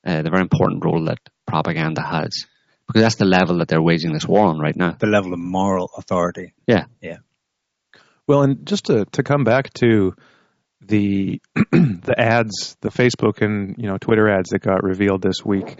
uh, 0.06 0.22
the 0.22 0.30
very 0.30 0.42
important 0.42 0.84
role 0.84 1.04
that 1.04 1.18
propaganda 1.46 2.02
has, 2.02 2.46
because 2.86 3.02
that's 3.02 3.16
the 3.16 3.24
level 3.24 3.58
that 3.58 3.68
they're 3.68 3.82
waging 3.82 4.12
this 4.12 4.26
war 4.26 4.46
on 4.46 4.58
right 4.58 4.76
now. 4.76 4.96
The 4.98 5.06
level 5.06 5.32
of 5.32 5.38
moral 5.38 5.90
authority. 5.96 6.54
Yeah, 6.66 6.86
yeah. 7.00 7.18
Well, 8.26 8.42
and 8.42 8.66
just 8.66 8.86
to 8.86 9.04
to 9.12 9.22
come 9.22 9.44
back 9.44 9.72
to 9.74 10.14
the 10.80 11.40
the 11.54 12.14
ads, 12.18 12.76
the 12.80 12.90
Facebook 12.90 13.40
and 13.40 13.76
you 13.78 13.88
know 13.88 13.98
Twitter 13.98 14.28
ads 14.28 14.50
that 14.50 14.60
got 14.60 14.82
revealed 14.82 15.22
this 15.22 15.44
week. 15.44 15.78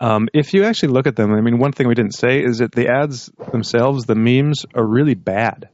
Um, 0.00 0.28
if 0.32 0.54
you 0.54 0.64
actually 0.64 0.92
look 0.92 1.06
at 1.06 1.16
them, 1.16 1.32
I 1.32 1.40
mean, 1.40 1.58
one 1.58 1.72
thing 1.72 1.88
we 1.88 1.94
didn't 1.94 2.14
say 2.14 2.42
is 2.42 2.58
that 2.58 2.72
the 2.72 2.88
ads 2.88 3.30
themselves, 3.52 4.04
the 4.04 4.14
memes, 4.14 4.64
are 4.74 4.86
really 4.86 5.14
bad. 5.14 5.68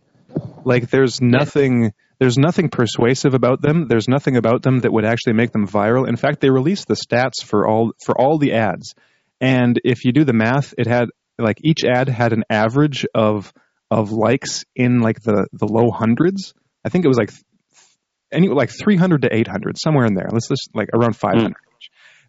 Like 0.64 0.90
there's 0.90 1.20
nothing 1.20 1.92
there's 2.18 2.38
nothing 2.38 2.68
persuasive 2.68 3.34
about 3.34 3.60
them. 3.60 3.88
There's 3.88 4.08
nothing 4.08 4.36
about 4.36 4.62
them 4.62 4.80
that 4.80 4.92
would 4.92 5.04
actually 5.04 5.32
make 5.34 5.52
them 5.52 5.66
viral. 5.66 6.08
In 6.08 6.16
fact, 6.16 6.40
they 6.40 6.50
released 6.50 6.88
the 6.88 6.94
stats 6.94 7.42
for 7.44 7.66
all 7.66 7.92
for 8.04 8.18
all 8.18 8.38
the 8.38 8.52
ads. 8.52 8.94
And 9.40 9.80
if 9.84 10.04
you 10.04 10.12
do 10.12 10.24
the 10.24 10.32
math, 10.32 10.72
it 10.78 10.86
had 10.86 11.08
like 11.38 11.58
each 11.64 11.84
ad 11.84 12.08
had 12.08 12.32
an 12.32 12.44
average 12.48 13.04
of 13.14 13.52
of 13.92 14.10
likes 14.10 14.64
in 14.74 15.00
like 15.00 15.20
the 15.20 15.46
the 15.52 15.66
low 15.66 15.90
hundreds. 15.90 16.54
I 16.82 16.88
think 16.88 17.04
it 17.04 17.08
was 17.08 17.18
like 17.18 17.30
any 18.32 18.48
like 18.48 18.70
300 18.70 19.22
to 19.22 19.34
800 19.34 19.76
somewhere 19.78 20.06
in 20.06 20.14
there. 20.14 20.28
Let's 20.32 20.48
just 20.48 20.70
like 20.74 20.88
around 20.94 21.14
500. 21.14 21.50
Mm. 21.50 21.54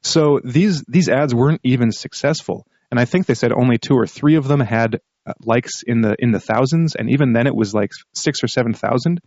So 0.02 0.42
these 0.44 0.84
these 0.90 1.08
ads 1.08 1.34
weren't 1.34 1.62
even 1.64 1.94
successful. 1.94 2.68
And 2.92 3.00
I 3.00 3.06
think 3.06 3.26
they 3.26 3.34
said 3.34 3.54
only 3.54 3.78
two 3.78 3.96
or 3.96 4.06
three 4.06 4.36
of 4.36 4.48
them 4.48 4.60
had 4.60 5.00
uh, 5.26 5.34
likes 5.46 5.84
in 5.88 6.02
the 6.02 6.16
in 6.20 6.32
the 6.32 6.40
thousands, 6.42 6.96
and 6.96 7.10
even 7.10 7.32
then 7.32 7.48
it 7.48 7.56
was 7.56 7.74
like 7.74 7.92
six 8.14 8.44
or 8.44 8.48
seven 8.48 8.74
thousand. 8.74 9.22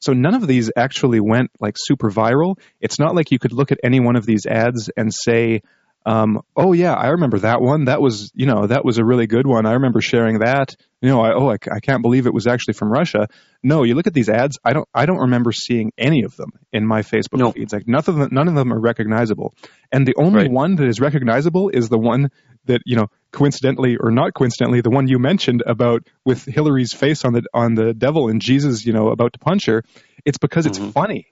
So 0.00 0.12
none 0.12 0.34
of 0.34 0.46
these 0.46 0.72
actually 0.76 1.20
went 1.20 1.50
like 1.60 1.76
super 1.78 2.10
viral. 2.10 2.58
It's 2.80 2.98
not 2.98 3.14
like 3.14 3.30
you 3.30 3.38
could 3.38 3.52
look 3.52 3.70
at 3.70 3.78
any 3.84 4.00
one 4.00 4.16
of 4.16 4.26
these 4.26 4.44
ads 4.44 4.90
and 4.96 5.14
say, 5.14 5.62
um, 6.06 6.40
oh 6.56 6.72
yeah, 6.72 6.94
I 6.94 7.08
remember 7.08 7.40
that 7.40 7.60
one. 7.60 7.86
That 7.86 8.00
was, 8.00 8.30
you 8.34 8.46
know, 8.46 8.66
that 8.68 8.84
was 8.84 8.98
a 8.98 9.04
really 9.04 9.26
good 9.26 9.46
one. 9.46 9.66
I 9.66 9.72
remember 9.72 10.00
sharing 10.00 10.38
that. 10.38 10.74
You 11.02 11.08
know, 11.10 11.20
I, 11.20 11.34
oh, 11.34 11.50
I, 11.50 11.56
I 11.70 11.80
can't 11.80 12.00
believe 12.00 12.26
it 12.26 12.32
was 12.32 12.46
actually 12.46 12.74
from 12.74 12.90
Russia. 12.92 13.28
No, 13.62 13.82
you 13.82 13.94
look 13.96 14.06
at 14.06 14.14
these 14.14 14.28
ads. 14.28 14.56
I 14.64 14.72
don't, 14.72 14.88
I 14.94 15.04
don't 15.04 15.18
remember 15.18 15.50
seeing 15.50 15.90
any 15.98 16.22
of 16.22 16.36
them 16.36 16.52
in 16.72 16.86
my 16.86 17.02
Facebook 17.02 17.38
No. 17.38 17.50
feeds. 17.52 17.72
Like 17.72 17.88
none 17.88 18.04
of 18.06 18.14
them, 18.14 18.28
none 18.30 18.46
of 18.48 18.54
them 18.54 18.72
are 18.72 18.78
recognizable. 18.80 19.52
And 19.90 20.06
the 20.06 20.14
only 20.16 20.44
Right. 20.44 20.50
one 20.50 20.76
that 20.76 20.86
is 20.86 21.00
recognizable 21.00 21.70
is 21.70 21.88
the 21.88 21.98
one 21.98 22.30
that 22.66 22.82
you 22.86 22.96
know, 22.96 23.08
coincidentally 23.32 23.96
or 23.96 24.10
not 24.10 24.32
coincidentally, 24.32 24.80
the 24.80 24.90
one 24.90 25.08
you 25.08 25.18
mentioned 25.18 25.62
about 25.66 26.06
with 26.24 26.44
Hillary's 26.44 26.92
face 26.92 27.24
on 27.24 27.32
the 27.32 27.42
on 27.52 27.74
the 27.74 27.92
devil 27.94 28.28
and 28.28 28.40
Jesus, 28.40 28.86
you 28.86 28.92
know, 28.92 29.08
about 29.08 29.32
to 29.34 29.38
punch 29.40 29.66
her. 29.66 29.82
It's 30.24 30.38
because 30.38 30.66
it's 30.66 30.78
funny. 30.78 31.26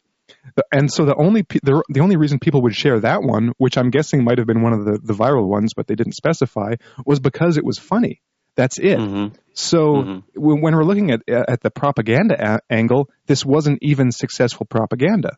And 0.72 0.92
so 0.92 1.04
the 1.04 1.14
only 1.16 1.42
the, 1.62 1.82
the 1.88 2.00
only 2.00 2.16
reason 2.16 2.38
people 2.38 2.62
would 2.62 2.74
share 2.74 3.00
that 3.00 3.22
one, 3.22 3.52
which 3.58 3.76
I'm 3.78 3.90
guessing 3.90 4.24
might 4.24 4.38
have 4.38 4.46
been 4.46 4.62
one 4.62 4.72
of 4.72 4.84
the, 4.84 4.98
the 5.02 5.14
viral 5.14 5.46
ones, 5.48 5.72
but 5.74 5.86
they 5.86 5.94
didn't 5.94 6.14
specify, 6.14 6.74
was 7.06 7.20
because 7.20 7.56
it 7.56 7.64
was 7.64 7.78
funny. 7.78 8.20
That's 8.56 8.78
it. 8.78 8.98
Mhm. 8.98 9.34
So 9.54 9.94
Mhm. 9.94 10.22
when, 10.36 10.60
when 10.60 10.76
we're 10.76 10.84
looking 10.84 11.10
at 11.10 11.22
at 11.28 11.60
the 11.60 11.70
propaganda 11.70 12.36
a- 12.54 12.72
angle, 12.72 13.08
this 13.26 13.44
wasn't 13.44 13.78
even 13.82 14.12
successful 14.12 14.66
propaganda. 14.66 15.36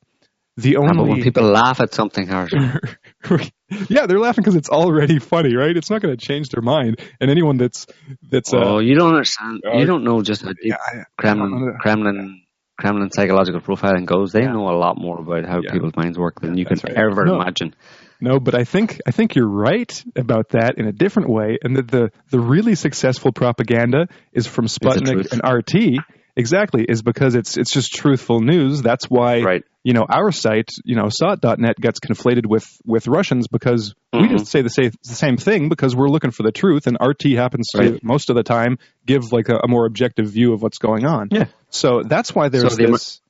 The 0.58 0.76
only 0.76 1.10
when 1.10 1.22
people 1.22 1.44
laugh 1.44 1.80
at 1.80 1.92
something, 1.92 2.26
yeah, 3.88 4.06
they're 4.06 4.18
laughing 4.18 4.42
because 4.42 4.56
it's 4.56 4.68
already 4.70 5.18
funny, 5.18 5.54
right? 5.54 5.76
It's 5.76 5.90
not 5.90 6.00
going 6.00 6.16
to 6.16 6.24
change 6.26 6.48
their 6.48 6.62
mind. 6.62 7.00
And 7.20 7.30
anyone 7.30 7.56
that's 7.58 7.86
that's 8.30 8.54
uh, 8.54 8.58
oh, 8.58 8.78
you 8.78 8.94
don't 8.94 9.10
understand. 9.10 9.62
uh, 9.66 9.76
you 9.78 9.86
don't 9.86 10.04
know 10.04 10.22
just 10.22 10.42
how 10.42 10.48
deep 10.48 10.58
yeah, 10.72 11.04
Kremlin. 11.18 11.76
Kremlin, 11.80 12.42
Kremlin 12.78 13.11
psychological 13.11 13.61
profiling 13.61 14.05
goes. 14.05 14.32
They 14.32 14.43
Yeah. 14.43 14.53
know 14.53 14.69
a 14.69 14.77
lot 14.77 14.98
more 14.98 15.19
about 15.20 15.44
how 15.47 15.61
Yeah. 15.62 15.73
people's 15.73 15.97
minds 15.97 16.19
work 16.19 16.40
than 16.40 16.57
you 16.59 16.65
can 16.66 16.78
right. 16.85 16.97
ever 16.97 17.24
No. 17.24 17.36
imagine. 17.40 17.74
No, 18.20 18.40
but 18.40 18.55
I 18.55 18.65
think 18.65 19.01
I 19.07 19.11
think 19.11 19.35
you're 19.35 19.48
right 19.48 19.93
about 20.16 20.51
that 20.51 20.78
in 20.78 20.86
a 20.86 20.93
different 20.93 21.28
way, 21.28 21.59
and 21.62 21.77
that 21.77 21.89
the 21.89 22.11
the 22.31 22.40
really 22.40 22.74
successful 22.74 23.31
propaganda 23.32 24.09
is 24.32 24.47
from 24.47 24.66
Sputnik 24.66 25.32
and 25.32 25.43
RT. 25.44 25.98
Exactly, 26.38 26.84
is 26.86 27.00
because 27.02 27.34
it's 27.34 27.56
it's 27.56 27.70
just 27.70 27.94
truthful 27.94 28.40
news. 28.40 28.82
That's 28.82 29.06
why 29.06 29.40
Right. 29.40 29.64
you 29.84 29.94
know 29.94 30.04
our 30.06 30.30
site, 30.32 30.68
you 30.84 30.94
know, 30.94 31.04
sott.net 31.04 31.76
gets 31.80 31.98
conflated 31.98 32.44
with 32.46 32.66
with 32.84 33.08
Russians 33.08 33.48
because 33.48 33.94
we 34.12 34.28
Mhm. 34.28 34.30
just 34.38 34.46
say 34.48 34.60
the 34.60 34.68
same 34.68 34.90
the 35.02 35.14
same 35.14 35.38
thing 35.38 35.70
because 35.70 35.96
we're 35.96 36.08
looking 36.10 36.32
for 36.32 36.42
the 36.42 36.52
truth, 36.52 36.86
and 36.86 36.98
RT 37.00 37.34
happens 37.36 37.68
to 37.74 37.78
Right. 37.78 38.04
most 38.04 38.28
of 38.28 38.36
the 38.36 38.42
time 38.42 38.78
give 39.06 39.32
like 39.32 39.48
a, 39.48 39.56
a 39.64 39.68
more 39.68 39.86
objective 39.86 40.26
view 40.26 40.52
of 40.52 40.60
what's 40.62 40.76
going 40.78 41.06
on. 41.06 41.28
Yeah. 41.30 41.46
So 41.70 42.02
that's 42.02 42.34
why 42.34 42.50
there's 42.50 42.70
So 42.70 42.76
the 42.76 42.86
this. 42.88 43.20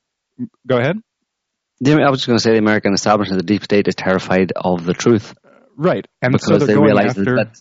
Go 0.67 0.77
ahead. 0.77 0.97
The, 1.79 1.93
I 1.93 2.09
was 2.09 2.19
just 2.19 2.27
going 2.27 2.37
to 2.37 2.43
say 2.43 2.51
the 2.53 2.59
American 2.59 2.93
establishment, 2.93 3.39
the 3.39 3.45
deep 3.45 3.63
state, 3.63 3.87
is 3.87 3.95
terrified 3.95 4.51
of 4.55 4.83
the 4.83 4.93
truth 4.93 5.33
Right, 5.77 6.05
and 6.21 6.31
because 6.33 6.65
they're 6.65 6.75
they 6.75 6.75
realize 6.75 7.13
that 7.15 7.55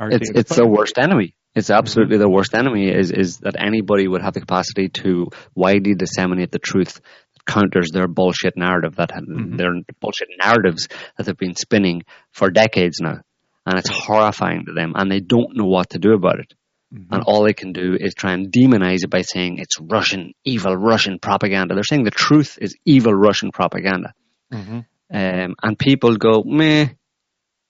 it's 0.00 0.30
it's 0.30 0.56
their 0.56 0.66
worst 0.66 0.98
enemy. 0.98 1.34
It's 1.54 1.70
absolutely 1.70 2.18
their 2.18 2.28
worst 2.28 2.54
enemy. 2.54 2.88
Is 2.88 3.10
is 3.10 3.38
that 3.38 3.56
anybody 3.58 4.06
would 4.06 4.22
have 4.22 4.34
the 4.34 4.40
capacity 4.40 4.88
to 5.02 5.28
widely 5.54 5.94
disseminate 5.94 6.52
the 6.52 6.58
truth 6.60 6.94
that 6.94 7.44
counters 7.44 7.90
their 7.92 8.06
bullshit 8.06 8.56
narrative 8.56 8.96
that 8.96 9.10
had, 9.10 9.24
mm-hmm. 9.24 9.56
their 9.56 9.72
bullshit 10.00 10.28
narratives 10.38 10.88
that 11.16 11.26
they've 11.26 11.36
been 11.36 11.56
spinning 11.56 12.02
for 12.30 12.50
decades 12.50 12.98
now, 13.00 13.20
and 13.66 13.78
it's 13.78 13.90
horrifying 13.90 14.64
to 14.66 14.72
them, 14.72 14.92
and 14.94 15.10
they 15.10 15.20
don't 15.20 15.56
know 15.56 15.66
what 15.66 15.90
to 15.90 15.98
do 15.98 16.12
about 16.12 16.38
it. 16.38 16.54
Mm-hmm. 16.94 17.14
And 17.14 17.22
all 17.24 17.44
they 17.44 17.52
can 17.52 17.72
do 17.72 17.96
is 17.98 18.14
try 18.14 18.32
and 18.32 18.50
demonize 18.50 19.04
it 19.04 19.10
by 19.10 19.22
saying 19.22 19.58
it's 19.58 19.78
Russian, 19.80 20.34
evil 20.44 20.76
Russian 20.76 21.18
propaganda. 21.20 21.74
They're 21.74 21.84
saying 21.84 22.04
the 22.04 22.10
truth 22.10 22.58
is 22.60 22.76
evil 22.84 23.14
Russian 23.14 23.52
propaganda. 23.52 24.12
Mm-hmm. 24.52 24.80
Um, 25.12 25.54
and 25.62 25.78
people 25.78 26.16
go, 26.16 26.42
meh, 26.44 26.88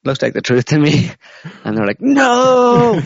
looks 0.05 0.23
like 0.23 0.33
the 0.35 0.41
truth 0.43 0.67
to 0.67 0.79
me. 0.79 1.11
And 1.65 1.77
they're 1.77 1.87
like, 1.87 2.01
no, 2.01 2.95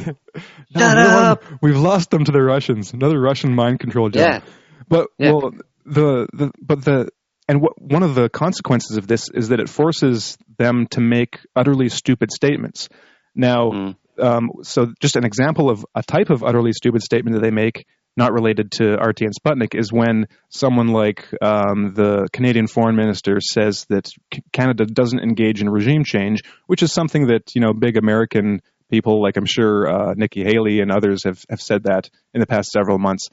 No, 0.75 0.81
shut 0.81 0.97
one- 0.97 1.25
up. 1.25 1.45
We've 1.63 1.77
lost 1.77 2.11
them 2.11 2.25
to 2.25 2.33
the 2.33 2.43
Russians. 2.43 2.93
Another 2.93 3.21
Russian 3.21 3.55
mind 3.55 3.81
control 3.81 4.09
job. 4.11 4.21
Yeah. 4.21 4.41
But 4.89 5.09
Yeah. 5.19 5.33
well, 5.33 5.51
the 5.87 6.27
the 6.33 6.51
but 6.61 6.85
the 6.85 7.09
and 7.49 7.61
what 7.61 7.81
one 7.81 8.03
of 8.03 8.15
the 8.15 8.29
consequences 8.29 8.97
of 8.97 9.07
this 9.07 9.29
is 9.29 9.49
that 9.51 9.61
it 9.61 9.69
forces 9.69 10.37
them 10.59 10.87
to 10.89 11.01
make 11.01 11.41
utterly 11.55 11.89
stupid 11.91 12.31
statements. 12.33 12.89
Now, 13.35 13.71
Mm. 13.71 13.97
um, 14.19 14.51
so 14.63 14.93
just 15.01 15.17
an 15.17 15.25
example 15.25 15.69
of 15.71 15.85
a 15.95 16.03
type 16.03 16.31
of 16.31 16.43
utterly 16.43 16.73
stupid 16.73 17.03
statement 17.03 17.35
that 17.35 17.43
they 17.43 17.51
make, 17.51 17.87
not 18.17 18.33
related 18.33 18.71
to 18.73 18.95
RT 18.95 19.23
and 19.23 19.35
Sputnik, 19.35 19.75
is 19.75 19.93
when 19.93 20.29
someone 20.49 20.89
like 20.89 21.27
um, 21.43 21.95
the 21.95 22.29
Canadian 22.33 22.67
Foreign 22.67 22.97
Minister 22.97 23.41
says 23.41 23.87
that 23.89 24.11
Canada 24.53 24.87
doesn't 24.87 25.21
engage 25.21 25.61
in 25.61 25.69
regime 25.69 26.05
change, 26.05 26.43
which 26.67 26.83
is 26.83 26.93
something 26.93 27.29
that 27.29 27.55
you 27.55 27.61
know 27.61 27.73
big 27.73 27.97
American 27.97 28.63
people, 28.91 29.23
like 29.23 29.37
I'm 29.37 29.47
sure 29.47 29.89
uh, 29.89 30.15
Nikki 30.15 30.45
Haley 30.45 30.81
and 30.81 30.91
others, 30.91 31.25
have 31.25 31.45
have 31.51 31.61
said 31.61 31.85
that 31.85 32.11
in 32.33 32.41
the 32.41 32.47
past 32.47 32.71
several 32.71 32.99
months, 32.99 33.29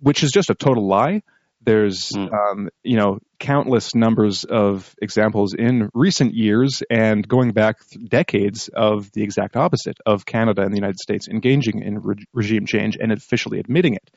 which 0.00 0.22
is 0.22 0.30
just 0.30 0.50
a 0.50 0.54
total 0.54 0.86
lie. 0.86 1.22
There's, 1.64 2.10
Mm. 2.10 2.32
um, 2.32 2.68
you 2.82 2.96
know, 2.96 3.18
countless 3.38 3.94
numbers 3.94 4.44
of 4.44 4.94
examples 5.00 5.54
in 5.54 5.90
recent 5.94 6.34
years 6.34 6.82
and 6.90 7.26
going 7.26 7.52
back 7.52 7.76
decades 8.08 8.68
of 8.68 9.10
the 9.12 9.22
exact 9.22 9.56
opposite 9.56 9.98
of 10.06 10.24
Canada 10.26 10.62
and 10.62 10.72
the 10.72 10.78
United 10.78 10.98
States 10.98 11.28
engaging 11.28 11.82
in 11.82 12.00
re- 12.00 12.24
regime 12.32 12.66
change 12.66 12.96
and 13.00 13.12
officially 13.12 13.58
admitting 13.58 13.94
it. 13.94 14.10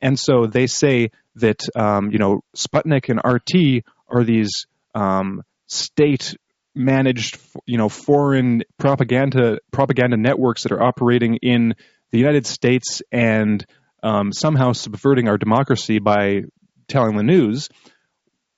And 0.00 0.18
so 0.18 0.46
they 0.46 0.66
say 0.66 1.10
that, 1.36 1.64
um, 1.74 2.10
you 2.10 2.18
know, 2.18 2.40
Sputnik 2.54 3.08
and 3.08 3.20
RT 3.24 3.82
are 4.08 4.24
these 4.24 4.66
um, 4.94 5.42
state 5.66 6.36
managed, 6.74 7.38
you 7.64 7.78
know, 7.78 7.88
foreign 7.88 8.62
propaganda 8.78 9.58
propaganda 9.70 10.16
networks 10.16 10.64
that 10.64 10.72
are 10.72 10.82
operating 10.82 11.36
in 11.36 11.74
the 12.10 12.18
United 12.18 12.46
States 12.46 13.00
and 13.10 13.64
um, 14.02 14.32
somehow 14.32 14.72
subverting 14.72 15.28
our 15.28 15.38
democracy 15.38 15.98
by 15.98 16.42
telling 16.88 17.16
the 17.16 17.22
news, 17.22 17.68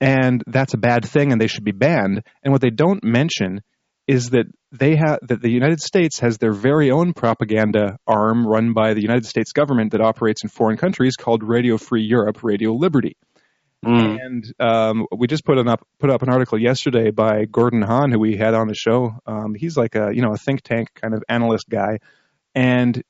and 0.01 0.43
that's 0.47 0.75
a 0.75 0.79
bad 0.79 1.05
thing, 1.05 1.33
and 1.33 1.41
they 1.41 1.47
should 1.47 1.65
be 1.65 1.73
banned. 1.73 2.23
And 2.43 2.53
what 2.53 2.61
they 2.61 2.71
don't 2.71 3.03
mention 3.03 3.63
is 4.07 4.31
that 4.31 4.47
they 4.73 4.97
have 4.97 5.19
that 5.23 5.43
the 5.43 5.51
United 5.51 5.81
States 5.81 6.21
has 6.21 6.39
their 6.39 6.53
very 6.53 6.91
own 6.91 7.13
propaganda 7.13 7.99
arm 8.07 8.47
run 8.47 8.73
by 8.73 8.95
the 8.95 9.03
United 9.03 9.27
States 9.27 9.53
government 9.53 9.93
that 9.93 10.01
operates 10.01 10.43
in 10.43 10.49
foreign 10.49 10.77
countries 10.77 11.17
called 11.17 11.43
Radio 11.43 11.77
Free 11.77 12.03
Europe, 12.03 12.43
Radio 12.43 12.73
Liberty. 12.73 13.17
Mm. 13.85 14.19
And 14.21 14.55
um, 14.59 15.07
we 15.17 15.29
just 15.29 15.45
put 15.45 15.59
an 15.59 15.69
up 15.69 15.87
put 16.01 16.11
up 16.11 16.23
an 16.23 16.31
article 16.31 16.59
yesterday 16.59 17.11
by 17.11 17.45
Gordon 17.45 17.83
Hahn, 17.83 18.11
who 18.11 18.19
we 18.19 18.37
had 18.37 18.55
on 18.55 18.67
the 18.67 18.75
show. 18.75 19.13
Um, 19.27 19.55
he's 19.55 19.77
like 19.77 19.95
a 19.95 20.11
you 20.13 20.23
know 20.23 20.33
a 20.33 20.39
think 20.39 20.63
tank 20.63 20.89
kind 20.95 21.15
of 21.15 21.23
analyst 21.29 21.69
guy, 21.69 21.99
and 22.55 23.01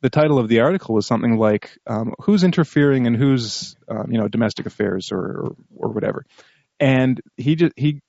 the 0.00 0.10
title 0.10 0.38
of 0.38 0.48
the 0.48 0.60
article 0.60 0.94
was 0.94 1.06
something 1.06 1.36
like 1.36 1.78
um, 1.86 2.14
"Who's 2.20 2.44
interfering 2.44 3.06
in 3.06 3.14
who's 3.14 3.76
um, 3.88 4.06
you 4.10 4.18
know 4.18 4.28
domestic 4.28 4.66
affairs 4.66 5.10
or, 5.12 5.18
or 5.18 5.56
or 5.76 5.92
whatever," 5.92 6.24
and 6.78 7.20
he 7.36 7.56
just 7.56 7.72
he 7.76 8.00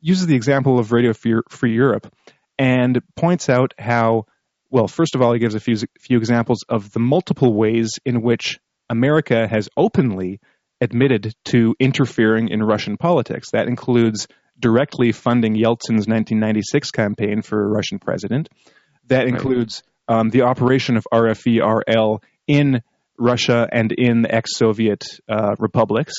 uses 0.00 0.26
the 0.26 0.36
example 0.36 0.78
of 0.78 0.92
Radio 0.92 1.12
Free, 1.12 1.40
Free 1.48 1.74
Europe 1.74 2.12
and 2.58 3.00
points 3.16 3.48
out 3.48 3.74
how 3.78 4.26
well 4.70 4.88
first 4.88 5.14
of 5.14 5.22
all 5.22 5.32
he 5.32 5.38
gives 5.38 5.54
a 5.54 5.60
few 5.60 5.76
few 5.98 6.18
examples 6.18 6.64
of 6.68 6.92
the 6.92 7.00
multiple 7.00 7.54
ways 7.54 7.98
in 8.04 8.22
which 8.22 8.58
America 8.88 9.48
has 9.48 9.68
openly 9.76 10.40
admitted 10.80 11.34
to 11.44 11.74
interfering 11.78 12.48
in 12.48 12.62
Russian 12.62 12.96
politics. 12.96 13.50
That 13.52 13.68
includes 13.68 14.26
directly 14.58 15.12
funding 15.12 15.54
Yeltsin's 15.54 16.06
1996 16.06 16.90
campaign 16.90 17.42
for 17.42 17.68
Russian 17.68 17.98
president. 17.98 18.48
That 19.06 19.26
includes 19.26 19.82
um, 20.08 20.30
the 20.30 20.42
operation 20.42 20.96
of 20.96 21.06
RFE-RL 21.12 22.22
in 22.46 22.82
Russia 23.18 23.68
and 23.70 23.92
in 23.92 24.22
the 24.22 24.34
ex-Soviet 24.34 25.04
uh, 25.28 25.54
republics. 25.58 26.14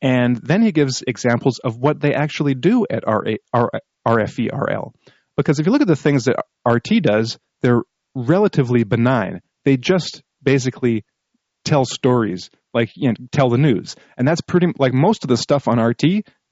And 0.00 0.36
then 0.36 0.62
he 0.62 0.72
gives 0.72 1.02
examples 1.06 1.58
of 1.58 1.76
what 1.76 2.00
they 2.00 2.14
actually 2.14 2.54
do 2.54 2.86
at 2.88 3.04
RFE-RL. 3.04 4.94
Because 5.36 5.58
if 5.60 5.66
you 5.66 5.72
look 5.72 5.82
at 5.82 5.88
the 5.88 5.96
things 5.96 6.24
that 6.24 6.44
RT 6.66 7.02
does, 7.02 7.38
they're 7.62 7.82
relatively 8.14 8.84
benign. 8.84 9.40
They 9.64 9.76
just 9.76 10.22
basically 10.42 11.04
tell 11.64 11.84
stories, 11.84 12.50
like 12.72 12.90
you 12.94 13.08
know, 13.08 13.14
tell 13.30 13.50
the 13.50 13.58
news, 13.58 13.94
and 14.16 14.26
that's 14.26 14.40
pretty 14.40 14.68
like 14.78 14.92
most 14.92 15.24
of 15.24 15.28
the 15.28 15.36
stuff 15.36 15.68
on 15.68 15.80
RT 15.80 16.02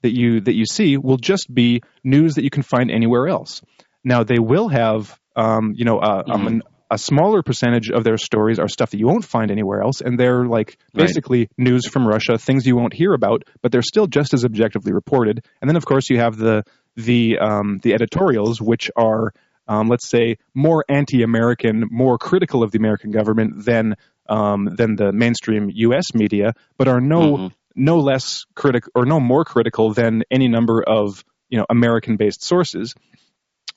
that 0.03 0.15
you 0.15 0.41
that 0.41 0.55
you 0.55 0.65
see 0.65 0.97
will 0.97 1.17
just 1.17 1.53
be 1.53 1.81
news 2.03 2.35
that 2.35 2.43
you 2.43 2.49
can 2.49 2.63
find 2.63 2.91
anywhere 2.91 3.27
else. 3.27 3.61
Now 4.03 4.23
they 4.23 4.39
will 4.39 4.67
have, 4.69 5.17
um, 5.35 5.73
you 5.75 5.85
know, 5.85 5.99
a, 5.99 6.23
a 6.25 6.37
mon- 6.37 6.61
a 6.89 6.97
smaller 6.97 7.43
percentage 7.43 7.89
of 7.91 8.05
their 8.05 8.17
stories 8.17 8.59
are 8.59 8.69
stuff 8.69 8.91
that 8.91 8.97
you 8.97 9.07
won't 9.07 9.25
find 9.25 9.51
anywhere 9.51 9.81
else, 9.81 9.99
and 9.99 10.17
they're 10.17 10.45
like 10.45 10.77
Right. 10.93 11.05
basically 11.05 11.49
news 11.57 11.85
from 11.85 12.07
Russia, 12.07 12.37
things 12.37 12.65
you 12.65 12.77
won't 12.77 12.93
hear 12.93 13.13
about, 13.13 13.43
but 13.61 13.73
they're 13.73 13.81
still 13.81 14.07
just 14.07 14.33
as 14.33 14.45
objectively 14.45 14.93
reported. 14.93 15.43
And 15.61 15.69
then 15.69 15.75
of 15.75 15.85
course 15.85 16.09
you 16.09 16.17
have 16.19 16.37
the 16.37 16.63
the 16.95 17.39
um, 17.39 17.79
the 17.83 17.93
editorials, 17.93 18.61
which 18.61 18.89
are 18.95 19.33
um, 19.67 19.89
let's 19.89 20.07
say 20.07 20.37
more 20.53 20.85
anti-American, 20.87 21.85
more 21.91 22.17
critical 22.17 22.63
of 22.63 22.71
the 22.71 22.77
American 22.77 23.11
government 23.11 23.65
than 23.65 23.95
um, 24.29 24.69
than 24.73 24.95
the 24.95 25.11
mainstream 25.11 25.69
U.S. 25.73 26.13
media, 26.13 26.53
but 26.77 26.87
are 26.87 27.01
no 27.01 27.37
Mhm. 27.37 27.51
no 27.75 27.99
less 27.99 28.45
critical 28.55 28.91
or 28.95 29.05
no 29.05 29.19
more 29.19 29.43
critical 29.43 29.93
than 29.93 30.23
any 30.31 30.47
number 30.47 30.81
of 30.81 31.25
you 31.49 31.57
know 31.57 31.65
American-based 31.69 32.41
sources. 32.43 32.95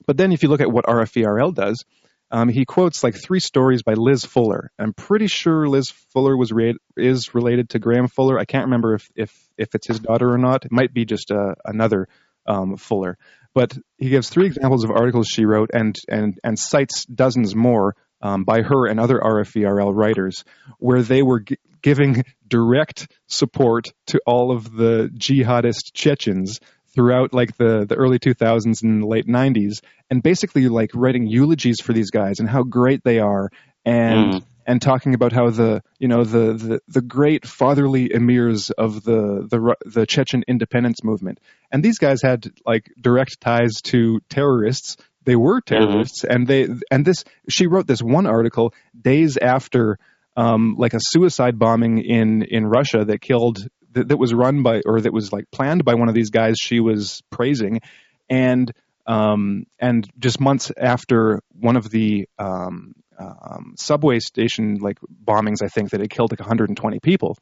But 0.05 0.17
then 0.17 0.31
if 0.31 0.43
you 0.43 0.49
look 0.49 0.61
at 0.61 0.71
what 0.71 0.85
RFERL 0.85 1.53
does, 1.53 1.83
um, 2.31 2.47
he 2.47 2.63
quotes 2.63 3.03
like 3.03 3.15
three 3.15 3.41
stories 3.41 3.83
by 3.83 3.93
Liz 3.93 4.23
Fuller. 4.23 4.71
I'm 4.79 4.93
pretty 4.93 5.27
sure 5.27 5.67
Liz 5.67 5.91
Fuller 6.13 6.35
was 6.37 6.51
re- 6.51 6.77
is 6.95 7.35
related 7.35 7.71
to 7.71 7.79
Graham 7.79 8.07
Fuller. 8.07 8.39
I 8.39 8.45
can't 8.45 8.65
remember 8.65 8.95
if 8.95 9.09
if, 9.15 9.49
if 9.57 9.75
it's 9.75 9.87
his 9.87 9.99
daughter 9.99 10.31
or 10.31 10.37
not. 10.37 10.65
It 10.65 10.71
might 10.71 10.93
be 10.93 11.03
just 11.03 11.29
uh, 11.29 11.55
another 11.65 12.07
um, 12.45 12.77
Fuller. 12.77 13.17
But 13.53 13.77
he 13.97 14.09
gives 14.09 14.29
three 14.29 14.45
examples 14.45 14.85
of 14.85 14.91
articles 14.91 15.27
she 15.27 15.45
wrote 15.45 15.71
and 15.73 15.95
and 16.07 16.39
and 16.41 16.57
cites 16.57 17.05
dozens 17.05 17.53
more 17.53 17.95
um, 18.21 18.45
by 18.45 18.61
her 18.61 18.87
and 18.87 18.99
other 18.99 19.19
RFERL 19.19 19.93
writers 19.93 20.45
where 20.77 21.01
they 21.01 21.21
were 21.21 21.41
g- 21.41 21.57
giving 21.81 22.23
direct 22.47 23.11
support 23.27 23.91
to 24.07 24.21
all 24.25 24.55
of 24.55 24.71
the 24.71 25.09
jihadist 25.13 25.93
Chechens 25.93 26.59
throughout 26.93 27.33
like 27.33 27.55
the, 27.57 27.85
the 27.87 27.95
early 27.95 28.19
2000s 28.19 28.83
and 28.83 29.03
late 29.03 29.27
90s 29.27 29.81
and 30.09 30.21
basically 30.21 30.67
like 30.67 30.91
writing 30.93 31.27
eulogies 31.27 31.79
for 31.81 31.93
these 31.93 32.11
guys 32.11 32.39
and 32.39 32.49
how 32.49 32.63
great 32.63 33.03
they 33.03 33.19
are 33.19 33.49
and 33.85 34.33
Mm. 34.33 34.43
and 34.67 34.81
talking 34.81 35.15
about 35.15 35.33
how 35.33 35.49
the 35.49 35.81
you 35.97 36.07
know 36.07 36.23
the 36.23 36.53
the, 36.53 36.81
the 36.87 37.01
great 37.01 37.47
fatherly 37.47 38.09
emirs 38.09 38.69
of 38.71 39.03
the, 39.03 39.47
the 39.49 39.75
the 39.85 40.05
Chechen 40.05 40.43
independence 40.47 41.03
movement. 41.03 41.39
And 41.71 41.83
these 41.83 41.97
guys 41.97 42.21
had 42.21 42.51
like 42.65 42.91
direct 43.01 43.41
ties 43.41 43.81
to 43.85 44.19
terrorists. 44.29 44.97
They 45.23 45.35
were 45.35 45.61
terrorists. 45.61 46.23
And 46.23 46.47
they 46.47 46.67
and 46.91 47.03
this 47.05 47.23
she 47.49 47.65
wrote 47.67 47.87
this 47.87 48.01
one 48.03 48.27
article 48.27 48.73
days 48.99 49.37
after 49.37 49.97
um, 50.37 50.75
like 50.77 50.93
a 50.93 50.99
suicide 51.01 51.57
bombing 51.57 51.97
in 51.97 52.43
in 52.43 52.65
Russia 52.65 53.03
that 53.05 53.19
killed 53.21 53.67
that, 53.93 54.09
that 54.09 54.17
was 54.17 54.33
run 54.33 54.63
by 54.63 54.81
or 54.85 55.01
that 55.01 55.13
was 55.13 55.31
like 55.31 55.45
planned 55.51 55.85
by 55.85 55.95
one 55.95 56.09
of 56.09 56.15
these 56.15 56.29
guys 56.29 56.55
she 56.59 56.79
was 56.79 57.21
praising. 57.29 57.81
And 58.29 58.71
um, 59.07 59.65
and 59.79 60.07
just 60.19 60.39
months 60.39 60.71
after 60.77 61.41
one 61.49 61.75
of 61.75 61.89
the 61.89 62.27
um, 62.37 62.93
um, 63.19 63.73
subway 63.77 64.19
station 64.19 64.75
like 64.75 64.99
bombings 65.23 65.63
I 65.63 65.67
think 65.67 65.91
that 65.91 65.99
had 65.99 66.09
killed 66.09 66.31
like 66.31 66.39
120 66.39 66.99
people. 66.99 67.37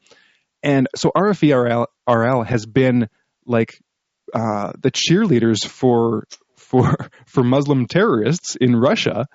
And 0.62 0.88
so 0.94 1.10
RFERL 1.16 1.86
RL 2.08 2.42
has 2.42 2.66
been 2.66 3.08
like 3.46 3.80
uh, 4.34 4.72
the 4.80 4.90
cheerleaders 4.90 5.66
for 5.66 6.24
for 6.56 6.96
for 7.26 7.42
Muslim 7.42 7.86
terrorists 7.86 8.56
in 8.56 8.76
Russia 8.76 9.26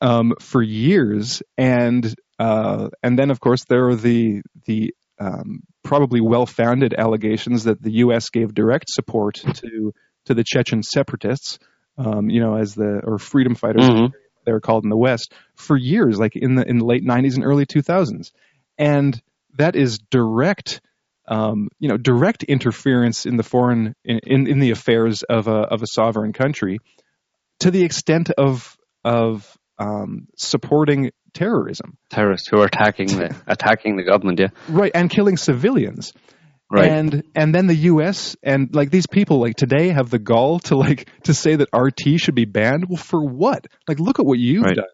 um, 0.00 0.34
for 0.40 0.62
years, 0.62 1.42
and 1.56 2.14
uh, 2.38 2.88
and 3.02 3.18
then 3.18 3.30
of 3.30 3.40
course 3.40 3.64
there 3.64 3.88
are 3.88 3.96
the 3.96 4.42
the 4.66 4.94
um, 5.20 5.60
probably 5.82 6.20
well-founded 6.20 6.94
allegations 6.94 7.64
that 7.64 7.82
the 7.82 7.92
U.S. 7.92 8.30
gave 8.30 8.54
direct 8.54 8.88
support 8.90 9.36
to 9.54 9.92
to 10.26 10.34
the 10.34 10.44
Chechen 10.44 10.82
separatists, 10.82 11.58
um, 11.96 12.28
you 12.28 12.40
know, 12.40 12.56
as 12.56 12.74
the 12.74 13.00
or 13.04 13.18
freedom 13.18 13.54
fighters 13.54 13.84
Mhm. 13.84 14.12
they 14.44 14.52
were 14.52 14.60
called 14.60 14.84
in 14.84 14.90
the 14.90 14.96
West 14.96 15.32
for 15.56 15.76
years, 15.76 16.18
like 16.18 16.36
in 16.36 16.54
the 16.54 16.68
in 16.68 16.78
the 16.78 16.84
late 16.84 17.04
'90s 17.04 17.34
and 17.34 17.44
early 17.44 17.66
2000s, 17.66 18.32
and 18.76 19.20
that 19.56 19.76
is 19.76 19.98
direct. 20.10 20.80
Um, 21.30 21.68
you 21.78 21.90
know, 21.90 21.98
direct 21.98 22.42
interference 22.44 23.26
in 23.26 23.36
the 23.36 23.42
foreign 23.42 23.94
in, 24.02 24.18
in, 24.20 24.46
in 24.46 24.58
the 24.60 24.70
affairs 24.70 25.22
of 25.24 25.46
a 25.46 25.56
of 25.56 25.82
a 25.82 25.86
sovereign 25.86 26.32
country, 26.32 26.78
to 27.60 27.70
the 27.70 27.84
extent 27.84 28.30
of 28.30 28.78
of 29.04 29.54
um, 29.78 30.28
supporting 30.38 31.10
terrorism, 31.34 31.96
Terrorists 32.10 32.48
who 32.50 32.60
are 32.60 32.66
attacking 32.66 33.08
the 33.08 33.34
attacking 33.46 33.96
the 33.96 34.04
government. 34.04 34.38
Yeah, 34.40 34.48
right, 34.68 34.92
and 34.94 35.08
killing 35.10 35.36
civilians. 35.36 36.12
right. 36.70 36.90
And 36.90 37.22
and 37.34 37.54
then 37.54 37.66
the 37.66 37.74
U.S. 37.92 38.36
and 38.42 38.74
like 38.74 38.90
these 38.90 39.06
people 39.06 39.40
like 39.40 39.56
today 39.56 39.88
have 39.88 40.10
the 40.10 40.18
gall 40.18 40.58
to 40.60 40.76
like 40.76 41.08
to 41.24 41.34
say 41.34 41.56
that 41.56 41.68
RT 41.74 42.18
should 42.20 42.34
be 42.34 42.44
banned. 42.44 42.86
Well, 42.88 42.96
for 42.98 43.24
what? 43.24 43.66
Like, 43.86 44.00
look 44.00 44.18
at 44.18 44.26
what 44.26 44.38
you've 44.38 44.64
Right. 44.64 44.76
done. 44.76 44.84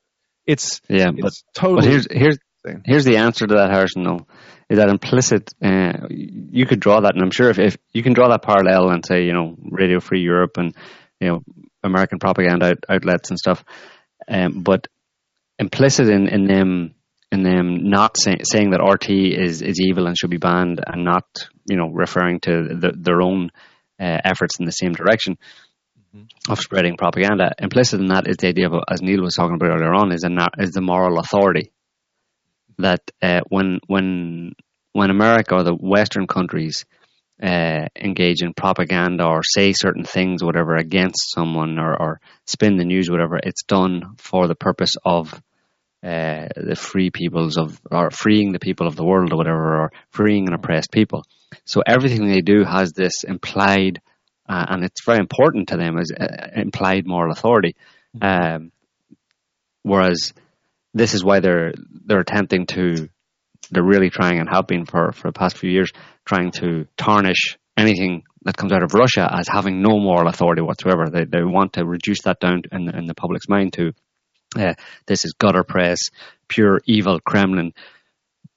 It's 0.46 0.80
yeah, 0.88 1.10
but 1.10 1.26
it's 1.28 1.42
totally. 1.54 1.80
But 1.82 1.90
here's 1.90 2.06
here's 2.10 2.38
here's 2.84 3.04
the 3.04 3.16
answer 3.16 3.46
to 3.46 3.54
that, 3.54 3.70
Harrison. 3.70 4.04
Though, 4.04 4.26
is 4.68 4.78
that 4.78 4.88
implicit? 4.90 5.52
Uh, 5.62 6.06
you 6.10 6.66
could 6.66 6.80
draw 6.80 7.00
that, 7.00 7.14
and 7.14 7.22
I'm 7.22 7.30
sure 7.30 7.48
if, 7.50 7.58
if 7.58 7.76
you 7.92 8.02
can 8.02 8.12
draw 8.12 8.28
that 8.28 8.42
parallel 8.42 8.90
and 8.90 9.04
say, 9.06 9.24
you 9.24 9.32
know, 9.32 9.56
Radio 9.70 10.00
Free 10.00 10.20
Europe 10.20 10.58
and 10.58 10.74
you 11.20 11.28
know 11.28 11.42
American 11.82 12.18
propaganda 12.18 12.66
out, 12.72 12.84
outlets 12.88 13.30
and 13.30 13.38
stuff, 13.38 13.64
um, 14.28 14.62
but 14.62 14.86
implicit 15.58 16.08
in, 16.08 16.28
in 16.28 16.46
them 16.46 16.94
in 17.32 17.42
them 17.42 17.90
not 17.90 18.16
say, 18.16 18.36
saying 18.44 18.70
that 18.70 18.82
RT 18.82 19.10
is 19.10 19.62
is 19.62 19.80
evil 19.80 20.06
and 20.06 20.16
should 20.16 20.30
be 20.30 20.36
banned, 20.38 20.80
and 20.86 21.04
not 21.04 21.24
you 21.68 21.76
know 21.76 21.88
referring 21.88 22.40
to 22.40 22.68
the, 22.80 22.92
their 22.96 23.20
own 23.20 23.50
uh, 24.00 24.18
efforts 24.24 24.58
in 24.58 24.66
the 24.66 24.72
same 24.72 24.92
direction 24.92 25.36
of 26.48 26.60
spreading 26.60 26.96
propaganda. 26.96 27.52
Implicit 27.58 28.00
in 28.00 28.06
that 28.06 28.28
is 28.28 28.36
the 28.36 28.48
idea 28.48 28.68
of, 28.68 28.74
as 28.88 29.02
Niall 29.02 29.22
was 29.22 29.34
talking 29.34 29.56
about 29.56 29.70
earlier 29.70 29.94
on, 29.94 30.12
is 30.12 30.24
a 30.24 30.48
is 30.58 30.72
the 30.72 30.80
moral 30.80 31.18
authority 31.18 31.72
that 32.78 33.00
uh, 33.22 33.40
when 33.48 33.80
when 33.86 34.52
when 34.92 35.10
America 35.10 35.56
or 35.56 35.64
the 35.64 35.74
Western 35.74 36.26
countries 36.26 36.84
uh, 37.42 37.86
engage 38.00 38.42
in 38.42 38.54
propaganda 38.54 39.26
or 39.26 39.42
say 39.42 39.72
certain 39.72 40.04
things, 40.04 40.42
whatever, 40.42 40.76
against 40.76 41.32
someone 41.34 41.78
or, 41.78 42.00
or 42.00 42.20
spin 42.46 42.76
the 42.76 42.84
news, 42.84 43.10
whatever, 43.10 43.36
it's 43.42 43.64
done 43.64 44.14
for 44.18 44.46
the 44.46 44.54
purpose 44.54 44.94
of 45.04 45.42
uh, 46.04 46.48
the 46.56 46.76
free 46.76 47.10
peoples 47.10 47.56
of 47.56 47.80
or 47.90 48.10
freeing 48.10 48.52
the 48.52 48.58
people 48.58 48.86
of 48.86 48.94
the 48.94 49.04
world 49.04 49.32
or 49.32 49.36
whatever, 49.36 49.82
or 49.82 49.92
freeing 50.10 50.46
an 50.46 50.52
oppressed 50.52 50.92
people. 50.92 51.24
So 51.64 51.82
everything 51.86 52.28
they 52.28 52.42
do 52.42 52.64
has 52.64 52.92
this 52.92 53.24
implied, 53.24 54.02
uh, 54.46 54.66
and 54.68 54.84
it's 54.84 55.02
very 55.04 55.18
important 55.18 55.68
to 55.68 55.78
them 55.78 55.96
as 55.96 56.10
uh, 56.12 56.48
implied 56.56 57.06
moral 57.06 57.32
authority. 57.32 57.74
Um, 58.20 58.70
whereas 59.82 60.34
this 60.92 61.14
is 61.14 61.24
why 61.24 61.40
they're 61.40 61.72
they're 62.04 62.20
attempting 62.20 62.66
to 62.66 63.08
they're 63.70 63.82
really 63.82 64.10
trying 64.10 64.40
and 64.40 64.48
have 64.48 64.66
been 64.66 64.84
for, 64.84 65.12
for 65.12 65.28
the 65.28 65.38
past 65.38 65.56
few 65.56 65.70
years 65.70 65.90
trying 66.26 66.50
to 66.50 66.86
tarnish 66.98 67.56
anything 67.78 68.24
that 68.42 68.58
comes 68.58 68.72
out 68.72 68.82
of 68.82 68.92
Russia 68.92 69.26
as 69.32 69.48
having 69.48 69.80
no 69.80 69.98
moral 69.98 70.28
authority 70.28 70.60
whatsoever. 70.60 71.08
They 71.10 71.24
they 71.24 71.42
want 71.42 71.72
to 71.74 71.86
reduce 71.86 72.22
that 72.24 72.40
down 72.40 72.62
in, 72.70 72.94
in 72.94 73.06
the 73.06 73.14
public's 73.14 73.48
mind 73.48 73.72
to 73.74 73.92
uh, 74.56 74.74
this 75.06 75.24
is 75.24 75.34
gutter 75.34 75.64
press, 75.64 76.10
pure 76.48 76.80
evil 76.86 77.20
Kremlin, 77.20 77.72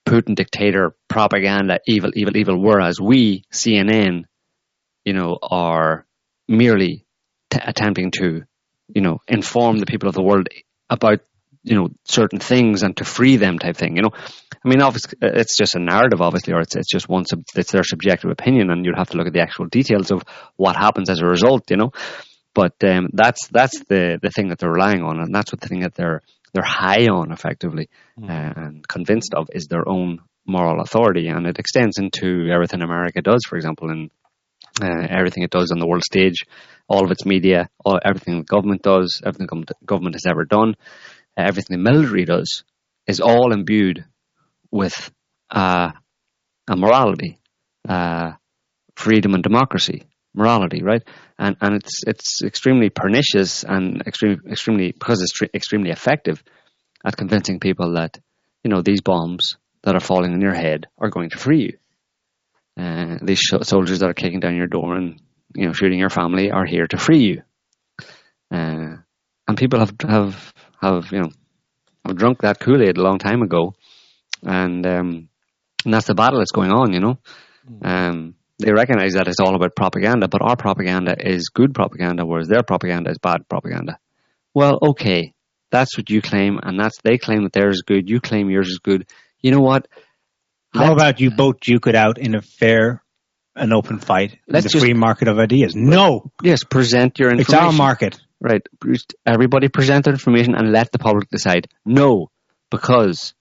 Putin 0.08 0.36
dictator, 0.36 0.96
propaganda, 1.08 1.80
evil, 1.88 2.12
evil, 2.16 2.38
evil. 2.38 2.62
Whereas 2.62 3.00
we 3.00 3.44
CNN, 3.52 4.24
you 5.04 5.14
know, 5.14 5.38
are 5.42 6.06
merely 6.48 7.06
t- 7.50 7.60
attempting 7.62 8.12
to, 8.12 8.44
you 8.88 9.02
know, 9.02 9.20
inform 9.28 9.80
the 9.80 9.86
people 9.86 10.08
of 10.08 10.16
the 10.16 10.24
world 10.24 10.48
about 10.90 11.20
you 11.64 11.76
know 11.76 11.90
certain 12.06 12.40
things 12.40 12.84
and 12.84 12.96
to 12.98 13.04
free 13.04 13.36
them 13.36 13.60
type 13.60 13.76
thing. 13.76 13.98
You 13.98 14.04
know, 14.04 14.12
I 14.14 14.68
mean, 14.70 14.82
obviously, 14.82 15.18
it's 15.22 15.58
just 15.58 15.76
a 15.76 15.80
narrative, 15.80 16.22
obviously, 16.22 16.54
or 16.54 16.62
it's 16.62 16.76
it's 16.76 16.90
just 16.90 17.10
one 17.10 17.26
sub, 17.26 17.44
it's 17.56 17.72
their 17.72 17.84
subjective 17.84 18.32
opinion, 18.32 18.70
and 18.70 18.86
you'd 18.86 18.98
have 18.98 19.10
to 19.10 19.18
look 19.18 19.28
at 19.28 19.34
the 19.34 19.42
actual 19.42 19.66
details 19.66 20.12
of 20.12 20.24
what 20.56 20.76
happens 20.76 21.10
as 21.10 21.20
a 21.20 21.26
result. 21.26 21.70
You 21.70 21.78
know, 21.78 21.92
but 22.58 22.74
um, 22.84 23.10
that's 23.14 23.48
that's 23.50 23.84
the 23.88 24.18
the 24.20 24.32
thing 24.32 24.48
that 24.48 24.58
they're 24.58 24.72
relying 24.72 25.04
on, 25.04 25.20
and 25.20 25.34
that's 25.34 25.52
what 25.54 25.62
the 25.62 25.68
thing 25.68 25.82
that 25.82 25.94
they're 25.94 26.24
they're 26.54 26.64
high 26.64 27.06
on 27.06 27.32
effectively 27.32 27.88
uh, 28.20 28.54
and 28.56 28.88
convinced 28.88 29.36
of 29.36 29.48
is 29.54 29.68
their 29.68 29.88
own 29.88 30.22
moral 30.48 30.82
authority, 30.82 31.28
and 31.28 31.46
it 31.46 31.60
extends 31.60 32.00
into 32.00 32.50
everything 32.52 32.82
America 32.82 33.22
does, 33.22 33.42
for 33.48 33.58
example, 33.58 33.92
and 33.92 34.10
uh, 34.82 35.06
everything 35.08 35.44
it 35.44 35.52
does 35.52 35.72
on 35.72 35.78
the 35.78 35.86
world 35.86 36.04
stage, 36.04 36.46
all 36.88 37.06
of 37.06 37.12
its 37.12 37.28
media, 37.28 37.70
all, 37.86 38.00
everything 38.04 38.40
the 38.40 38.44
government 38.56 38.82
does, 38.82 39.22
everything 39.24 39.48
the 39.52 39.76
government 39.86 40.16
has 40.16 40.26
ever 40.28 40.44
done, 40.44 40.74
uh, 41.38 41.44
everything 41.44 41.78
the 41.78 41.92
military 41.92 42.26
does, 42.26 42.64
is 43.06 43.22
all 43.22 43.54
imbued 43.54 44.04
with 44.72 45.12
uh, 45.52 45.92
a 46.68 46.76
morality, 46.76 47.38
uh, 47.88 48.32
freedom 48.96 49.36
and 49.36 49.44
democracy, 49.44 50.07
morality, 50.38 50.84
right? 50.84 51.04
And 51.38 51.58
and 51.62 51.76
it's 51.76 52.04
it's 52.06 52.42
extremely 52.44 52.90
pernicious 52.90 53.64
and 53.64 54.02
extremely 54.08 54.40
extremely 54.50 54.92
because 54.92 55.22
it's 55.22 55.34
tr- 55.34 55.54
extremely 55.54 55.90
effective 55.90 56.44
at 57.04 57.18
convincing 57.18 57.60
people 57.60 57.94
that 57.94 58.18
you 58.64 58.70
know 58.70 58.82
these 58.82 59.02
bombs 59.02 59.58
that 59.84 59.96
are 59.96 60.00
falling 60.02 60.34
on 60.34 60.42
your 60.42 60.54
head 60.54 60.88
are 60.98 61.10
going 61.10 61.30
to 61.32 61.38
free 61.38 61.62
you. 61.64 61.78
Uh, 62.84 63.18
these 63.22 63.40
sh- 63.40 63.64
soldiers 63.64 64.00
that 64.00 64.10
are 64.10 64.14
kicking 64.14 64.40
down 64.40 64.56
your 64.56 64.68
door 64.68 64.96
and 64.96 65.20
you 65.56 65.66
know 65.66 65.74
shooting 65.74 66.00
your 66.00 66.10
family 66.10 66.52
are 66.52 66.66
here 66.66 66.88
to 66.88 66.98
free 66.98 67.20
you. 67.20 67.42
Uh, 68.52 68.98
and 69.48 69.58
people 69.58 69.80
have 69.80 69.94
have 70.02 70.54
have 70.82 71.12
you 71.12 71.22
know 71.22 71.32
have 72.06 72.18
drunk 72.18 72.42
that 72.42 72.60
Kool 72.60 72.82
Aid 72.82 72.98
a 72.98 73.02
long 73.02 73.18
time 73.20 73.42
ago, 73.42 73.74
and 74.44 74.86
um, 74.86 75.30
and 75.84 75.94
that's 75.94 76.08
the 76.08 76.16
battle 76.16 76.40
that's 76.40 76.52
going 76.52 76.72
on. 76.72 76.94
You 76.94 77.00
know, 77.00 77.18
um, 77.82 78.36
they 78.60 78.72
recognize 78.72 79.14
that 79.14 79.28
it's 79.28 79.40
all 79.40 79.56
about 79.56 79.76
propaganda, 79.76 80.28
but 80.28 80.42
our 80.42 80.56
propaganda 80.56 81.16
is 81.20 81.50
good 81.54 81.74
propaganda, 81.76 82.26
whereas 82.26 82.48
their 82.48 82.64
propaganda 82.64 83.12
is 83.12 83.18
bad 83.20 83.48
propaganda. 83.48 84.00
Well, 84.54 84.80
okay, 84.90 85.34
that's 85.70 85.98
what 85.98 86.10
you 86.10 86.22
claim, 86.22 86.60
and 86.64 86.80
that's 86.80 86.98
they 87.04 87.18
claim 87.18 87.44
that 87.44 87.54
theirs 87.54 87.76
is 87.76 87.84
good. 87.86 88.10
You 88.10 88.20
claim 88.20 88.50
yours 88.50 88.70
is 88.70 88.80
good. 88.80 89.08
You 89.42 89.52
know 89.52 89.60
what? 89.60 89.88
How 90.74 90.82
Let's- 90.90 90.94
about 90.94 91.20
you 91.20 91.32
both 91.32 91.60
duke 91.60 91.88
it 91.88 91.96
out 91.96 92.18
in 92.18 92.36
a 92.36 92.42
fair 92.42 93.04
and 93.56 93.74
open 93.74 94.00
fight 94.00 94.34
in 94.34 94.40
Let's 94.48 94.66
the 94.66 94.70
just- 94.72 94.86
free 94.86 94.94
market 94.94 95.28
of 95.28 95.38
ideas? 95.40 95.76
No, 95.76 96.32
Yes, 96.44 96.64
present 96.64 97.20
your 97.20 97.30
information. 97.30 97.54
it's 97.56 97.64
our 97.64 97.72
market. 97.72 98.20
right? 98.40 98.62
Everybody 99.26 99.68
present 99.68 100.06
their 100.06 100.14
information 100.14 100.54
and 100.54 100.72
let 100.72 100.92
the 100.92 101.00
public 101.00 101.28
decide. 101.30 101.68
No, 101.86 102.30
because 102.70 103.34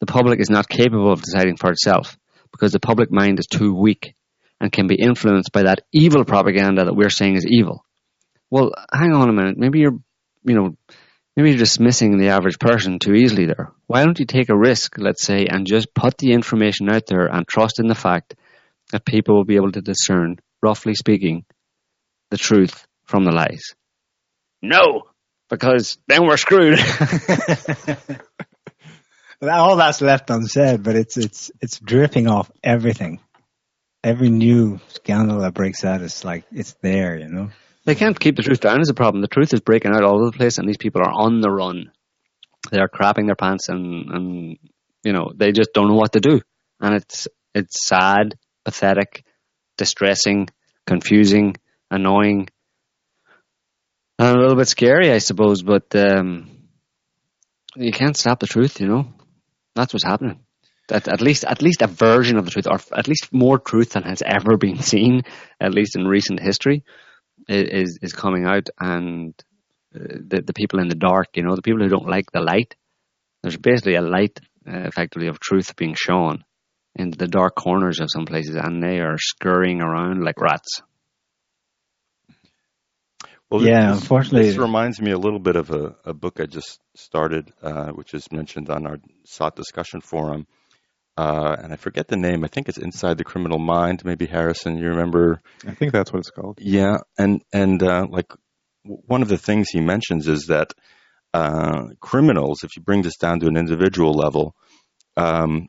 the 0.00 0.04
public 0.06 0.40
is 0.40 0.50
not 0.50 0.68
capable 0.68 1.10
of 1.10 1.22
deciding 1.22 1.56
for 1.56 1.70
itself 1.70 2.18
because 2.52 2.72
the 2.72 2.80
public 2.80 3.10
mind 3.10 3.38
is 3.38 3.46
too 3.46 3.72
weak 3.74 4.14
and 4.60 4.70
can 4.70 4.86
be 4.86 4.96
influenced 4.96 5.52
by 5.52 5.62
that 5.62 5.82
evil 5.92 6.24
propaganda 6.24 6.84
that 6.84 6.94
we're 6.94 7.10
saying 7.10 7.36
is 7.36 7.46
evil. 7.46 7.84
Well, 8.50 8.72
hang 8.92 9.12
on 9.12 9.28
a 9.28 9.32
minute. 9.32 9.56
Maybe 9.56 9.78
you're, 9.80 9.98
you 10.44 10.54
know, 10.54 10.76
maybe 11.36 11.50
you're 11.50 11.58
dismissing 11.58 12.18
the 12.18 12.28
average 12.28 12.58
person 12.58 12.98
too 12.98 13.14
easily 13.14 13.46
there. 13.46 13.72
Why 13.86 14.04
don't 14.04 14.18
you 14.18 14.26
take 14.26 14.50
a 14.50 14.58
risk, 14.58 14.98
let's 14.98 15.22
say, 15.22 15.46
and 15.46 15.66
just 15.66 15.94
put 15.94 16.18
the 16.18 16.32
information 16.32 16.90
out 16.90 17.06
there 17.06 17.26
and 17.26 17.46
trust 17.46 17.80
in 17.80 17.86
the 17.86 17.94
fact 17.94 18.34
that 18.92 19.06
people 19.06 19.36
will 19.36 19.44
be 19.44 19.56
able 19.56 19.72
to 19.72 19.80
discern, 19.80 20.36
roughly 20.62 20.94
speaking, 20.94 21.44
the 22.30 22.36
truth 22.36 22.86
from 23.04 23.24
the 23.24 23.32
lies? 23.32 23.74
No, 24.62 25.04
because 25.48 25.96
then 26.06 26.26
we're 26.26 26.36
screwed. 26.36 26.78
all 29.42 29.76
that's 29.76 30.00
left 30.00 30.28
unsaid, 30.30 30.82
but 30.82 30.96
it's 30.96 31.16
it's 31.16 31.50
it's 31.60 31.78
dripping 31.78 32.28
off 32.28 32.50
everything. 32.62 33.20
Every 34.02 34.30
new 34.30 34.80
scandal 34.88 35.40
that 35.40 35.54
breaks 35.54 35.84
out 35.84 36.00
is 36.00 36.24
like 36.24 36.44
it's 36.52 36.74
there, 36.80 37.18
you 37.18 37.28
know. 37.28 37.50
They 37.84 37.94
can't 37.94 38.18
keep 38.18 38.36
the 38.36 38.42
truth 38.42 38.60
down 38.60 38.80
is 38.80 38.88
a 38.88 38.94
problem. 38.94 39.20
The 39.20 39.28
truth 39.28 39.52
is 39.52 39.60
breaking 39.60 39.92
out 39.92 40.04
all 40.04 40.16
over 40.16 40.30
the 40.30 40.36
place, 40.36 40.58
and 40.58 40.68
these 40.68 40.76
people 40.76 41.02
are 41.02 41.12
on 41.12 41.40
the 41.40 41.50
run. 41.50 41.92
They're 42.70 42.88
crapping 42.88 43.26
their 43.26 43.36
pants, 43.36 43.68
and 43.68 44.10
and 44.10 44.58
you 45.02 45.12
know 45.12 45.32
they 45.34 45.52
just 45.52 45.72
don't 45.74 45.88
know 45.88 45.96
what 45.96 46.12
to 46.12 46.20
do, 46.20 46.40
and 46.80 46.94
it's 46.94 47.28
it's 47.54 47.86
sad, 47.86 48.38
pathetic, 48.64 49.24
distressing, 49.76 50.48
confusing, 50.86 51.56
annoying, 51.90 52.48
and 54.18 54.36
a 54.36 54.40
little 54.40 54.56
bit 54.56 54.68
scary, 54.68 55.10
I 55.10 55.18
suppose. 55.18 55.62
But 55.62 55.94
um, 55.94 56.50
you 57.76 57.92
can't 57.92 58.16
stop 58.16 58.40
the 58.40 58.46
truth, 58.46 58.80
you 58.80 58.88
know. 58.88 59.12
That's 59.74 59.92
what's 59.92 60.04
happening. 60.04 60.40
At, 60.92 61.08
at 61.08 61.20
least, 61.20 61.44
at 61.44 61.62
least 61.62 61.82
a 61.82 61.86
version 61.86 62.36
of 62.36 62.44
the 62.44 62.50
truth, 62.50 62.66
or 62.66 62.80
at 62.96 63.08
least 63.08 63.32
more 63.32 63.58
truth 63.58 63.90
than 63.90 64.04
has 64.04 64.22
ever 64.24 64.56
been 64.56 64.82
seen, 64.92 65.22
at 65.60 65.74
least 65.74 65.96
in 65.96 66.06
recent 66.06 66.40
history, 66.40 66.84
is 67.48 67.98
is 68.02 68.12
coming 68.12 68.46
out, 68.46 68.68
and 68.78 69.34
uh, 69.94 69.98
the 70.28 70.42
the 70.42 70.52
people 70.52 70.80
in 70.80 70.88
the 70.88 70.94
dark, 70.94 71.36
you 71.36 71.42
know, 71.42 71.56
the 71.56 71.62
people 71.62 71.82
who 71.82 71.88
don't 71.88 72.08
like 72.08 72.30
the 72.32 72.40
light. 72.40 72.74
There's 73.42 73.56
basically 73.56 73.94
a 73.94 74.02
light, 74.02 74.38
uh, 74.66 74.80
effectively, 74.80 75.28
of 75.28 75.40
truth 75.40 75.76
being 75.76 75.94
shown 75.94 76.44
into 76.94 77.16
the 77.16 77.28
dark 77.28 77.54
corners 77.54 78.00
of 78.00 78.10
some 78.10 78.26
places, 78.26 78.56
and 78.56 78.82
they 78.82 78.98
are 78.98 79.16
scurrying 79.18 79.80
around 79.80 80.22
like 80.22 80.40
rats. 80.40 80.82
Well, 83.50 83.62
yeah, 83.62 83.92
this, 83.92 84.02
unfortunately, 84.02 84.48
this 84.48 84.58
reminds 84.58 85.00
me 85.00 85.10
a 85.10 85.18
little 85.18 85.40
bit 85.40 85.56
of 85.56 85.70
a, 85.70 85.96
a 86.04 86.14
book 86.14 86.38
I 86.38 86.46
just 86.46 86.80
started, 86.94 87.52
uh, 87.62 87.88
which 87.88 88.14
is 88.14 88.30
mentioned 88.30 88.70
on 88.70 88.86
our 88.86 88.98
SOTT 89.24 89.56
discussion 89.56 90.00
forum. 90.00 90.46
Uh, 91.20 91.54
and 91.62 91.70
I 91.70 91.76
forget 91.76 92.08
the 92.08 92.16
name. 92.16 92.44
I 92.44 92.48
think 92.48 92.70
it's 92.70 92.78
Inside 92.78 93.18
the 93.18 93.24
Criminal 93.24 93.58
Mind. 93.58 94.02
Maybe 94.06 94.24
Harrison, 94.24 94.78
you 94.78 94.88
remember? 94.88 95.42
I 95.66 95.72
think 95.72 95.92
that's 95.92 96.10
what 96.10 96.20
it's 96.20 96.30
called. 96.30 96.58
Yeah, 96.62 97.00
and 97.18 97.42
and 97.52 97.82
uh, 97.82 98.06
like 98.08 98.32
one 98.84 99.20
of 99.20 99.28
the 99.28 99.36
things 99.36 99.68
he 99.68 99.82
mentions 99.82 100.28
is 100.28 100.46
that 100.46 100.72
uh, 101.34 101.88
criminals, 102.00 102.64
if 102.64 102.74
you 102.74 102.82
bring 102.82 103.02
this 103.02 103.18
down 103.18 103.40
to 103.40 103.48
an 103.48 103.58
individual 103.58 104.14
level, 104.14 104.54
um, 105.18 105.68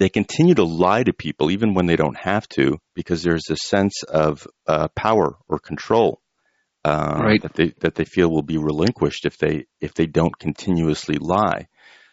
they 0.00 0.08
continue 0.08 0.54
to 0.54 0.64
lie 0.64 1.04
to 1.04 1.12
people 1.12 1.52
even 1.52 1.74
when 1.74 1.86
they 1.86 1.96
don't 1.96 2.18
have 2.18 2.48
to, 2.48 2.78
because 2.96 3.22
there's 3.22 3.48
a 3.48 3.56
sense 3.56 4.02
of 4.02 4.44
uh, 4.66 4.88
power 4.96 5.36
or 5.48 5.60
control 5.60 6.20
uh, 6.84 7.16
right. 7.22 7.42
that 7.42 7.54
they 7.54 7.74
that 7.78 7.94
they 7.94 8.04
feel 8.04 8.28
will 8.28 8.42
be 8.42 8.58
relinquished 8.58 9.24
if 9.24 9.38
they 9.38 9.66
if 9.80 9.94
they 9.94 10.06
don't 10.06 10.36
continuously 10.36 11.18
lie. 11.20 11.68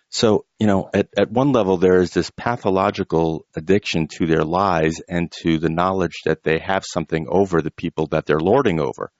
So 0.09 0.45
you 0.59 0.67
know, 0.67 0.89
at 0.93 1.09
at 1.17 1.31
one 1.31 1.51
level, 1.51 1.77
there 1.77 1.99
is 1.99 2.11
this 2.11 2.31
pathological 2.31 3.45
addiction 3.55 4.07
to 4.17 4.25
their 4.25 4.43
lies 4.43 5.01
and 5.07 5.31
to 5.43 5.59
the 5.59 5.69
knowledge 5.69 6.21
that 6.25 6.43
they 6.43 6.59
have 6.59 6.83
something 6.85 7.27
over 7.29 7.61
the 7.61 7.71
people 7.71 8.07
that 8.07 8.25
they're 8.25 8.39
lording 8.39 8.79
over. 8.79 9.11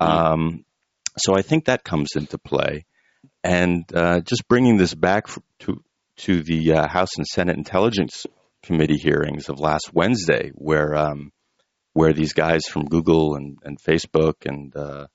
Mm. 0.00 0.06
Um, 0.06 0.64
so 1.18 1.34
I 1.34 1.42
think 1.42 1.64
that 1.64 1.84
comes 1.84 2.10
into 2.16 2.38
play, 2.38 2.84
and 3.42 3.84
uh, 3.94 4.20
just 4.20 4.46
bringing 4.46 4.76
this 4.76 4.94
back 4.94 5.26
to 5.60 5.82
to 6.18 6.42
the 6.42 6.74
uh, 6.74 6.88
House 6.88 7.16
and 7.16 7.26
Senate 7.26 7.56
Intelligence 7.56 8.26
Committee 8.62 8.98
hearings 8.98 9.48
of 9.48 9.58
last 9.58 9.94
Wednesday, 9.94 10.50
where 10.54 10.94
um, 10.94 11.32
where 11.94 12.12
these 12.12 12.34
guys 12.34 12.66
from 12.66 12.84
Google 12.84 13.36
and, 13.36 13.58
and 13.64 13.80
Facebook 13.80 14.46
and 14.46 14.76
uh, 14.76 15.06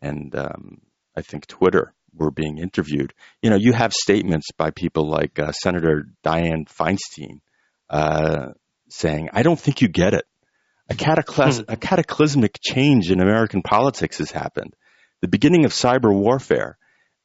and 0.00 0.34
um, 0.36 0.80
I 1.16 1.22
think 1.22 1.46
Twitter 1.46 1.92
were 2.14 2.30
being 2.30 2.58
interviewed. 2.58 3.12
You 3.42 3.50
know, 3.50 3.56
you 3.56 3.72
have 3.72 3.92
statements 3.92 4.48
by 4.56 4.70
people 4.70 5.08
like 5.08 5.38
uh, 5.38 5.52
Senator 5.52 6.06
Dianne 6.24 6.68
Feinstein 6.68 7.40
uh, 7.88 8.52
saying, 8.88 9.30
"I 9.32 9.42
don't 9.42 9.58
think 9.58 9.82
you 9.82 9.88
get 9.88 10.14
it. 10.14 10.24
A, 10.88 10.94
cataclys- 10.94 11.64
hmm. 11.64 11.72
a 11.72 11.76
cataclysmic 11.76 12.58
change 12.60 13.10
in 13.10 13.20
American 13.20 13.62
politics 13.62 14.18
has 14.18 14.30
happened. 14.30 14.74
The 15.20 15.28
beginning 15.28 15.64
of 15.64 15.72
cyber 15.72 16.12
warfare, 16.12 16.78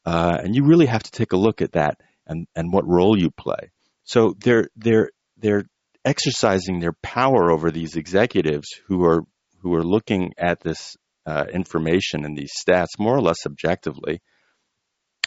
uh, 0.05 0.37
and 0.43 0.55
you 0.55 0.65
really 0.65 0.85
have 0.85 1.03
to 1.03 1.11
take 1.11 1.33
a 1.33 1.37
look 1.37 1.61
at 1.61 1.73
that 1.73 1.99
and 2.27 2.47
and 2.55 2.71
what 2.71 2.87
role 2.87 3.17
you 3.17 3.31
play." 3.31 3.71
So 4.03 4.35
they're 4.39 4.69
they're 4.75 5.09
they're 5.37 5.65
exercising 6.05 6.79
their 6.79 6.93
power 7.01 7.51
over 7.51 7.71
these 7.71 7.95
executives 7.95 8.67
who 8.87 9.03
are 9.03 9.23
who 9.61 9.73
are 9.73 9.83
looking 9.83 10.33
at 10.37 10.61
this 10.61 10.95
uh, 11.25 11.45
information 11.51 12.23
and 12.23 12.37
these 12.37 12.51
stats 12.53 12.99
more 12.99 13.15
or 13.15 13.21
less 13.21 13.45
objectively, 13.45 14.21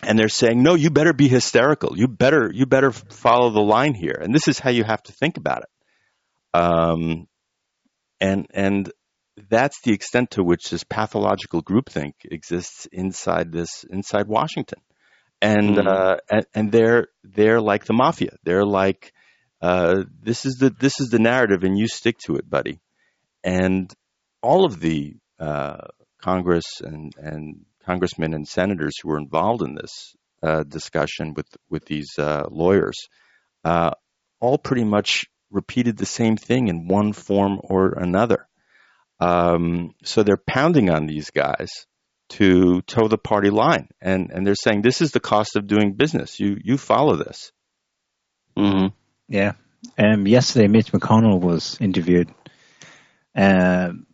and 0.03 0.19
they're 0.19 0.29
saying, 0.29 0.63
"No, 0.63 0.75
you 0.75 0.91
better 0.91 1.13
be 1.13 1.29
hysterical. 1.29 1.97
You 1.97 2.09
better 2.09 2.51
you 2.53 2.67
better 2.67 2.93
follow 2.93 3.51
the 3.51 3.61
line 3.61 3.95
here." 3.95 4.19
And 4.21 4.35
this 4.35 4.49
is 4.49 4.59
how 4.59 4.71
you 4.71 4.85
have 4.85 5.03
to 5.05 5.13
think 5.13 5.37
about 5.37 5.63
it. 5.63 6.59
Um, 6.59 7.29
and 8.21 8.47
and 8.53 8.93
that's 9.49 9.81
the 9.83 9.93
extent 9.93 10.33
to 10.33 10.43
which 10.43 10.71
this 10.71 10.85
pathological 10.85 11.63
groupthink 11.63 12.13
exists 12.25 12.87
inside 12.93 13.53
this 13.53 13.85
inside 13.89 14.27
Washington, 14.27 14.81
and 15.41 15.77
mm-hmm. 15.77 15.89
uh, 15.89 16.17
and, 16.31 16.47
and 16.55 16.73
they're 16.73 17.09
they're 17.25 17.61
like 17.61 17.85
the 17.85 17.95
mafia. 17.95 18.37
They're 18.45 18.67
like 18.67 19.13
uh, 19.61 20.05
this 20.23 20.47
is 20.47 20.57
the 20.57 20.71
this 20.71 21.01
is 21.01 21.09
the 21.11 21.19
narrative, 21.19 21.65
and 21.65 21.79
you 21.79 21.89
stick 21.89 22.19
to 22.27 22.37
it, 22.37 22.49
buddy. 22.49 22.81
And 23.45 23.93
all 24.43 24.65
of 24.65 24.81
the 24.81 25.17
uh, 25.39 25.89
Congress 26.21 26.81
and 26.81 27.13
and 27.17 27.65
congressmen 27.89 28.35
and 28.35 28.47
senators 28.47 28.95
who 29.01 29.09
were 29.09 29.19
involved 29.19 29.63
in 29.63 29.75
this 29.75 30.15
uh, 30.43 30.63
discussion 30.63 31.35
with 31.35 31.49
with 31.71 31.85
these 31.87 32.11
uh, 32.19 32.45
lawyers 32.51 33.09
uh, 33.65 33.91
all 34.41 34.59
pretty 34.59 34.85
much 34.85 35.25
repeated 35.51 35.97
the 35.97 36.07
same 36.07 36.37
thing 36.37 36.69
in 36.69 36.89
one 36.89 37.13
form 37.13 37.59
or 37.63 37.95
another. 37.97 38.47
Um, 39.21 39.95
so 40.05 40.23
they're 40.23 40.37
pounding 40.37 40.91
on 40.91 41.07
these 41.07 41.31
guys 41.31 41.71
to 42.31 42.83
toe 42.83 43.09
the 43.09 43.19
party 43.19 43.51
line, 43.51 43.89
and 44.01 44.31
and 44.31 44.47
they're 44.47 44.55
saying 44.55 44.83
this 44.83 45.01
is 45.01 45.13
the 45.13 45.21
cost 45.21 45.57
of 45.57 45.67
doing 45.67 45.95
business. 45.95 46.39
You 46.39 46.57
you 46.63 46.77
follow 46.77 47.17
this. 47.17 47.53
Mm-hmm. 48.57 48.89
Yeah. 49.29 49.53
Um, 49.97 50.27
yesterday, 50.27 50.69
Mitch 50.69 50.93
McConnell 50.93 51.41
was 51.41 51.79
interviewed. 51.81 52.29
Um, 53.35 54.08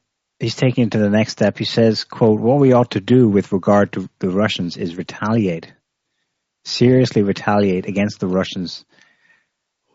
he's 0.45 0.55
taking 0.55 0.85
it 0.85 0.91
to 0.93 0.99
the 0.99 1.09
next 1.09 1.33
step. 1.33 1.57
He 1.57 1.65
says, 1.65 2.05
quote, 2.05 2.39
what 2.39 2.59
we 2.59 2.75
ought 2.75 2.91
to 2.91 3.01
do 3.01 3.29
with 3.29 3.51
regard 3.51 3.93
to 3.93 4.11
the 4.19 4.29
Russians 4.29 4.77
is 4.77 4.97
retaliate, 4.97 5.73
seriously 6.67 7.23
retaliate 7.23 7.87
against 7.87 8.21
the 8.21 8.27
Russians. 8.27 8.85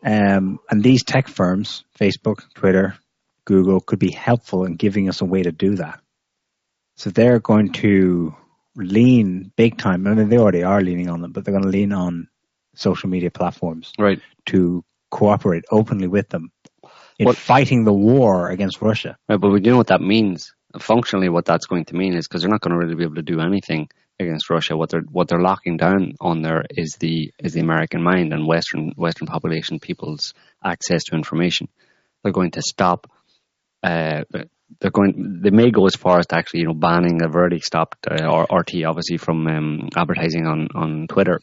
Um, 0.04 0.58
and 0.68 0.82
these 0.82 1.04
tech 1.04 1.28
firms, 1.28 1.84
Facebook, 1.98 2.42
Twitter, 2.54 2.96
Google, 3.44 3.80
could 3.80 4.00
be 4.00 4.10
helpful 4.10 4.64
in 4.64 4.74
giving 4.74 5.08
us 5.08 5.20
a 5.20 5.24
way 5.24 5.44
to 5.44 5.52
do 5.52 5.76
that. 5.76 6.00
So 6.96 7.10
they're 7.10 7.38
going 7.38 7.72
to 7.74 8.34
lean 8.74 9.52
big 9.54 9.78
time. 9.78 10.04
I 10.06 10.14
mean, 10.14 10.28
they 10.28 10.38
already 10.38 10.64
are 10.64 10.80
leaning 10.80 11.08
on 11.08 11.20
them, 11.20 11.30
but 11.30 11.44
they're 11.44 11.54
going 11.54 11.64
to 11.64 11.70
lean 11.70 11.92
on 11.92 12.28
social 12.74 13.08
media 13.08 13.30
platforms 13.30 13.92
right. 13.98 14.20
to 14.46 14.84
cooperate 15.10 15.64
openly 15.70 16.08
with 16.08 16.28
them 16.28 16.50
in 17.20 17.26
what, 17.26 17.36
fighting 17.36 17.84
the 17.84 17.92
war 17.92 18.50
against 18.50 18.80
Russia. 18.80 19.16
Right, 19.28 19.40
but 19.40 19.50
we 19.50 19.60
do 19.60 19.70
know 19.70 19.76
what 19.76 19.88
that 19.88 20.00
means. 20.00 20.54
Functionally, 20.78 21.28
what 21.28 21.44
that's 21.44 21.66
going 21.66 21.84
to 21.86 21.94
mean 21.94 22.14
is 22.14 22.26
because 22.26 22.42
they're 22.42 22.50
not 22.50 22.60
going 22.60 22.72
to 22.72 22.78
really 22.78 22.94
be 22.94 23.04
able 23.04 23.16
to 23.16 23.22
do 23.22 23.40
anything 23.40 23.88
against 24.18 24.50
Russia. 24.50 24.76
What 24.76 24.90
they're 24.90 25.02
what 25.02 25.28
they're 25.28 25.40
locking 25.40 25.76
down 25.76 26.14
on 26.20 26.42
there 26.42 26.64
is 26.70 26.96
the 26.96 27.32
is 27.38 27.52
the 27.52 27.60
American 27.60 28.02
mind 28.02 28.32
and 28.32 28.46
Western 28.46 28.92
Western 28.96 29.26
population 29.26 29.80
people's 29.80 30.34
access 30.64 31.04
to 31.04 31.16
information. 31.16 31.68
They're 32.22 32.32
going 32.32 32.52
to 32.52 32.62
stop. 32.62 33.10
Uh, 33.82 34.22
they're 34.80 34.90
going. 34.90 35.40
They 35.42 35.50
may 35.50 35.70
go 35.70 35.86
as 35.86 35.96
far 35.96 36.20
as 36.20 36.26
to 36.28 36.36
actually, 36.36 36.60
you 36.60 36.66
know, 36.66 36.74
banning. 36.74 37.18
They've 37.18 37.34
already 37.34 37.60
stopped 37.60 38.06
uh, 38.06 38.46
RT 38.50 38.84
obviously 38.86 39.16
from 39.16 39.46
um, 39.46 39.88
advertising 39.96 40.46
on 40.46 40.68
on 40.74 41.06
Twitter 41.08 41.40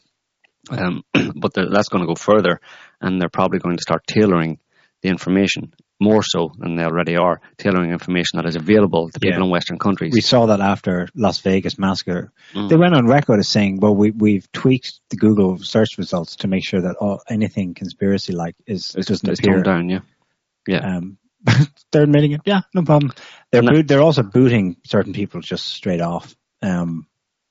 um, 0.70 1.02
but 1.36 1.54
that's 1.54 1.88
going 1.88 2.02
to 2.02 2.06
go 2.06 2.14
further, 2.14 2.60
and 3.00 3.20
they're 3.20 3.28
probably 3.28 3.58
going 3.58 3.76
to 3.76 3.82
start 3.82 4.06
tailoring 4.06 4.58
the 5.02 5.08
information 5.08 5.72
more 6.00 6.22
so 6.22 6.52
than 6.58 6.76
they 6.76 6.84
already 6.84 7.16
are, 7.16 7.40
tailoring 7.56 7.90
information 7.90 8.36
that 8.36 8.46
is 8.46 8.54
available 8.54 9.10
to 9.10 9.18
people 9.18 9.38
Yeah. 9.40 9.44
in 9.44 9.50
Western 9.50 9.78
countries. 9.78 10.12
We 10.14 10.20
saw 10.20 10.46
that 10.46 10.60
after 10.60 11.08
Las 11.16 11.40
Vegas 11.40 11.76
massacre. 11.78 12.32
Mm. 12.54 12.68
They 12.68 12.76
went 12.76 12.94
on 12.94 13.06
record 13.06 13.40
as 13.40 13.48
saying, 13.48 13.80
"Well, 13.80 13.94
we 13.96 14.12
we've 14.12 14.50
tweaked 14.52 15.00
the 15.10 15.16
Google 15.16 15.58
search 15.58 15.98
results 15.98 16.36
to 16.36 16.48
make 16.48 16.64
sure 16.64 16.82
that 16.82 16.96
all, 17.00 17.20
anything 17.28 17.74
conspiracy 17.74 18.32
like 18.32 18.54
is 18.66 18.94
it's, 18.96 19.08
doesn't 19.08 19.28
it's 19.28 19.40
appear." 19.40 19.62
down, 19.62 19.88
yeah. 19.88 20.00
Yeah. 20.68 20.96
Um, 20.96 21.18
they're 21.92 22.02
admitting 22.04 22.32
it. 22.32 22.42
Yeah, 22.44 22.60
no 22.74 22.82
problem. 22.82 23.12
They're 23.50 23.62
No. 23.62 23.72
boot, 23.72 23.88
they're 23.88 24.02
also 24.02 24.22
booting 24.22 24.76
certain 24.84 25.12
people 25.12 25.40
just 25.40 25.66
straight 25.66 26.00
off. 26.00 26.34
Um, 26.62 27.06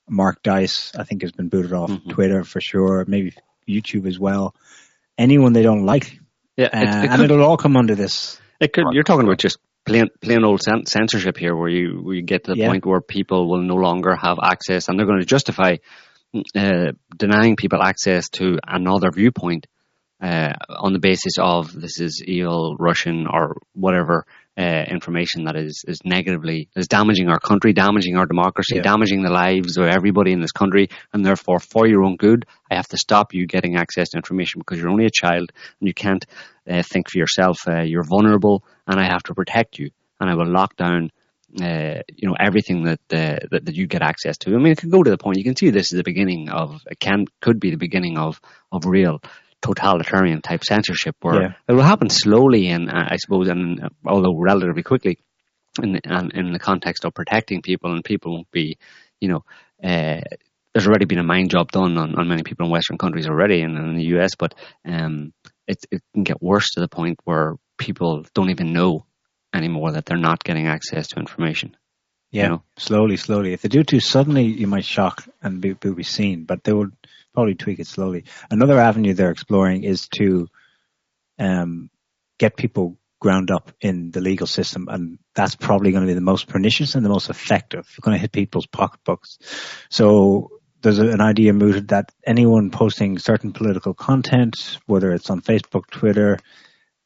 Mark 0.10 0.42
Dice, 0.42 0.94
I 0.98 1.04
think, 1.04 1.22
has 1.24 1.32
been 1.34 1.50
booted 1.50 1.74
off 1.74 1.90
Mhm. 1.90 2.10
Twitter 2.10 2.44
for 2.46 2.62
sure. 2.62 3.04
Maybe 3.08 3.34
YouTube 3.68 4.08
as 4.08 4.18
well. 4.20 4.56
Anyone 5.18 5.52
they 5.54 5.64
don't 5.64 5.86
like, 5.86 6.20
yeah, 6.58 6.66
uh, 6.66 6.78
it, 6.78 6.84
it 7.06 7.12
and 7.12 7.22
could, 7.22 7.32
it'll 7.32 7.44
all 7.44 7.58
come 7.58 7.78
under 7.78 7.96
this. 7.96 8.40
it 8.60 8.74
could, 8.74 8.86
you're 8.92 9.04
talking 9.04 9.26
about 9.26 9.38
just 9.38 9.60
plain, 9.86 10.08
plain 10.22 10.44
old 10.44 10.62
censorship 10.62 11.38
here, 11.38 11.56
where 11.56 11.70
you, 11.70 12.02
where 12.02 12.16
you 12.16 12.22
get 12.24 12.44
to 12.46 12.52
the 12.52 12.58
Yeah. 12.58 12.68
point 12.70 12.86
where 12.86 13.02
people 13.02 13.50
will 13.50 13.62
no 13.62 13.76
longer 13.76 14.16
have 14.16 14.38
access, 14.44 14.88
and 14.90 15.00
they're 15.00 15.06
going 15.06 15.20
to 15.20 15.26
justify 15.26 15.78
uh, 16.56 16.92
denying 17.16 17.56
people 17.56 17.82
access 17.82 18.30
to 18.30 18.60
another 18.68 19.12
viewpoint 19.12 19.66
uh, 20.22 20.54
on 20.70 20.94
the 20.94 21.00
basis 21.00 21.34
of 21.40 21.72
this 21.74 22.00
is 22.00 22.24
evil 22.26 22.76
Russian 22.78 23.28
or 23.28 23.58
whatever 23.74 24.26
uh, 24.58 24.86
information 24.90 25.44
that 25.46 25.56
is 25.56 25.84
is 25.88 26.00
negatively 26.04 26.68
is 26.76 26.88
damaging 26.88 27.30
our 27.30 27.40
country, 27.40 27.74
damaging 27.74 28.18
our 28.18 28.26
democracy, 28.26 28.76
Yeah. 28.78 28.82
damaging 28.82 29.22
the 29.24 29.30
lives 29.30 29.78
of 29.78 29.86
everybody 29.86 30.32
in 30.32 30.42
this 30.42 30.52
country, 30.52 30.88
and 31.14 31.24
therefore 31.26 31.60
for 31.60 31.88
your 31.88 32.04
own 32.04 32.16
good, 32.18 32.46
I 32.72 32.76
have 32.76 32.88
to 32.90 32.98
stop 32.98 33.34
you 33.34 33.46
getting 33.46 33.76
access 33.76 34.10
to 34.10 34.18
information 34.18 34.60
because 34.60 34.80
you're 34.80 34.90
only 34.90 35.06
a 35.06 35.12
child 35.12 35.52
and 35.80 35.88
you 35.88 35.94
can't 35.94 36.26
uh, 36.70 36.82
think 36.84 37.10
for 37.10 37.18
yourself. 37.20 37.58
Uh, 37.68 37.82
you're 37.82 38.04
vulnerable, 38.04 38.64
and 38.88 39.00
I 39.00 39.06
have 39.06 39.24
to 39.24 39.36
protect 39.36 39.78
you, 39.80 39.92
and 40.20 40.30
I 40.30 40.36
will 40.36 40.52
lock 40.52 40.76
down. 40.76 41.12
Uh, 41.62 42.02
you 42.14 42.28
know 42.28 42.36
everything 42.38 42.84
that, 42.84 43.00
uh, 43.10 43.40
that 43.52 43.64
that 43.66 43.74
you 43.76 43.88
get 43.88 44.02
access 44.02 44.38
to. 44.38 44.54
I 44.54 44.58
mean, 44.58 44.74
it 44.74 44.80
could 44.80 44.92
go 44.92 45.02
to 45.02 45.10
the 45.10 45.18
point. 45.18 45.38
You 45.38 45.46
can 45.46 45.56
see 45.56 45.70
this 45.70 45.94
is 45.94 45.98
the 45.98 46.04
beginning 46.04 46.50
of 46.50 46.82
it 46.92 47.00
can 47.00 47.26
could 47.40 47.58
be 47.62 47.72
the 47.72 47.78
beginning 47.78 48.18
of 48.18 48.42
of 48.70 48.86
real 48.86 49.22
totalitarian 49.62 50.42
type 50.42 50.64
censorship 50.64 51.16
where 51.22 51.42
Yeah. 51.42 51.54
it 51.68 51.74
will 51.74 51.84
happen 51.84 52.10
slowly 52.10 52.68
and 52.68 52.90
uh, 52.90 53.06
I 53.10 53.18
suppose 53.18 53.48
and 53.48 53.84
uh, 53.84 53.90
although 54.06 54.36
relatively 54.38 54.84
quickly 54.84 55.20
in 55.82 56.00
and 56.06 56.32
in 56.34 56.54
the 56.54 56.60
context 56.60 57.06
of 57.06 57.14
protecting 57.14 57.62
people 57.62 57.94
and 57.94 58.04
people 58.04 58.34
won't 58.34 58.52
be 58.52 58.78
you 59.20 59.30
know 59.30 59.44
uh, 59.84 60.22
there's 60.74 60.88
already 60.88 61.06
been 61.06 61.20
a 61.20 61.24
mind 61.24 61.50
job 61.50 61.72
done 61.72 61.98
on, 61.98 62.16
on 62.16 62.28
many 62.28 62.44
people 62.44 62.66
in 62.66 62.72
Western 62.72 62.98
countries 62.98 63.28
already 63.28 63.62
and 63.62 63.78
in 63.78 63.96
the 63.96 64.18
US 64.18 64.36
but 64.36 64.54
um, 64.86 65.34
it, 65.68 65.78
it 65.92 66.02
can 66.14 66.24
get 66.24 66.42
worse 66.42 66.72
to 66.72 66.80
the 66.80 66.88
point 66.88 67.20
where 67.24 67.56
people 67.78 68.26
don't 68.34 68.52
even 68.52 68.74
know 68.74 69.06
anymore 69.54 69.94
that 69.94 70.06
they're 70.06 70.18
not 70.18 70.44
getting 70.44 70.68
access 70.68 71.08
to 71.10 71.20
information 71.20 71.76
Yeah, 72.32 72.44
You 72.44 72.50
know? 72.50 72.64
slowly, 72.78 73.18
slowly. 73.18 73.54
If 73.54 73.62
they 73.62 73.70
do 73.70 73.84
too 73.84 74.00
suddenly, 74.00 74.44
you 74.44 74.68
might 74.68 74.86
shock 74.86 75.28
and 75.42 75.62
be, 75.62 75.74
be 75.74 76.04
seen, 76.04 76.44
but 76.44 76.64
they 76.64 76.74
would 76.74 76.92
probably 77.34 77.56
tweak 77.56 77.80
it 77.80 77.88
slowly. 77.88 78.26
Another 78.50 78.80
avenue 78.80 79.14
they're 79.14 79.32
exploring 79.32 79.84
is 79.84 80.08
to 80.10 80.48
um, 81.40 81.90
get 82.38 82.58
people 82.58 82.98
ground 83.20 83.50
up 83.50 83.72
in 83.82 84.12
the 84.12 84.22
legal 84.22 84.48
system, 84.48 84.88
and 84.90 85.20
that's 85.34 85.56
probably 85.56 85.92
going 85.92 86.04
to 86.04 86.08
be 86.08 86.14
the 86.14 86.22
most 86.22 86.48
pernicious 86.48 86.96
and 86.96 87.06
the 87.06 87.10
most 87.10 87.30
effective. 87.30 87.88
You're 87.92 88.04
going 88.04 88.16
to 88.16 88.22
hit 88.22 88.32
people's 88.32 88.68
pocketbooks. 88.68 89.40
So 89.90 90.52
there's 90.82 91.00
an 91.00 91.22
idea 91.22 91.54
mooted 91.54 91.90
that 91.90 92.12
anyone 92.26 92.70
posting 92.70 93.18
certain 93.18 93.54
political 93.54 93.94
content, 93.94 94.80
whether 94.86 95.12
it's 95.14 95.30
on 95.30 95.42
Facebook, 95.42 95.88
Twitter, 95.90 96.40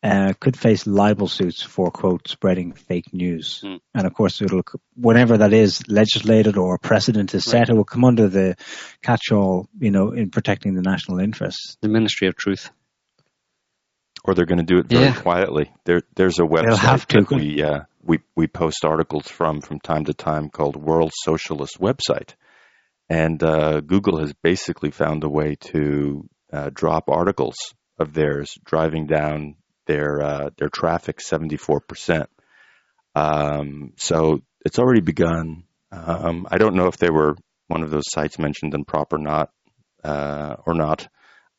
uh, 0.04 0.34
could 0.40 0.58
face 0.58 0.88
libel 0.88 1.28
suits 1.28 1.62
for 1.62 1.92
quote 1.92 2.28
spreading 2.28 2.74
fake 2.74 3.14
news. 3.14 3.62
Hmm. 3.64 3.76
And 3.94 4.08
of 4.08 4.14
course, 4.14 4.42
it'll 4.42 4.64
whenever 4.96 5.38
that 5.38 5.54
is 5.54 5.88
legislated 5.88 6.58
or 6.58 6.78
precedent 6.78 7.34
is 7.36 7.46
set, 7.46 7.70
it 7.70 7.76
will 7.76 7.84
come 7.84 8.04
under 8.06 8.28
the 8.28 8.56
catch-all, 9.04 9.68
you 9.80 9.92
know, 9.92 10.12
in 10.12 10.32
protecting 10.32 10.74
the 10.74 10.82
national 10.82 11.20
interests. 11.20 11.78
the 11.82 11.90
Ministry 11.90 12.28
of 12.28 12.36
Truth 12.36 12.72
or 14.24 14.34
they're 14.36 14.46
going 14.46 14.60
to 14.60 14.64
do 14.64 14.78
it 14.80 14.88
very 14.88 15.06
Yeah. 15.06 15.22
quietly. 15.22 15.72
There, 15.86 16.02
there's 16.16 16.40
a 16.40 16.44
website 16.44 16.78
have 16.78 17.08
to. 17.08 17.22
that 17.22 17.32
we 17.32 17.64
uh, 17.64 17.82
we 18.04 18.20
we 18.36 18.48
post 18.48 18.86
articles 18.86 19.28
from 19.28 19.62
from 19.62 19.80
time 19.80 20.06
to 20.06 20.14
time 20.14 20.50
called 20.50 20.76
World 20.76 21.12
Socialist 21.24 21.80
Website, 21.80 22.36
and 23.10 23.42
uh, 23.42 23.82
Google 23.82 24.20
has 24.20 24.34
basically 24.44 24.92
found 24.92 25.24
a 25.24 25.30
way 25.30 25.56
to 25.72 26.28
uh, 26.54 26.70
drop 26.74 27.10
articles 27.10 27.56
of 27.98 28.14
theirs, 28.14 28.52
driving 28.66 29.08
down 29.08 29.56
their 29.86 30.22
uh, 30.22 30.50
their 30.58 30.70
traffic 30.70 31.22
74 31.22 31.82
percent. 31.82 32.30
Um, 33.16 33.94
so 33.98 34.42
it's 34.66 34.80
already 34.80 35.02
begun. 35.02 35.64
Um, 35.92 36.48
I 36.50 36.58
don't 36.58 36.76
know 36.76 36.88
if 36.88 36.98
they 36.98 37.10
were 37.10 37.36
one 37.68 37.84
of 37.84 37.90
those 37.90 38.10
sites 38.10 38.40
mentioned 38.40 38.74
in 38.74 38.86
PropOrNot 38.86 39.48
uh, 40.04 40.56
or 40.66 40.74
not, 40.74 41.08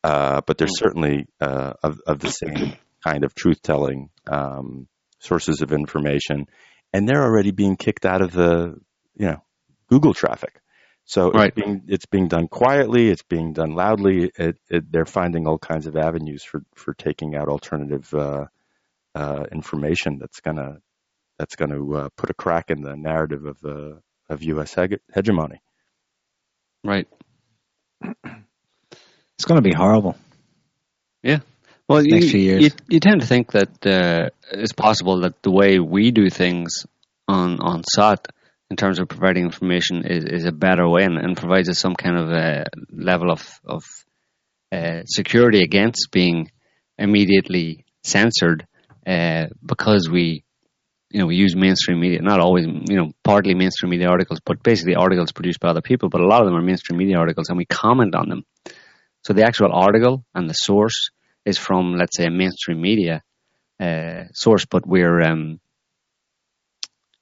uh, 0.02 0.40
but 0.46 0.58
they're 0.58 0.68
certainly 0.68 1.26
uh, 1.40 1.74
of, 1.82 2.00
of 2.06 2.18
the 2.18 2.30
same 2.30 2.74
kind 3.04 3.24
of 3.24 3.34
truth 3.34 3.60
telling 3.62 4.10
um, 4.30 4.86
sources 5.18 5.60
of 5.60 5.72
information, 5.72 6.46
and 6.92 7.08
they're 7.08 7.22
already 7.22 7.50
being 7.50 7.76
kicked 7.76 8.06
out 8.06 8.22
of 8.22 8.32
the 8.32 8.76
you 9.14 9.26
know 9.26 9.42
Google 9.88 10.14
traffic. 10.14 10.61
So 11.12 11.30
Right. 11.30 11.52
it's 11.54 11.62
being 11.62 11.82
it's 11.88 12.06
being 12.06 12.28
done 12.28 12.48
quietly, 12.48 13.10
it's 13.10 13.22
being 13.22 13.52
done 13.52 13.74
loudly. 13.74 14.32
It, 14.34 14.56
it, 14.70 14.90
they're 14.90 15.04
finding 15.04 15.46
all 15.46 15.58
kinds 15.58 15.86
of 15.86 15.94
avenues 15.94 16.42
for 16.42 16.62
for 16.74 16.94
taking 16.94 17.36
out 17.36 17.48
alternative 17.48 18.12
uh, 18.14 18.46
uh, 19.14 19.44
information 19.52 20.16
that's 20.18 20.40
gonna 20.40 20.78
that's 21.38 21.54
going 21.54 21.70
to 21.70 21.96
uh, 21.96 22.08
put 22.16 22.30
a 22.30 22.34
crack 22.34 22.70
in 22.70 22.80
the 22.80 22.96
narrative 22.96 23.44
of 23.44 23.60
the 23.60 24.00
of 24.30 24.42
U.S. 24.42 24.74
hege- 24.74 25.00
hegemony. 25.14 25.60
right 26.82 27.06
It's 29.34 29.44
going 29.44 29.62
to 29.62 29.68
be 29.68 29.74
horrible. 29.74 30.16
Yeah. 31.22 31.40
Well, 31.88 32.02
you, 32.02 32.14
next 32.14 32.30
few 32.30 32.40
years. 32.40 32.62
you 32.62 32.70
you 32.88 33.00
tend 33.00 33.20
to 33.20 33.26
think 33.26 33.52
that 33.52 33.86
uh, 33.86 34.30
it's 34.50 34.72
possible 34.72 35.20
that 35.20 35.42
the 35.42 35.50
way 35.50 35.78
we 35.78 36.10
do 36.10 36.30
things 36.30 36.86
on 37.28 37.60
on 37.60 37.82
SOTT 37.82 38.28
in 38.72 38.76
terms 38.76 38.98
of 38.98 39.08
providing 39.08 39.44
information 39.44 39.96
is, 40.06 40.24
is 40.24 40.44
a 40.44 40.58
better 40.66 40.86
way 40.88 41.04
and, 41.04 41.18
and 41.18 41.36
provides 41.36 41.68
us 41.68 41.78
some 41.78 41.94
kind 41.94 42.16
of 42.22 42.26
a 42.30 42.64
level 42.90 43.30
of 43.30 43.42
of 43.76 43.82
uh, 44.76 45.02
security 45.04 45.60
against 45.68 46.08
being 46.10 46.50
immediately 46.98 47.84
censored 48.02 48.66
uh, 49.06 49.46
because 49.72 50.08
we 50.16 50.44
you 51.10 51.20
know 51.20 51.26
we 51.26 51.36
use 51.36 51.54
mainstream 51.54 52.00
media 52.00 52.20
not 52.22 52.40
always 52.40 52.66
you 52.92 52.96
know 52.98 53.08
partly 53.22 53.54
mainstream 53.54 53.90
media 53.90 54.08
articles 54.08 54.40
but 54.48 54.62
basically 54.62 54.94
articles 54.94 55.32
produced 55.32 55.60
by 55.60 55.68
other 55.68 55.86
people 55.90 56.08
but 56.08 56.22
a 56.22 56.30
lot 56.32 56.40
of 56.40 56.46
them 56.46 56.56
are 56.56 56.68
mainstream 56.70 56.98
media 56.98 57.18
articles 57.18 57.48
and 57.48 57.58
we 57.58 57.66
comment 57.66 58.14
on 58.14 58.28
them 58.28 58.42
so 59.24 59.32
the 59.32 59.44
actual 59.44 59.72
article 59.72 60.24
and 60.34 60.50
the 60.50 60.54
source 60.54 61.10
is 61.44 61.58
from, 61.58 61.94
let's 61.94 62.16
say, 62.16 62.26
a 62.26 62.30
mainstream 62.30 62.80
media 62.80 63.22
uh, 63.80 64.24
source, 64.32 64.64
but 64.64 64.86
we're 64.86 65.20
um, 65.22 65.60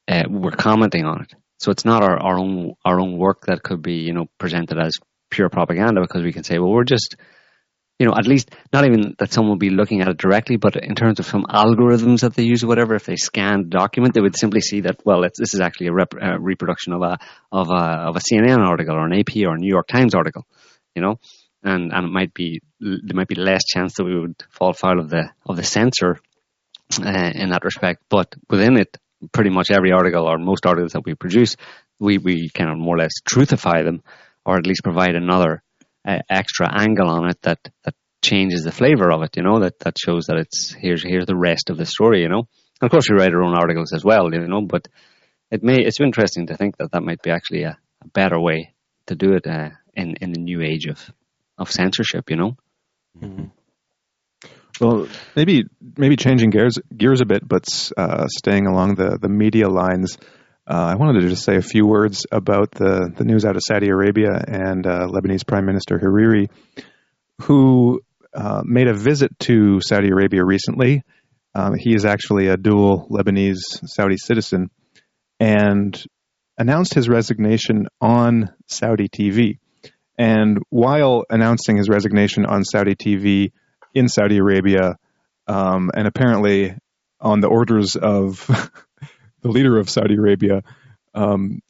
uh, 0.09 0.24
we're 0.28 0.51
commenting 0.51 1.05
on 1.05 1.22
it. 1.22 1.35
So 1.61 1.70
it's 1.70 1.85
not 1.85 2.03
our, 2.03 2.19
our 2.19 2.39
own 2.39 2.74
our 2.85 2.99
own 2.99 3.19
work 3.19 3.47
that 3.47 3.62
could 3.62 3.82
be, 3.82 3.97
you 3.97 4.12
know, 4.12 4.27
presented 4.39 4.78
as 4.78 4.99
pure 5.31 5.49
propaganda 5.49 6.01
because 6.01 6.23
we 6.23 6.32
can 6.32 6.43
say, 6.43 6.59
well, 6.59 6.70
we're 6.70 6.85
just, 6.85 7.16
you 7.99 8.07
know, 8.07 8.15
at 8.16 8.27
least 8.27 8.51
not 8.73 8.85
even 8.85 9.15
that 9.19 9.32
someone 9.32 9.53
will 9.53 9.59
be 9.59 9.70
looking 9.70 10.01
at 10.01 10.09
it 10.09 10.16
directly, 10.16 10.57
but 10.57 10.74
in 10.77 10.95
terms 10.95 11.20
of 11.20 11.27
some 11.27 11.45
algorithms 11.45 12.20
that 12.20 12.35
they 12.35 12.43
use 12.43 12.65
or 12.65 12.66
whatever, 12.66 12.95
if 12.95 13.05
they 13.05 13.16
scan 13.16 13.65
the 13.65 13.69
document, 13.69 14.15
they 14.15 14.20
would 14.20 14.37
simply 14.37 14.61
see 14.61 14.81
that, 14.81 15.01
well, 15.05 15.20
this 15.23 15.55
is 15.55 15.61
actually 15.61 15.89
a 15.89 15.93
rep, 15.93 16.15
uh, 16.15 16.39
reproduction 16.41 16.95
of 16.95 17.03
a 17.03 17.19
of 17.53 17.69
a 17.69 18.09
of 18.09 18.16
a 18.16 18.20
CNN 18.20 18.66
article 18.66 18.97
or 18.97 19.07
an 19.07 19.12
AP 19.12 19.37
or 19.47 19.55
a 19.55 19.59
New 19.59 19.73
York 19.73 19.87
Times 19.87 20.15
article, 20.15 20.47
you 20.97 21.03
know 21.03 21.19
and 21.62 21.93
and 21.93 22.07
it 22.07 22.11
might 22.11 22.32
be 22.35 22.62
there 22.81 23.15
might 23.15 23.28
be 23.28 23.35
less 23.35 23.65
chance 23.65 23.95
that 23.95 24.05
we 24.05 24.19
would 24.19 24.43
fall 24.51 24.73
foul 24.73 25.01
of 25.01 25.11
the 25.11 25.31
of 25.47 25.57
the 25.57 25.62
censor 25.62 26.19
uh, 26.99 27.31
in 27.35 27.51
that 27.51 27.65
respect. 27.65 28.03
But 28.09 28.35
within 28.49 28.78
it, 28.78 28.97
pretty 29.32 29.51
much 29.51 29.70
every 29.70 29.92
article 29.92 30.26
or 30.26 30.38
most 30.38 30.66
articles 30.66 30.92
that 30.92 31.05
we 31.05 31.14
produce, 31.14 31.56
we 31.98 32.18
we 32.18 32.48
kind 32.51 32.70
of 32.70 32.78
more 32.78 32.97
or 32.97 32.98
less 32.98 33.20
truthify 33.28 33.84
them, 33.84 34.02
or 34.44 34.56
at 34.56 34.66
least 34.66 34.82
provide 34.82 35.14
another 35.14 35.62
uh, 36.06 36.18
extra 36.28 36.68
angle 36.72 37.09
on 37.09 37.28
it 37.28 37.40
that 37.42 37.59
that 37.84 37.94
changes 38.22 38.64
the 38.64 38.72
flavor 38.72 39.10
of 39.10 39.22
it. 39.22 39.36
You 39.36 39.42
know 39.42 39.60
that 39.60 39.78
that 39.80 39.98
shows 39.98 40.26
that 40.26 40.36
it's 40.36 40.72
here's 40.72 41.02
here's 41.02 41.26
the 41.26 41.36
rest 41.36 41.70
of 41.70 41.76
the 41.76 41.86
story. 41.86 42.22
You 42.22 42.28
know, 42.28 42.47
and 42.80 42.86
of 42.86 42.90
course 42.90 43.09
we 43.10 43.16
write 43.16 43.32
our 43.32 43.42
own 43.42 43.55
articles 43.55 43.92
as 43.92 44.05
well. 44.05 44.32
You 44.32 44.47
know, 44.47 44.62
but 44.62 44.88
it 45.51 45.62
may 45.62 45.76
it's 45.78 46.01
interesting 46.01 46.47
to 46.47 46.56
think 46.56 46.76
that 46.78 46.92
that 46.92 47.02
might 47.02 47.22
be 47.22 47.30
actually 47.30 47.64
a, 47.64 47.78
a 48.02 48.09
better 48.09 48.40
way 48.40 48.74
to 49.06 49.14
do 49.14 49.34
it 49.34 49.47
uh, 49.47 49.70
in 49.94 50.16
in 50.20 50.32
the 50.32 50.40
new 50.40 50.62
age 50.62 50.86
of 50.86 51.10
of 51.59 51.70
censorship, 51.70 52.30
you 52.30 52.36
know. 52.36 52.56
Well, 54.81 55.09
maybe 55.36 55.65
maybe 55.97 56.16
changing 56.16 56.51
gears 56.51 56.78
gears 56.97 57.20
a 57.20 57.27
bit, 57.27 57.47
but 57.47 57.65
uh, 57.97 58.27
staying 58.28 58.66
along 58.66 58.94
the 58.94 59.19
the 59.20 59.28
media 59.28 59.69
lines. 59.69 60.16
Uh, 60.66 60.93
I 60.93 60.94
wanted 60.94 61.20
to 61.20 61.28
just 61.28 61.44
say 61.44 61.57
a 61.57 61.62
few 61.62 61.86
words 61.86 62.27
about 62.32 62.70
the 62.70 63.12
the 63.15 63.24
news 63.24 63.44
out 63.44 63.57
of 63.57 63.62
Saudi 63.66 63.89
Arabia 63.89 64.31
and 64.47 64.86
uh, 64.86 65.07
Lebanese 65.09 65.47
Prime 65.47 65.66
Minister 65.66 65.98
Hariri, 65.98 66.48
who 67.43 68.01
uh, 68.32 68.62
made 68.65 68.86
a 68.86 68.94
visit 68.94 69.36
to 69.40 69.81
Saudi 69.81 70.09
Arabia 70.09 70.44
recently 70.44 71.02
Um, 71.55 71.74
he 71.74 71.94
is 71.94 72.05
actually 72.05 72.47
a 72.47 72.57
dual 72.57 73.09
Lebanese 73.11 73.62
Saudi 73.85 74.16
citizen 74.16 74.70
and 75.39 76.02
announced 76.57 76.94
his 76.94 77.09
resignation 77.09 77.86
on 78.01 78.51
Saudi 78.66 79.09
TV. 79.09 79.59
And 80.19 80.59
while 80.69 81.24
announcing 81.28 81.77
his 81.77 81.89
resignation 81.89 82.44
on 82.47 82.65
Saudi 82.65 82.94
TV 82.94 83.52
in 83.94 84.08
Saudi 84.08 84.38
Arabia, 84.38 84.96
um, 85.46 85.90
and 85.94 86.06
apparently 86.06 86.76
on 87.20 87.40
the 87.40 87.48
orders 87.48 87.96
of 87.96 88.46
the 89.42 89.48
leader 89.48 89.78
of 89.78 89.90
Saudi 89.90 90.14
Arabia, 90.14 90.62
um, 91.14 91.60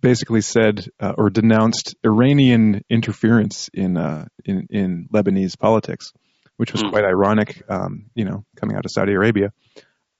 basically 0.00 0.40
said 0.40 0.86
uh, 1.00 1.14
or 1.16 1.30
denounced 1.30 1.94
Iranian 2.04 2.82
interference 2.90 3.68
in 3.72 3.96
uh, 3.96 4.26
in, 4.44 4.66
in 4.70 5.08
Lebanese 5.12 5.58
politics, 5.58 6.12
which 6.56 6.72
was 6.72 6.82
mm. 6.82 6.90
quite 6.90 7.04
ironic. 7.04 7.62
Um, 7.68 8.06
you 8.14 8.24
know, 8.24 8.44
coming 8.56 8.76
out 8.76 8.84
of 8.84 8.90
Saudi 8.90 9.12
Arabia. 9.12 9.52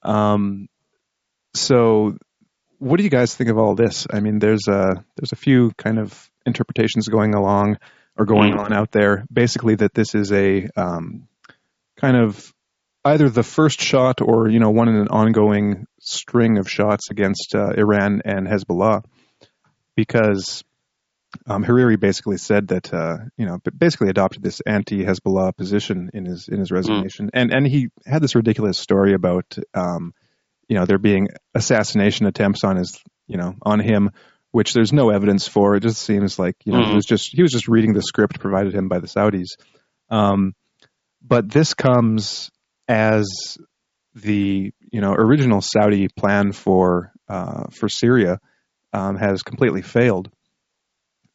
Um, 0.03 0.67
so, 1.53 2.17
what 2.79 2.97
do 2.97 3.03
you 3.03 3.09
guys 3.09 3.35
think 3.35 3.49
of 3.49 3.57
all 3.57 3.75
this? 3.75 4.07
I 4.11 4.19
mean, 4.19 4.39
there's 4.39 4.67
a 4.67 5.03
there's 5.15 5.31
a 5.31 5.37
few 5.37 5.71
kind 5.77 5.99
of 5.99 6.29
interpretations 6.45 7.07
going 7.07 7.35
along 7.35 7.77
or 8.17 8.25
going 8.25 8.53
mm. 8.53 8.59
on 8.59 8.73
out 8.73 8.91
there. 8.91 9.25
Basically, 9.31 9.75
that 9.75 9.93
this 9.93 10.15
is 10.15 10.31
a 10.31 10.67
um, 10.75 11.27
kind 11.97 12.17
of 12.17 12.53
either 13.05 13.29
the 13.29 13.43
first 13.43 13.81
shot 13.81 14.21
or 14.21 14.49
you 14.49 14.59
know 14.59 14.71
one 14.71 14.89
in 14.89 14.95
an 14.95 15.07
ongoing 15.09 15.85
string 15.99 16.57
of 16.57 16.69
shots 16.69 17.09
against 17.09 17.55
uh, 17.55 17.69
Iran 17.77 18.21
and 18.25 18.47
Hezbollah 18.47 19.03
because 19.95 20.63
um, 21.45 21.63
Hariri 21.63 21.99
basically 21.99 22.37
said 22.37 22.69
that 22.69 22.93
uh, 22.93 23.17
you 23.37 23.45
know 23.45 23.59
basically 23.77 24.09
adopted 24.09 24.43
this 24.43 24.61
anti-Hezbollah 24.61 25.55
position 25.55 26.09
in 26.13 26.25
his 26.25 26.47
in 26.47 26.59
his 26.59 26.71
resignation, 26.71 27.27
mm. 27.27 27.31
and 27.33 27.53
and 27.53 27.67
he 27.67 27.89
had 28.05 28.21
this 28.21 28.35
ridiculous 28.35 28.77
story 28.77 29.13
about 29.13 29.57
um, 29.73 30.13
you 30.67 30.75
know 30.77 30.85
there 30.85 30.97
being 30.97 31.29
assassination 31.53 32.25
attempts 32.25 32.63
on 32.63 32.77
his 32.77 33.01
you 33.27 33.37
know 33.37 33.55
on 33.61 33.79
him, 33.79 34.11
which 34.57 34.73
there's 34.73 34.91
no 34.91 35.11
evidence 35.11 35.47
for. 35.47 35.75
It 35.75 35.81
just 35.81 36.01
seems 36.01 36.39
like 36.39 36.55
you 36.65 36.73
know 36.73 36.79
mm. 36.79 36.89
he 36.89 36.95
was 36.95 37.05
just 37.05 37.29
he 37.31 37.43
was 37.43 37.51
just 37.51 37.67
reading 37.67 37.93
the 37.93 38.01
script 38.01 38.39
provided 38.39 38.73
him 38.73 38.87
by 38.87 38.97
the 38.97 39.05
Saudis. 39.05 39.49
Um, 40.09 40.55
but 41.21 41.47
this 41.47 41.75
comes 41.75 42.49
as 42.87 43.59
the 44.15 44.73
you 44.91 44.99
know 44.99 45.13
original 45.13 45.61
Saudi 45.61 46.07
plan 46.07 46.53
for 46.53 47.11
uh, 47.29 47.65
for 47.69 47.87
Syria 47.87 48.39
um, 48.93 49.15
has 49.17 49.43
completely 49.43 49.83
failed. 49.83 50.31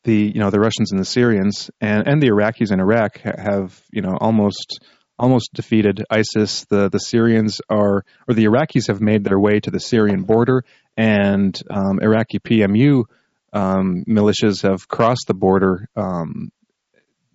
The 0.02 0.32
you 0.34 0.40
know 0.40 0.50
the 0.50 0.58
Russians 0.58 0.90
and 0.90 1.00
the 1.00 1.04
Syrians 1.04 1.70
and, 1.80 2.08
and 2.08 2.20
the 2.20 2.30
Iraqis 2.30 2.72
in 2.72 2.80
Iraq 2.80 3.18
have 3.18 3.80
you 3.92 4.02
know 4.02 4.18
almost 4.20 4.80
almost 5.18 5.50
defeated 5.54 6.04
ISIS. 6.10 6.64
The 6.64 6.88
the 6.88 6.98
Syrians 6.98 7.60
are 7.68 8.04
or 8.28 8.34
the 8.34 8.44
Iraqis 8.44 8.88
have 8.88 9.00
made 9.00 9.24
their 9.24 9.38
way 9.38 9.60
to 9.60 9.70
the 9.70 9.80
Syrian 9.80 10.22
border, 10.22 10.64
and 10.96 11.60
um, 11.70 12.00
Iraqi 12.00 12.38
PMU 12.38 13.04
um, 13.52 14.04
militias 14.08 14.62
have 14.62 14.88
crossed 14.88 15.26
the 15.26 15.34
border, 15.34 15.88
um, 15.96 16.50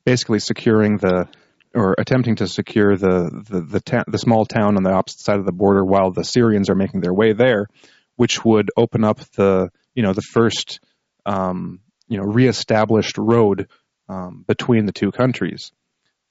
basically 0.06 0.40
securing 0.40 0.98
the 0.98 1.28
or 1.74 1.96
attempting 1.98 2.38
to 2.38 2.48
secure 2.48 2.96
the 2.96 3.44
the 3.50 3.62
the, 3.62 3.80
ta- 3.80 4.04
the 4.08 4.18
small 4.18 4.46
town 4.46 4.78
on 4.78 4.84
the 4.84 4.92
opposite 4.92 5.20
side 5.20 5.40
of 5.40 5.46
the 5.46 5.52
border, 5.52 5.84
while 5.84 6.12
the 6.12 6.24
Syrians 6.24 6.70
are 6.70 6.76
making 6.76 7.02
their 7.02 7.14
way 7.14 7.34
there, 7.34 7.68
which 8.16 8.44
would 8.44 8.72
open 8.76 9.04
up 9.04 9.20
the 9.36 9.70
you 9.94 10.04
know 10.04 10.14
the 10.14 10.22
first 10.22 10.80
um, 11.26 11.82
you 12.08 12.18
know 12.18 12.24
reestablished 12.24 13.18
road 13.18 13.68
um, 14.10 14.44
between 14.48 14.86
the 14.86 14.92
two 14.92 15.12
countries, 15.12 15.72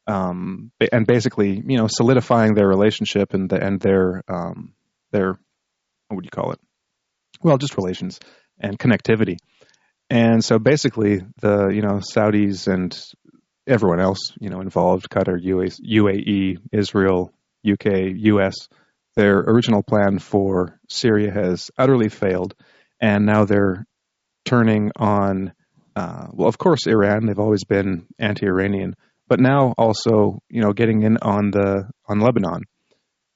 um, 0.06 0.70
and 0.92 1.06
basically 1.06 1.62
you 1.66 1.76
know 1.76 1.88
solidifying 1.88 2.54
their 2.54 2.68
relationship 2.68 3.34
and 3.34 3.50
the, 3.50 3.64
and 3.64 3.80
their 3.80 4.22
um, 4.28 4.74
their 5.12 5.38
what 6.08 6.16
would 6.16 6.24
you 6.24 6.30
call 6.30 6.52
it? 6.52 6.60
Well, 7.42 7.58
just 7.58 7.76
relations 7.76 8.20
and 8.58 8.78
connectivity. 8.78 9.36
And 10.08 10.44
so 10.44 10.58
basically, 10.58 11.20
the 11.40 11.68
you 11.68 11.82
know 11.82 12.00
Saudis 12.00 12.72
and 12.72 12.96
everyone 13.66 14.00
else 14.00 14.32
you 14.40 14.50
know 14.50 14.60
involved, 14.60 15.10
Qatar, 15.10 15.40
UAE, 15.42 16.58
Israel, 16.72 17.32
UK, 17.68 18.14
US, 18.14 18.54
their 19.16 19.38
original 19.38 19.82
plan 19.82 20.18
for 20.18 20.78
Syria 20.88 21.32
has 21.32 21.70
utterly 21.76 22.08
failed 22.08 22.54
and 23.00 23.26
now 23.26 23.44
they're 23.44 23.86
turning 24.44 24.90
on, 24.96 25.52
uh, 25.94 26.28
well, 26.32 26.48
of 26.48 26.58
course, 26.58 26.86
Iran. 26.86 27.26
They've 27.26 27.38
always 27.38 27.64
been 27.64 28.06
anti-Iranian, 28.18 28.96
but 29.28 29.40
now 29.40 29.74
also, 29.76 30.40
you 30.48 30.60
know, 30.60 30.72
getting 30.72 31.02
in 31.02 31.18
on 31.18 31.50
the 31.50 31.88
on 32.06 32.20
Lebanon 32.20 32.62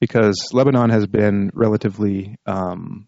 because 0.00 0.48
Lebanon 0.52 0.90
has 0.90 1.06
been 1.06 1.50
relatively 1.54 2.36
um, 2.46 3.06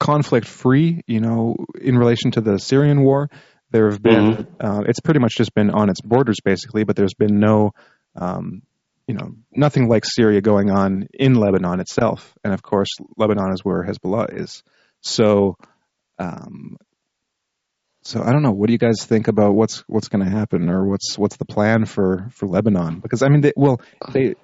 conflict-free. 0.00 1.02
You 1.06 1.20
know, 1.20 1.56
in 1.80 1.96
relation 1.96 2.30
to 2.32 2.40
the 2.40 2.58
Syrian 2.58 3.02
war, 3.02 3.28
there 3.70 3.90
have 3.90 4.02
been 4.02 4.36
mm-hmm. 4.36 4.66
uh, 4.66 4.80
it's 4.86 5.00
pretty 5.00 5.20
much 5.20 5.34
just 5.36 5.54
been 5.54 5.70
on 5.70 5.90
its 5.90 6.00
borders 6.00 6.38
basically, 6.44 6.84
but 6.84 6.96
there's 6.96 7.14
been 7.14 7.40
no 7.40 7.72
um, 8.16 8.62
you 9.06 9.14
know, 9.14 9.34
nothing 9.52 9.88
like 9.88 10.04
Syria 10.04 10.40
going 10.40 10.70
on 10.70 11.08
in 11.12 11.34
Lebanon 11.34 11.80
itself. 11.80 12.34
And 12.42 12.54
of 12.54 12.62
course, 12.62 12.88
Lebanon 13.16 13.52
is 13.52 13.60
where 13.62 13.84
Hezbollah 13.84 14.40
is. 14.40 14.62
So, 15.02 15.56
um, 16.18 16.76
so 18.04 18.22
I 18.22 18.32
don't 18.32 18.42
know. 18.42 18.52
What 18.52 18.66
do 18.66 18.72
you 18.72 18.78
guys 18.78 19.04
think 19.04 19.28
about 19.28 19.54
what's 19.54 19.78
what's 19.86 20.08
going 20.08 20.24
to 20.24 20.30
happen, 20.30 20.68
or 20.68 20.86
what's 20.86 21.16
what's 21.16 21.36
the 21.36 21.46
plan 21.46 21.86
for 21.86 22.28
for 22.32 22.46
Lebanon? 22.46 23.00
Because 23.00 23.22
I 23.22 23.28
mean, 23.28 23.40
they, 23.40 23.52
well, 23.56 23.80
they. 24.12 24.34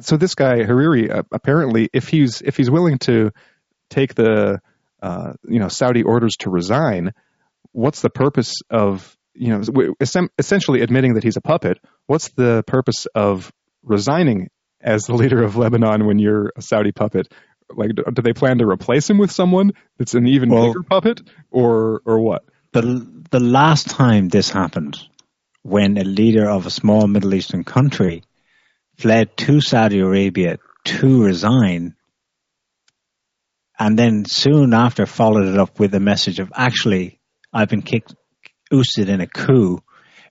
So 0.00 0.16
this 0.16 0.34
guy 0.34 0.60
Hariri, 0.60 1.10
uh, 1.10 1.22
apparently, 1.32 1.90
if 1.92 2.08
he's 2.08 2.40
if 2.40 2.56
he's 2.56 2.70
willing 2.70 2.98
to 3.00 3.30
take 3.90 4.14
the 4.14 4.60
uh, 5.02 5.34
you 5.46 5.58
know 5.58 5.68
Saudi 5.68 6.02
orders 6.02 6.36
to 6.40 6.50
resign, 6.50 7.12
what's 7.72 8.00
the 8.00 8.10
purpose 8.10 8.54
of 8.70 9.16
you 9.34 9.48
know 9.48 9.94
essentially 10.38 10.80
admitting 10.80 11.14
that 11.14 11.24
he's 11.24 11.36
a 11.36 11.42
puppet? 11.42 11.78
What's 12.06 12.30
the 12.30 12.64
purpose 12.66 13.06
of 13.14 13.52
resigning 13.82 14.48
as 14.80 15.02
the 15.02 15.14
leader 15.14 15.42
of 15.42 15.56
Lebanon 15.56 16.06
when 16.06 16.18
you're 16.18 16.52
a 16.56 16.62
Saudi 16.62 16.92
puppet? 16.92 17.30
Like, 17.74 17.90
do 17.94 18.22
they 18.22 18.32
plan 18.32 18.58
to 18.58 18.66
replace 18.66 19.10
him 19.10 19.18
with 19.18 19.32
someone 19.32 19.72
that's 19.98 20.14
an 20.14 20.26
even 20.26 20.50
well, 20.50 20.68
bigger 20.68 20.82
puppet, 20.82 21.20
or 21.50 22.00
or 22.04 22.20
what? 22.20 22.44
The 22.72 23.24
the 23.30 23.40
last 23.40 23.88
time 23.90 24.28
this 24.28 24.50
happened, 24.50 24.98
when 25.62 25.98
a 25.98 26.04
leader 26.04 26.48
of 26.48 26.66
a 26.66 26.70
small 26.70 27.06
Middle 27.06 27.34
Eastern 27.34 27.64
country 27.64 28.22
fled 28.98 29.36
to 29.38 29.60
Saudi 29.60 29.98
Arabia 29.98 30.58
to 30.84 31.24
resign, 31.24 31.96
and 33.78 33.98
then 33.98 34.24
soon 34.24 34.72
after 34.72 35.06
followed 35.06 35.46
it 35.46 35.58
up 35.58 35.78
with 35.78 35.94
a 35.94 36.00
message 36.00 36.38
of 36.38 36.52
actually, 36.54 37.18
I've 37.52 37.68
been 37.68 37.82
kicked, 37.82 38.14
ousted 38.72 39.08
in 39.08 39.20
a 39.20 39.26
coup, 39.26 39.82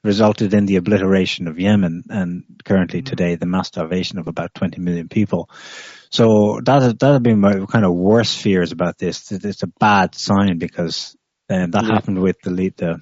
resulted 0.05 0.53
in 0.53 0.65
the 0.65 0.77
obliteration 0.77 1.47
of 1.47 1.59
Yemen 1.59 2.03
and 2.09 2.43
currently 2.63 3.01
mm-hmm. 3.01 3.09
today 3.09 3.35
the 3.35 3.45
mass 3.45 3.67
starvation 3.67 4.19
of 4.19 4.27
about 4.27 4.53
20 4.53 4.79
million 4.79 5.09
people. 5.09 5.49
So 6.09 6.59
that 6.63 6.99
that 6.99 7.11
have 7.13 7.23
been 7.23 7.39
my 7.39 7.65
kind 7.65 7.83
of 7.83 7.93
worst 7.93 8.37
fears 8.37 8.71
about 8.71 8.97
this. 8.97 9.31
It's 9.31 9.63
a 9.63 9.67
bad 9.67 10.15
sign 10.15 10.59
because 10.59 11.17
um, 11.49 11.71
that 11.71 11.83
yeah. 11.83 11.93
happened 11.93 12.21
with 12.21 12.39
the 12.41 12.51
lead, 12.51 12.77
the 12.77 13.01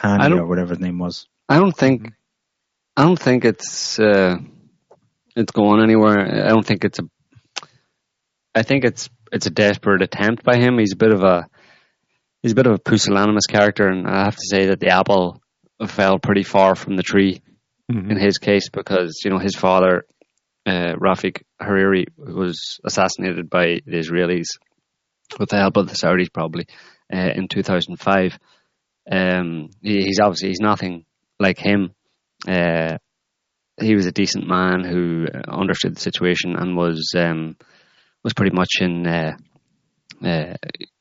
Hani 0.00 0.38
or 0.38 0.46
whatever 0.46 0.70
his 0.70 0.80
name 0.80 0.98
was. 0.98 1.26
I 1.48 1.58
don't 1.58 1.76
think, 1.76 2.12
I 2.96 3.02
don't 3.02 3.18
think 3.18 3.44
it's 3.44 3.98
uh, 3.98 4.36
it's 5.36 5.52
going 5.52 5.82
anywhere. 5.82 6.46
I 6.46 6.48
don't 6.48 6.64
think 6.64 6.84
it's 6.84 7.00
a. 7.00 7.08
I 8.54 8.62
think 8.62 8.84
it's 8.84 9.10
it's 9.32 9.46
a 9.46 9.50
desperate 9.50 10.02
attempt 10.02 10.44
by 10.44 10.56
him. 10.56 10.78
He's 10.78 10.92
a 10.92 10.96
bit 10.96 11.12
of 11.12 11.22
a 11.22 11.48
he's 12.42 12.52
a 12.52 12.54
bit 12.54 12.66
of 12.66 12.74
a 12.74 12.78
pusillanimous 12.78 13.46
character, 13.48 13.88
and 13.88 14.06
I 14.06 14.24
have 14.24 14.36
to 14.36 14.46
say 14.48 14.66
that 14.66 14.80
the 14.80 14.90
apple 14.90 15.42
fell 15.86 16.18
pretty 16.18 16.42
far 16.42 16.74
from 16.74 16.96
the 16.96 17.02
tree 17.02 17.42
mm-hmm. 17.90 18.10
in 18.10 18.18
his 18.18 18.38
case 18.38 18.68
because 18.70 19.20
you 19.24 19.30
know 19.30 19.38
his 19.38 19.54
father 19.54 20.04
uh, 20.66 20.94
Rafik 20.96 21.42
Hariri 21.60 22.06
was 22.16 22.78
assassinated 22.84 23.48
by 23.48 23.80
the 23.86 23.96
Israelis 23.96 24.58
with 25.38 25.50
the 25.50 25.56
help 25.56 25.76
of 25.76 25.88
the 25.88 25.94
Saudis, 25.94 26.32
probably 26.32 26.66
uh, 27.12 27.30
in 27.34 27.48
2005. 27.48 28.38
Um, 29.10 29.70
he, 29.82 30.04
he's 30.04 30.20
obviously 30.20 30.48
he's 30.48 30.60
nothing 30.60 31.04
like 31.40 31.58
him. 31.58 31.94
Uh, 32.46 32.98
he 33.80 33.94
was 33.94 34.06
a 34.06 34.12
decent 34.12 34.46
man 34.46 34.84
who 34.84 35.26
understood 35.48 35.96
the 35.96 36.00
situation 36.00 36.56
and 36.56 36.76
was 36.76 37.12
um, 37.16 37.56
was 38.22 38.34
pretty 38.34 38.54
much 38.54 38.80
in. 38.80 39.06
Uh, 39.06 39.36
uh, 40.24 40.54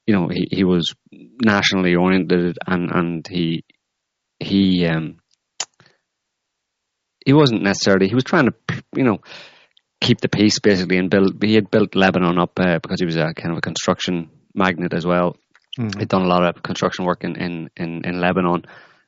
you 0.05 0.13
know, 0.15 0.29
he, 0.29 0.47
he 0.51 0.63
was 0.63 0.93
nationally 1.11 1.95
oriented 1.95 2.57
and 2.65 2.89
and 2.91 3.27
he 3.27 3.65
he 4.39 4.85
um, 4.85 5.19
he 7.25 7.33
wasn't 7.33 7.63
necessarily 7.63 8.07
he 8.07 8.15
was 8.15 8.23
trying 8.23 8.45
to 8.45 8.83
you 8.95 9.03
know 9.03 9.19
keep 9.99 10.21
the 10.21 10.29
peace 10.29 10.59
basically 10.59 10.97
and 10.97 11.09
build. 11.09 11.43
He 11.43 11.55
had 11.55 11.71
built 11.71 11.95
Lebanon 11.95 12.39
up 12.39 12.59
uh, 12.59 12.79
because 12.79 12.99
he 12.99 13.05
was 13.05 13.15
a 13.17 13.33
kind 13.33 13.51
of 13.51 13.57
a 13.57 13.61
construction 13.61 14.29
magnate 14.53 14.93
as 14.93 15.05
well. 15.05 15.37
Mm-hmm. 15.79 15.99
He'd 15.99 16.09
done 16.09 16.23
a 16.23 16.27
lot 16.27 16.43
of 16.43 16.63
construction 16.63 17.05
work 17.05 17.23
in 17.23 17.35
in 17.35 17.69
in, 17.75 18.05
in 18.05 18.21
Lebanon, 18.21 18.65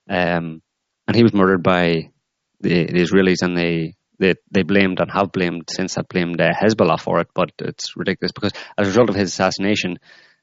um, 0.10 0.62
and 1.08 1.16
he 1.16 1.24
was 1.24 1.34
murdered 1.34 1.64
by 1.64 2.12
the, 2.60 2.86
the 2.86 3.02
Israelis, 3.02 3.42
and 3.42 3.58
they 3.58 3.96
they 4.20 4.36
they 4.52 4.64
blamed 4.64 5.00
and 5.00 5.12
have 5.12 5.32
blamed 5.32 5.70
since 5.70 5.96
have 5.96 6.08
blamed 6.10 6.40
uh, 6.42 6.50
Hezbollah 6.54 7.00
for 7.00 7.20
it, 7.22 7.28
but 7.34 7.52
it's 7.60 7.96
ridiculous 7.96 8.32
because 8.32 8.52
as 8.78 8.88
a 8.88 8.90
result 8.90 9.10
of 9.10 9.16
his 9.16 9.30
assassination, 9.30 10.00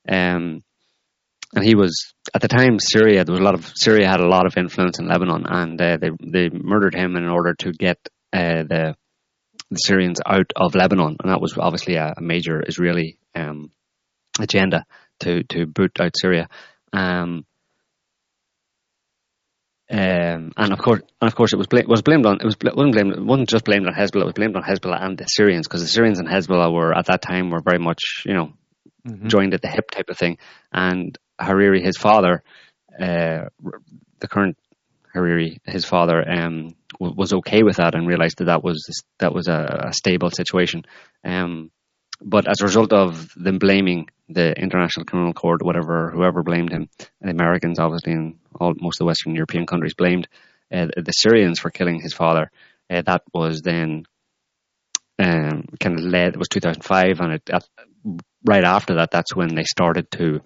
um, 0.08 0.62
and 1.56 1.64
he 1.64 1.74
was 1.74 2.12
at 2.34 2.42
the 2.42 2.48
time 2.48 2.78
Syria. 2.78 3.24
There 3.24 3.32
was 3.32 3.40
a 3.40 3.44
lot 3.44 3.54
of 3.54 3.72
Syria 3.74 4.08
had 4.08 4.20
a 4.20 4.28
lot 4.28 4.46
of 4.46 4.56
influence 4.56 4.98
in 4.98 5.08
Lebanon, 5.08 5.46
and 5.46 5.80
uh, 5.80 5.96
they 5.96 6.10
they 6.20 6.50
murdered 6.50 6.94
him 6.94 7.16
in 7.16 7.26
order 7.26 7.54
to 7.54 7.72
get 7.72 7.98
uh, 8.32 8.62
the 8.62 8.94
the 9.70 9.76
Syrians 9.76 10.20
out 10.24 10.52
of 10.54 10.74
Lebanon, 10.74 11.16
and 11.18 11.32
that 11.32 11.40
was 11.40 11.56
obviously 11.58 11.96
a, 11.96 12.14
a 12.16 12.20
major 12.20 12.62
Israeli 12.64 13.18
um, 13.34 13.70
agenda 14.38 14.84
to 15.20 15.44
to 15.44 15.66
boot 15.66 15.98
out 15.98 16.12
Syria. 16.20 16.48
Um, 16.92 17.46
um, 19.88 20.52
and 20.56 20.72
of 20.72 20.78
course, 20.78 21.00
and 21.22 21.28
of 21.28 21.34
course, 21.34 21.54
it 21.54 21.56
was 21.56 21.68
bl- 21.68 21.88
was 21.88 22.02
blamed 22.02 22.26
on 22.26 22.36
it 22.40 22.44
was 22.44 22.56
bl- 22.56 22.76
wasn't 22.76 22.94
blamed 22.94 23.12
it 23.12 23.24
wasn't 23.24 23.48
just 23.48 23.64
blamed 23.64 23.86
on 23.86 23.94
Hezbollah. 23.94 24.22
It 24.22 24.26
was 24.26 24.34
blamed 24.34 24.56
on 24.56 24.62
Hezbollah 24.62 25.02
and 25.02 25.16
the 25.16 25.24
Syrians 25.24 25.66
because 25.66 25.80
the 25.80 25.88
Syrians 25.88 26.18
and 26.18 26.28
Hezbollah 26.28 26.70
were 26.70 26.92
at 26.92 27.06
that 27.06 27.22
time 27.22 27.50
were 27.50 27.62
very 27.62 27.78
much 27.78 28.24
you 28.26 28.34
know 28.34 28.52
mm-hmm. 29.06 29.28
joined 29.28 29.54
at 29.54 29.62
the 29.62 29.68
hip 29.68 29.90
type 29.90 30.10
of 30.10 30.18
thing. 30.18 30.38
And 30.72 31.16
Hariri, 31.40 31.84
his 31.84 31.96
father, 31.96 32.42
uh, 32.98 33.48
the 34.20 34.28
current 34.28 34.56
Hariri, 35.14 35.58
his 35.64 35.84
father, 35.84 36.22
um, 36.28 36.74
w- 36.98 37.14
was 37.16 37.32
okay 37.32 37.62
with 37.62 37.76
that 37.76 37.94
and 37.94 38.06
realized 38.06 38.38
that 38.38 38.46
that 38.46 38.62
was 38.64 38.86
that 39.18 39.34
was 39.34 39.48
a, 39.48 39.88
a 39.88 39.92
stable 39.92 40.30
situation. 40.30 40.84
Um, 41.24 41.70
but 42.22 42.48
as 42.48 42.60
a 42.60 42.64
result 42.64 42.92
of 42.92 43.32
them 43.36 43.58
blaming 43.58 44.08
the 44.28 44.52
International 44.52 45.04
Criminal 45.04 45.34
Court, 45.34 45.62
whatever, 45.62 46.10
whoever 46.10 46.42
blamed 46.42 46.72
him, 46.72 46.88
the 47.20 47.30
Americans 47.30 47.78
obviously 47.78 48.12
and 48.12 48.38
all 48.58 48.72
most 48.80 48.96
of 48.96 49.00
the 49.00 49.06
Western 49.06 49.34
European 49.34 49.66
countries 49.66 49.94
blamed 49.94 50.28
uh, 50.72 50.86
the 50.96 51.12
Syrians 51.12 51.60
for 51.60 51.70
killing 51.70 52.00
his 52.00 52.14
father. 52.14 52.50
Uh, 52.90 53.02
that 53.02 53.22
was 53.34 53.60
then 53.62 54.04
um, 55.18 55.64
kind 55.78 55.98
of 55.98 56.04
led. 56.04 56.34
It 56.34 56.38
was 56.38 56.48
2005, 56.48 57.20
and 57.20 57.32
it, 57.32 57.50
right 58.44 58.64
after 58.64 58.96
that, 58.96 59.10
that's 59.10 59.34
when 59.34 59.54
they 59.54 59.64
started 59.64 60.10
to 60.12 60.40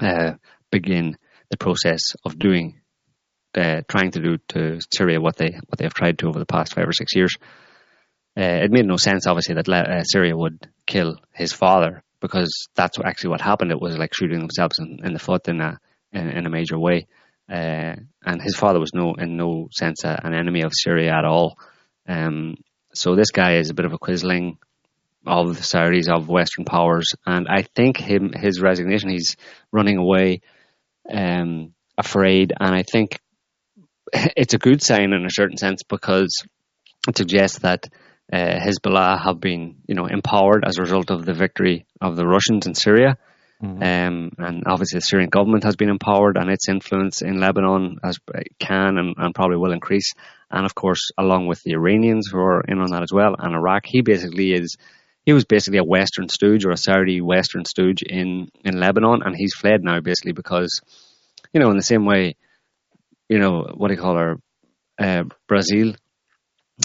uh, 0.00 0.32
begin 0.70 1.16
the 1.50 1.56
process 1.56 2.14
of 2.24 2.38
doing, 2.38 2.80
uh, 3.56 3.82
trying 3.88 4.12
to 4.12 4.20
do 4.20 4.38
to 4.48 4.80
Syria 4.92 5.20
what 5.20 5.36
they 5.36 5.58
what 5.66 5.78
they 5.78 5.84
have 5.84 5.94
tried 5.94 6.18
to 6.18 6.28
over 6.28 6.38
the 6.38 6.46
past 6.46 6.74
five 6.74 6.88
or 6.88 6.92
six 6.92 7.14
years. 7.14 7.34
Uh, 8.38 8.62
it 8.64 8.70
made 8.70 8.86
no 8.86 8.96
sense, 8.96 9.26
obviously, 9.26 9.56
that 9.56 9.68
uh, 9.68 10.04
Syria 10.04 10.36
would 10.36 10.68
kill 10.86 11.16
his 11.32 11.52
father 11.52 12.04
because 12.20 12.68
that's 12.76 12.98
actually 13.04 13.30
what 13.30 13.40
happened. 13.40 13.72
It 13.72 13.80
was 13.80 13.98
like 13.98 14.14
shooting 14.14 14.38
themselves 14.38 14.78
in, 14.78 15.00
in 15.04 15.12
the 15.12 15.18
foot 15.18 15.48
in 15.48 15.60
a 15.60 15.78
in, 16.12 16.28
in 16.28 16.46
a 16.46 16.50
major 16.50 16.78
way. 16.78 17.06
Uh, 17.50 17.96
and 18.24 18.40
his 18.40 18.54
father 18.54 18.78
was 18.78 18.94
no 18.94 19.14
in 19.14 19.36
no 19.36 19.68
sense 19.72 20.04
a, 20.04 20.20
an 20.22 20.34
enemy 20.34 20.62
of 20.62 20.72
Syria 20.72 21.12
at 21.12 21.24
all. 21.24 21.58
Um, 22.06 22.56
so 22.94 23.16
this 23.16 23.30
guy 23.30 23.56
is 23.56 23.70
a 23.70 23.74
bit 23.74 23.86
of 23.86 23.92
a 23.92 23.98
quisling 23.98 24.58
of 25.26 25.56
the 25.56 25.62
Saudis 25.62 26.08
of 26.08 26.28
Western 26.28 26.64
powers, 26.64 27.06
and 27.26 27.46
I 27.48 27.62
think 27.62 27.98
him 27.98 28.32
his 28.34 28.60
resignation, 28.60 29.10
he's 29.10 29.36
running 29.70 29.98
away, 29.98 30.40
um, 31.12 31.74
afraid, 31.98 32.52
and 32.58 32.74
I 32.74 32.82
think 32.82 33.20
it's 34.12 34.54
a 34.54 34.58
good 34.58 34.82
sign 34.82 35.12
in 35.12 35.24
a 35.24 35.30
certain 35.30 35.56
sense 35.56 35.82
because 35.82 36.44
it 37.08 37.16
suggests 37.16 37.60
that 37.60 37.88
uh, 38.32 38.58
Hezbollah 38.58 39.22
have 39.24 39.40
been, 39.40 39.76
you 39.86 39.94
know, 39.94 40.06
empowered 40.06 40.64
as 40.64 40.78
a 40.78 40.82
result 40.82 41.10
of 41.10 41.24
the 41.24 41.34
victory 41.34 41.86
of 42.00 42.16
the 42.16 42.26
Russians 42.26 42.66
in 42.66 42.74
Syria. 42.74 43.16
Mm-hmm. 43.62 43.82
Um, 43.82 44.30
and 44.38 44.62
obviously, 44.66 44.98
the 44.98 45.02
Syrian 45.02 45.28
government 45.28 45.64
has 45.64 45.76
been 45.76 45.90
empowered, 45.90 46.38
and 46.38 46.50
its 46.50 46.68
influence 46.68 47.20
in 47.20 47.40
Lebanon 47.40 47.98
as 48.02 48.18
can 48.58 48.96
and, 48.96 49.14
and, 49.18 49.34
probably 49.34 49.58
will 49.58 49.72
increase. 49.72 50.14
And 50.50 50.64
of 50.64 50.74
course, 50.74 51.10
along 51.18 51.46
with 51.46 51.62
the 51.62 51.72
Iranians 51.72 52.28
who 52.32 52.38
are 52.38 52.62
in 52.62 52.78
on 52.78 52.90
that 52.92 53.02
as 53.02 53.12
well, 53.12 53.34
and 53.38 53.54
Iraq, 53.54 53.82
he 53.84 54.00
basically 54.00 54.52
is. 54.52 54.76
He 55.24 55.32
was 55.32 55.44
basically 55.44 55.78
a 55.78 55.84
Western 55.84 56.28
stooge 56.28 56.64
or 56.64 56.70
a 56.70 56.76
Saudi 56.76 57.20
Western 57.20 57.64
stooge 57.64 58.02
in, 58.02 58.50
in 58.64 58.80
Lebanon, 58.80 59.22
and 59.24 59.36
he's 59.36 59.54
fled 59.54 59.82
now 59.82 60.00
basically 60.00 60.32
because, 60.32 60.80
you 61.52 61.60
know, 61.60 61.70
in 61.70 61.76
the 61.76 61.82
same 61.82 62.06
way, 62.06 62.36
you 63.28 63.38
know, 63.38 63.70
what 63.74 63.88
do 63.88 63.94
you 63.94 64.00
call 64.00 64.16
her, 64.16 64.36
uh, 64.98 65.24
Brazile, 65.48 65.96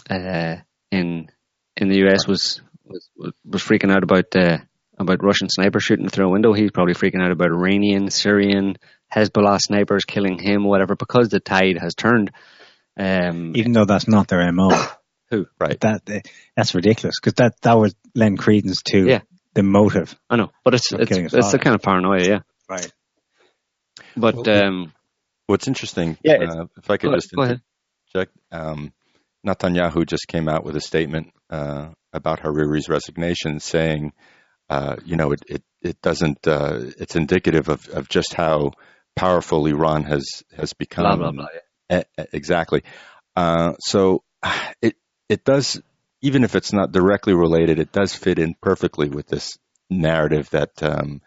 uh, 0.10 0.58
in 0.92 1.30
in 1.78 1.90
the 1.90 2.08
US 2.08 2.28
was 2.28 2.62
was 2.86 3.10
was 3.18 3.62
freaking 3.62 3.92
out 3.92 4.04
about 4.04 4.36
uh, 4.36 4.58
about 4.98 5.24
Russian 5.24 5.50
snipers 5.50 5.84
shooting 5.84 6.10
through 6.10 6.28
a 6.28 6.32
window. 6.32 6.54
He's 6.54 6.72
probably 6.72 6.94
freaking 6.94 7.24
out 7.24 7.32
about 7.32 7.52
Iranian, 7.52 8.10
Syrian, 8.10 8.78
Hezbollah 9.14 9.60
snipers 9.62 10.06
killing 10.06 10.40
him, 10.40 10.66
or 10.66 10.70
whatever, 10.70 10.96
because 10.96 11.30
the 11.30 11.40
tide 11.40 11.78
has 11.80 11.96
turned. 11.96 12.32
Um, 12.98 13.54
Even 13.56 13.74
though 13.74 13.86
that's 13.86 14.08
not 14.08 14.28
their 14.28 14.50
mo. 14.52 14.70
Who? 15.36 15.48
Right. 15.60 15.80
That 15.82 16.02
uh, 16.10 16.20
that's 16.56 16.74
ridiculous 16.74 17.16
because 17.20 17.34
that 17.36 17.60
that 17.62 17.78
would 17.78 17.94
lend 18.14 18.40
credence 18.40 18.82
to 18.84 19.06
yeah. 19.06 19.20
the 19.54 19.64
motive. 19.64 20.16
I 20.30 20.38
know, 20.38 20.52
but 20.64 20.76
it's 20.76 20.92
it's 20.94 21.34
it's 21.34 21.52
the 21.52 21.60
kind 21.60 21.76
of 21.76 21.82
paranoia, 21.82 22.24
yeah. 22.24 22.40
Right. 22.70 22.92
But 24.16 24.36
well, 24.36 24.66
um, 24.66 24.94
what's 25.48 25.68
interesting, 25.68 26.18
yeah, 26.24 26.36
uh, 26.36 26.66
if 26.78 26.90
I 26.90 26.98
could 26.98 27.10
go 27.10 27.16
just 27.16 27.34
ahead, 27.38 27.62
interject, 28.14 28.38
um, 28.52 28.94
Netanyahu 29.46 30.08
just 30.08 30.28
came 30.28 30.48
out 30.48 30.64
with 30.64 30.76
a 30.76 30.82
statement 30.82 31.34
uh, 31.50 31.90
about 32.14 32.40
Hariri's 32.40 32.88
resignation, 32.88 33.60
saying, 33.60 34.14
uh, 34.70 34.96
you 35.06 35.18
know, 35.18 35.34
it 35.34 35.42
it, 35.48 35.64
it 35.82 36.02
doesn't. 36.02 36.48
Uh, 36.48 36.92
it's 36.98 37.16
indicative 37.16 37.68
of, 37.68 37.88
of 37.90 38.08
just 38.08 38.34
how 38.34 38.72
powerful 39.16 39.66
Iran 39.66 40.04
has 40.04 40.44
has 40.56 40.74
become. 40.74 41.04
Blah, 41.04 41.32
blah, 41.32 41.32
blah, 41.32 41.48
yeah. 41.90 42.04
exactly. 42.32 42.84
Uh, 43.36 43.74
so 43.80 44.24
it 44.82 44.96
it 45.30 45.44
does, 45.44 45.82
even 46.22 46.44
if 46.44 46.56
it's 46.56 46.74
not 46.74 46.92
directly 46.92 47.34
related, 47.34 47.80
it 47.80 47.92
does 47.92 48.14
fit 48.14 48.40
in 48.40 48.56
perfectly 48.62 49.10
with 49.10 49.28
this 49.28 49.58
narrative 49.90 50.50
that 50.52 50.82
um, 50.82 51.22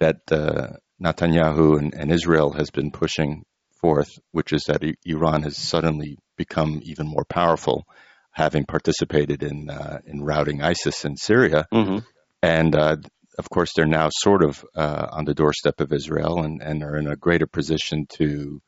that 0.00 0.20
uh, 0.30 0.68
Netanyahu 1.02 1.78
and, 1.78 1.94
and 1.94 2.12
Israel 2.12 2.52
has 2.52 2.70
been 2.70 2.90
pushing 2.90 3.44
forth, 3.80 4.18
which 4.32 4.52
is 4.52 4.64
that 4.64 4.82
Iran 5.04 5.42
has 5.42 5.56
suddenly 5.56 6.18
become 6.36 6.80
even 6.84 7.06
more 7.06 7.24
powerful, 7.24 7.86
having 8.32 8.64
participated 8.64 9.42
in 9.42 9.70
uh, 9.70 10.00
in 10.06 10.22
routing 10.22 10.62
ISIS 10.62 11.04
in 11.04 11.16
Syria, 11.16 11.66
mm-hmm. 11.72 11.98
and 12.42 12.76
uh, 12.76 12.96
of 13.38 13.50
course 13.50 13.72
they're 13.74 13.86
now 13.86 14.08
sort 14.10 14.44
of 14.44 14.64
uh, 14.74 15.06
on 15.12 15.24
the 15.24 15.34
doorstep 15.34 15.80
of 15.80 15.92
Israel 15.92 16.42
and, 16.42 16.60
and 16.62 16.82
are 16.82 16.96
in 16.96 17.06
a 17.06 17.16
greater 17.16 17.46
position 17.46 18.06
to 18.14 18.60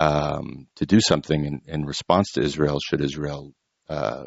um, 0.00 0.68
to 0.76 0.86
do 0.86 1.00
something 1.00 1.44
in, 1.44 1.60
in, 1.66 1.84
response 1.84 2.32
to 2.32 2.40
Israel. 2.40 2.78
Should 2.80 3.00
Israel 3.00 3.52
uh, 3.88 4.24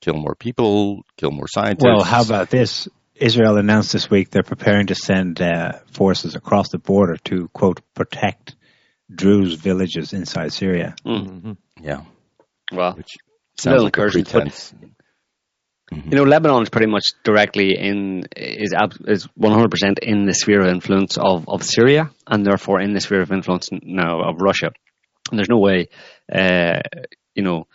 kill 0.00 0.14
more 0.14 0.34
people, 0.34 1.02
kill 1.16 1.30
more 1.30 1.48
scientists? 1.48 1.84
Well, 1.84 2.04
how 2.04 2.22
about 2.22 2.50
this? 2.50 2.88
Israel 3.14 3.56
announced 3.56 3.92
this 3.92 4.10
week 4.10 4.30
they're 4.30 4.42
preparing 4.42 4.88
to 4.88 4.94
send 4.94 5.40
uh, 5.40 5.78
forces 5.92 6.34
across 6.34 6.68
the 6.68 6.78
border 6.78 7.16
to 7.24 7.48
quote 7.48 7.80
protect 7.94 8.54
Druze 9.08 9.54
villages 9.54 10.12
inside 10.12 10.52
Syria. 10.52 10.96
Mm-hmm. 11.06 11.52
Yeah. 11.80 12.02
Well, 12.72 12.94
Which 12.94 13.16
sounds 13.56 13.82
like 13.84 13.96
a 13.96 14.08
pretense. 14.08 14.74
Mm-hmm. 15.92 16.10
You 16.10 16.16
know, 16.16 16.24
Lebanon 16.24 16.64
is 16.64 16.68
pretty 16.68 16.88
much 16.88 17.04
directly 17.22 17.76
in 17.78 18.24
is 18.36 18.74
is 19.06 19.28
one 19.36 19.52
hundred 19.52 19.70
percent 19.70 20.00
in 20.02 20.26
the 20.26 20.34
sphere 20.34 20.62
of 20.62 20.66
influence 20.66 21.16
of, 21.16 21.48
of 21.48 21.62
Syria, 21.62 22.10
and 22.26 22.44
therefore 22.44 22.80
in 22.80 22.92
the 22.92 23.00
sphere 23.00 23.22
of 23.22 23.30
influence 23.30 23.68
now 23.70 24.20
of 24.28 24.40
Russia. 24.40 24.72
And 25.30 25.38
there's 25.38 25.48
no 25.48 25.58
way, 25.58 25.88
uh, 26.32 26.80
you 27.36 27.44
know, 27.44 27.68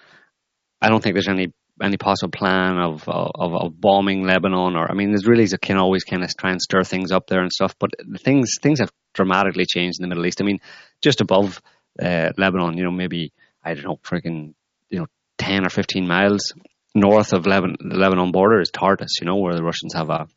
I 0.82 0.90
don't 0.90 1.02
think 1.02 1.16
there's 1.16 1.28
any 1.28 1.53
any 1.82 1.98
possible 1.98 2.32
plan 2.32 2.78
of, 2.78 3.08
of 3.08 3.53
of 3.53 3.80
bombing 3.80 4.24
Lebanon, 4.24 4.76
or 4.76 4.90
I 4.90 4.94
mean, 4.94 5.10
there's 5.10 5.28
really 5.28 5.48
can 5.62 5.78
always 5.78 6.03
kind 6.03 6.24
of 6.24 6.30
try 6.38 6.52
and 6.52 6.62
stir 6.62 6.84
things 6.84 7.12
up 7.12 7.28
there 7.28 7.41
and 7.41 7.52
stuff. 7.52 7.76
But 7.80 7.91
things 8.20 8.58
things 8.62 8.80
have 8.80 8.91
dramatically 9.14 9.66
changed 9.66 9.99
in 9.99 10.03
the 10.03 10.08
Middle 10.08 10.26
East. 10.26 10.41
I 10.41 10.45
mean, 10.45 10.60
just 11.02 11.22
above 11.22 11.62
uh, 12.02 12.32
Lebanon, 12.38 12.78
you 12.78 12.84
know, 12.84 12.91
maybe 12.91 13.32
I 13.64 13.74
don't 13.74 13.84
know, 13.84 13.99
freaking, 14.03 14.53
you 14.90 14.99
know, 14.99 15.08
10 15.38 15.66
or 15.66 15.70
15 15.70 16.08
miles 16.08 16.53
north 16.95 17.34
of 17.34 17.45
Lebanon, 17.45 17.78
Lebanon 17.82 18.32
border 18.32 18.60
is 18.62 18.72
Tartus, 18.72 19.20
you 19.22 19.28
know, 19.28 19.38
where 19.38 19.56
the 19.56 19.64
Russians 19.64 19.94
have 19.94 20.10
a, 20.10 20.28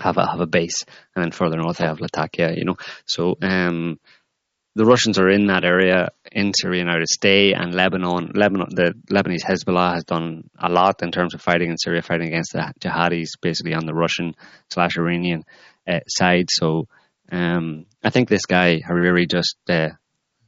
have 0.00 0.16
a, 0.16 0.26
have 0.26 0.40
a 0.40 0.46
base. 0.46 0.84
And 1.14 1.24
then 1.24 1.32
further 1.32 1.56
north 1.56 1.78
they 1.78 1.86
have 1.86 2.00
Latakia, 2.00 2.54
you 2.54 2.64
know. 2.64 2.76
So, 3.06 3.36
um, 3.42 3.98
the 4.76 4.84
Russians 4.84 5.18
are 5.18 5.28
in 5.28 5.46
that 5.46 5.64
area 5.64 6.10
in 6.34 6.52
Syria 6.52 6.84
now 6.84 6.98
to 6.98 7.06
stay, 7.06 7.52
and 7.52 7.72
Lebanon, 7.72 8.32
Lebanon, 8.34 8.66
the 8.70 8.92
Lebanese 9.08 9.44
Hezbollah 9.44 9.94
has 9.94 10.04
done 10.04 10.50
a 10.58 10.68
lot 10.68 11.00
in 11.00 11.12
terms 11.12 11.32
of 11.32 11.40
fighting 11.40 11.70
in 11.70 11.78
Syria, 11.78 12.02
fighting 12.02 12.26
against 12.26 12.52
the 12.52 12.72
jihadis, 12.80 13.30
basically 13.40 13.72
on 13.72 13.86
the 13.86 13.94
Russian 13.94 14.34
slash 14.68 14.98
Iranian 14.98 15.44
uh, 15.88 16.00
side. 16.08 16.48
So, 16.50 16.88
um, 17.30 17.86
I 18.02 18.10
think 18.10 18.28
this 18.28 18.46
guy 18.46 18.80
Hariri 18.80 19.30
just 19.30 19.56
uh, 19.68 19.90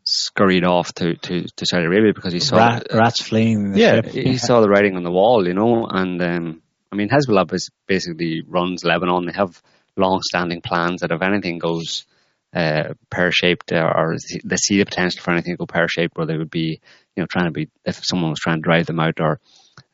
scurried 0.03 0.65
off 0.65 0.93
to, 0.95 1.15
to, 1.15 1.47
to 1.55 1.67
Saudi 1.67 1.85
Arabia 1.85 2.13
because 2.13 2.33
he 2.33 2.41
saw 2.41 2.57
Rat, 2.57 2.89
rats 2.93 3.23
fleeing. 3.23 3.77
yeah, 3.77 4.03
ship. 4.03 4.07
he 4.07 4.39
saw 4.39 4.61
the 4.61 4.69
writing 4.69 4.97
on 4.97 5.05
the 5.05 5.13
wall, 5.13 5.47
you 5.47 5.55
know. 5.55 5.87
And 5.89 6.21
um, 6.21 6.63
I 6.91 6.97
mean, 6.97 7.09
Hezbollah 7.09 7.49
basically 7.87 8.43
runs 8.45 8.85
Lebanon. 8.85 9.27
They 9.27 9.35
have 9.35 9.63
long-standing 9.97 10.63
plans 10.63 11.03
that 11.03 11.13
if 11.13 11.23
anything 11.23 11.59
goes 11.59 12.07
uh, 12.55 12.95
pear-shaped 13.11 13.73
uh, 13.73 13.93
or 13.95 14.17
they 14.45 14.57
see 14.57 14.79
the 14.79 14.85
potential 14.85 15.21
for 15.23 15.33
anything 15.33 15.55
to 15.55 15.59
go 15.59 15.67
pear-shaped, 15.67 16.17
where 16.17 16.27
they 16.27 16.37
would 16.37 16.51
be, 16.51 16.81
you 17.15 17.23
know, 17.23 17.27
trying 17.27 17.47
to 17.47 17.51
be 17.51 17.69
if 17.85 18.05
someone 18.05 18.31
was 18.31 18.41
trying 18.41 18.57
to 18.57 18.63
drive 18.63 18.87
them 18.87 19.01
out 19.01 19.21
or 19.21 19.41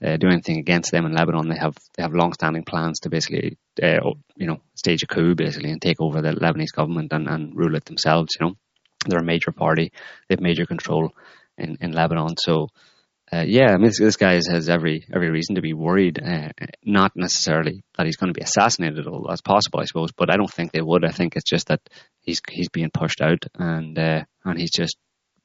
uh, 0.04 0.16
do 0.16 0.28
anything 0.28 0.58
against 0.58 0.92
them 0.92 1.06
in 1.06 1.12
Lebanon. 1.12 1.48
They 1.48 1.58
have 1.58 1.76
they 1.94 2.02
have 2.02 2.14
long-standing 2.14 2.64
plans 2.64 3.00
to 3.00 3.10
basically, 3.10 3.58
uh, 3.82 4.10
you 4.36 4.46
know, 4.46 4.60
stage 4.74 5.02
a 5.02 5.06
coup 5.06 5.34
basically 5.34 5.70
and 5.70 5.82
take 5.82 6.00
over 6.00 6.22
the 6.22 6.32
Lebanese 6.32 6.74
government 6.74 7.12
and, 7.12 7.28
and 7.28 7.56
rule 7.56 7.74
it 7.74 7.84
themselves. 7.84 8.36
You 8.38 8.46
know, 8.46 8.56
they're 9.06 9.20
a 9.20 9.24
major 9.24 9.52
party. 9.52 9.92
They 10.28 10.34
have 10.34 10.40
major 10.40 10.66
control 10.66 11.12
in, 11.58 11.78
in 11.80 11.92
Lebanon. 11.92 12.36
So, 12.38 12.68
uh, 13.32 13.44
yeah, 13.46 13.72
I 13.72 13.76
mean, 13.78 13.86
this, 13.86 13.98
this, 13.98 14.16
guy 14.16 14.34
has 14.34 14.68
every 14.68 15.06
every 15.12 15.30
reason 15.30 15.54
to 15.54 15.62
be 15.62 15.72
worried. 15.72 16.20
Uh, 16.22 16.50
not 16.84 17.12
necessarily 17.16 17.82
that 17.96 18.04
he's 18.04 18.16
going 18.16 18.32
to 18.32 18.38
be 18.38 18.44
assassinated 18.44 19.06
as 19.30 19.40
possible, 19.40 19.80
I 19.80 19.86
suppose, 19.86 20.12
but 20.12 20.30
I 20.30 20.36
don't 20.36 20.52
think 20.52 20.72
they 20.72 20.82
would. 20.82 21.04
I 21.04 21.12
think 21.12 21.34
it's 21.34 21.48
just 21.48 21.68
that 21.68 21.80
he's 22.20 22.42
he's 22.50 22.68
being 22.68 22.90
pushed 22.90 23.22
out, 23.22 23.44
and 23.54 23.98
uh, 23.98 24.24
and 24.44 24.60
he's 24.60 24.70
just 24.70 24.98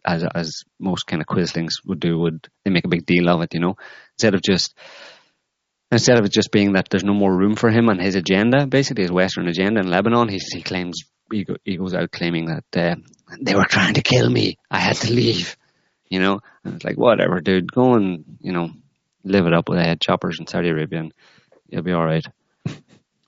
as 0.06 0.26
as 0.36 0.64
most 0.80 1.08
kind 1.08 1.22
of 1.22 1.28
quislings 1.28 1.76
would 1.86 2.00
do, 2.00 2.18
would 2.20 2.48
they 2.66 2.72
make 2.72 2.86
a 2.86 2.90
big 2.90 3.06
deal 3.06 3.30
of 3.30 3.42
it, 3.42 3.54
you 3.54 3.60
know, 3.60 3.76
instead 4.16 4.34
of 4.34 4.42
just 4.42 4.76
instead 5.92 6.18
of 6.18 6.26
it 6.26 6.32
just 6.34 6.52
being 6.52 6.74
that 6.74 6.90
there's 6.90 7.04
no 7.04 7.14
more 7.14 7.34
room 7.34 7.56
for 7.56 7.70
him 7.70 7.90
and 7.90 8.02
his 8.02 8.16
agenda, 8.16 8.68
basically 8.68 9.04
his 9.04 9.12
Western 9.12 9.48
agenda 9.48 9.80
in 9.80 9.90
Lebanon, 9.90 10.28
he 10.28 10.40
he 10.52 10.62
claims 10.62 11.04
he, 11.32 11.44
go, 11.44 11.56
he 11.64 11.78
goes 11.78 11.94
out 11.94 12.12
claiming 12.12 12.46
that 12.48 12.78
uh, 12.78 12.96
they 13.42 13.56
were 13.56 13.66
trying 13.66 13.94
to 13.94 14.02
kill 14.02 14.30
me, 14.30 14.58
I 14.72 14.80
had 14.80 14.96
to 14.98 15.14
leave, 15.14 15.58
you 16.10 16.20
know, 16.20 16.40
and 16.64 16.76
it's 16.76 16.86
like 16.86 16.98
whatever, 16.98 17.40
dude, 17.42 17.72
go 17.72 17.94
and 17.94 18.24
you 18.40 18.52
know 18.52 18.70
live 19.24 19.46
it 19.46 19.54
up 19.54 19.70
with 19.70 19.78
the 19.78 19.84
head 19.84 20.02
choppers 20.02 20.40
in 20.40 20.48
Saudi 20.48 20.70
Arabia, 20.70 21.00
and 21.00 21.14
you'll 21.68 21.84
be 21.84 21.94
all 21.94 22.06
right. 22.06 22.26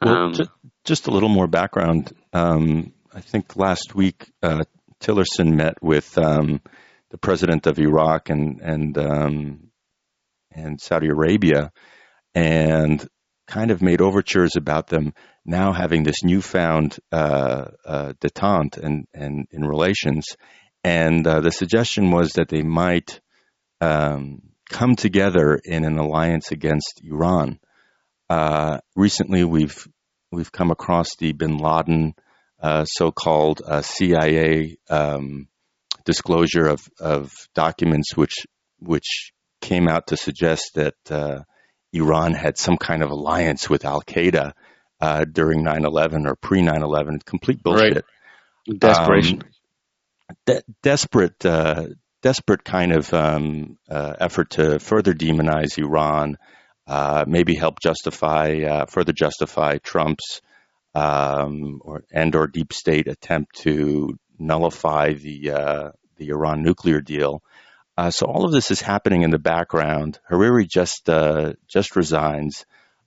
Well, 0.01 0.15
um, 0.15 0.33
just, 0.33 0.49
just, 0.85 1.07
a 1.07 1.11
little 1.11 1.27
more 1.27 1.47
background. 1.47 2.13
Um, 2.31 2.93
I 3.13 3.19
think 3.19 3.57
last 3.57 3.95
week 3.95 4.31
uh, 4.41 4.63
Tillerson 5.01 5.55
met 5.55 5.73
with 5.83 6.17
um, 6.17 6.61
the 7.09 7.17
president 7.17 7.67
of 7.67 7.79
Iraq 7.79 8.29
and 8.29 8.61
and 8.61 8.97
um, 8.97 9.71
and 10.51 10.79
Saudi 10.79 11.07
Arabia, 11.07 11.73
and 12.33 13.05
kind 13.45 13.71
of 13.71 13.81
made 13.81 13.99
overtures 13.99 14.51
about 14.55 14.87
them 14.87 15.13
now 15.43 15.73
having 15.73 16.03
this 16.03 16.23
newfound 16.23 16.97
uh, 17.11 17.65
uh, 17.85 18.13
detente 18.21 18.77
and 18.77 19.05
and 19.13 19.47
in 19.51 19.65
relations. 19.65 20.37
And 20.83 21.25
uh, 21.27 21.41
the 21.41 21.51
suggestion 21.51 22.11
was 22.11 22.33
that 22.33 22.49
they 22.49 22.63
might 22.63 23.19
um, 23.81 24.41
come 24.69 24.95
together 24.95 25.59
in 25.63 25.83
an 25.83 25.97
alliance 25.97 26.51
against 26.51 27.01
Iran. 27.03 27.59
Uh, 28.29 28.79
recently, 28.95 29.43
we've 29.43 29.87
we've 30.31 30.51
come 30.51 30.71
across 30.71 31.15
the 31.17 31.33
Bin 31.33 31.57
Laden 31.57 32.13
uh, 32.61 32.85
so-called 32.85 33.61
uh, 33.65 33.81
CIA 33.81 34.77
um, 34.89 35.47
disclosure 36.05 36.67
of, 36.67 36.87
of 36.99 37.31
documents 37.55 38.15
which 38.15 38.45
which 38.79 39.33
came 39.61 39.87
out 39.87 40.07
to 40.07 40.17
suggest 40.17 40.71
that 40.75 40.95
uh, 41.09 41.39
Iran 41.91 42.33
had 42.33 42.57
some 42.57 42.77
kind 42.77 43.03
of 43.03 43.11
alliance 43.11 43.69
with 43.69 43.85
Al 43.85 44.01
Qaeda 44.01 44.53
uh, 45.01 45.25
during 45.25 45.63
9/11 45.63 46.27
or 46.27 46.35
pre 46.35 46.61
9/11. 46.61 47.25
Complete 47.25 47.61
bullshit. 47.63 48.05
Right. 48.67 48.79
Desperation. 48.79 49.41
Um, 49.41 49.49
de- 50.45 50.63
desperate, 50.83 51.45
uh, 51.45 51.87
desperate 52.21 52.63
kind 52.63 52.91
of 52.91 53.13
um, 53.13 53.77
effort 53.89 54.51
to 54.51 54.79
further 54.79 55.13
demonize 55.13 55.77
Iran. 55.77 56.37
maybe 57.27 57.55
help 57.55 57.79
justify, 57.81 58.85
further 58.85 59.13
justify 59.13 59.77
Trump's 59.77 60.41
um, 60.95 61.81
or 61.83 62.03
and 62.11 62.35
or 62.35 62.47
deep 62.47 62.73
state 62.73 63.07
attempt 63.07 63.55
to 63.57 64.17
nullify 64.37 65.13
the 65.13 65.51
uh, 65.51 65.91
the 66.17 66.29
Iran 66.29 66.63
nuclear 66.63 67.01
deal. 67.01 67.41
Uh, 67.97 68.11
so 68.11 68.25
all 68.25 68.45
of 68.45 68.51
this 68.51 68.71
is 68.71 68.81
happening 68.81 69.23
in 69.23 69.29
the 69.29 69.39
background. 69.39 70.19
Hariri 70.29 70.67
just 70.67 71.09
uh, 71.09 71.53
just 71.67 71.95
resigns. 71.95 72.65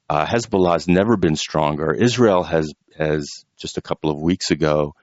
Uh, 0.09 0.27
Hezbollah's 0.27 0.89
never 0.89 1.17
been 1.17 1.37
stronger. 1.37 1.93
Israel 1.93 2.43
has 2.43 2.73
has 2.97 3.45
just 3.57 3.79
a 3.79 3.83
couple 3.83 4.11
of 4.11 4.21
weeks 4.21 4.51
ago 4.51 4.95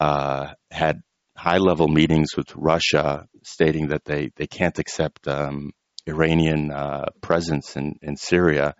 uh, 0.00 0.54
had 0.70 1.02
high 1.42 1.58
level 1.58 1.88
meetings 1.88 2.36
with 2.36 2.54
Russia, 2.54 3.26
stating 3.42 3.88
that 3.88 4.04
they 4.04 4.30
they 4.36 4.46
can't 4.46 4.78
accept 4.78 5.26
um, 5.26 5.72
Iranian 6.06 6.70
uh, 6.70 7.06
presence 7.20 7.76
in 7.76 7.98
in 8.02 8.16
Syria. 8.16 8.74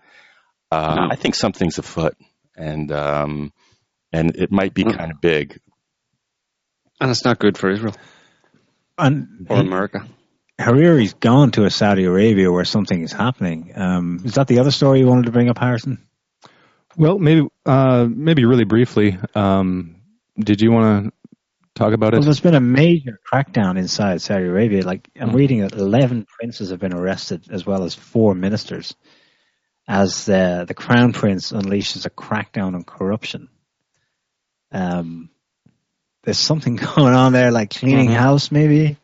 No. 0.71 1.07
I 1.11 1.15
think 1.15 1.35
something's 1.35 1.77
afoot 1.77 2.15
and 2.55 2.91
um, 2.91 3.53
and 4.11 4.35
it 4.35 4.51
might 4.51 4.73
be 4.73 4.83
mm. 4.83 4.97
kind 4.97 5.11
of 5.11 5.21
big. 5.21 5.59
And 6.99 7.11
it's 7.11 7.25
not 7.25 7.37
good 7.39 7.57
for 7.57 7.69
Israel 7.69 7.95
and 8.97 9.47
or 9.49 9.57
he, 9.57 9.61
America. 9.61 10.07
Hariri's 10.59 11.13
gone 11.13 11.51
to 11.51 11.65
a 11.65 11.69
Saudi 11.69 12.05
Arabia 12.05 12.51
where 12.51 12.65
something 12.65 13.01
is 13.01 13.11
happening. 13.11 13.73
Um, 13.75 14.21
is 14.23 14.35
that 14.35 14.47
the 14.47 14.59
other 14.59 14.71
story 14.71 14.99
you 14.99 15.07
wanted 15.07 15.25
to 15.25 15.31
bring 15.31 15.49
up, 15.49 15.57
Harrison? 15.57 16.05
Well, 16.95 17.17
maybe 17.17 17.47
uh, 17.65 18.07
maybe 18.09 18.45
really 18.45 18.65
briefly. 18.65 19.17
Um, 19.33 20.01
did 20.37 20.61
you 20.61 20.71
want 20.71 21.05
to 21.05 21.11
talk 21.75 21.93
about 21.93 22.13
it? 22.13 22.17
Well, 22.17 22.25
there's 22.25 22.39
been 22.39 22.55
a 22.55 22.59
major 22.59 23.19
crackdown 23.31 23.77
inside 23.77 24.21
Saudi 24.21 24.45
Arabia. 24.45 24.83
Like 24.83 25.09
I'm 25.19 25.31
mm 25.31 25.35
reading 25.35 25.61
that 25.61 25.73
11 25.73 26.25
princes 26.25 26.69
have 26.69 26.79
been 26.79 26.93
arrested, 26.93 27.45
as 27.49 27.65
well 27.65 27.83
as 27.83 27.95
four 27.95 28.35
ministers 28.35 28.95
as 29.87 30.25
the 30.25 30.65
the 30.67 30.73
crown 30.73 31.13
prince 31.13 31.51
unleashes 31.51 32.05
a 32.05 32.09
crackdown 32.09 32.75
on 32.75 32.83
corruption. 32.83 33.49
Um, 34.71 35.29
there's 36.23 36.39
something 36.39 36.75
going 36.95 37.13
on 37.13 37.33
there, 37.33 37.51
like 37.51 37.71
cleaning 37.71 38.07
mm-hmm. 38.07 38.15
house, 38.15 38.51
maybe. 38.51 38.97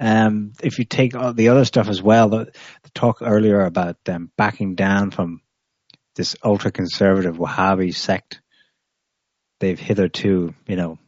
Um, 0.00 0.52
if 0.60 0.78
you 0.78 0.84
take 0.84 1.14
all 1.14 1.32
the 1.32 1.48
other 1.48 1.64
stuff 1.64 1.88
as 1.88 2.02
well, 2.02 2.28
the, 2.28 2.46
the 2.82 2.90
talk 2.92 3.18
earlier 3.20 3.60
about 3.60 4.02
them 4.04 4.32
backing 4.36 4.74
down 4.74 5.12
from 5.12 5.42
this 6.16 6.34
ultra 6.42 6.72
conservative 6.72 7.36
Wahhabi 7.36 7.94
sect, 7.94 8.40
they've 9.60 9.78
hitherto, 9.78 10.54
you 10.66 10.76
know, 10.76 10.98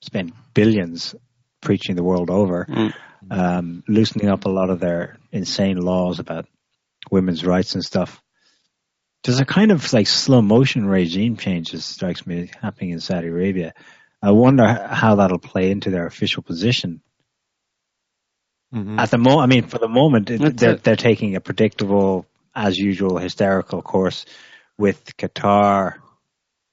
spent 0.00 0.32
billions 0.54 1.14
preaching 1.60 1.96
the 1.96 2.02
world 2.02 2.30
over, 2.30 2.64
mm. 2.64 2.92
um, 3.30 3.84
loosening 3.86 4.28
up 4.28 4.44
a 4.44 4.50
lot 4.50 4.70
of 4.70 4.80
their 4.80 5.18
insane 5.30 5.76
laws 5.76 6.18
about 6.18 6.46
women's 7.10 7.44
rights 7.44 7.74
and 7.74 7.84
stuff. 7.84 8.22
There's 9.22 9.40
a 9.40 9.44
kind 9.44 9.70
of 9.70 9.92
like 9.92 10.06
slow 10.06 10.40
motion 10.40 10.86
regime 10.86 11.36
change 11.36 11.72
that 11.72 11.82
strikes 11.82 12.26
me 12.26 12.50
happening 12.60 12.90
in 12.90 13.00
Saudi 13.00 13.28
Arabia. 13.28 13.74
I 14.22 14.30
wonder 14.32 14.66
how 14.66 15.16
that'll 15.16 15.38
play 15.38 15.70
into 15.70 15.90
their 15.90 16.06
official 16.06 16.42
position. 16.42 17.02
Mm-hmm. 18.74 18.98
At 18.98 19.10
the 19.10 19.18
moment, 19.18 19.42
I 19.42 19.46
mean, 19.46 19.66
for 19.66 19.78
the 19.78 19.88
moment, 19.88 20.30
they're, 20.56 20.76
they're 20.76 20.96
taking 20.96 21.36
a 21.36 21.40
predictable, 21.40 22.26
as 22.54 22.78
usual, 22.78 23.18
hysterical 23.18 23.82
course 23.82 24.24
with 24.78 25.16
Qatar 25.16 25.96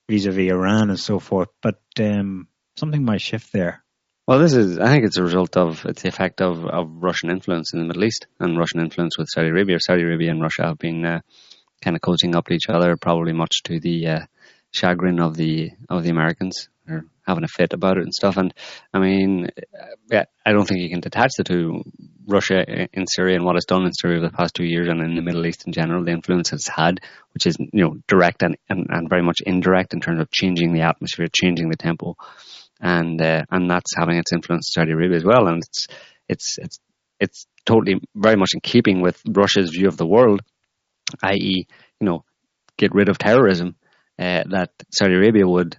vis-a-vis 0.09 0.51
Iran 0.51 0.89
and 0.89 0.99
so 0.99 1.19
forth. 1.19 1.49
But 1.61 1.79
um, 1.99 2.47
something 2.77 3.03
might 3.03 3.21
shift 3.21 3.51
there. 3.51 3.83
Well, 4.27 4.39
this 4.39 4.53
is, 4.53 4.77
I 4.77 4.87
think 4.89 5.05
it's 5.05 5.17
a 5.17 5.23
result 5.23 5.55
of, 5.55 5.85
it's 5.85 6.01
the 6.01 6.09
effect 6.09 6.41
of, 6.41 6.65
of 6.65 7.01
Russian 7.01 7.29
influence 7.29 7.73
in 7.73 7.79
the 7.79 7.85
Middle 7.85 8.03
East 8.03 8.27
and 8.39 8.57
Russian 8.57 8.81
influence 8.81 9.17
with 9.17 9.29
Saudi 9.29 9.47
Arabia. 9.47 9.77
Saudi 9.79 10.03
Arabia 10.03 10.31
and 10.31 10.41
Russia 10.41 10.63
have 10.63 10.77
been 10.77 11.05
uh, 11.05 11.21
kind 11.81 11.95
of 11.95 12.01
coaching 12.01 12.35
up 12.35 12.45
to 12.47 12.53
each 12.53 12.69
other, 12.69 12.97
probably 12.97 13.31
much 13.31 13.63
to 13.63 13.79
the 13.79 14.07
uh, 14.07 14.19
chagrin 14.71 15.21
of 15.21 15.37
the 15.37 15.71
of 15.89 16.03
the 16.03 16.09
Americans. 16.09 16.67
They're 16.85 17.05
having 17.25 17.45
a 17.45 17.47
fit 17.47 17.71
about 17.71 17.97
it 17.97 18.03
and 18.03 18.13
stuff. 18.13 18.35
And 18.35 18.53
I 18.93 18.99
mean, 18.99 19.49
I 20.11 20.51
don't 20.51 20.65
think 20.67 20.81
you 20.81 20.89
can 20.89 21.01
detach 21.01 21.31
the 21.37 21.43
two. 21.43 21.83
Russia 22.29 22.89
in 22.91 23.07
Syria 23.07 23.37
and 23.37 23.45
what 23.45 23.55
it's 23.55 23.65
done 23.65 23.85
in 23.85 23.93
Syria 23.93 24.17
over 24.17 24.27
the 24.27 24.35
past 24.35 24.53
two 24.53 24.65
years, 24.65 24.89
and 24.89 25.01
in 25.01 25.15
the 25.15 25.21
Middle 25.21 25.45
East 25.45 25.65
in 25.65 25.71
general, 25.71 26.03
the 26.03 26.11
influence 26.11 26.51
it's 26.51 26.67
had, 26.67 26.99
which 27.33 27.47
is 27.47 27.55
you 27.57 27.83
know 27.85 27.95
direct 28.05 28.43
and, 28.43 28.57
and, 28.67 28.87
and 28.89 29.09
very 29.09 29.23
much 29.23 29.37
indirect 29.45 29.93
in 29.93 30.01
terms 30.01 30.19
of 30.19 30.29
changing 30.29 30.73
the 30.73 30.81
atmosphere, 30.81 31.27
changing 31.33 31.69
the 31.69 31.77
tempo 31.77 32.17
and 32.81 33.21
uh, 33.21 33.43
and 33.49 33.69
that's 33.69 33.95
having 33.97 34.17
its 34.17 34.33
influence 34.33 34.69
in 34.69 34.81
Saudi 34.81 34.91
Arabia 34.91 35.17
as 35.17 35.25
well. 35.25 35.47
And 35.47 35.63
it's 35.63 35.87
it's 36.29 36.57
it's 36.57 36.79
it's 37.19 37.47
totally 37.65 37.99
very 38.15 38.35
much 38.35 38.51
in 38.53 38.61
keeping 38.61 39.01
with 39.01 39.21
Russia's 39.27 39.71
view 39.71 39.87
of 39.87 39.97
the 39.97 40.05
world, 40.05 40.41
i.e., 41.23 41.67
you 41.99 42.05
know, 42.05 42.23
get 42.77 42.93
rid 42.93 43.09
of 43.09 43.17
terrorism. 43.17 43.75
Uh, 44.19 44.43
that 44.49 44.71
Saudi 44.91 45.13
Arabia 45.13 45.47
would 45.47 45.77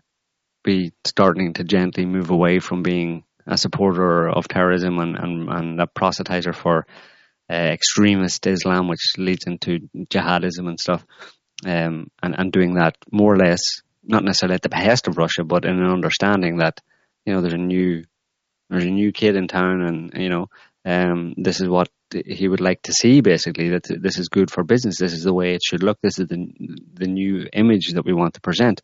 be 0.65 0.93
starting 1.05 1.55
to 1.55 1.65
gently 1.65 2.07
move 2.07 2.31
away 2.31 2.61
from 2.61 2.83
being 2.83 3.25
a 3.47 3.57
supporter 3.57 4.29
of 4.29 4.47
terrorism 4.47 4.99
and 4.99 5.17
and, 5.17 5.49
and 5.49 5.81
a 5.81 5.87
proselytizer 5.87 6.55
for 6.55 6.87
uh, 7.51 7.55
extremist 7.55 8.47
Islam, 8.47 8.89
which 8.89 9.15
leads 9.17 9.47
into 9.47 9.89
jihadism 9.97 10.69
and 10.69 10.79
stuff, 10.79 11.05
um, 11.67 12.11
and 12.23 12.35
and 12.39 12.53
doing 12.53 12.75
that 12.75 12.97
more 13.11 13.35
or 13.35 13.39
less 13.39 13.83
not 14.09 14.25
necessarily 14.25 14.55
at 14.55 14.63
the 14.63 14.69
behest 14.69 15.07
of 15.07 15.19
Russia, 15.19 15.45
but 15.45 15.65
in 15.65 15.79
an 15.79 15.91
understanding 15.91 16.59
that 16.59 16.81
you 17.25 17.35
know 17.35 17.41
there's 17.41 17.53
a 17.53 17.59
new 17.59 18.05
there's 18.71 18.85
a 18.85 18.91
new 18.91 19.13
kid 19.13 19.37
in 19.37 19.49
town, 19.49 19.83
and 19.83 20.13
you 20.15 20.29
know 20.29 20.47
um, 20.85 21.35
this 21.37 21.61
is 21.61 21.69
what 21.69 21.89
he 22.11 22.49
would 22.49 22.61
like 22.61 22.83
to 22.83 22.93
see. 22.93 23.21
Basically, 23.21 23.71
that 23.71 23.85
this 23.89 24.19
is 24.19 24.29
good 24.29 24.51
for 24.51 24.65
business. 24.65 24.99
This 24.99 25.13
is 25.13 25.25
the 25.25 25.35
way 25.35 25.55
it 25.55 25.63
should 25.63 25.83
look. 25.83 25.99
This 26.03 26.19
is 26.19 26.27
the 26.27 26.53
the 26.95 27.07
new 27.07 27.47
image 27.53 27.93
that 27.93 28.05
we 28.05 28.13
want 28.13 28.35
to 28.35 28.41
present. 28.41 28.81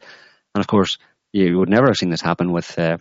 And 0.55 0.61
of 0.61 0.67
course, 0.67 0.99
you 1.33 1.59
would 1.59 1.69
never 1.69 1.87
have 1.87 1.97
seen 1.97 2.11
this 2.11 2.21
happen 2.21 2.53
with 2.53 2.79
uh, 2.79 2.99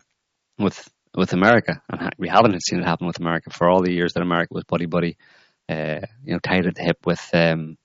with 0.57 0.89
with 1.15 1.33
America, 1.33 1.81
and 1.89 2.13
we 2.17 2.29
haven't 2.29 2.63
seen 2.63 2.79
it 2.79 2.85
happen 2.85 3.05
with 3.05 3.19
America 3.19 3.49
for 3.51 3.69
all 3.69 3.83
the 3.83 3.91
years 3.91 4.13
that 4.13 4.23
America 4.23 4.53
was 4.53 4.63
buddy 4.63 4.85
buddy, 4.85 5.17
uh, 5.69 5.99
you 6.23 6.33
know, 6.33 6.39
tied 6.39 6.65
at 6.65 6.75
the 6.75 6.83
hip 6.83 7.05
with 7.05 7.29
um, 7.33 7.77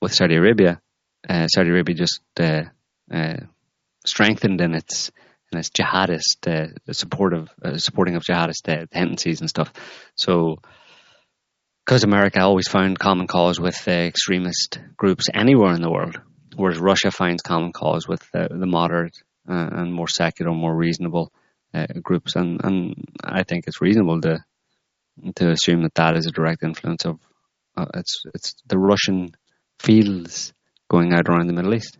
with 0.00 0.14
Saudi 0.14 0.34
Arabia, 0.34 0.80
uh, 1.28 1.46
Saudi 1.46 1.70
Arabia 1.70 1.94
just 1.94 2.20
uh, 2.40 2.64
strengthened 4.04 4.60
in 4.60 4.74
its 4.74 5.10
in 5.52 5.58
its 5.58 5.70
jihadist 5.70 6.46
uh, 6.46 6.92
supportive 6.92 7.48
uh, 7.62 7.76
supporting 7.76 8.16
of 8.16 8.22
jihadist 8.22 8.68
uh, 8.68 8.86
tendencies 8.90 9.40
and 9.40 9.50
stuff. 9.50 9.72
So, 10.16 10.56
because 11.84 12.04
America 12.04 12.40
always 12.40 12.68
found 12.68 12.98
common 12.98 13.26
cause 13.26 13.60
with 13.60 13.86
extremist 13.86 14.80
groups 14.96 15.26
anywhere 15.32 15.74
in 15.74 15.82
the 15.82 15.90
world, 15.90 16.20
whereas 16.56 16.78
Russia 16.78 17.10
finds 17.10 17.42
common 17.42 17.72
cause 17.72 18.08
with 18.08 18.26
the 18.32 18.66
moderate 18.66 19.16
and 19.46 19.92
more 19.92 20.08
secular, 20.08 20.52
more 20.52 20.74
reasonable 20.74 21.32
groups, 22.00 22.36
and 22.36 22.60
and 22.64 23.04
I 23.22 23.42
think 23.42 23.64
it's 23.66 23.82
reasonable 23.82 24.20
to 24.22 24.44
to 25.36 25.50
assume 25.50 25.82
that 25.82 25.94
that 25.94 26.16
is 26.16 26.26
a 26.26 26.30
direct 26.30 26.62
influence 26.62 27.04
of 27.04 27.18
it's 27.94 28.22
it's 28.32 28.54
the 28.66 28.78
Russian 28.78 29.34
fields 29.80 30.54
going 30.88 31.12
out 31.12 31.28
around 31.28 31.48
the 31.48 31.52
Middle 31.52 31.74
East. 31.74 31.98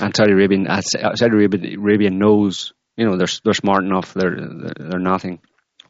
And 0.00 0.16
Saudi 0.16 0.32
Arabia, 0.32 0.58
uh, 0.68 0.80
Saudi 0.80 1.34
Arabia, 1.34 1.76
Arabia 1.78 2.10
knows, 2.10 2.72
you 2.96 3.06
know, 3.06 3.16
they're 3.16 3.28
they're 3.44 3.52
smart 3.52 3.84
enough. 3.84 4.14
They're 4.14 4.36
they're, 4.36 4.88
they're 4.88 5.00
nothing. 5.00 5.40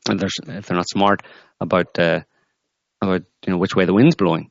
And 0.08 0.18
they're, 0.18 0.56
if 0.56 0.66
they're 0.66 0.76
not 0.76 0.88
smart 0.88 1.22
about 1.60 1.96
uh, 1.98 2.20
about 3.00 3.22
you 3.46 3.52
know 3.52 3.58
which 3.58 3.76
way 3.76 3.84
the 3.84 3.94
wind's 3.94 4.16
blowing, 4.16 4.50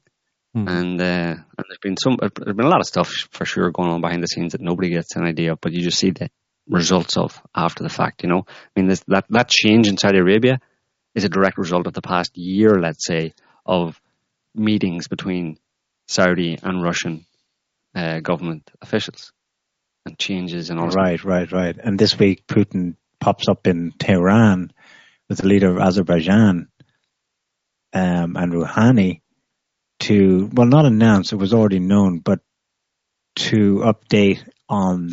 mm. 0.56 0.70
and 0.70 1.02
uh, 1.02 1.36
and 1.36 1.66
there's 1.68 1.80
been 1.82 1.98
some 1.98 2.18
there's 2.18 2.56
been 2.56 2.66
a 2.66 2.70
lot 2.70 2.80
of 2.80 2.88
stuff 2.88 3.10
for 3.32 3.44
sure 3.44 3.72
going 3.72 3.90
on 3.90 4.02
behind 4.02 4.24
the 4.24 4.28
scenes 4.28 4.54
that 4.54 4.62
nobody 4.62 4.90
gets 4.90 5.16
an 5.16 5.26
idea 5.26 5.52
of, 5.52 5.60
but 5.60 5.74
you 5.74 5.82
just 5.82 6.00
see 6.00 6.12
the 6.12 6.30
results 6.68 7.18
of 7.18 7.42
after 7.54 7.84
the 7.84 7.90
fact. 7.90 8.24
You 8.24 8.30
know, 8.30 8.46
I 8.48 8.80
mean, 8.80 8.88
this, 8.88 9.04
that 9.08 9.26
that 9.30 9.50
change 9.50 9.90
in 9.90 9.98
Saudi 9.98 10.20
Arabia 10.20 10.62
is 11.14 11.26
a 11.26 11.30
direct 11.30 11.58
result 11.58 11.88
of 11.88 11.94
the 11.94 12.02
past 12.02 12.38
year, 12.38 12.80
let's 12.80 13.06
say, 13.06 13.34
of 13.66 14.00
meetings 14.56 15.10
between 15.10 15.58
Saudi 16.08 16.58
and 16.64 16.82
Russian 16.82 17.26
uh, 17.94 18.22
government 18.22 18.72
officials 18.82 19.34
and 20.06 20.18
changes 20.18 20.70
and 20.70 20.80
all. 20.80 20.88
Right, 20.88 21.24
right, 21.24 21.52
right. 21.52 21.78
And 21.78 21.98
this 21.98 22.18
week, 22.18 22.48
Putin 22.48 22.96
pops 23.20 23.48
up 23.48 23.68
in 23.68 23.92
Tehran 23.98 24.72
with 25.30 25.40
the 25.40 25.48
leader 25.48 25.70
of 25.70 25.78
Azerbaijan 25.78 26.68
um, 27.94 28.36
and 28.36 28.52
Rouhani 28.52 29.22
to, 30.02 30.50
well, 30.52 30.68
not 30.68 30.86
announce, 30.86 31.32
it 31.32 31.38
was 31.38 31.54
already 31.54 31.80
known, 31.80 32.20
but 32.20 32.40
to 33.36 33.84
update 33.86 34.48
on 34.68 35.12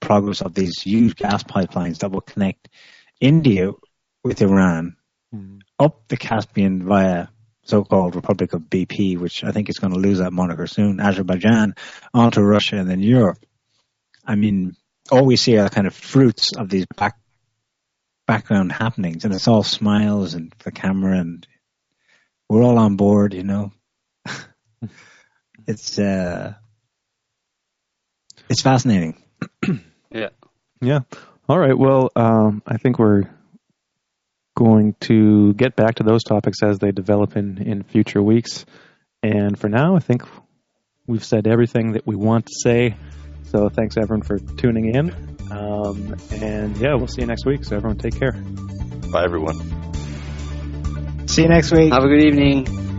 progress 0.00 0.40
of 0.40 0.54
these 0.54 0.80
huge 0.82 1.16
gas 1.16 1.42
pipelines 1.42 1.98
that 1.98 2.12
will 2.12 2.20
connect 2.20 2.68
India 3.20 3.72
with 4.22 4.40
Iran 4.40 4.96
mm. 5.34 5.60
up 5.78 6.08
the 6.08 6.16
Caspian 6.16 6.84
via 6.84 7.28
so-called 7.64 8.14
Republic 8.14 8.52
of 8.52 8.62
BP, 8.62 9.18
which 9.18 9.42
I 9.42 9.50
think 9.50 9.68
is 9.68 9.78
going 9.78 9.92
to 9.92 9.98
lose 9.98 10.18
that 10.18 10.32
moniker 10.32 10.66
soon, 10.66 11.00
Azerbaijan, 11.00 11.74
onto 12.12 12.40
Russia 12.40 12.76
and 12.76 12.88
then 12.88 13.00
Europe. 13.00 13.38
I 14.26 14.34
mean, 14.36 14.76
all 15.10 15.24
we 15.24 15.36
see 15.36 15.58
are 15.58 15.68
kind 15.68 15.86
of 15.86 15.94
fruits 15.94 16.56
of 16.56 16.68
these 16.68 16.86
back 16.96 17.16
background 18.26 18.72
happenings, 18.72 19.24
and 19.24 19.34
it's 19.34 19.48
all 19.48 19.62
smiles 19.62 20.34
and 20.34 20.52
the 20.64 20.72
camera, 20.72 21.18
and 21.18 21.46
we're 22.48 22.62
all 22.62 22.78
on 22.78 22.96
board, 22.96 23.34
you 23.34 23.44
know. 23.44 23.72
it's 25.66 25.98
uh, 25.98 26.54
it's 28.48 28.62
fascinating. 28.62 29.22
yeah. 30.10 30.30
Yeah. 30.80 31.00
All 31.48 31.58
right. 31.58 31.76
Well, 31.76 32.10
um, 32.16 32.62
I 32.66 32.76
think 32.78 32.98
we're 32.98 33.24
going 34.56 34.94
to 35.00 35.52
get 35.54 35.76
back 35.76 35.96
to 35.96 36.02
those 36.02 36.22
topics 36.22 36.62
as 36.62 36.78
they 36.78 36.92
develop 36.92 37.36
in, 37.36 37.58
in 37.58 37.82
future 37.82 38.22
weeks. 38.22 38.64
And 39.22 39.58
for 39.58 39.68
now, 39.68 39.96
I 39.96 39.98
think 39.98 40.22
we've 41.06 41.24
said 41.24 41.46
everything 41.46 41.92
that 41.92 42.06
we 42.06 42.16
want 42.16 42.46
to 42.46 42.52
say. 42.62 42.96
So 43.46 43.68
thanks 43.68 43.96
everyone 43.96 44.22
for 44.22 44.38
tuning 44.38 44.94
in. 44.94 45.10
Um, 45.50 46.16
and 46.30 46.76
yeah, 46.76 46.94
we'll 46.94 47.08
see 47.08 47.20
you 47.20 47.26
next 47.26 47.46
week. 47.46 47.64
So 47.64 47.76
everyone 47.76 47.98
take 47.98 48.18
care. 48.18 48.32
Bye 49.12 49.24
everyone. 49.24 49.58
See 51.28 51.42
you 51.42 51.48
next 51.48 51.72
week. 51.72 51.92
Have 51.92 52.04
a 52.04 52.08
good 52.08 52.24
evening. 52.24 52.93